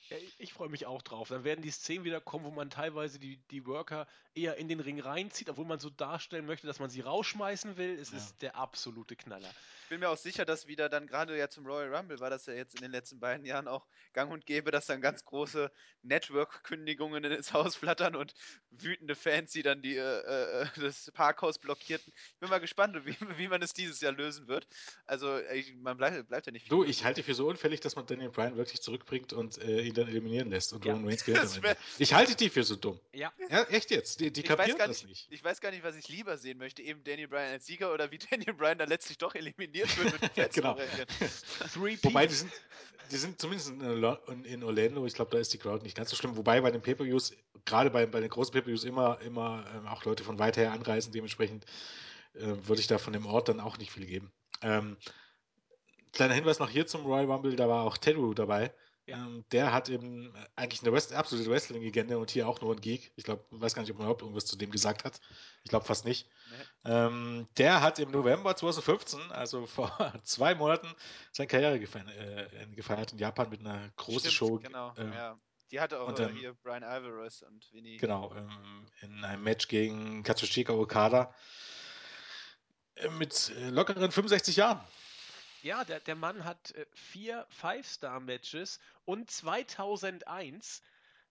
Ja, 0.10 0.18
ich- 0.18 0.35
ich 0.39 0.53
freue 0.53 0.69
mich 0.69 0.85
auch 0.85 1.02
drauf. 1.02 1.30
Dann 1.30 1.43
werden 1.43 1.64
die 1.64 1.72
Szenen 1.72 2.03
wieder 2.06 2.22
kommen, 2.22 2.45
wo 2.45 2.52
man 2.52 2.69
teilweise 2.69 3.18
die, 3.18 3.38
die 3.49 3.65
Worker 3.65 4.06
eher 4.35 4.56
in 4.57 4.68
den 4.68 4.80
Ring 4.80 4.99
reinzieht, 4.99 5.49
obwohl 5.49 5.65
man 5.65 5.80
so 5.80 5.89
darstellen 5.89 6.45
möchte, 6.45 6.68
dass 6.68 6.77
man 6.80 6.91
sie 6.91 7.02
rausschmeißen 7.02 7.76
will. 7.77 7.97
Es 7.99 8.11
Ja. 8.11 8.18
ist 8.18 8.39
der 8.43 8.56
absolute 8.56 9.15
Knaller. 9.15 9.49
Ich 9.86 9.90
bin 9.90 9.99
mir 9.99 10.10
auch 10.10 10.18
sicher, 10.18 10.45
dass 10.45 10.66
wieder 10.66 10.90
dann 10.90 11.06
gerade 11.06 11.38
ja 11.38 11.48
zum 11.48 11.64
Royal 11.68 11.95
Rumble 11.95 12.20
war 12.20 12.32
das 12.32 12.48
ja 12.48 12.53
jetzt 12.53 12.74
in 12.74 12.82
den 12.82 12.90
letzten 12.90 13.20
beiden 13.20 13.45
Jahren 13.45 13.68
auch 13.68 13.86
gang 14.14 14.32
und 14.32 14.48
gäbe, 14.48 14.72
dass 14.72 14.88
dann 14.88 14.99
ganz 14.99 15.24
große 15.24 15.72
Network-Kündigungen 16.02 17.24
ins 17.26 17.53
Haus 17.53 17.76
flattern 17.76 18.16
und 18.16 18.34
wütende 18.72 19.14
Fans, 19.14 19.52
die 19.52 19.62
dann 19.62 19.84
die, 19.84 19.95
äh, 19.95 20.64
äh, 20.64 20.66
das 20.78 21.12
Parkhaus 21.14 21.60
blockierten. 21.60 22.12
Ich 22.16 22.40
bin 22.40 22.49
mal 22.49 22.57
gespannt, 22.57 23.06
wie, 23.06 23.16
wie 23.38 23.48
man 23.48 23.62
es 23.62 23.74
dieses 23.74 24.02
Jahr 24.02 24.14
lösen 24.14 24.48
wird. 24.48 24.66
Also 25.06 25.38
ich, 25.53 25.76
man 25.76 25.98
bleibt, 25.98 26.30
bleibt 26.30 26.48
ja 26.48 26.52
nicht 26.52 26.72
Du, 26.72 26.84
ich 26.84 27.03
halte 27.06 27.22
für 27.22 27.36
so 27.36 27.48
unfällig, 27.48 27.80
dass 27.80 27.95
man 27.95 28.07
Daniel 28.07 28.32
Bryan 28.32 28.57
wirklich 28.57 28.82
zurückbringt 28.82 29.34
und 29.34 29.60
äh, 29.60 29.82
ihn 29.82 29.94
dann 29.94 30.07
eliminieren 30.07 30.49
lässt. 30.49 30.74
Und 30.74 30.84
Ja. 30.84 30.94
Roman 30.94 31.10
Reigns 31.10 31.24
gewinnt. 31.26 31.78
Ich 31.99 32.16
halte 32.16 32.36
die 32.36 32.49
für 32.49 32.64
so 32.64 32.76
dumm. 32.76 32.99
Ja, 33.14 33.32
Ja, 33.49 33.66
echt 33.66 33.91
jetzt. 33.91 34.20
Die, 34.20 34.32
die 34.32 34.41
kapieren 34.41 34.80
das 34.80 35.03
nicht, 35.03 35.06
nicht. 35.07 35.28
ich 35.30 35.44
weiß 35.44 35.62
gar 35.62 35.70
nicht, 35.70 35.84
was 35.84 35.95
ich 35.95 36.07
lieber 36.07 36.38
sehen 36.38 36.57
möchte. 36.57 36.82
Eben 36.82 37.03
Daniel 37.03 37.28
Bryan 37.28 37.52
als 37.52 37.68
Sieger 37.68 37.94
oder 37.94 38.10
wie 38.10 38.18
Daniel 38.32 38.56
Bryan 38.56 38.80
dann 38.80 38.90
letztlich 38.90 39.20
doch 39.20 39.36
eliminiert 39.36 39.74
wird 39.84 40.14
und 40.14 40.22
die 40.23 40.41
Fans 40.41 40.53
Genau. 40.53 40.77
Wobei, 42.03 42.27
die 42.27 42.34
sind, 42.34 42.52
die 43.11 43.18
sind 43.18 43.39
zumindest 43.39 43.69
in, 43.69 43.81
Orla- 43.81 44.19
in 44.43 44.64
Orlando, 44.64 45.06
ich 45.06 45.14
glaube, 45.14 45.31
da 45.31 45.38
ist 45.38 45.53
die 45.53 45.57
Crowd 45.57 45.84
nicht 45.84 45.95
ganz 45.97 46.10
so 46.10 46.15
schlimm. 46.15 46.35
Wobei 46.38 46.61
bei 46.61 46.72
den 46.72 46.81
Pay-Per-Views, 46.81 47.34
gerade 47.65 47.89
bei, 47.89 48.06
bei 48.06 48.19
den 48.19 48.30
großen 48.30 48.52
Pay-Per-Views, 48.53 48.84
immer, 48.84 49.19
immer 49.22 49.65
ähm, 49.76 49.88
auch 49.88 50.03
Leute 50.06 50.23
von 50.23 50.39
weit 50.39 50.57
her 50.57 50.72
anreisen. 50.72 51.11
Dementsprechend 51.11 51.65
äh, 52.34 52.45
würde 52.68 52.81
ich 52.81 52.88
da 52.88 52.97
von 52.97 53.14
dem 53.14 53.26
Ort 53.26 53.49
dann 53.49 53.60
auch 53.60 53.77
nicht 53.77 53.91
viel 53.91 54.06
geben. 54.06 54.31
Ähm, 54.61 54.97
kleiner 56.14 56.34
Hinweis 56.34 56.60
noch 56.60 56.69
hier 56.69 56.88
zum 56.88 57.06
Royal 57.06 57.26
Rumble, 57.26 57.56
da 57.56 57.68
war 57.68 57.84
auch 57.84 57.97
Teru 57.97 58.34
dabei. 58.34 58.73
Ja. 59.07 59.18
Ähm, 59.18 59.45
der 59.52 59.72
hat 59.72 59.88
eben 59.90 60.34
eigentlich 60.56 60.82
eine 60.82 60.91
West 60.91 61.14
absolute 61.14 61.49
Wrestling-Legende 61.49 62.18
und 62.18 62.32
hier 62.32 62.48
auch 62.48 62.60
nur 62.61 62.73
ein 62.73 62.82
Geek. 62.82 63.11
Ich 63.15 63.23
glaube, 63.23 63.45
weiß 63.52 63.76
gar 63.76 63.84
nicht, 63.84 63.91
ob 63.91 63.98
man 63.98 64.06
überhaupt 64.07 64.23
irgendwas 64.23 64.45
zu 64.45 64.57
dem 64.57 64.72
gesagt 64.72 65.03
hat. 65.03 65.19
Ich 65.64 65.69
glaube 65.69 65.86
fast 65.86 66.06
nicht. 66.06 66.27
Nee. 66.49 66.91
Ähm, 66.91 67.48
der 67.57 67.82
hat 67.82 67.99
im 67.99 68.10
November 68.10 68.56
2015, 68.56 69.32
also 69.32 69.65
vor 69.68 70.14
zwei 70.23 70.56
Monaten, 70.56 70.88
seine 71.32 71.48
Karriere 71.48 71.80
gefeiert, 71.80 72.07
äh, 72.18 72.68
gefeiert 72.76 73.11
in 73.11 73.19
Japan 73.19 73.49
mit 73.49 73.60
einer 73.60 73.90
großen 73.95 74.32
Stimmt, 74.32 74.34
Show. 74.34 74.57
Genau, 74.57 74.94
ähm, 74.98 75.14
ja. 75.14 75.40
Die 75.72 75.80
hatte 75.80 75.99
auch 75.99 76.07
und 76.07 76.19
äh, 76.19 76.23
dann- 76.23 76.36
hier 76.36 76.53
Brian 76.53 76.84
Alvarez 76.84 77.41
und 77.44 77.68
Vinny. 77.73 77.98
Genau, 77.98 78.34
ähm, 78.36 78.88
in 79.02 79.23
einem 79.23 79.44
Match 79.44 79.68
gegen 79.68 80.23
Katsushika 80.23 80.73
Okada 80.73 81.34
äh, 82.95 83.10
mit 83.10 83.52
äh, 83.57 83.69
lockeren 83.69 84.11
65 84.11 84.56
Jahren. 84.56 84.80
Ja, 85.65 85.83
der, 85.83 85.99
der 85.99 86.15
Mann 86.15 86.45
hat 86.45 86.75
äh, 86.75 86.85
vier 86.93 87.47
Five-Star-Matches 87.49 88.79
und 89.05 89.31
2001 89.31 90.83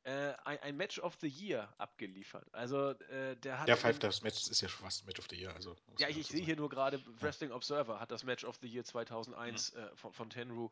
äh, 0.02 0.32
ein, 0.44 0.58
ein 0.58 0.76
Match 0.76 0.98
of 0.98 1.14
the 1.20 1.28
Year 1.28 1.72
abgeliefert. 1.78 2.44
Also 2.52 2.90
äh, 2.90 3.36
der 3.36 3.60
hat. 3.60 3.68
Ja, 3.68 3.74
in 3.76 3.80
Five 3.80 3.92
dem- 3.92 4.10
Stars 4.10 4.22
Match 4.22 4.50
ist 4.50 4.60
ja 4.60 4.68
schon 4.68 4.82
fast 4.84 5.06
Match 5.06 5.20
of 5.20 5.26
the 5.30 5.36
Year. 5.36 5.54
Also, 5.54 5.76
Ja, 5.98 6.08
ich, 6.08 6.18
ich 6.18 6.26
sehe 6.26 6.44
hier 6.44 6.56
nur 6.56 6.68
gerade, 6.68 7.00
Wrestling 7.20 7.52
Observer 7.52 8.00
hat 8.00 8.10
das 8.10 8.24
Match 8.24 8.44
of 8.44 8.58
the 8.60 8.66
Year 8.66 8.84
2001 8.84 9.70
äh, 9.70 9.88
von, 9.94 10.12
von 10.12 10.30
Tenru 10.30 10.68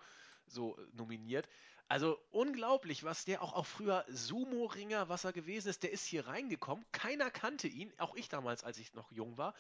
so 0.48 0.76
äh, 0.76 0.80
nominiert. 0.97 1.48
Also 1.86 2.18
unglaublich, 2.32 3.05
was 3.05 3.24
der 3.24 3.43
auch, 3.43 3.52
auch 3.52 3.66
früher 3.66 4.05
Sumo-Ringer, 4.09 5.09
was 5.09 5.22
er 5.22 5.32
gewesen 5.32 5.68
ist, 5.68 5.84
der 5.84 5.93
ist 5.93 6.05
hier 6.05 6.26
reingekommen. 6.26 6.84
Keiner 6.90 7.30
kannte 7.30 7.68
ihn, 7.68 7.93
auch 7.98 8.16
ich 8.16 8.28
damals, 8.28 8.64
als 8.64 8.78
ich 8.78 8.93
noch 8.94 9.12
jung 9.12 9.36
war. 9.39 9.55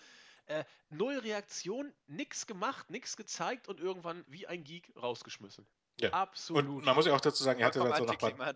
Äh, 0.46 0.64
null 0.90 1.18
Reaktion, 1.18 1.92
nix 2.06 2.46
gemacht, 2.46 2.90
nix 2.90 3.16
gezeigt 3.16 3.68
und 3.68 3.80
irgendwann 3.80 4.24
wie 4.26 4.46
ein 4.46 4.64
Geek 4.64 4.92
rausgeschmissen. 5.00 5.66
Ja. 6.00 6.10
Absolut. 6.10 6.66
Und 6.66 6.84
man 6.84 6.94
muss 6.96 7.06
ja 7.06 7.14
auch 7.14 7.20
dazu 7.20 7.44
sagen, 7.44 7.60
er 7.60 7.66
hatte, 7.66 7.78
dann 7.78 7.94
so 7.96 8.04
noch 8.04 8.16
bei, 8.16 8.32
ne? 8.32 8.54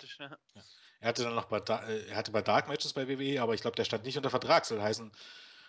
er 1.01 1.09
hatte 1.09 1.23
dann 1.23 1.35
noch 1.35 1.45
bei, 1.47 1.59
äh, 1.59 2.09
er 2.09 2.17
hatte 2.17 2.33
bei 2.33 2.43
Dark 2.43 2.67
Matches 2.69 2.93
bei 2.93 3.07
WWE, 3.09 3.41
aber 3.41 3.55
ich 3.55 3.61
glaube, 3.61 3.77
der 3.77 3.85
stand 3.85 4.05
nicht 4.05 4.17
unter 4.17 4.31
Vertrag. 4.31 4.65
Soll 4.65 4.81
heißen, 4.83 5.13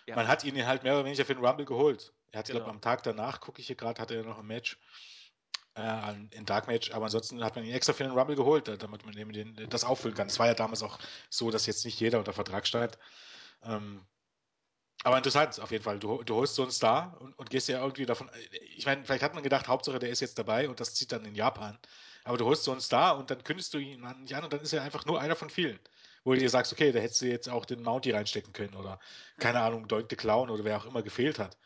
Ja. 0.06 0.16
man 0.16 0.26
hat 0.26 0.42
ihn 0.44 0.66
halt 0.66 0.82
mehr 0.82 0.94
oder 0.94 1.04
weniger 1.04 1.24
für 1.24 1.34
den 1.34 1.44
Rumble 1.44 1.66
geholt. 1.66 2.12
Er 2.32 2.40
hat, 2.40 2.46
Genau. 2.46 2.58
glaube 2.60 2.70
am 2.72 2.80
Tag 2.80 3.02
danach, 3.04 3.40
gucke 3.40 3.60
ich 3.60 3.66
hier 3.68 3.76
gerade, 3.76 4.00
hatte 4.00 4.16
er 4.16 4.24
noch 4.24 4.38
ein 4.38 4.46
Match. 4.46 4.78
Äh, 5.74 6.14
in 6.32 6.44
Dark 6.44 6.66
Match, 6.66 6.90
aber 6.90 7.04
ansonsten 7.04 7.44
hat 7.44 7.54
man 7.54 7.64
ihn 7.64 7.72
extra 7.72 7.92
für 7.92 8.02
den 8.02 8.12
Rumble 8.12 8.34
geholt, 8.34 8.66
da- 8.66 8.76
damit 8.76 9.04
man 9.06 9.16
eben 9.16 9.32
den, 9.32 9.54
das 9.70 9.84
auffüllen 9.84 10.16
kann. 10.16 10.26
Es 10.26 10.38
war 10.40 10.46
ja 10.48 10.54
damals 10.54 10.82
auch 10.82 10.98
so, 11.30 11.50
dass 11.52 11.66
jetzt 11.66 11.84
nicht 11.84 12.00
jeder 12.00 12.18
unter 12.18 12.32
Vertrag 12.32 12.66
stand. 12.66 12.98
Ähm, 13.62 14.04
aber 15.04 15.16
interessant 15.16 15.60
auf 15.60 15.70
jeden 15.70 15.84
Fall. 15.84 15.98
Du, 15.98 16.22
du 16.24 16.34
holst 16.34 16.54
so 16.54 16.62
einen 16.62 16.72
Star 16.72 17.16
und, 17.20 17.38
und 17.38 17.50
gehst 17.50 17.68
ja 17.68 17.80
irgendwie 17.80 18.06
davon. 18.06 18.30
Ich 18.76 18.84
meine, 18.86 19.04
vielleicht 19.04 19.22
hat 19.22 19.34
man 19.34 19.42
gedacht, 19.42 19.68
Hauptsache 19.68 19.98
der 19.98 20.10
ist 20.10 20.20
jetzt 20.20 20.38
dabei 20.38 20.68
und 20.68 20.80
das 20.80 20.94
zieht 20.94 21.12
dann 21.12 21.24
in 21.24 21.34
Japan. 21.34 21.78
Aber 22.24 22.36
du 22.36 22.44
holst 22.44 22.64
so 22.64 22.72
einen 22.72 22.80
Star 22.80 23.16
und 23.16 23.30
dann 23.30 23.42
kündigst 23.44 23.72
du 23.74 23.78
ihn 23.78 24.00
nicht 24.20 24.34
an 24.34 24.44
und 24.44 24.52
dann 24.52 24.60
ist 24.60 24.72
er 24.72 24.82
einfach 24.82 25.06
nur 25.06 25.20
einer 25.20 25.36
von 25.36 25.50
vielen. 25.50 25.78
Wo 26.24 26.34
du 26.34 26.40
dir 26.40 26.50
sagst, 26.50 26.72
okay, 26.72 26.92
da 26.92 26.98
hättest 26.98 27.22
du 27.22 27.26
jetzt 27.26 27.48
auch 27.48 27.64
den 27.64 27.82
Mounty 27.82 28.10
reinstecken 28.10 28.52
können 28.52 28.74
oder 28.74 28.98
keine 29.38 29.60
Ahnung, 29.60 29.86
the 29.88 30.16
Clown 30.16 30.50
oder 30.50 30.64
wer 30.64 30.76
auch 30.76 30.86
immer 30.86 31.02
gefehlt 31.02 31.38
hat. 31.38 31.56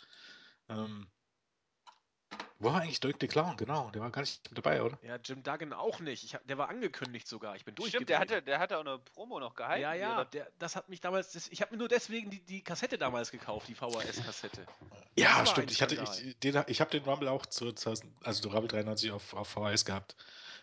Ähm, 0.68 1.08
wo 2.58 2.72
war 2.72 2.80
eigentlich 2.82 3.00
Doink 3.00 3.16
the 3.20 3.26
Clown? 3.26 3.56
Genau, 3.56 3.90
der 3.90 4.00
war 4.02 4.10
gar 4.10 4.20
nicht 4.20 4.48
mit 4.48 4.56
dabei, 4.58 4.82
oder? 4.82 4.96
ja, 5.02 5.16
Jim 5.16 5.42
Duggan 5.42 5.72
auch 5.72 5.98
nicht. 5.98 6.22
Ich 6.22 6.34
hab, 6.34 6.46
der 6.46 6.58
war 6.58 6.68
angekündigt 6.68 7.26
sogar. 7.26 7.56
Ich 7.56 7.64
bin 7.64 7.74
Stimmt, 7.74 7.94
durchgedreht. 7.94 8.08
der 8.08 8.18
hatte, 8.20 8.42
der 8.42 8.58
hatte 8.60 8.76
auch 8.76 8.82
eine 8.82 8.98
Promo 8.98 9.40
noch 9.40 9.54
gehalten. 9.54 9.82
Ja, 9.82 9.94
ja, 9.94 10.18
er 10.20 10.24
der, 10.26 10.48
das 10.60 10.76
hat 10.76 10.88
mich 10.88 11.00
damals. 11.00 11.32
Das, 11.32 11.48
ich 11.48 11.60
habe 11.60 11.72
mir 11.72 11.78
nur 11.78 11.88
deswegen 11.88 12.30
die, 12.30 12.40
die 12.40 12.62
Kassette 12.62 12.98
damals 12.98 13.30
gekauft, 13.32 13.66
die 13.68 13.74
VHS-Kassette. 13.74 14.64
Ja, 15.14 15.44
stimmt. 15.44 15.70
Ich, 15.70 15.82
hatte, 15.82 15.96
ich, 15.96 16.38
den, 16.38 16.64
ich 16.68 16.80
habe 16.80 16.90
den 16.90 17.02
Rumble 17.04 17.28
auch 17.28 17.44
zu, 17.44 17.70
2000 17.72 18.10
also 18.22 18.40
den 18.42 18.52
Rumble 18.52 18.68
93 18.68 19.10
auf, 19.10 19.34
auf 19.34 19.46
VHS 19.48 19.84
gehabt. 19.84 20.16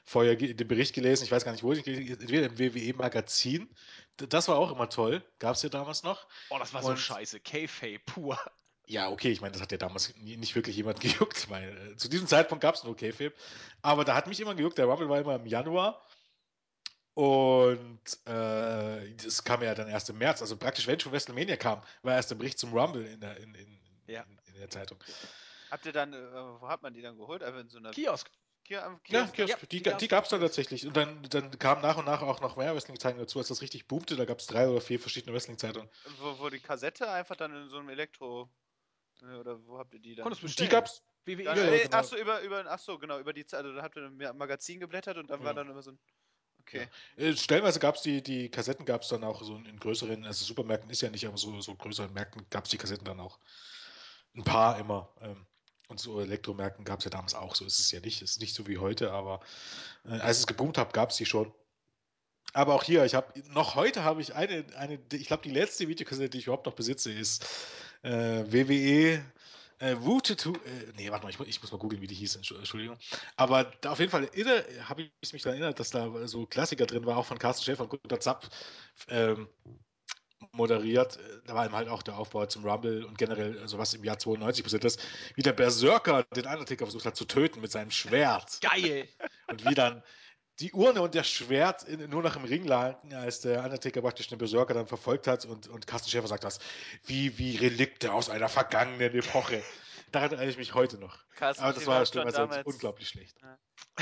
Vorher 0.06 0.36
den 0.36 0.68
Bericht 0.68 0.96
gelesen, 0.96 1.26
ich 1.26 1.32
weiß 1.32 1.46
gar 1.46 1.52
nicht, 1.52 1.62
wo 1.62 1.72
ich 1.72 1.84
gelesen 1.84 2.20
entweder 2.20 2.48
im 2.48 2.58
WWE-Magazin. 2.58 3.70
Das 4.18 4.48
war 4.48 4.58
auch 4.58 4.72
immer 4.72 4.90
toll. 4.90 5.24
Gab 5.38 5.56
es 5.56 5.62
ja 5.62 5.70
damals 5.70 6.02
noch. 6.02 6.26
Oh, 6.50 6.58
das 6.58 6.74
war 6.74 6.82
so 6.82 6.90
Und- 6.90 6.98
scheiße. 6.98 7.40
K-Fape 7.42 8.00
pur. 8.00 8.40
Ja, 8.90 9.10
okay, 9.12 9.30
ich 9.30 9.40
meine, 9.40 9.52
das 9.52 9.62
hat 9.62 9.72
ja 9.72 9.78
damals 9.78 10.16
nicht 10.18 10.56
wirklich 10.56 10.76
jemand 10.76 11.00
gejuckt, 11.02 11.50
weil 11.50 11.92
äh, 11.92 11.96
zu 11.96 12.10
diesem 12.10 12.28
Zeitpunkt 12.28 12.64
gab 12.64 12.74
es 12.76 12.84
nur 12.84 12.96
K-Film. 12.96 13.32
Aber 13.84 14.04
da 14.04 14.16
hat 14.16 14.26
mich 14.28 14.40
immer 14.40 14.56
gejuckt, 14.56 14.80
der 14.80 14.86
Rumble 14.86 15.10
war 15.10 15.20
immer 15.20 15.36
im 15.36 15.46
Januar. 15.46 16.02
Und 17.14 18.00
äh, 18.26 19.14
das 19.16 19.44
kam 19.44 19.62
ja 19.62 19.76
dann 19.76 19.90
erst 19.90 20.10
im 20.10 20.18
März. 20.18 20.42
Also 20.42 20.58
praktisch, 20.58 20.88
wenn 20.88 21.00
schon 21.00 21.12
WrestleMania 21.12 21.58
kam, 21.58 21.82
war 22.02 22.16
erst 22.16 22.32
der 22.32 22.36
Bericht 22.36 22.58
zum 22.58 22.74
Rumble 22.74 23.06
in 23.06 23.20
der, 23.20 23.38
in, 23.38 23.54
in, 23.56 23.80
Ja. 24.08 24.24
in, 24.24 24.38
in 24.54 24.60
der 24.60 24.70
Zeitung. 24.70 25.04
Habt 25.70 25.86
ihr 25.86 25.92
dann, 25.94 26.14
äh, 26.14 26.32
wo 26.62 26.68
hat 26.68 26.82
man 26.82 26.94
die 26.94 27.02
dann 27.02 27.18
geholt? 27.18 27.44
Einfach 27.44 27.60
in 27.62 27.70
so 27.70 27.78
einer 27.78 27.92
Kiosk. 27.92 28.32
Am 28.84 29.02
Ja, 29.08 29.28
Kiosk? 29.28 29.34
Kiosk, 29.34 29.50
Ja, 29.50 29.58
die, 29.68 29.82
die 29.98 30.08
gab 30.08 30.24
es 30.24 30.30
dann 30.30 30.40
Kiosk. 30.40 30.56
tatsächlich. 30.56 30.86
Und 30.88 30.96
dann, 30.96 31.24
dann 31.30 31.58
kamen 31.60 31.82
nach 31.82 31.98
und 31.98 32.06
nach 32.06 32.22
auch 32.22 32.40
noch 32.42 32.56
mehr 32.58 32.74
Wrestling-Zeitungen 32.74 33.26
dazu, 33.26 33.40
als 33.40 33.50
das 33.50 33.62
richtig 33.62 33.88
boomte. 33.88 34.16
Da 34.16 34.26
gab 34.26 34.40
es 34.40 34.48
drei 34.48 34.68
oder 34.68 34.82
vier 34.82 35.00
verschiedene 35.00 35.34
Wrestling-Zeitungen. 35.34 35.90
Wo, 36.04 36.40
wo 36.40 36.50
die 36.50 36.60
Kassette 36.60 37.10
einfach 37.10 37.36
dann 37.38 37.56
in 37.56 37.70
so 37.70 37.78
einem 37.78 37.90
Elektro. 37.90 38.50
Äh, 39.24 39.36
Oder 39.36 39.66
wo 39.66 39.78
habt 39.78 39.94
ihr 39.94 40.00
die 40.00 40.16
dann? 40.16 40.24
Konntest 40.24 40.42
Die 40.42 40.48
bestellen. 40.48 40.70
gab's. 40.70 41.02
WWE. 41.26 41.44
Dann, 41.44 41.58
Ja, 41.58 41.64
ja, 41.66 41.84
genau. 41.84 41.98
Achso, 41.98 42.16
über, 42.18 42.42
über, 42.42 42.66
ach 42.68 42.80
so, 42.80 42.98
genau, 42.98 43.20
über 43.20 43.34
die 43.34 43.46
Zeit. 43.46 43.64
Also 43.64 43.76
da 43.76 43.84
habt 43.84 43.96
ihr 43.98 44.04
ein 44.06 44.38
Magazin 44.38 44.80
geblättert 44.80 45.18
und 45.18 45.30
dann 45.30 45.40
war 45.42 45.48
Ja. 45.48 45.54
dann 45.54 45.70
immer 45.70 45.82
so 45.82 45.92
ein. 45.92 46.00
Okay. 46.62 46.88
Äh, 47.18 47.36
Stellenweise 47.36 47.80
gab 47.80 47.96
es 47.96 48.02
die, 48.04 48.22
die 48.22 48.50
Kassetten, 48.50 48.86
gab 48.86 49.02
es 49.02 49.08
dann 49.10 49.24
auch 49.24 49.42
so 49.44 49.56
in 49.56 49.80
größeren, 49.80 50.24
also 50.26 50.46
Supermärkten 50.46 50.90
ist 50.92 51.02
ja 51.02 51.10
nicht, 51.10 51.26
aber 51.26 51.38
so, 51.38 51.60
so 51.62 51.74
größeren 51.76 52.14
Märkten 52.14 52.46
gab 52.50 52.66
es 52.66 52.72
die 52.72 52.78
Kassetten 52.78 53.06
dann 53.06 53.20
auch. 53.20 53.40
Ein 54.36 54.44
paar 54.44 54.78
immer. 54.80 55.14
Ähm, 55.22 55.46
und 55.88 56.00
so 56.00 56.22
Elektromärkten 56.22 56.86
gab 56.86 57.00
es 57.00 57.06
ja 57.06 57.12
damals 57.12 57.34
auch, 57.34 57.56
so 57.56 57.66
ist 57.66 57.80
es 57.80 57.92
ja 57.92 58.00
nicht. 58.00 58.22
Es 58.22 58.32
ist 58.32 58.42
nicht 58.42 58.54
so 58.54 58.68
wie 58.68 58.78
heute, 58.78 59.12
aber 59.12 59.40
äh, 60.06 60.20
als 60.20 60.38
es 60.40 60.48
geboomt 60.48 60.78
hat, 60.78 60.94
gab 60.94 61.10
es 61.10 61.18
die 61.18 61.26
schon. 61.26 61.52
Aber 62.54 62.76
auch 62.76 62.84
hier, 62.84 63.06
ich 63.06 63.16
habe 63.16 63.40
noch 63.50 63.76
heute 63.76 64.04
habe 64.04 64.22
ich 64.22 64.36
eine, 64.36 64.66
eine 64.76 65.00
ich 65.14 65.28
glaube, 65.28 65.44
die 65.44 65.52
letzte 65.52 65.88
Videokassette, 65.88 66.30
die 66.30 66.38
ich 66.40 66.46
überhaupt 66.46 66.66
noch 66.68 66.74
besitze, 66.74 67.12
ist 67.12 67.46
äh, 68.04 68.44
WWE 68.52 69.24
äh, 69.80 69.92
Route 69.92 70.36
to. 70.36 70.54
Äh, 70.54 70.92
nee, 70.98 71.10
warte 71.10 71.26
mal, 71.26 71.30
ich, 71.30 71.40
ich 71.40 71.62
muss 71.62 71.72
mal 71.72 71.78
googeln, 71.78 72.02
wie 72.02 72.08
die 72.08 72.16
hieß, 72.16 72.36
Entschuldigung. 72.36 72.98
Aber 73.38 73.72
da 73.82 73.92
auf 73.92 74.00
jeden 74.00 74.12
Fall 74.12 74.30
habe 74.84 75.10
ich 75.22 75.34
mich 75.34 75.42
daran 75.42 75.60
erinnert, 75.60 75.80
dass 75.80 75.90
da 75.90 76.28
so 76.28 76.46
Klassiker 76.46 76.86
drin 76.86 77.06
war, 77.06 77.18
auch 77.18 77.26
von 77.26 77.40
Carsten 77.40 77.64
Schäfer 77.64 77.84
und 77.84 77.90
Gunter 77.90 78.20
Zapp 78.20 78.50
ähm, 79.08 79.48
moderiert. 80.52 81.20
Da 81.46 81.56
war 81.56 81.66
eben 81.66 81.76
halt 81.76 81.88
auch 81.88 82.04
der 82.04 82.18
Aufbau 82.18 82.46
zum 82.46 82.66
Rumble 82.66 83.06
und 83.06 83.18
generell 83.18 83.68
sowas 83.68 83.94
im 83.94 84.04
Jahr 84.04 84.20
92 84.20 84.64
passiert 84.64 84.84
ist, 84.84 85.02
wie 85.36 85.42
der 85.42 85.54
Berserker 85.54 86.24
den 86.36 86.46
Undertaker 86.46 86.86
versucht 86.86 87.06
hat 87.06 87.16
zu 87.16 87.26
töten 87.26 87.62
mit 87.62 87.72
seinem 87.72 87.92
Schwert. 87.92 88.60
Geil! 88.62 89.08
Und 89.48 89.66
wie 89.66 89.76
dann 89.76 90.04
die 90.60 90.74
Urne 90.74 91.02
und 91.02 91.16
der 91.16 91.24
Schwert 91.24 91.84
in, 91.84 92.10
nur 92.10 92.22
noch 92.22 92.36
im 92.36 92.44
Ring 92.44 92.66
lagen, 92.66 93.14
als 93.14 93.42
der 93.42 93.64
Undertaker 93.64 94.02
praktisch 94.02 94.28
den 94.28 94.38
Berserker 94.38 94.74
dann 94.74 94.88
verfolgt 94.88 95.28
hat 95.28 95.46
und, 95.46 95.68
und 95.68 95.88
Carsten 95.88 96.10
Schäfer 96.10 96.28
sagt 96.28 96.44
das, 96.44 96.60
wie, 97.06 97.38
wie 97.38 97.56
Relikte 97.56 98.14
aus 98.14 98.30
einer 98.30 98.50
vergangenen 98.50 99.14
Epoche. 99.14 99.64
Daran 100.12 100.32
erinnere 100.32 100.50
ich 100.50 100.58
mich 100.58 100.74
heute 100.74 100.98
noch. 100.98 101.20
Carsten 101.36 101.64
Aber 101.64 101.74
das 101.74 101.84
Schäfer 101.84 101.92
war 101.92 102.06
schon 102.06 102.26
also 102.26 102.38
damals- 102.38 102.66
unglaublich 102.66 103.08
schlecht. 103.10 103.38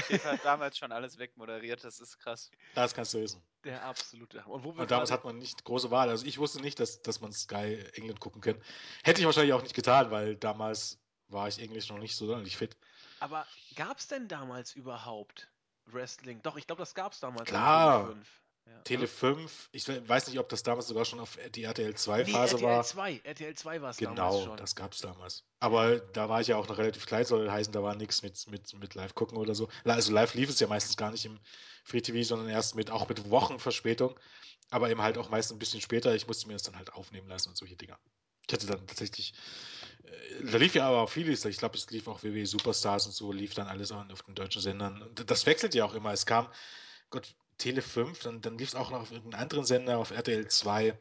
Schäfer 0.07 0.31
hat 0.31 0.45
damals 0.45 0.77
schon 0.77 0.91
alles 0.91 1.17
wegmoderiert, 1.17 1.83
das 1.83 1.99
ist 1.99 2.17
krass. 2.19 2.49
Das 2.75 2.93
kannst 2.93 3.13
du 3.13 3.21
wissen. 3.21 3.41
Der 3.63 3.83
absolute. 3.83 4.43
Und 4.45 4.63
wo 4.63 4.69
Und 4.69 4.89
damals 4.89 5.11
hat 5.11 5.25
man 5.25 5.37
nicht 5.37 5.63
große 5.63 5.91
Wahl. 5.91 6.09
Also 6.09 6.25
ich 6.25 6.37
wusste 6.37 6.61
nicht, 6.61 6.79
dass, 6.79 7.01
dass 7.01 7.19
man 7.19 7.33
Sky 7.33 7.83
England 7.93 8.19
gucken 8.19 8.41
kann. 8.41 8.61
Hätte 9.03 9.19
ich 9.19 9.25
wahrscheinlich 9.25 9.53
auch 9.53 9.63
nicht 9.63 9.75
getan, 9.75 10.09
weil 10.11 10.35
damals 10.37 10.99
war 11.27 11.47
ich 11.47 11.59
Englisch 11.59 11.89
noch 11.89 11.97
nicht 11.97 12.15
so 12.15 12.25
sonderlich 12.25 12.55
fit. 12.55 12.77
Aber 13.19 13.45
gab 13.75 13.97
es 13.97 14.07
denn 14.07 14.27
damals 14.27 14.73
überhaupt 14.73 15.49
Wrestling? 15.87 16.41
Doch, 16.43 16.57
ich 16.57 16.67
glaube, 16.67 16.81
das 16.81 16.93
gab 16.93 17.13
es 17.13 17.19
damals. 17.19 17.49
Klar. 17.49 18.01
auf 18.01 18.07
Tele 18.07 18.15
5. 18.15 18.41
Ja. 18.67 18.81
Tele 18.81 19.07
5, 19.07 19.69
ich 19.71 20.09
weiß 20.09 20.27
nicht, 20.27 20.39
ob 20.39 20.49
das 20.49 20.61
damals 20.61 20.87
sogar 20.87 21.05
schon 21.05 21.21
auf 21.21 21.37
die 21.55 21.63
RTL 21.63 21.89
nee, 21.89 21.95
2-Phase 21.95 22.55
RTL 22.55 22.61
war. 22.63 22.83
2. 22.83 23.21
RTL 23.23 23.55
2 23.55 23.81
war 23.81 23.89
es 23.91 23.97
damals 23.97 24.15
Genau, 24.17 24.55
das 24.57 24.75
gab 24.75 24.91
es 24.91 24.99
damals. 24.99 25.45
Aber 25.59 25.99
da 25.99 26.27
war 26.27 26.41
ich 26.41 26.47
ja 26.47 26.57
auch 26.57 26.67
noch 26.67 26.77
relativ 26.77 27.05
klein, 27.05 27.23
soll 27.23 27.49
heißen, 27.49 27.71
da 27.71 27.81
war 27.81 27.95
nichts 27.95 28.23
mit, 28.23 28.45
mit, 28.49 28.73
mit 28.73 28.95
live 28.95 29.15
gucken 29.15 29.37
oder 29.37 29.55
so. 29.55 29.69
Also 29.85 30.11
live 30.11 30.33
lief 30.33 30.49
es 30.49 30.59
ja 30.59 30.67
meistens 30.67 30.97
gar 30.97 31.11
nicht 31.11 31.25
im 31.25 31.39
Free 31.85 32.01
TV, 32.01 32.23
sondern 32.27 32.49
erst 32.49 32.75
mit 32.75 32.91
auch 32.91 33.07
mit 33.07 33.29
Wochenverspätung. 33.29 34.19
Aber 34.69 34.89
eben 34.89 35.01
halt 35.01 35.17
auch 35.17 35.29
meist 35.29 35.51
ein 35.51 35.59
bisschen 35.59 35.79
später. 35.79 36.13
Ich 36.13 36.27
musste 36.27 36.47
mir 36.47 36.53
das 36.53 36.63
dann 36.63 36.75
halt 36.75 36.93
aufnehmen 36.93 37.29
lassen 37.29 37.49
und 37.49 37.55
solche 37.57 37.77
Dinger. 37.77 37.97
Ich 38.47 38.53
hatte 38.53 38.67
dann 38.67 38.85
tatsächlich, 38.85 39.33
da 40.43 40.57
lief 40.57 40.75
ja 40.75 40.87
aber 40.87 41.01
auch 41.01 41.09
vieles. 41.09 41.43
Ich 41.45 41.57
glaube, 41.57 41.77
es 41.77 41.89
lief 41.89 42.07
auch 42.07 42.23
WWE 42.23 42.45
Superstars 42.45 43.05
und 43.07 43.13
so, 43.13 43.31
lief 43.31 43.53
dann 43.53 43.67
alles 43.67 43.91
auch 43.91 44.07
auf 44.09 44.23
den 44.23 44.35
deutschen 44.35 44.61
Sendern. 44.61 45.01
Und 45.01 45.29
das 45.29 45.45
wechselt 45.45 45.75
ja 45.75 45.85
auch 45.85 45.93
immer. 45.93 46.11
Es 46.11 46.25
kam, 46.25 46.47
Gott, 47.09 47.35
Tele 47.57 47.81
5, 47.81 48.19
dann, 48.19 48.41
dann 48.41 48.57
lief 48.57 48.69
es 48.69 48.75
auch 48.75 48.91
noch 48.91 49.01
auf 49.01 49.11
irgendeinem 49.11 49.41
anderen 49.41 49.65
Sender, 49.65 49.97
auf 49.97 50.11
RTL 50.11 50.47
2. 50.47 50.97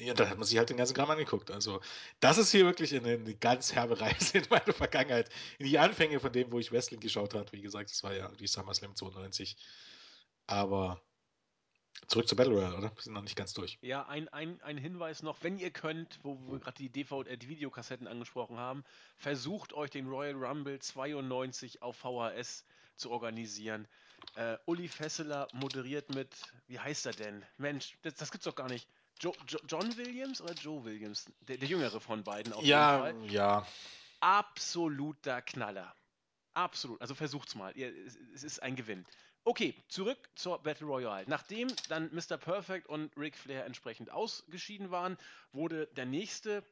Ja, 0.00 0.14
dann 0.14 0.30
hat 0.30 0.38
man 0.38 0.46
sich 0.46 0.56
halt 0.56 0.70
den 0.70 0.78
ganzen 0.78 0.94
Kram 0.94 1.10
angeguckt. 1.10 1.50
Also, 1.50 1.80
das 2.20 2.38
ist 2.38 2.52
hier 2.52 2.64
wirklich 2.64 2.94
eine, 2.94 3.14
eine 3.14 3.34
ganz 3.34 3.74
herbe 3.74 4.00
Reise 4.00 4.38
in 4.38 4.46
meine 4.48 4.72
Vergangenheit. 4.72 5.28
In 5.58 5.66
die 5.66 5.78
Anfänge 5.78 6.20
von 6.20 6.32
dem, 6.32 6.50
wo 6.52 6.58
ich 6.58 6.72
Wrestling 6.72 7.00
geschaut 7.00 7.34
habe. 7.34 7.52
Wie 7.52 7.60
gesagt, 7.60 7.90
das 7.90 8.02
war 8.02 8.14
ja 8.14 8.30
die 8.38 8.46
SummerSlam 8.46 8.96
92. 8.96 9.56
Aber 10.46 11.02
zurück 12.06 12.28
zur 12.28 12.36
Battle 12.36 12.54
Royale, 12.54 12.76
oder? 12.76 12.94
Wir 12.94 13.02
sind 13.02 13.12
noch 13.12 13.22
nicht 13.22 13.36
ganz 13.36 13.52
durch. 13.54 13.78
Ja, 13.82 14.06
ein, 14.06 14.28
ein, 14.28 14.60
ein 14.62 14.78
Hinweis 14.78 15.22
noch, 15.22 15.42
wenn 15.42 15.58
ihr 15.58 15.70
könnt, 15.70 16.18
wo 16.22 16.38
wir 16.50 16.58
gerade 16.58 16.76
die, 16.76 16.88
DVD, 16.90 17.30
äh, 17.30 17.36
die 17.36 17.48
Videokassetten 17.48 18.06
angesprochen 18.06 18.58
haben, 18.58 18.84
versucht 19.16 19.72
euch 19.72 19.90
den 19.90 20.08
Royal 20.08 20.34
Rumble 20.34 20.78
92 20.78 21.82
auf 21.82 21.96
VHS 21.96 22.64
zu 22.96 23.10
organisieren. 23.10 23.86
Äh, 24.34 24.58
Uli 24.66 24.88
Fesseler 24.88 25.48
moderiert 25.52 26.14
mit, 26.14 26.28
wie 26.66 26.78
heißt 26.78 27.06
er 27.06 27.12
denn? 27.12 27.44
Mensch, 27.56 27.96
das, 28.02 28.14
das 28.14 28.30
gibt's 28.30 28.44
doch 28.44 28.54
gar 28.54 28.68
nicht. 28.68 28.88
Jo, 29.22 29.34
jo, 29.48 29.58
John 29.68 29.96
Williams 29.96 30.40
oder 30.40 30.54
Joe 30.54 30.84
Williams? 30.84 31.26
Der, 31.40 31.58
der 31.58 31.68
jüngere 31.68 32.00
von 32.00 32.24
beiden 32.24 32.52
auf 32.52 32.60
jeden 32.60 32.70
Ja, 32.70 32.98
Fall. 32.98 33.26
ja. 33.26 33.66
Absoluter 34.20 35.42
Knaller. 35.42 35.94
Absolut. 36.54 37.00
Also 37.00 37.14
versucht's 37.14 37.54
mal. 37.54 37.72
Ihr, 37.76 37.94
es, 38.06 38.16
es 38.34 38.42
ist 38.42 38.62
ein 38.62 38.76
Gewinn. 38.76 39.06
Okay, 39.44 39.74
zurück 39.88 40.18
zur 40.34 40.62
Battle 40.62 40.86
Royale. 40.86 41.24
Nachdem 41.26 41.68
dann 41.88 42.10
Mr. 42.12 42.36
Perfect 42.36 42.86
und 42.86 43.16
Ric 43.16 43.36
Flair 43.36 43.64
entsprechend 43.64 44.10
ausgeschieden 44.10 44.90
waren, 44.90 45.16
wurde 45.52 45.86
der 45.96 46.04
nächste, 46.04 46.62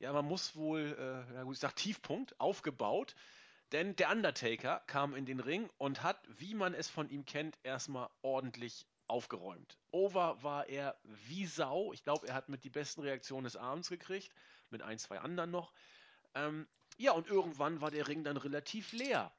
ja, 0.00 0.12
man 0.12 0.24
muss 0.24 0.56
wohl, 0.56 0.96
äh, 0.98 1.34
ja 1.34 1.42
gut, 1.42 1.54
ich 1.54 1.60
sag 1.60 1.76
Tiefpunkt, 1.76 2.40
aufgebaut. 2.40 3.14
Denn 3.72 3.94
der 3.96 4.10
Undertaker 4.10 4.82
kam 4.86 5.14
in 5.14 5.26
den 5.26 5.40
Ring 5.40 5.68
und 5.78 6.02
hat, 6.02 6.18
wie 6.28 6.54
man 6.54 6.74
es 6.74 6.88
von 6.88 7.10
ihm 7.10 7.26
kennt, 7.26 7.58
erstmal 7.62 8.08
ordentlich 8.22 8.86
aufgeräumt. 9.06 9.78
Over 9.90 10.42
war 10.42 10.68
er 10.68 10.96
wie 11.04 11.46
Sau. 11.46 11.92
Ich 11.92 12.04
glaube, 12.04 12.26
er 12.26 12.34
hat 12.34 12.48
mit 12.48 12.64
die 12.64 12.70
besten 12.70 13.02
Reaktionen 13.02 13.44
des 13.44 13.56
Abends 13.56 13.90
gekriegt, 13.90 14.30
mit 14.70 14.82
ein, 14.82 14.98
zwei 14.98 15.20
anderen 15.20 15.50
noch. 15.50 15.72
Ähm, 16.34 16.66
ja, 16.96 17.12
und 17.12 17.28
irgendwann 17.28 17.80
war 17.80 17.90
der 17.90 18.08
Ring 18.08 18.24
dann 18.24 18.38
relativ 18.38 18.92
leer. 18.92 19.30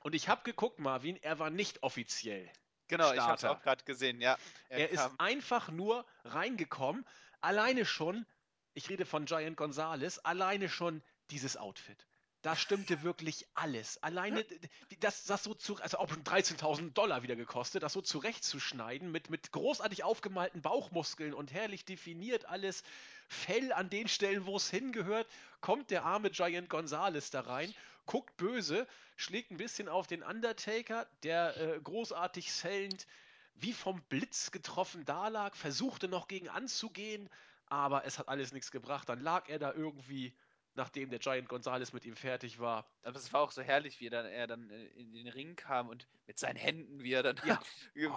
Und 0.00 0.14
ich 0.14 0.28
habe 0.28 0.42
geguckt, 0.44 0.78
Marvin, 0.78 1.16
er 1.22 1.38
war 1.38 1.50
nicht 1.50 1.82
offiziell. 1.82 2.50
Genau, 2.88 3.12
ich 3.12 3.20
habe 3.20 3.34
es 3.34 3.40
Starter. 3.40 3.58
auch 3.58 3.62
gerade 3.62 3.84
gesehen, 3.84 4.20
ja. 4.20 4.36
Er, 4.68 4.90
ist 4.90 5.08
einfach 5.18 5.70
nur 5.70 6.04
reingekommen. 6.24 7.06
Alleine 7.40 7.84
schon, 7.84 8.26
ich 8.74 8.88
rede 8.88 9.06
von 9.06 9.26
Giant 9.26 9.56
Gonzalez, 9.56 10.18
alleine 10.24 10.68
schon 10.68 11.02
dieses 11.30 11.56
Outfit. 11.56 12.06
Da 12.42 12.56
stimmte 12.56 13.02
wirklich 13.02 13.46
alles. 13.54 14.02
Alleine, 14.02 14.44
das, 14.98 15.24
das 15.24 15.44
so 15.44 15.54
zu, 15.54 15.76
also 15.76 15.98
auch 15.98 16.08
schon 16.08 16.24
13.000 16.24 16.92
Dollar 16.92 17.22
wieder 17.22 17.36
gekostet, 17.36 17.84
das 17.84 17.92
so 17.92 18.00
zurechtzuschneiden 18.00 19.12
mit, 19.12 19.30
mit 19.30 19.52
großartig 19.52 20.02
aufgemalten 20.02 20.62
Bauchmuskeln 20.62 21.32
und 21.32 21.52
herrlich 21.52 21.84
definiert 21.84 22.46
alles. 22.46 22.82
Fell 23.28 23.72
an 23.72 23.88
den 23.88 24.08
Stellen, 24.08 24.46
wo 24.46 24.56
es 24.56 24.68
hingehört, 24.68 25.28
kommt 25.60 25.92
der 25.92 26.04
arme 26.04 26.30
Giant 26.30 26.68
Gonzalez 26.68 27.30
da 27.30 27.42
rein, 27.42 27.72
guckt 28.06 28.36
böse, 28.36 28.86
schlägt 29.16 29.50
ein 29.50 29.56
bisschen 29.56 29.88
auf 29.88 30.06
den 30.06 30.22
Undertaker, 30.22 31.06
der 31.22 31.56
äh, 31.56 31.80
großartig 31.80 32.52
sellend 32.52 33.06
wie 33.54 33.72
vom 33.72 34.02
Blitz 34.08 34.50
getroffen 34.50 35.04
dalag, 35.04 35.56
versuchte 35.56 36.08
noch 36.08 36.28
gegen 36.28 36.48
anzugehen, 36.48 37.28
aber 37.66 38.04
es 38.04 38.18
hat 38.18 38.28
alles 38.28 38.52
nichts 38.52 38.70
gebracht. 38.70 39.08
Dann 39.08 39.20
lag 39.20 39.48
er 39.48 39.58
da 39.58 39.72
irgendwie, 39.72 40.36
nachdem 40.74 41.10
der 41.10 41.18
Giant 41.18 41.48
Gonzalez 41.48 41.92
mit 41.92 42.04
ihm 42.04 42.16
fertig 42.16 42.58
war. 42.58 42.88
Aber 43.02 43.16
es 43.18 43.32
war 43.32 43.40
auch 43.42 43.50
so 43.52 43.62
herrlich, 43.62 44.00
wie 44.00 44.06
er 44.06 44.10
dann, 44.10 44.26
er 44.26 44.46
dann 44.46 44.70
äh, 44.70 44.86
in 44.86 45.12
den 45.12 45.28
Ring 45.28 45.56
kam 45.56 45.88
und 45.88 46.08
mit 46.26 46.38
seinen 46.38 46.56
Händen, 46.56 47.02
wie 47.02 47.12
er 47.12 47.22
dann 47.22 47.36
Ja. 47.42 47.60
wie, 47.94 48.08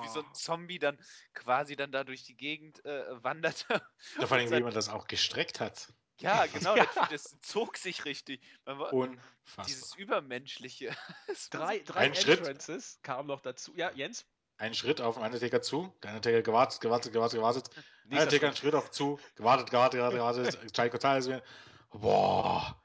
wie 0.00 0.08
so 0.08 0.20
Oh. 0.20 0.22
ein 0.22 0.34
Zombie 0.34 0.78
dann 0.78 0.98
quasi 1.34 1.76
dann 1.76 1.92
da 1.92 2.04
durch 2.04 2.24
die 2.24 2.36
Gegend 2.36 2.84
äh, 2.84 3.22
wanderte. 3.22 3.80
Ja, 4.20 4.26
vor 4.28 4.36
allem, 4.36 4.50
wie 4.52 4.62
man 4.62 4.72
das 4.74 4.88
auch 4.88 5.06
gestreckt 5.08 5.58
hat. 5.60 5.92
Ja, 6.42 6.46
genau, 6.46 6.76
Ja. 6.76 6.86
Das, 6.94 7.08
das 7.10 7.40
zog 7.40 7.76
sich 7.76 8.04
richtig. 8.04 8.40
Man 8.64 8.78
war, 8.78 8.92
Unfassbar. 8.92 9.66
dieses 9.66 9.94
Übermenschliche. 9.96 10.94
Drei, 11.50 11.78
drei 11.80 12.00
Ein 12.00 12.14
Schritt. 12.14 12.38
Entrances 12.40 12.98
kamen 13.02 13.28
noch 13.28 13.40
dazu. 13.40 13.72
Ja, 13.76 13.90
Jens? 13.92 14.26
Ein 14.58 14.74
Schritt 14.74 15.00
auf 15.00 15.14
den 15.16 15.24
Undertaker 15.24 15.62
zu, 15.62 15.94
der 16.02 16.10
Undertaker 16.10 16.42
gewartet, 16.42 16.80
gewartet, 16.82 17.12
gewartet, 17.12 17.38
gewartet. 17.38 17.70
Nächster 18.04 18.24
Undertaker 18.24 18.46
einen 18.48 18.56
Schritt. 18.56 18.72
Schritt 18.72 18.74
auf 18.74 18.90
zu, 18.90 19.18
gewartet, 19.36 19.70
gewartet, 19.70 19.98
gewartet, 20.00 20.44
gewartet. 20.44 20.72
Giant 20.74 20.92
Gonzalez 20.92 21.26
wieder. 21.26 21.42
Boah. 21.90 22.76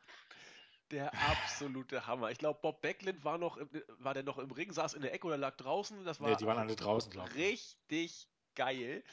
Der 0.92 1.12
absolute 1.14 2.06
Hammer. 2.08 2.30
Ich 2.32 2.38
glaube, 2.38 2.60
Bob 2.62 2.82
Backlund 2.82 3.24
war 3.26 3.38
noch, 3.38 3.58
im, 3.58 3.70
war 3.98 4.14
der 4.14 4.24
noch 4.24 4.38
im 4.38 4.52
Ring, 4.52 4.72
saß 4.72 4.94
in 4.94 5.02
der 5.02 5.14
Ecke 5.14 5.28
oder 5.28 5.38
lag 5.38 5.58
draußen. 5.58 6.06
Das 6.06 6.22
war 6.22 6.30
Nee, 6.30 6.36
die 6.38 6.46
waren 6.46 6.60
alle 6.60 6.76
draußen, 6.76 7.12
glaube 7.12 7.30
ich. 7.32 7.36
richtig 7.36 8.30
geil. 8.56 9.04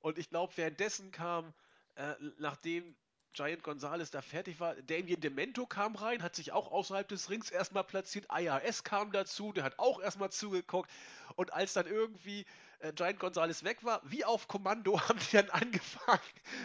Und 0.00 0.18
ich 0.18 0.30
glaube, 0.30 0.52
währenddessen 0.56 1.12
kam, 1.12 1.52
äh, 1.94 2.14
nachdem 2.38 2.96
Giant 3.32 3.62
Gonzalez 3.62 4.10
da 4.10 4.22
fertig 4.22 4.60
war, 4.60 4.74
Damien 4.74 5.20
Demento 5.20 5.66
kam 5.66 5.94
rein, 5.94 6.22
hat 6.22 6.34
sich 6.34 6.52
auch 6.52 6.70
außerhalb 6.72 7.06
des 7.08 7.30
Rings 7.30 7.50
erstmal 7.50 7.84
platziert. 7.84 8.26
IRS 8.30 8.84
kam 8.84 9.12
dazu, 9.12 9.52
der 9.52 9.64
hat 9.64 9.78
auch 9.78 10.00
erstmal 10.00 10.30
zugeguckt. 10.30 10.90
Und 11.36 11.52
als 11.52 11.72
dann 11.72 11.86
irgendwie 11.86 12.44
äh, 12.80 12.92
Giant 12.92 13.18
Gonzalez 13.18 13.62
weg 13.64 13.84
war, 13.84 14.00
wie 14.04 14.24
auf 14.24 14.48
Kommando, 14.48 15.00
haben 15.08 15.18
die 15.18 15.36
dann 15.36 15.50
angefangen, 15.50 16.20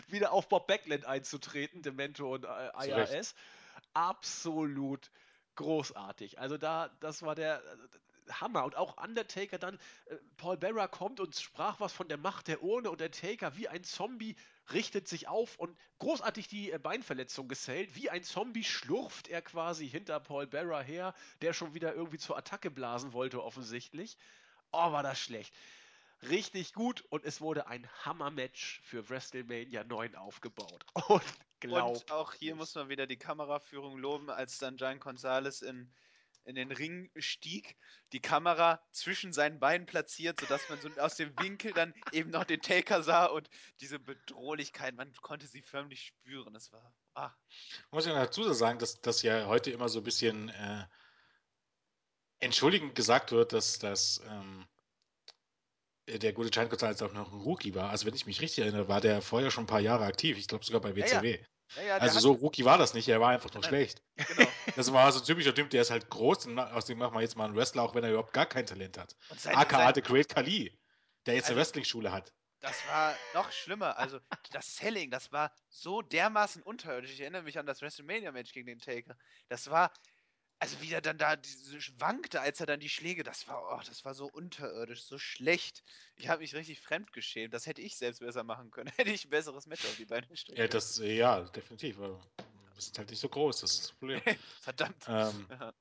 wieder 0.07 0.31
auf 0.31 0.49
Bob 0.49 0.67
Backlund 0.67 1.05
einzutreten, 1.05 1.81
Demento 1.81 2.33
und 2.33 2.45
äh, 2.45 2.87
IRS. 2.87 3.35
Absolut 3.93 5.11
großartig. 5.55 6.39
Also 6.39 6.57
da, 6.57 6.89
das 6.99 7.21
war 7.21 7.35
der 7.35 7.61
Hammer. 8.31 8.65
Und 8.65 8.76
auch 8.76 8.97
Undertaker 8.97 9.57
dann, 9.57 9.80
äh, 10.06 10.15
Paul 10.38 10.57
Bearer 10.57 10.88
kommt 10.88 11.19
und 11.19 11.35
sprach 11.35 11.80
was 11.80 11.93
von 11.93 12.07
der 12.07 12.18
Macht 12.18 12.47
der 12.47 12.64
Urne 12.64 12.89
und 12.89 12.99
der 12.99 13.11
Taker 13.11 13.56
wie 13.57 13.68
ein 13.68 13.84
Zombie 13.84 14.35
richtet 14.73 15.07
sich 15.07 15.27
auf 15.27 15.57
und 15.57 15.77
großartig 15.99 16.47
die 16.47 16.72
äh, 16.72 16.80
Beinverletzung 16.80 17.47
gesellt. 17.47 17.95
Wie 17.95 18.10
ein 18.10 18.23
Zombie 18.23 18.64
schlurft 18.64 19.27
er 19.27 19.41
quasi 19.41 19.88
hinter 19.88 20.19
Paul 20.19 20.47
Bearer 20.47 20.81
her, 20.81 21.14
der 21.41 21.53
schon 21.53 21.73
wieder 21.73 21.93
irgendwie 21.93 22.18
zur 22.18 22.38
Attacke 22.38 22.72
blasen 22.72 23.14
wollte 23.14 23.43
offensichtlich. 23.43 24.18
Oh, 24.72 24.91
war 24.91 25.03
das 25.03 25.19
schlecht. 25.19 25.53
Richtig 26.30 26.73
gut 26.73 27.02
und 27.10 27.23
es 27.23 27.41
wurde 27.41 27.68
ein 27.68 27.88
Hammer-Match 28.03 28.81
für 28.84 29.10
WrestleMania 29.10 29.84
9 29.84 30.15
aufgebaut. 30.15 30.85
Und 31.10 31.23
glaub 31.60 31.97
Und 31.97 32.11
auch 32.11 32.34
hier 32.34 32.56
muss 32.56 32.73
man 32.73 32.89
wieder 32.89 33.06
die 33.06 33.18
Kameraführung 33.18 33.97
loben, 33.97 34.30
als 34.30 34.57
dann 34.57 34.77
Giant 34.77 35.02
Gonzalez 35.02 35.61
in 35.61 35.91
in 36.45 36.55
den 36.55 36.72
Ring 36.72 37.09
stieg, 37.17 37.76
die 38.13 38.22
Kamera 38.22 38.81
zwischen 38.91 39.34
seinen 39.34 39.59
Beinen 39.59 39.85
platziert, 39.85 40.39
sodass 40.39 40.69
man 40.69 40.80
so 40.80 40.89
aus 41.01 41.15
dem 41.15 41.38
Winkel 41.39 41.73
dann 41.73 41.93
eben 42.11 42.30
noch 42.30 42.43
den 42.43 42.61
Taker 42.61 43.03
sah 43.03 43.26
und 43.26 43.49
diese 43.81 43.99
Bedrohlichkeit, 43.99 44.95
man 44.95 45.11
konnte 45.22 45.47
sie 45.47 45.61
förmlich 45.61 46.05
spüren. 46.05 46.53
Das 46.53 46.72
war. 46.72 46.93
Ah. 47.15 47.31
Muss 47.91 48.05
ich 48.05 48.13
noch 48.13 48.19
dazu 48.19 48.51
sagen, 48.53 48.80
dass 48.80 49.01
das 49.01 49.22
ja 49.23 49.47
heute 49.47 49.72
immer 49.72 49.89
so 49.89 49.99
ein 49.99 50.03
bisschen 50.03 50.49
äh, 50.49 50.85
entschuldigend 52.39 52.95
gesagt 52.95 53.31
wird, 53.31 53.51
dass 53.51 53.80
das 53.80 54.22
ähm, 54.30 54.67
der 56.07 56.34
gute 56.34 56.51
Giant 56.51 56.69
Gonzalez 56.69 57.01
auch 57.01 57.13
noch 57.13 57.31
ein 57.31 57.41
Rookie 57.41 57.73
war. 57.73 57.89
Also 57.89 58.05
wenn 58.05 58.13
ich 58.13 58.27
mich 58.27 58.41
richtig 58.41 58.63
erinnere, 58.63 58.88
war 58.88 59.01
der 59.01 59.22
vorher 59.22 59.49
schon 59.49 59.63
ein 59.63 59.67
paar 59.67 59.80
Jahre 59.80 60.05
aktiv. 60.05 60.38
Ich 60.38 60.47
glaube 60.47 60.63
sogar 60.63 60.81
bei 60.81 60.95
WCW. 60.95 61.31
Ja, 61.31 61.38
ja, 61.38 61.45
der 61.77 62.01
also 62.01 62.19
so 62.19 62.31
Rookie 62.33 62.65
war 62.65 62.77
das 62.77 62.93
nicht, 62.93 63.07
er 63.07 63.19
war 63.19 63.29
einfach 63.29 63.53
nur 63.53 63.63
schlecht. 63.63 64.01
Genau. 64.15 64.47
Das 64.75 64.91
war 64.91 65.09
so 65.11 65.19
ein 65.19 65.25
typischer 65.25 65.55
Typ, 65.55 65.69
der 65.69 65.81
ist 65.83 65.91
halt 65.91 66.09
groß 66.09 66.47
und 66.47 66.59
aus 66.59 66.85
dem 66.85 66.97
machen 66.97 67.13
wir 67.13 67.21
jetzt 67.21 67.37
mal 67.37 67.45
einen 67.45 67.55
Wrestler, 67.55 67.83
auch 67.83 67.95
wenn 67.95 68.03
er 68.03 68.09
überhaupt 68.09 68.33
gar 68.33 68.45
kein 68.45 68.65
Talent 68.65 68.97
hat. 68.97 69.15
Und 69.29 69.39
sein, 69.39 69.55
AKA 69.55 69.93
The 69.95 70.01
Great 70.01 70.27
Khali, 70.27 70.77
der 71.25 71.35
jetzt 71.35 71.45
eine 71.45 71.51
Also- 71.51 71.59
Wrestling-Schule 71.61 72.11
hat. 72.11 72.33
das 72.59 72.75
war 72.89 73.15
noch 73.33 73.51
schlimmer. 73.51 73.97
Also 73.97 74.19
das 74.51 74.75
Selling, 74.75 75.11
das 75.11 75.31
war 75.31 75.53
so 75.69 76.01
dermaßen 76.01 76.61
unterirdisch. 76.63 77.11
Ich 77.11 77.21
erinnere 77.21 77.43
mich 77.43 77.57
an 77.59 77.65
das 77.65 77.81
WrestleMania-Match 77.81 78.51
gegen 78.53 78.67
den 78.67 78.79
Taker. 78.79 79.15
Das 79.47 79.69
war, 79.69 79.93
also 80.65 80.81
wie 80.81 80.91
er 80.91 81.01
dann 81.01 81.19
da 81.19 81.37
schwankte, 81.77 82.41
als 82.41 82.59
er 82.59 82.65
dann 82.65 82.79
die 82.79 82.89
Schläge, 82.89 83.21
das 83.21 83.47
war, 83.47 83.61
oh, 83.71 83.81
das 83.85 84.03
war 84.03 84.15
so 84.15 84.25
unterirdisch, 84.25 85.03
so 85.03 85.19
schlecht. 85.19 85.83
Ich 86.15 86.27
habe 86.27 86.41
mich 86.41 86.55
richtig 86.55 86.81
fremdgeschämt. 86.81 87.53
Das 87.53 87.67
hätte 87.67 87.83
ich 87.83 87.95
selbst 87.97 88.17
besser 88.19 88.43
machen 88.43 88.71
können. 88.71 88.91
Hätte 88.97 89.11
ich 89.11 89.25
ein 89.25 89.29
besseres 89.29 89.67
Match 89.67 89.85
auf 89.85 89.95
die 89.97 90.05
Beine 90.05 90.25
gestellt. 90.25 90.57
Ja, 90.57 90.67
das, 90.67 90.97
äh, 90.97 91.15
ja, 91.15 91.41
definitiv. 91.41 91.99
aber 91.99 92.19
Wir 92.73 92.81
sind 92.81 92.97
halt 92.97 93.11
nicht 93.11 93.19
so 93.19 93.29
groß, 93.29 93.61
das 93.61 93.73
ist 93.73 93.83
das 93.83 93.91
Problem. 93.91 94.21
Verdammt. 94.61 95.05
ähm, 95.07 95.47
Ja. 95.59 95.73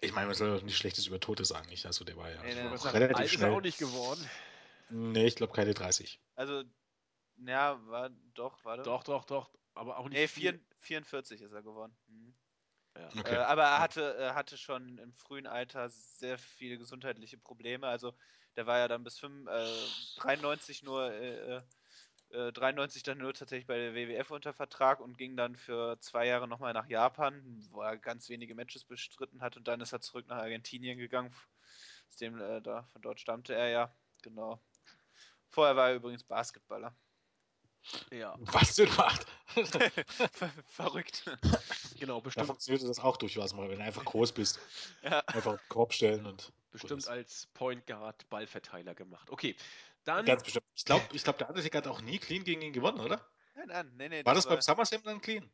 ich 0.00 0.12
meine, 0.12 0.26
man 0.26 0.34
soll 0.34 0.58
doch 0.58 0.62
nicht 0.62 0.76
Schlechtes 0.76 1.06
über 1.06 1.18
Tote 1.18 1.46
sagen, 1.46 1.70
nicht? 1.70 1.86
Also 1.86 2.04
der 2.04 2.16
war 2.18 2.30
ja 2.30 2.42
Nee, 2.42 2.76
sagt, 2.76 2.94
relativ 2.94 3.16
alt 3.16 3.26
ist 3.26 3.32
er 3.32 3.38
schnell. 3.38 3.50
auch 3.52 3.60
nicht 3.62 3.78
geworden. 3.78 4.28
Nee, 4.90 5.26
ich 5.26 5.36
glaube 5.36 5.54
keine 5.54 5.72
30. 5.72 6.20
Also, 6.34 6.64
ja, 7.46 7.80
war 7.86 8.10
doch, 8.34 8.62
warte. 8.62 8.82
Doch, 8.82 9.04
doch, 9.04 9.24
doch. 9.24 9.50
Aber 9.72 9.96
auch 9.96 10.08
nicht. 10.10 10.18
Nee, 10.18 10.28
viel. 10.28 10.52
4, 10.52 10.60
44 10.80 11.40
ist 11.40 11.52
er 11.52 11.62
geworden. 11.62 11.96
Mhm. 12.08 12.34
Ja. 12.96 13.08
Okay. 13.18 13.34
Äh, 13.34 13.38
aber 13.38 13.62
er 13.64 13.80
hatte, 13.80 14.14
er 14.16 14.34
hatte 14.34 14.56
schon 14.56 14.98
im 14.98 15.12
frühen 15.14 15.46
Alter 15.46 15.88
sehr 15.90 16.38
viele 16.38 16.78
gesundheitliche 16.78 17.38
Probleme. 17.38 17.86
Also 17.86 18.14
der 18.56 18.66
war 18.66 18.78
ja 18.78 18.88
dann 18.88 19.04
bis 19.04 19.18
5, 19.18 19.48
äh, 19.48 20.20
93 20.20 20.82
nur, 20.82 21.10
äh, 21.10 21.62
äh, 22.30 22.52
93 22.52 23.02
dann 23.02 23.18
nur 23.18 23.34
tatsächlich 23.34 23.66
bei 23.66 23.78
der 23.78 23.94
WWF 23.94 24.30
unter 24.30 24.52
Vertrag 24.52 25.00
und 25.00 25.18
ging 25.18 25.36
dann 25.36 25.56
für 25.56 25.98
zwei 26.00 26.26
Jahre 26.26 26.48
nochmal 26.48 26.72
nach 26.72 26.86
Japan, 26.88 27.42
wo 27.70 27.82
er 27.82 27.96
ganz 27.96 28.28
wenige 28.28 28.54
Matches 28.54 28.84
bestritten 28.84 29.42
hat 29.42 29.56
und 29.56 29.68
dann 29.68 29.80
ist 29.80 29.92
er 29.92 30.00
zurück 30.00 30.26
nach 30.28 30.38
Argentinien 30.38 30.98
gegangen. 30.98 31.34
Aus 32.08 32.16
dem, 32.16 32.38
äh, 32.40 32.60
da, 32.60 32.84
von 32.92 33.02
dort 33.02 33.20
stammte 33.20 33.54
er 33.54 33.68
ja, 33.68 33.96
genau. 34.22 34.62
Vorher 35.48 35.76
war 35.76 35.90
er 35.90 35.96
übrigens 35.96 36.24
Basketballer. 36.24 36.94
Ja, 38.10 38.36
Was 38.38 38.76
denn 38.76 38.88
macht? 38.96 39.26
Ver 40.32 40.50
Verrückt. 40.66 41.24
genau, 42.06 42.18
Da 42.18 42.24
bestimmt, 42.24 42.46
funktioniert 42.46 42.82
das 42.88 42.98
auch 42.98 43.16
durchaus 43.16 43.54
mal, 43.54 43.68
wenn 43.70 43.78
du 43.78 43.84
einfach 43.84 44.04
groß 44.04 44.32
bist. 44.32 44.58
ja. 45.02 45.20
Einfach 45.20 45.58
Korb 45.68 45.92
stellen 45.94 46.26
und. 46.26 46.52
bestimmt 46.70 47.02
gut 47.04 47.08
als 47.08 47.46
Point 47.54 47.86
Guard 47.86 48.28
Ballverteiler 48.28 48.94
gemacht. 48.94 49.30
Okay, 49.30 49.56
dann 50.04 50.24
Ganz 50.26 50.42
bestimmt. 50.42 50.66
Ich 50.74 50.84
glaube, 50.84 51.04
ich 51.12 51.22
glaub, 51.22 51.38
der 51.38 51.48
Undertaker 51.48 51.78
hat 51.78 51.86
auch 51.86 52.00
nie 52.00 52.18
clean 52.18 52.44
gegen 52.44 52.62
ihn 52.62 52.72
gewonnen, 52.72 53.00
oder? 53.00 53.24
Nein, 53.54 53.68
nein, 53.68 53.92
nee, 53.96 54.08
nee. 54.08 54.24
War 54.24 54.34
das 54.34 54.46
beim 54.46 54.60
SummerSlam 54.60 55.02
dann 55.04 55.20
clean? 55.20 55.48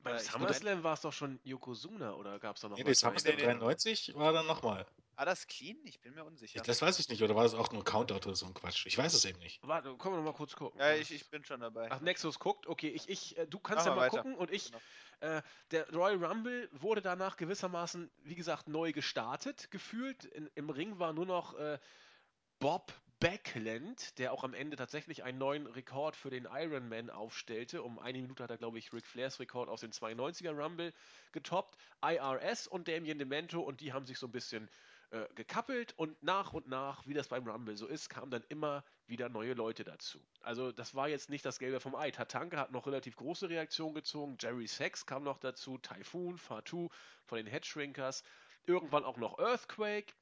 beim 0.00 0.16
ich- 0.16 0.22
SummerSlam 0.30 0.82
war 0.82 0.94
es 0.94 1.00
doch 1.00 1.12
schon 1.12 1.40
Yokozuna 1.42 2.12
oder 2.14 2.38
gab 2.38 2.56
es 2.56 2.62
da 2.62 2.68
noch 2.68 2.76
Nee, 2.76 2.82
was? 2.84 2.88
nee, 2.88 2.94
SummerSlam 2.94 3.34
nee, 3.36 3.40
nee. 3.42 3.46
93 3.46 4.14
war 4.14 4.32
dann 4.32 4.46
nochmal. 4.46 4.86
War 5.16 5.26
das 5.26 5.46
clean? 5.48 5.76
Ich 5.84 6.00
bin 6.00 6.14
mir 6.14 6.24
unsicher. 6.24 6.62
Das 6.62 6.80
weiß 6.80 7.00
ich 7.00 7.08
nicht, 7.08 7.20
oder 7.22 7.34
war 7.34 7.42
das 7.42 7.54
auch 7.54 7.72
nur 7.72 7.82
Countout 7.84 8.26
oder 8.28 8.36
so 8.36 8.46
ein 8.46 8.54
Quatsch? 8.54 8.86
Ich 8.86 8.96
weiß 8.96 9.12
es 9.14 9.24
eben 9.24 9.38
nicht. 9.40 9.58
Warte, 9.66 9.96
können 9.96 10.14
wir 10.14 10.18
noch 10.18 10.24
mal 10.26 10.32
kurz 10.32 10.54
gucken. 10.54 10.78
Ja, 10.78 10.94
ich, 10.94 11.12
ich 11.12 11.28
bin 11.30 11.44
schon 11.44 11.58
dabei. 11.60 11.88
Ach, 11.90 12.00
Nexus 12.00 12.38
guckt. 12.38 12.68
Okay, 12.68 12.88
ich, 12.88 13.08
ich, 13.08 13.36
äh, 13.36 13.46
du 13.48 13.58
kannst 13.58 13.80
Mach 13.80 13.86
ja 13.86 13.90
mal 13.90 13.96
mal 13.96 14.06
weiter. 14.06 14.16
gucken 14.22 14.36
und 14.36 14.52
ich. 14.52 14.66
Genau. 14.66 14.80
Äh, 15.20 15.42
der 15.70 15.88
Royal 15.92 16.24
Rumble 16.24 16.68
wurde 16.72 17.02
danach 17.02 17.36
gewissermaßen, 17.36 18.10
wie 18.22 18.34
gesagt, 18.34 18.68
neu 18.68 18.92
gestartet, 18.92 19.70
gefühlt. 19.70 20.24
In, 20.24 20.48
Im 20.54 20.70
Ring 20.70 20.98
war 20.98 21.12
nur 21.12 21.26
noch 21.26 21.58
äh, 21.58 21.78
Bob 22.58 22.92
Backlund, 23.20 24.16
der 24.18 24.32
auch 24.32 24.44
am 24.44 24.54
Ende 24.54 24.76
tatsächlich 24.76 25.24
einen 25.24 25.38
neuen 25.38 25.66
Rekord 25.66 26.14
für 26.14 26.30
den 26.30 26.46
Ironman 26.48 27.10
aufstellte. 27.10 27.82
Um 27.82 27.98
eine 27.98 28.20
Minute 28.20 28.44
hat 28.44 28.50
er, 28.50 28.58
glaube 28.58 28.78
ich, 28.78 28.92
Ric 28.92 29.06
Flairs 29.06 29.40
Rekord 29.40 29.68
aus 29.68 29.80
dem 29.80 29.90
92er 29.90 30.52
Rumble 30.52 30.92
getoppt. 31.32 31.76
IRS 32.00 32.68
und 32.68 32.86
Damien 32.86 33.18
Demento 33.18 33.60
und 33.60 33.80
die 33.80 33.92
haben 33.92 34.06
sich 34.06 34.18
so 34.18 34.26
ein 34.28 34.32
bisschen 34.32 34.68
äh, 35.10 35.26
gekappelt 35.34 35.94
und 35.96 36.22
nach 36.22 36.52
und 36.52 36.68
nach, 36.68 37.06
wie 37.06 37.14
das 37.14 37.28
beim 37.28 37.48
Rumble 37.48 37.76
so 37.78 37.86
ist, 37.86 38.10
kamen 38.10 38.30
dann 38.30 38.44
immer 38.50 38.84
wieder 39.06 39.30
neue 39.30 39.54
Leute 39.54 39.82
dazu. 39.82 40.20
Also 40.42 40.70
das 40.70 40.94
war 40.94 41.08
jetzt 41.08 41.30
nicht 41.30 41.46
das 41.46 41.58
Gelbe 41.58 41.80
vom 41.80 41.94
Ei. 41.94 42.10
Tatanka 42.10 42.58
hat 42.58 42.72
noch 42.72 42.86
relativ 42.86 43.16
große 43.16 43.48
Reaktionen 43.48 43.94
gezogen, 43.94 44.36
Jerry 44.38 44.66
Sachs 44.66 45.06
kam 45.06 45.24
noch 45.24 45.38
dazu, 45.38 45.78
Typhoon, 45.78 46.36
Fatu 46.36 46.90
von 47.24 47.38
den 47.38 47.46
Headshrinkers, 47.46 48.22
irgendwann 48.66 49.04
auch 49.04 49.16
noch 49.16 49.38
Earthquake, 49.38 50.12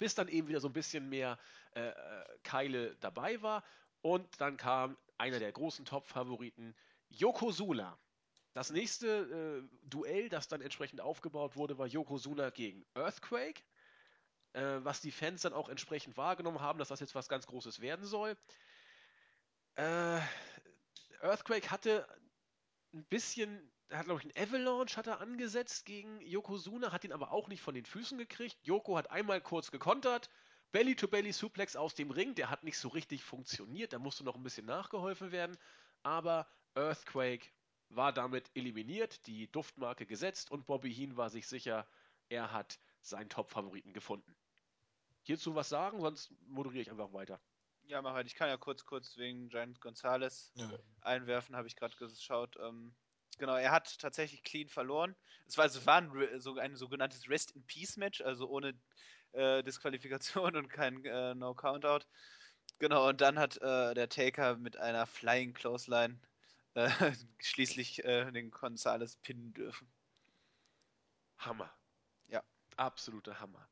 bis 0.00 0.16
dann 0.16 0.26
eben 0.26 0.48
wieder 0.48 0.60
so 0.60 0.68
ein 0.68 0.72
bisschen 0.74 1.08
mehr 1.08 1.38
äh, 1.76 1.90
äh, 1.90 1.94
Keile 2.42 2.96
dabei 2.96 3.40
war 3.40 3.62
und 4.02 4.40
dann 4.40 4.56
kam 4.56 4.96
einer 5.16 5.38
der 5.38 5.52
großen 5.52 5.84
Top-Favoriten, 5.84 6.74
Yokozuna. 7.08 7.96
Das 8.52 8.70
nächste 8.70 9.62
äh, 9.62 9.88
Duell, 9.88 10.28
das 10.28 10.48
dann 10.48 10.60
entsprechend 10.60 11.00
aufgebaut 11.00 11.54
wurde, 11.54 11.78
war 11.78 11.86
Yokozuna 11.86 12.50
gegen 12.50 12.84
Earthquake 12.94 13.62
äh, 14.56 14.82
was 14.84 15.00
die 15.02 15.12
Fans 15.12 15.42
dann 15.42 15.52
auch 15.52 15.68
entsprechend 15.68 16.16
wahrgenommen 16.16 16.60
haben, 16.60 16.78
dass 16.78 16.88
das 16.88 17.00
jetzt 17.00 17.14
was 17.14 17.28
ganz 17.28 17.46
Großes 17.46 17.80
werden 17.80 18.06
soll. 18.06 18.36
Äh, 19.76 20.20
Earthquake 21.20 21.70
hatte 21.70 22.06
ein 22.94 23.04
bisschen, 23.04 23.70
hat 23.90 24.06
glaube 24.06 24.20
ich 24.22 24.34
einen 24.34 24.48
Avalanche 24.48 24.96
hat 24.96 25.06
er 25.06 25.20
angesetzt 25.20 25.84
gegen 25.84 26.20
Yokozuna, 26.22 26.90
hat 26.90 27.04
ihn 27.04 27.12
aber 27.12 27.32
auch 27.32 27.48
nicht 27.48 27.60
von 27.60 27.74
den 27.74 27.84
Füßen 27.84 28.16
gekriegt. 28.16 28.56
Yoko 28.62 28.96
hat 28.96 29.10
einmal 29.10 29.42
kurz 29.42 29.70
gekontert, 29.70 30.30
Belly-to-Belly-Suplex 30.72 31.76
aus 31.76 31.94
dem 31.94 32.10
Ring, 32.10 32.34
der 32.34 32.48
hat 32.50 32.64
nicht 32.64 32.78
so 32.78 32.88
richtig 32.88 33.24
funktioniert, 33.24 33.92
da 33.92 33.98
musste 33.98 34.24
noch 34.24 34.36
ein 34.36 34.42
bisschen 34.42 34.66
nachgeholfen 34.66 35.32
werden, 35.32 35.56
aber 36.02 36.48
Earthquake 36.74 37.50
war 37.90 38.12
damit 38.12 38.50
eliminiert, 38.54 39.26
die 39.26 39.50
Duftmarke 39.52 40.06
gesetzt 40.06 40.50
und 40.50 40.66
Bobby 40.66 40.92
Heen 40.94 41.16
war 41.16 41.30
sich 41.30 41.46
sicher, 41.46 41.86
er 42.30 42.52
hat 42.52 42.78
seinen 43.02 43.28
Top-Favoriten 43.28 43.92
gefunden. 43.92 44.34
Hierzu 45.26 45.56
was 45.56 45.68
sagen, 45.68 46.00
sonst 46.00 46.30
moderiere 46.46 46.82
ich 46.82 46.90
einfach 46.90 47.12
weiter. 47.12 47.40
Ja, 47.82 48.00
mach 48.00 48.14
halt. 48.14 48.28
Ich 48.28 48.36
kann 48.36 48.48
ja 48.48 48.56
kurz, 48.56 48.84
kurz 48.84 49.16
wegen 49.16 49.48
Giant 49.48 49.80
Gonzalez 49.80 50.52
Nö. 50.54 50.78
einwerfen, 51.00 51.56
habe 51.56 51.66
ich 51.66 51.74
gerade 51.74 51.96
geschaut. 51.96 52.56
Ähm, 52.60 52.94
genau, 53.36 53.56
er 53.56 53.72
hat 53.72 53.98
tatsächlich 53.98 54.44
clean 54.44 54.68
verloren. 54.68 55.16
Es 55.48 55.58
war, 55.58 55.64
es 55.64 55.84
war 55.84 55.96
ein, 55.96 56.40
so 56.40 56.56
ein 56.58 56.76
sogenanntes 56.76 57.28
Rest 57.28 57.50
in 57.56 57.66
Peace 57.66 57.96
Match, 57.96 58.20
also 58.20 58.48
ohne 58.48 58.78
äh, 59.32 59.64
Disqualifikation 59.64 60.54
und 60.56 60.68
kein 60.68 61.04
äh, 61.04 61.34
No 61.34 61.54
Countout. 61.54 62.06
Genau, 62.78 63.08
und 63.08 63.20
dann 63.20 63.36
hat 63.36 63.56
äh, 63.56 63.94
der 63.94 64.08
Taker 64.08 64.56
mit 64.56 64.76
einer 64.76 65.06
Flying 65.06 65.54
Clothesline 65.54 66.20
äh, 66.74 66.88
schließlich 67.40 68.04
äh, 68.04 68.30
den 68.30 68.52
Gonzalez 68.52 69.16
pinnen 69.16 69.52
dürfen. 69.54 69.90
Hammer. 71.38 71.74
Ja. 72.28 72.44
Absoluter 72.76 73.40
Hammer. 73.40 73.68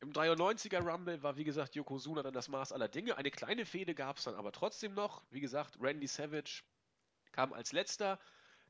Im 0.00 0.12
93er 0.12 0.80
Rumble 0.80 1.22
war, 1.22 1.36
wie 1.36 1.44
gesagt, 1.44 1.74
Yokozuna 1.74 2.22
dann 2.22 2.32
das 2.32 2.48
Maß 2.48 2.72
aller 2.72 2.88
Dinge. 2.88 3.16
Eine 3.16 3.30
kleine 3.30 3.66
Fehde 3.66 3.94
gab 3.94 4.18
es 4.18 4.24
dann 4.24 4.36
aber 4.36 4.52
trotzdem 4.52 4.94
noch. 4.94 5.22
Wie 5.30 5.40
gesagt, 5.40 5.78
Randy 5.80 6.06
Savage 6.06 6.62
kam 7.32 7.52
als 7.52 7.72
letzter, 7.72 8.18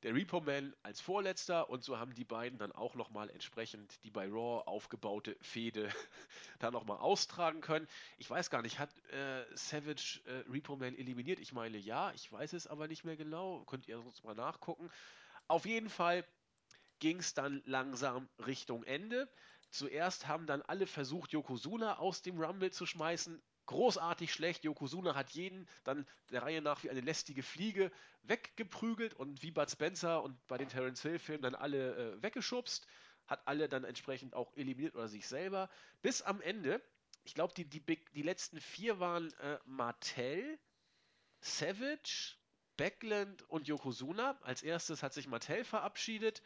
der 0.02 0.14
Repo 0.14 0.40
Man 0.40 0.74
als 0.82 1.00
vorletzter 1.00 1.68
und 1.68 1.82
so 1.82 1.98
haben 1.98 2.14
die 2.14 2.24
beiden 2.24 2.58
dann 2.58 2.72
auch 2.72 2.94
nochmal 2.94 3.30
entsprechend 3.30 4.02
die 4.04 4.10
bei 4.10 4.26
Raw 4.26 4.62
aufgebaute 4.66 5.36
Fehde 5.40 5.90
da 6.60 6.70
nochmal 6.70 6.98
austragen 6.98 7.60
können. 7.60 7.88
Ich 8.16 8.30
weiß 8.30 8.48
gar 8.48 8.62
nicht, 8.62 8.78
hat 8.78 8.90
äh, 9.10 9.44
Savage 9.54 10.20
äh, 10.24 10.50
Repo 10.50 10.76
Man 10.76 10.94
eliminiert? 10.94 11.40
Ich 11.40 11.52
meine 11.52 11.78
ja, 11.78 12.12
ich 12.12 12.30
weiß 12.30 12.52
es 12.54 12.66
aber 12.66 12.88
nicht 12.88 13.04
mehr 13.04 13.16
genau. 13.16 13.64
Könnt 13.64 13.88
ihr 13.88 13.98
sonst 13.98 14.24
mal 14.24 14.34
nachgucken. 14.34 14.88
Auf 15.48 15.66
jeden 15.66 15.90
Fall 15.90 16.24
ging 17.00 17.18
es 17.18 17.34
dann 17.34 17.62
langsam 17.66 18.28
Richtung 18.46 18.84
Ende. 18.84 19.28
Zuerst 19.70 20.26
haben 20.26 20.46
dann 20.46 20.62
alle 20.62 20.86
versucht, 20.86 21.32
Yokozuna 21.32 21.98
aus 21.98 22.22
dem 22.22 22.40
Rumble 22.40 22.70
zu 22.70 22.86
schmeißen. 22.86 23.42
Großartig 23.66 24.32
schlecht. 24.32 24.64
Yokozuna 24.64 25.14
hat 25.14 25.30
jeden 25.30 25.68
dann 25.84 26.06
der 26.30 26.42
Reihe 26.42 26.62
nach 26.62 26.82
wie 26.84 26.90
eine 26.90 27.02
lästige 27.02 27.42
Fliege 27.42 27.92
weggeprügelt 28.22 29.12
und 29.12 29.42
wie 29.42 29.50
Bud 29.50 29.70
Spencer 29.70 30.22
und 30.22 30.46
bei 30.46 30.56
den 30.56 30.68
Terence 30.68 31.02
Hill-Filmen 31.02 31.42
dann 31.42 31.54
alle 31.54 32.14
äh, 32.14 32.22
weggeschubst. 32.22 32.86
Hat 33.26 33.46
alle 33.46 33.68
dann 33.68 33.84
entsprechend 33.84 34.34
auch 34.34 34.56
eliminiert 34.56 34.94
oder 34.94 35.08
sich 35.08 35.28
selber. 35.28 35.68
Bis 36.00 36.22
am 36.22 36.40
Ende, 36.40 36.80
ich 37.24 37.34
glaube, 37.34 37.52
die, 37.54 37.66
die, 37.68 37.84
die 38.14 38.22
letzten 38.22 38.58
vier 38.58 39.00
waren 39.00 39.30
äh, 39.34 39.58
Martell, 39.66 40.58
Savage, 41.40 42.36
Backland 42.78 43.42
und 43.50 43.68
Yokozuna. 43.68 44.38
Als 44.40 44.62
erstes 44.62 45.02
hat 45.02 45.12
sich 45.12 45.28
Martell 45.28 45.64
verabschiedet. 45.64 46.42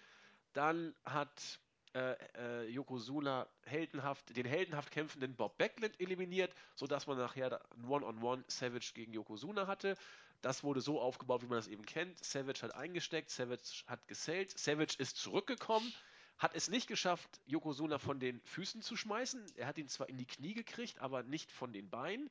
Dann 0.54 0.92
hat 1.04 1.60
äh, 1.94 2.16
äh, 2.36 2.68
Yokozuna 2.68 3.46
heldenhaft, 3.64 4.36
den 4.36 4.46
heldenhaft 4.46 4.90
kämpfenden 4.90 5.36
Bob 5.36 5.58
Backlund 5.58 6.00
eliminiert, 6.00 6.54
sodass 6.74 7.06
man 7.06 7.18
nachher 7.18 7.60
ein 7.76 7.84
One-on-One 7.84 8.44
Savage 8.48 8.92
gegen 8.94 9.12
Yokozuna 9.12 9.66
hatte. 9.66 9.96
Das 10.40 10.64
wurde 10.64 10.80
so 10.80 11.00
aufgebaut, 11.00 11.42
wie 11.42 11.46
man 11.46 11.58
das 11.58 11.68
eben 11.68 11.84
kennt. 11.84 12.22
Savage 12.24 12.62
hat 12.62 12.74
eingesteckt, 12.74 13.30
Savage 13.30 13.84
hat 13.86 14.08
gesellt, 14.08 14.58
Savage 14.58 14.96
ist 14.98 15.16
zurückgekommen, 15.16 15.92
hat 16.38 16.54
es 16.54 16.68
nicht 16.68 16.88
geschafft, 16.88 17.40
Yokozuna 17.46 17.98
von 17.98 18.18
den 18.18 18.40
Füßen 18.40 18.82
zu 18.82 18.96
schmeißen. 18.96 19.44
Er 19.56 19.66
hat 19.66 19.78
ihn 19.78 19.88
zwar 19.88 20.08
in 20.08 20.16
die 20.16 20.26
Knie 20.26 20.54
gekriegt, 20.54 20.98
aber 20.98 21.22
nicht 21.22 21.52
von 21.52 21.72
den 21.72 21.90
Beinen, 21.90 22.30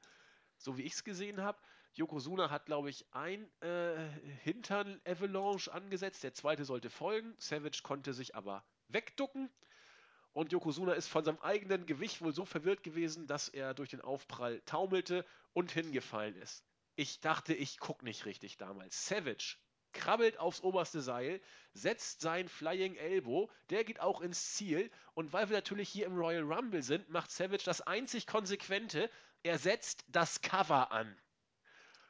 so 0.58 0.78
wie 0.78 0.84
ich 0.84 0.94
es 0.94 1.04
gesehen 1.04 1.42
habe. 1.42 1.60
Yokozuna 1.94 2.50
hat, 2.50 2.66
glaube 2.66 2.90
ich, 2.90 3.06
ein 3.12 3.50
äh, 3.62 4.10
Hintern-Avalanche 4.44 5.72
angesetzt, 5.72 6.24
der 6.24 6.34
zweite 6.34 6.66
sollte 6.66 6.90
folgen. 6.90 7.36
Savage 7.38 7.82
konnte 7.84 8.14
sich 8.14 8.36
aber 8.36 8.66
wegducken. 8.94 9.50
Und 10.34 10.52
Yokozuna 10.52 10.94
ist 10.94 11.08
von 11.08 11.26
seinem 11.26 11.40
eigenen 11.40 11.86
Gewicht 11.86 12.22
wohl 12.22 12.34
so 12.34 12.46
verwirrt 12.46 12.84
gewesen, 12.84 13.28
dass 13.28 13.50
er 13.50 13.74
durch 13.74 13.90
den 13.90 14.02
Aufprall 14.02 14.62
taumelte 14.66 15.26
und 15.54 15.72
hingefallen 15.72 16.36
ist. 16.38 16.64
Ich 16.96 17.20
dachte, 17.20 17.54
ich 17.54 17.80
gucke 17.80 18.06
nicht 18.06 18.26
richtig 18.26 18.58
damals. 18.58 19.08
Savage 19.08 19.58
krabbelt 19.94 20.38
aufs 20.40 20.62
oberste 20.62 21.02
Seil, 21.02 21.42
setzt 21.74 22.22
sein 22.22 22.48
Flying 22.48 22.96
Elbow, 22.96 23.50
der 23.70 23.84
geht 23.84 24.00
auch 24.00 24.22
ins 24.22 24.54
Ziel. 24.54 24.90
Und 25.14 25.34
weil 25.34 25.50
wir 25.50 25.58
natürlich 25.58 25.90
hier 25.90 26.06
im 26.06 26.18
Royal 26.18 26.44
Rumble 26.44 26.82
sind, 26.82 27.10
macht 27.10 27.32
Savage 27.32 27.64
das 27.66 27.82
einzig 27.82 28.28
Konsequente. 28.28 29.10
Er 29.44 29.58
setzt 29.58 30.06
das 30.08 30.42
Cover 30.42 30.92
an. 30.92 31.18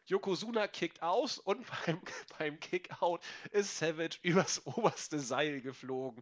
Yokozuna 0.06 0.68
kickt 0.68 1.02
aus 1.02 1.38
und 1.38 1.66
beim, 1.86 2.02
beim 2.38 2.60
Kickout 2.60 3.22
ist 3.52 3.78
Savage 3.78 4.20
übers 4.22 4.66
oberste 4.66 5.20
Seil 5.20 5.62
geflogen 5.62 6.22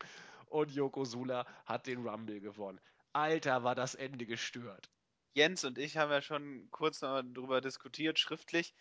und 0.49 0.71
Yokozuna 0.71 1.45
hat 1.65 1.87
den 1.87 2.05
Rumble 2.07 2.39
gewonnen. 2.39 2.79
Alter, 3.13 3.63
war 3.63 3.75
das 3.75 3.95
Ende 3.95 4.25
gestört. 4.25 4.89
Jens 5.33 5.63
und 5.63 5.77
ich 5.77 5.97
haben 5.97 6.11
ja 6.11 6.21
schon 6.21 6.67
kurz 6.71 6.99
darüber 6.99 7.61
diskutiert, 7.61 8.19
schriftlich. 8.19 8.73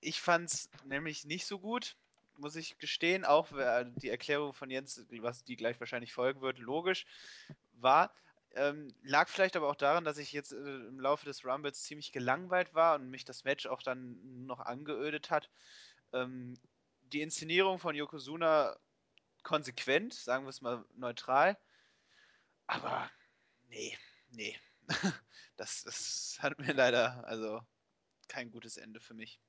Ich 0.00 0.20
fand 0.20 0.50
es 0.50 0.70
nämlich 0.84 1.24
nicht 1.24 1.46
so 1.46 1.58
gut, 1.58 1.96
muss 2.36 2.56
ich 2.56 2.78
gestehen, 2.78 3.24
auch 3.24 3.48
die 3.96 4.10
Erklärung 4.10 4.52
von 4.52 4.70
Jens, 4.70 5.04
was 5.20 5.44
die 5.44 5.56
gleich 5.56 5.78
wahrscheinlich 5.80 6.12
folgen 6.12 6.40
wird, 6.40 6.58
logisch 6.58 7.06
war. 7.72 8.12
Ähm, 8.54 8.88
lag 9.02 9.28
vielleicht 9.28 9.56
aber 9.56 9.70
auch 9.70 9.76
daran, 9.76 10.04
dass 10.04 10.18
ich 10.18 10.32
jetzt 10.32 10.52
äh, 10.52 10.56
im 10.56 11.00
Laufe 11.00 11.24
des 11.24 11.44
Rumbles 11.44 11.82
ziemlich 11.82 12.12
gelangweilt 12.12 12.74
war 12.74 12.96
und 12.96 13.08
mich 13.08 13.24
das 13.24 13.44
Match 13.44 13.66
auch 13.66 13.82
dann 13.82 14.46
noch 14.46 14.60
angeödet 14.60 15.30
hat. 15.30 15.48
Ähm, 16.12 16.54
die 17.12 17.22
Inszenierung 17.22 17.78
von 17.78 17.94
Yokozuna 17.94 18.76
konsequent, 19.42 20.14
sagen 20.14 20.44
wir 20.44 20.50
es 20.50 20.60
mal 20.60 20.84
neutral. 20.94 21.58
Aber 22.66 23.10
nee, 23.68 23.96
nee. 24.30 24.58
das, 25.56 25.82
das 25.84 26.38
hat 26.40 26.58
mir 26.58 26.72
leider 26.72 27.24
also 27.26 27.60
kein 28.28 28.50
gutes 28.50 28.76
Ende 28.76 29.00
für 29.00 29.14
mich. 29.14 29.40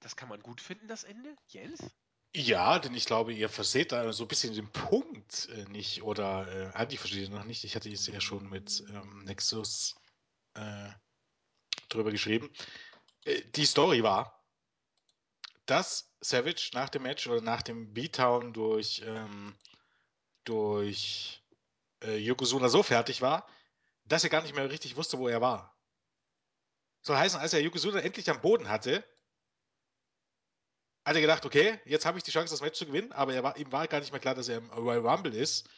Das 0.00 0.16
kann 0.16 0.28
man 0.28 0.42
gut 0.42 0.60
finden, 0.60 0.88
das 0.88 1.04
Ende, 1.04 1.36
Jens? 1.48 1.80
Ja, 2.34 2.78
denn 2.78 2.94
ich 2.94 3.06
glaube, 3.06 3.32
ihr 3.32 3.48
verseht 3.48 3.92
da 3.92 4.12
so 4.12 4.24
ein 4.24 4.28
bisschen 4.28 4.54
den 4.54 4.70
Punkt 4.70 5.48
äh, 5.52 5.64
nicht 5.70 6.02
oder 6.02 6.46
äh, 6.48 6.76
Andi 6.76 6.98
versteht 6.98 7.30
noch 7.30 7.44
nicht. 7.44 7.64
Ich 7.64 7.74
hatte 7.74 7.90
es 7.90 8.06
ja 8.06 8.20
schon 8.20 8.50
mit 8.50 8.84
ähm, 8.90 9.24
Nexus 9.24 9.94
äh, 10.52 10.90
drüber 11.88 12.10
geschrieben. 12.10 12.50
Äh, 13.24 13.40
die 13.54 13.64
Story 13.64 14.02
war, 14.02 14.35
dass 15.66 16.12
Savage 16.20 16.70
nach 16.74 16.88
dem 16.88 17.02
Match 17.02 17.26
oder 17.26 17.40
nach 17.40 17.62
dem 17.62 17.92
Beatdown 17.92 18.52
durch, 18.52 19.02
ähm, 19.04 19.54
durch 20.44 21.42
äh, 22.02 22.16
Yokozuna 22.16 22.68
so 22.68 22.82
fertig 22.82 23.20
war, 23.20 23.48
dass 24.04 24.24
er 24.24 24.30
gar 24.30 24.42
nicht 24.42 24.54
mehr 24.54 24.70
richtig 24.70 24.96
wusste, 24.96 25.18
wo 25.18 25.28
er 25.28 25.40
war. 25.40 25.76
Soll 27.02 27.16
heißen, 27.16 27.40
als 27.40 27.52
er 27.52 27.60
Yokozuna 27.60 28.00
endlich 28.00 28.30
am 28.30 28.40
Boden 28.40 28.68
hatte, 28.68 29.04
hat 31.04 31.14
er 31.14 31.20
gedacht, 31.20 31.44
okay, 31.44 31.80
jetzt 31.84 32.04
habe 32.04 32.18
ich 32.18 32.24
die 32.24 32.32
Chance, 32.32 32.52
das 32.52 32.60
Match 32.60 32.78
zu 32.78 32.86
gewinnen, 32.86 33.12
aber 33.12 33.34
er 33.34 33.42
war, 33.42 33.56
ihm 33.56 33.70
war 33.70 33.86
gar 33.86 34.00
nicht 34.00 34.10
mehr 34.10 34.20
klar, 34.20 34.34
dass 34.34 34.48
er 34.48 34.58
im 34.58 34.70
Royal 34.70 35.06
Rumble 35.06 35.34
ist, 35.34 35.68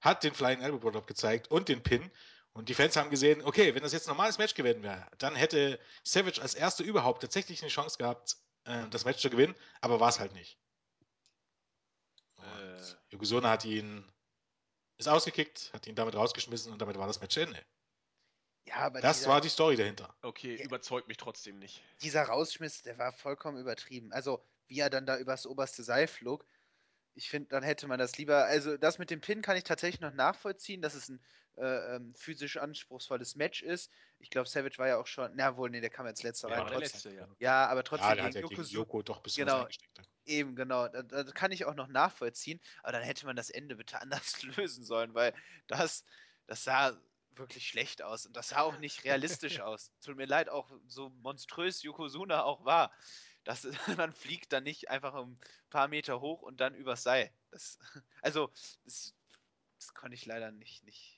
hat 0.00 0.22
den 0.22 0.34
Flying 0.34 0.60
Elbow 0.60 0.90
Drop 0.90 1.06
gezeigt 1.06 1.50
und 1.50 1.68
den 1.68 1.82
Pin 1.82 2.10
und 2.52 2.68
die 2.68 2.74
Fans 2.74 2.96
haben 2.96 3.10
gesehen, 3.10 3.42
okay, 3.42 3.74
wenn 3.74 3.82
das 3.82 3.92
jetzt 3.92 4.06
ein 4.06 4.12
normales 4.12 4.38
Match 4.38 4.54
gewesen 4.54 4.82
wäre, 4.82 5.06
dann 5.18 5.34
hätte 5.34 5.78
Savage 6.04 6.40
als 6.40 6.54
Erster 6.54 6.84
überhaupt 6.84 7.20
tatsächlich 7.20 7.62
eine 7.62 7.70
Chance 7.70 7.98
gehabt, 7.98 8.36
äh, 8.66 8.88
das 8.90 9.04
Match 9.04 9.20
zu 9.20 9.30
gewinnen, 9.30 9.54
aber 9.80 10.00
war 10.00 10.08
es 10.08 10.20
halt 10.20 10.32
nicht. 10.34 10.58
Äh. 12.38 12.82
Yokozuna 13.10 13.50
hat 13.50 13.64
ihn, 13.64 14.04
ist 14.98 15.08
ausgekickt, 15.08 15.70
hat 15.72 15.86
ihn 15.86 15.94
damit 15.94 16.14
rausgeschmissen 16.14 16.72
und 16.72 16.80
damit 16.80 16.98
war 16.98 17.06
das 17.06 17.20
Match 17.20 17.34
zu 17.34 17.40
Ende. 17.40 17.64
Ja, 18.66 18.76
aber 18.76 19.00
das 19.00 19.18
dieser, 19.18 19.30
war 19.30 19.40
die 19.40 19.48
Story 19.48 19.76
dahinter. 19.76 20.14
Okay, 20.22 20.56
ja, 20.56 20.64
überzeugt 20.64 21.06
mich 21.06 21.16
trotzdem 21.16 21.58
nicht. 21.58 21.82
Dieser 22.02 22.24
Rausschmiss, 22.24 22.82
der 22.82 22.98
war 22.98 23.12
vollkommen 23.12 23.58
übertrieben. 23.58 24.12
Also, 24.12 24.44
wie 24.66 24.80
er 24.80 24.90
dann 24.90 25.06
da 25.06 25.16
übers 25.18 25.46
oberste 25.46 25.84
Seil 25.84 26.08
flog, 26.08 26.44
ich 27.14 27.30
finde, 27.30 27.48
dann 27.50 27.62
hätte 27.62 27.86
man 27.86 27.98
das 27.98 28.18
lieber. 28.18 28.44
Also, 28.46 28.76
das 28.76 28.98
mit 28.98 29.10
dem 29.10 29.20
Pin 29.20 29.40
kann 29.40 29.56
ich 29.56 29.62
tatsächlich 29.62 30.00
noch 30.00 30.12
nachvollziehen, 30.12 30.82
dass 30.82 30.94
es 30.94 31.08
ein 31.08 31.22
äh, 31.56 31.96
ähm, 31.96 32.14
physisch 32.14 32.56
anspruchsvolles 32.56 33.36
Match 33.36 33.62
ist. 33.62 33.90
Ich 34.18 34.30
glaube, 34.30 34.48
Savage 34.48 34.78
war 34.78 34.88
ja 34.88 34.98
auch 34.98 35.06
schon. 35.06 35.32
Na 35.34 35.56
wohl, 35.56 35.70
nee, 35.70 35.80
der 35.80 35.90
kam 35.90 36.06
jetzt 36.06 36.22
letzter 36.22 36.48
ja, 36.50 36.62
rein. 36.62 36.70
Der 36.70 36.78
letzte, 36.78 37.14
ja. 37.14 37.28
ja, 37.38 37.66
aber 37.66 37.84
trotzdem. 37.84 38.08
Ja, 38.08 38.14
der 38.14 38.24
hat 38.24 38.34
ja 38.34 38.42
gegen 38.42 38.62
Joko 38.62 39.02
doch 39.02 39.20
bis 39.20 39.36
genau, 39.36 39.66
Eben, 40.24 40.56
genau. 40.56 40.88
Das, 40.88 41.06
das 41.06 41.34
kann 41.34 41.52
ich 41.52 41.64
auch 41.64 41.74
noch 41.74 41.88
nachvollziehen. 41.88 42.60
Aber 42.82 42.92
dann 42.92 43.02
hätte 43.02 43.26
man 43.26 43.36
das 43.36 43.50
Ende 43.50 43.76
bitte 43.76 44.00
anders 44.02 44.42
lösen 44.42 44.84
sollen, 44.84 45.14
weil 45.14 45.34
das, 45.66 46.04
das 46.46 46.64
sah 46.64 46.98
wirklich 47.38 47.68
schlecht 47.68 48.02
aus 48.02 48.26
und 48.26 48.36
das 48.36 48.48
sah 48.48 48.60
auch 48.60 48.78
nicht 48.78 49.04
realistisch 49.04 49.60
aus. 49.60 49.92
Tut 50.00 50.16
mir 50.16 50.26
leid, 50.26 50.48
auch 50.48 50.70
so 50.86 51.10
monströs 51.10 51.82
Yokozuna 51.82 52.44
auch 52.44 52.64
war. 52.64 52.92
Das, 53.44 53.64
man 53.96 54.12
fliegt 54.12 54.52
dann 54.52 54.64
nicht 54.64 54.90
einfach 54.90 55.14
ein 55.14 55.38
paar 55.70 55.88
Meter 55.88 56.20
hoch 56.20 56.42
und 56.42 56.60
dann 56.60 56.74
übers 56.74 57.02
Seil. 57.02 57.30
Das, 57.50 57.78
also, 58.22 58.50
das, 58.84 59.14
das 59.78 59.94
konnte 59.94 60.14
ich 60.14 60.26
leider 60.26 60.50
nicht, 60.50 60.84
nicht, 60.84 61.15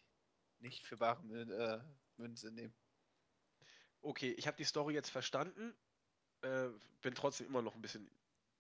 nicht 0.61 0.87
für 0.87 0.97
bare 0.97 1.23
äh, 1.27 1.81
Münze 2.17 2.51
nehmen. 2.53 2.75
Okay, 4.01 4.33
ich 4.37 4.47
habe 4.47 4.57
die 4.57 4.65
Story 4.65 4.95
jetzt 4.95 5.11
verstanden. 5.11 5.75
Äh, 6.43 6.69
bin 7.03 7.15
trotzdem 7.15 7.47
immer 7.47 7.63
noch 7.63 7.75
ein 7.75 7.83
bisschen. 7.83 8.11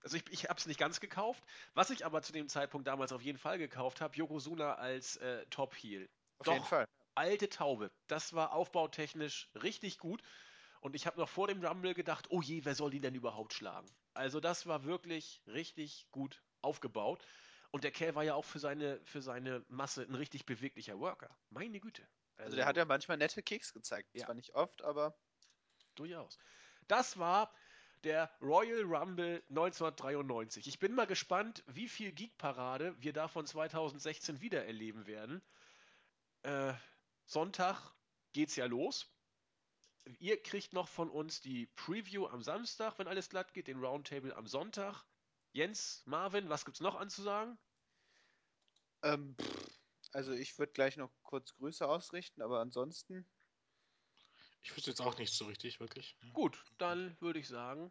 Also 0.00 0.16
ich, 0.16 0.24
ich 0.30 0.48
habe 0.48 0.58
es 0.58 0.66
nicht 0.66 0.80
ganz 0.80 1.00
gekauft. 1.00 1.42
Was 1.74 1.90
ich 1.90 2.04
aber 2.04 2.22
zu 2.22 2.32
dem 2.32 2.48
Zeitpunkt 2.48 2.86
damals 2.86 3.12
auf 3.12 3.22
jeden 3.22 3.38
Fall 3.38 3.58
gekauft 3.58 4.00
habe, 4.00 4.16
Yokozuna 4.16 4.74
als 4.74 5.16
äh, 5.16 5.44
Top 5.46 5.74
Heel. 5.74 6.08
Auf 6.38 6.46
Doch, 6.46 6.52
jeden 6.54 6.66
Fall 6.66 6.88
alte 7.18 7.48
Taube. 7.48 7.90
Das 8.06 8.32
war 8.32 8.52
aufbautechnisch 8.52 9.50
richtig 9.56 9.98
gut. 9.98 10.22
Und 10.80 10.94
ich 10.94 11.06
habe 11.06 11.18
noch 11.18 11.28
vor 11.28 11.48
dem 11.48 11.64
Rumble 11.64 11.92
gedacht, 11.92 12.26
oh 12.30 12.40
je, 12.40 12.64
wer 12.64 12.76
soll 12.76 12.94
ihn 12.94 13.02
denn 13.02 13.16
überhaupt 13.16 13.52
schlagen? 13.52 13.90
Also 14.14 14.38
das 14.38 14.66
war 14.66 14.84
wirklich 14.84 15.42
richtig 15.48 16.06
gut 16.12 16.40
aufgebaut. 16.62 17.20
Und 17.70 17.84
der 17.84 17.90
Kerl 17.90 18.14
war 18.14 18.24
ja 18.24 18.34
auch 18.34 18.44
für 18.44 18.58
seine, 18.58 19.00
für 19.04 19.20
seine 19.20 19.64
Masse 19.68 20.02
ein 20.02 20.14
richtig 20.14 20.46
beweglicher 20.46 20.98
Worker. 20.98 21.36
Meine 21.50 21.80
Güte. 21.80 22.02
Also, 22.36 22.44
also 22.44 22.56
der 22.56 22.66
hat 22.66 22.76
ja 22.76 22.84
manchmal 22.84 23.18
nette 23.18 23.42
Kicks 23.42 23.72
gezeigt. 23.72 24.08
Ja. 24.14 24.24
Zwar 24.24 24.34
nicht 24.34 24.54
oft, 24.54 24.82
aber. 24.82 25.16
Durchaus. 25.94 26.38
Das 26.86 27.18
war 27.18 27.52
der 28.04 28.30
Royal 28.40 28.82
Rumble 28.82 29.42
1993. 29.50 30.66
Ich 30.68 30.78
bin 30.78 30.94
mal 30.94 31.06
gespannt, 31.06 31.64
wie 31.66 31.88
viel 31.88 32.12
Geek-Parade 32.12 32.94
wir 33.00 33.12
davon 33.12 33.46
2016 33.46 34.40
wieder 34.40 34.64
erleben 34.64 35.06
werden. 35.06 35.42
Äh, 36.42 36.72
Sonntag 37.26 37.92
geht's 38.32 38.56
ja 38.56 38.66
los. 38.66 39.10
Ihr 40.20 40.42
kriegt 40.42 40.72
noch 40.72 40.88
von 40.88 41.10
uns 41.10 41.40
die 41.40 41.66
Preview 41.66 42.26
am 42.26 42.42
Samstag, 42.42 42.98
wenn 42.98 43.08
alles 43.08 43.28
glatt 43.28 43.52
geht, 43.52 43.66
den 43.66 43.80
Roundtable 43.80 44.34
am 44.34 44.46
Sonntag. 44.46 45.04
Jens, 45.58 46.04
Marvin, 46.06 46.48
was 46.48 46.64
gibt's 46.64 46.78
noch 46.78 46.94
anzusagen? 46.94 47.58
Ähm, 49.02 49.36
also 50.12 50.30
ich 50.30 50.56
würde 50.56 50.72
gleich 50.72 50.96
noch 50.96 51.10
kurz 51.24 51.52
Grüße 51.56 51.84
ausrichten, 51.84 52.42
aber 52.42 52.60
ansonsten. 52.60 53.28
Ich 54.62 54.76
wüsste 54.76 54.90
jetzt 54.90 55.00
auch 55.00 55.18
nicht 55.18 55.32
so 55.32 55.46
richtig, 55.46 55.80
wirklich. 55.80 56.16
Gut, 56.32 56.64
dann 56.78 57.20
würde 57.20 57.40
ich 57.40 57.48
sagen, 57.48 57.90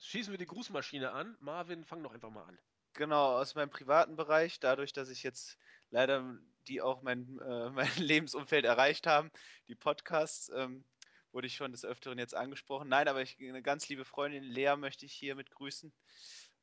schießen 0.00 0.30
wir 0.30 0.36
die 0.36 0.44
Grußmaschine 0.44 1.12
an. 1.12 1.38
Marvin, 1.40 1.86
fang 1.86 2.02
doch 2.02 2.12
einfach 2.12 2.28
mal 2.28 2.44
an. 2.44 2.58
Genau, 2.92 3.38
aus 3.38 3.54
meinem 3.54 3.70
privaten 3.70 4.16
Bereich, 4.16 4.60
dadurch, 4.60 4.92
dass 4.92 5.08
ich 5.08 5.22
jetzt 5.22 5.56
leider 5.88 6.38
die 6.68 6.82
auch 6.82 7.00
mein, 7.00 7.38
äh, 7.38 7.70
mein 7.70 7.96
Lebensumfeld 7.96 8.66
erreicht 8.66 9.06
haben. 9.06 9.30
Die 9.68 9.74
Podcasts 9.74 10.50
ähm, 10.54 10.84
wurde 11.32 11.46
ich 11.46 11.56
schon 11.56 11.72
des 11.72 11.86
Öfteren 11.86 12.18
jetzt 12.18 12.34
angesprochen. 12.34 12.90
Nein, 12.90 13.08
aber 13.08 13.22
ich, 13.22 13.38
eine 13.40 13.62
ganz 13.62 13.88
liebe 13.88 14.04
Freundin 14.04 14.42
Lea 14.42 14.76
möchte 14.76 15.06
ich 15.06 15.14
hier 15.14 15.34
mit 15.34 15.50
grüßen. 15.50 15.94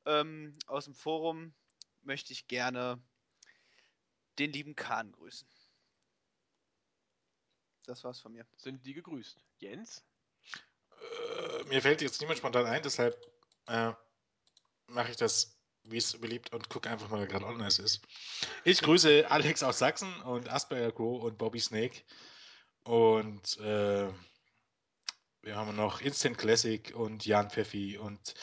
Ähm, 0.06 0.58
aus 0.68 0.86
dem 0.86 0.94
Forum 0.94 1.54
möchte 2.02 2.34
ich 2.34 2.48
gerne 2.48 3.02
den 4.40 4.52
lieben 4.52 4.76
Kahn 4.76 5.12
grüßen. 5.12 5.48
Das 7.86 8.04
war's 8.04 8.20
von 8.20 8.34
mir. 8.34 8.46
Sind 8.58 8.86
die 8.86 8.94
gegrüßt? 8.94 9.44
Jens? 9.60 10.04
Äh, 10.92 11.64
mir 11.66 11.82
fällt 11.82 12.02
jetzt 12.02 12.22
niemand 12.22 12.40
spontan 12.40 12.66
ein, 12.66 12.82
deshalb 12.82 13.16
äh, 13.68 13.94
mache 14.88 15.12
ich 15.12 15.18
das 15.18 15.58
wie 15.84 15.98
es 15.98 16.18
beliebt 16.20 16.54
und 16.54 16.70
gucke 16.70 16.90
einfach 16.90 17.10
mal, 17.10 17.20
wer 17.20 17.28
gerade 17.28 17.46
online 17.46 17.68
ist. 17.68 18.02
Ich 18.64 18.82
grüße 18.82 19.30
Alex 19.30 19.64
aus 19.64 19.80
Sachsen 19.80 20.14
und 20.22 20.50
Asperger 20.50 20.92
Co. 20.92 21.18
und 21.18 21.38
Bobby 21.38 21.60
Snake. 21.60 22.02
Und 22.84 23.58
äh, 23.60 24.10
wir 25.42 25.56
haben 25.56 25.76
noch 25.76 26.02
Instant 26.02 26.38
Classic 26.38 26.94
und 26.96 27.26
Jan 27.26 27.50
Pfeffi 27.50 27.98
und 27.98 28.34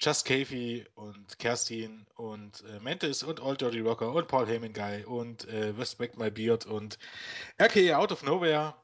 Just 0.00 0.24
Cafey 0.24 0.86
und 0.94 1.38
Kerstin 1.38 2.06
und 2.14 2.64
äh, 2.64 2.80
Mantis 2.80 3.22
und 3.22 3.40
Old 3.40 3.60
Dirty 3.60 3.80
Rocker 3.80 4.12
und 4.12 4.28
Paul 4.28 4.46
Heyman 4.46 4.72
Guy 4.72 5.04
und 5.04 5.44
äh, 5.48 5.68
Respect 5.68 6.16
My 6.16 6.30
Beard 6.30 6.64
und 6.64 6.98
RKA 7.60 7.96
Out 7.96 8.12
of 8.12 8.22
Nowhere 8.22 8.74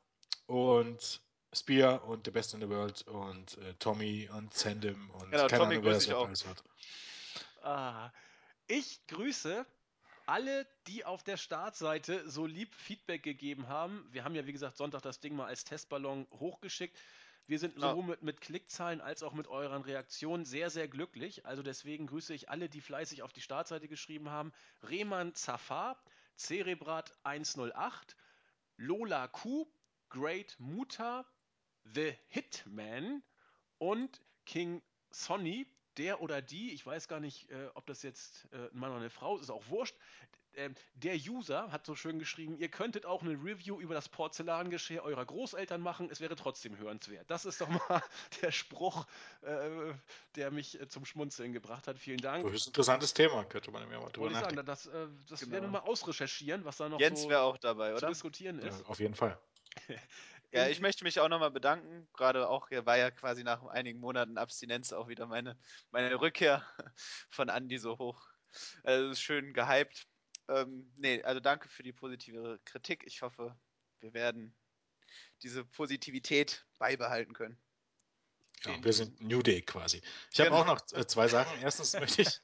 und 0.47 1.23
Spear 1.55 2.05
und 2.05 2.27
The 2.27 2.31
Best 2.31 2.53
in 2.53 2.61
the 2.61 2.69
World 2.69 3.03
und 3.09 3.57
äh, 3.59 3.75
Tommy 3.79 4.29
und 4.37 4.53
Sandem 4.53 5.11
und 5.11 5.31
Genau, 5.31 5.47
keine 5.47 5.63
Tommy 5.63 5.75
Ahnung, 5.77 5.85
wer 5.85 5.93
das 5.95 6.07
ich 6.07 6.13
auch. 6.13 6.27
alles 6.27 6.45
hat. 6.45 6.63
Ah, 7.63 8.13
ich 8.67 9.07
grüße 9.07 9.65
alle, 10.27 10.67
die 10.87 11.05
auf 11.05 11.23
der 11.23 11.37
Startseite 11.37 12.29
so 12.29 12.47
lieb 12.47 12.75
Feedback 12.75 13.23
gegeben 13.23 13.69
haben. 13.69 14.07
Wir 14.11 14.25
haben 14.25 14.35
ja, 14.35 14.45
wie 14.47 14.53
gesagt, 14.53 14.77
Sonntag 14.77 15.03
das 15.03 15.21
Ding 15.21 15.35
mal 15.35 15.47
als 15.47 15.65
Testballon 15.65 16.27
hochgeschickt. 16.33 16.99
Wir 17.47 17.59
sind 17.59 17.75
Genau. 17.75 17.91
sowohl 17.91 18.05
mit, 18.05 18.23
mit 18.23 18.41
Klickzahlen 18.41 19.01
als 19.01 19.23
auch 19.23 19.33
mit 19.33 19.47
euren 19.47 19.83
Reaktionen 19.83 20.45
sehr, 20.45 20.71
sehr 20.71 20.89
glücklich. 20.89 21.47
Also 21.47 21.63
deswegen 21.63 22.07
grüße 22.07 22.35
ich 22.35 22.49
alle, 22.49 22.69
die 22.69 22.81
fleißig 22.81 23.23
auf 23.23 23.33
die 23.33 23.41
Startseite 23.41 23.89
geschrieben 23.89 24.31
haben. 24.31 24.53
Rehmann 24.83 25.35
Zafar, 25.35 26.03
Cerebrat 26.37 27.13
108, 27.23 28.17
Lola 28.77 29.29
Q, 29.29 29.67
Great 30.09 30.57
Muta, 30.59 31.25
The 31.85 32.15
Hitman 32.29 33.23
und 33.79 34.21
King 34.45 34.83
Sonny, 35.11 35.67
der 35.97 36.21
oder 36.21 36.43
die, 36.43 36.73
ich 36.73 36.85
weiß 36.85 37.09
gar 37.09 37.21
nicht, 37.21 37.49
äh, 37.51 37.71
ob 37.75 37.87
das 37.87 38.03
jetzt 38.03 38.49
äh, 38.53 38.69
ein 38.71 38.79
Mann 38.79 38.91
oder 38.91 39.01
eine 39.01 39.11
Frau 39.11 39.37
ist, 39.37 39.43
ist 39.43 39.51
auch 39.51 39.69
wurscht. 39.69 39.97
Ähm, 40.57 40.75
der 40.95 41.17
User 41.17 41.71
hat 41.71 41.85
so 41.85 41.95
schön 41.95 42.19
geschrieben, 42.19 42.57
ihr 42.57 42.71
könntet 42.71 43.05
auch 43.05 43.23
eine 43.23 43.33
Review 43.33 43.79
über 43.79 43.95
das 43.95 44.09
Porzellangeschirr 44.09 45.03
eurer 45.03 45.25
Großeltern 45.25 45.83
machen, 45.83 46.09
es 46.11 46.21
wäre 46.21 46.35
trotzdem 46.35 46.79
hörenswert. 46.79 47.31
Das 47.31 47.45
ist 47.45 47.61
doch 47.61 47.69
mal 47.69 47.79
der 48.43 48.51
Spruch, 48.53 49.07
äh, 49.43 49.93
der 50.35 50.51
mich 50.51 50.81
äh, 50.81 50.89
zum 50.89 51.05
Schmunzeln 51.05 51.53
gebracht 51.53 51.87
hat. 51.87 51.99
Vielen 51.99 52.21
Dank. 52.21 52.45
Höchst 52.45 52.69
interessantes 52.69 53.13
Thema, 53.13 53.45
könnte 53.45 53.71
man 53.71 53.89
ja 53.91 54.01
mal 54.01 54.11
drüber 54.11 54.29
ich 54.29 54.33
sagen, 54.33 54.57
nachdenken. 54.57 54.67
das, 54.67 54.87
äh, 54.87 55.09
das 55.29 55.41
Genau. 55.41 55.53
werden 55.53 55.65
wir 55.65 55.71
mal 55.73 55.81
ausrecherchieren, 55.81 56.65
was 56.65 56.79
da 56.79 56.89
noch 56.89 57.01
Jens 57.01 57.23
so 57.23 57.29
wäre 57.29 57.43
auch 57.43 57.59
dabei, 57.59 57.91
zu 57.91 57.97
oder? 57.99 58.09
diskutieren 58.09 58.59
Ja, 58.61 58.69
ist. 58.69 58.87
auf 58.87 58.99
jeden 58.99 59.15
Fall. 59.15 59.39
Ja, 60.53 60.69
ich 60.69 60.81
möchte 60.81 61.05
mich 61.05 61.21
auch 61.21 61.29
nochmal 61.29 61.51
bedanken. 61.51 62.09
Gerade 62.15 62.49
auch, 62.49 62.71
ja, 62.71 62.87
war 62.87 62.97
ja 62.97 63.11
quasi 63.11 63.43
nach 63.45 63.63
einigen 63.67 63.99
Monaten 64.01 64.39
Abstinenz 64.39 64.93
auch 64.93 65.09
wieder 65.09 65.27
meine, 65.27 65.59
meine 65.91 66.19
Rückkehr 66.19 66.65
von 67.29 67.49
Andy 67.51 67.79
so 67.79 67.99
hoch. 67.99 68.29
Also 68.85 69.07
es 69.07 69.13
ist 69.19 69.21
schön 69.23 69.53
gehypt. 69.53 70.07
Ähm, 70.49 70.93
nee, 70.97 71.23
also 71.23 71.41
danke 71.41 71.69
für 71.69 71.83
die 71.83 71.93
positive 71.93 72.61
Kritik. 72.65 73.05
Ich 73.07 73.23
hoffe, 73.23 73.57
wir 74.01 74.15
werden 74.15 74.55
diese 75.43 75.65
Positivität 75.65 76.67
beibehalten 76.79 77.35
können. 77.35 77.59
Ja, 78.65 78.75
In 78.75 78.85
wir 78.85 78.93
sind 78.93 79.21
New 79.21 79.43
Day 79.43 79.63
quasi. 79.63 80.01
Ich 80.33 80.41
habe 80.41 80.51
Genau. 80.51 80.63
auch 80.63 80.67
noch 80.67 80.81
äh, 80.93 81.07
zwei 81.07 81.29
Sachen. 81.29 81.61
Erstens 81.61 81.93
möchte 82.01 82.23
ich, 82.23 82.41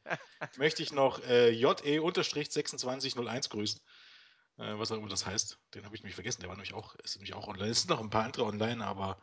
möchte 0.57 0.83
ich 0.83 0.93
noch 0.93 1.21
äh, 1.25 1.51
JE-2601 1.51 3.49
grüßen. 3.49 3.81
Äh, 4.59 4.79
was 4.79 4.93
auch 4.93 4.97
immer 4.99 5.09
das 5.09 5.25
heißt. 5.27 5.59
Den 5.75 5.85
habe 5.85 5.95
ich 5.97 6.03
nämlich 6.03 6.15
vergessen. 6.15 6.43
Der 6.43 6.49
war 6.49 6.57
nämlich 6.57 6.75
auch, 6.75 6.95
ist 6.97 7.17
nämlich 7.17 7.35
auch 7.35 7.49
online. 7.49 7.71
Es 7.71 7.81
sind 7.83 7.91
noch 7.91 8.01
ein 8.01 8.11
paar 8.11 8.25
andere 8.25 8.45
online, 8.45 8.85
aber 8.85 9.23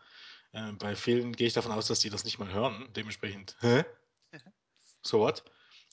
äh, 0.51 0.72
bei 0.73 0.95
vielen 0.95 1.34
gehe 1.34 1.47
ich 1.47 1.53
davon 1.53 1.72
aus, 1.72 1.88
dass 1.88 1.99
die 1.99 2.10
das 2.10 2.23
nicht 2.23 2.39
mal 2.39 2.51
hören. 2.51 2.91
Dementsprechend, 2.93 3.56
hä? 3.61 3.85
So 5.01 5.19
what? 5.19 5.43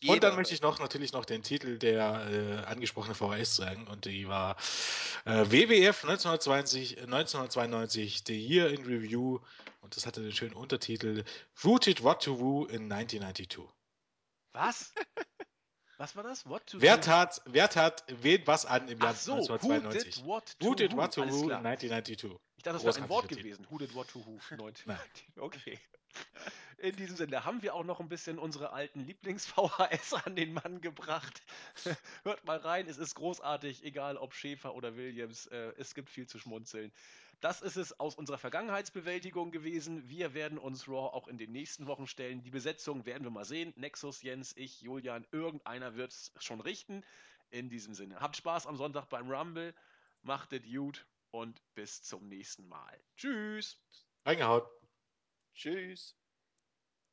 Und 0.02 0.08
dann 0.08 0.14
Jeder 0.14 0.32
möchte 0.36 0.52
ich 0.52 0.60
noch 0.60 0.78
natürlich 0.78 1.12
noch 1.12 1.24
den 1.24 1.42
Titel 1.42 1.78
der 1.78 2.28
äh, 2.30 2.66
angesprochenen 2.66 3.14
VHS 3.14 3.56
sagen 3.56 3.86
und 3.86 4.04
die 4.04 4.28
war 4.28 4.56
äh, 5.24 5.46
WWF 5.46 6.04
1920, 6.04 6.98
1992, 6.98 8.24
The 8.26 8.38
Year 8.38 8.68
in 8.68 8.84
Review 8.84 9.38
und 9.80 9.96
das 9.96 10.04
hatte 10.04 10.20
den 10.20 10.32
schönen 10.32 10.52
Untertitel 10.52 11.24
Rooted 11.64 12.02
What 12.02 12.22
to 12.24 12.38
Woo 12.38 12.66
in 12.66 12.92
1992. 12.92 13.60
Was? 14.52 14.92
Was 15.98 16.14
war 16.14 16.22
das? 16.22 16.46
What 16.46 16.66
to 16.66 16.80
Wer 16.80 17.00
tat, 17.00 17.40
wer 17.46 17.68
tat 17.70 18.04
wen 18.08 18.46
was 18.46 18.66
an 18.66 18.88
im 18.88 19.00
Jahr 19.00 19.12
Ach 19.12 19.16
so, 19.16 19.36
who 19.36 19.72
1992? 19.72 20.14
did 20.14 20.26
what 20.26 20.56
to 20.58 20.66
who? 20.66 20.96
What 20.96 21.14
to 21.14 21.22
in 21.22 21.28
klar. 21.28 21.64
1992. 21.64 22.38
Ich 22.56 22.62
dachte, 22.62 22.74
das 22.74 22.84
wäre 22.84 23.04
ein 23.04 23.08
Wort 23.08 23.28
gewesen. 23.28 23.66
Who 23.70 23.78
did 23.78 23.94
what 23.94 24.08
to 24.08 24.18
who? 24.24 24.38
1990. 24.50 25.26
Okay. 25.38 25.78
In 26.78 26.94
diesem 26.96 27.16
Sinne 27.16 27.44
haben 27.44 27.62
wir 27.62 27.74
auch 27.74 27.84
noch 27.84 28.00
ein 28.00 28.08
bisschen 28.08 28.38
unsere 28.38 28.72
alten 28.72 29.00
Lieblings-VHS 29.00 30.12
an 30.26 30.36
den 30.36 30.52
Mann 30.52 30.82
gebracht. 30.82 31.42
Hört 32.22 32.44
mal 32.44 32.58
rein, 32.58 32.86
es 32.86 32.98
ist 32.98 33.14
großartig, 33.14 33.82
egal 33.82 34.18
ob 34.18 34.34
Schäfer 34.34 34.74
oder 34.74 34.96
Williams. 34.96 35.46
Äh, 35.46 35.72
es 35.78 35.94
gibt 35.94 36.10
viel 36.10 36.26
zu 36.26 36.38
schmunzeln. 36.38 36.92
Das 37.40 37.60
ist 37.60 37.76
es 37.76 37.98
aus 38.00 38.14
unserer 38.14 38.38
Vergangenheitsbewältigung 38.38 39.50
gewesen. 39.50 40.08
Wir 40.08 40.32
werden 40.32 40.58
uns 40.58 40.88
Raw 40.88 41.14
auch 41.14 41.28
in 41.28 41.36
den 41.36 41.52
nächsten 41.52 41.86
Wochen 41.86 42.06
stellen. 42.06 42.42
Die 42.42 42.50
Besetzung 42.50 43.04
werden 43.04 43.24
wir 43.24 43.30
mal 43.30 43.44
sehen. 43.44 43.74
Nexus, 43.76 44.22
Jens, 44.22 44.54
ich, 44.56 44.80
Julian, 44.80 45.26
irgendeiner 45.32 45.96
wird 45.96 46.12
es 46.12 46.32
schon 46.40 46.60
richten. 46.60 47.04
In 47.50 47.68
diesem 47.68 47.94
Sinne, 47.94 48.18
habt 48.20 48.36
Spaß 48.36 48.66
am 48.66 48.76
Sonntag 48.76 49.08
beim 49.08 49.30
Rumble. 49.30 49.74
Macht 50.22 50.52
es 50.52 50.62
gut 50.62 51.06
und 51.30 51.62
bis 51.74 52.02
zum 52.02 52.26
nächsten 52.28 52.66
Mal. 52.66 53.00
Tschüss. 53.16 53.78
Reingehaut. 54.24 54.68
Tschüss. 55.54 56.16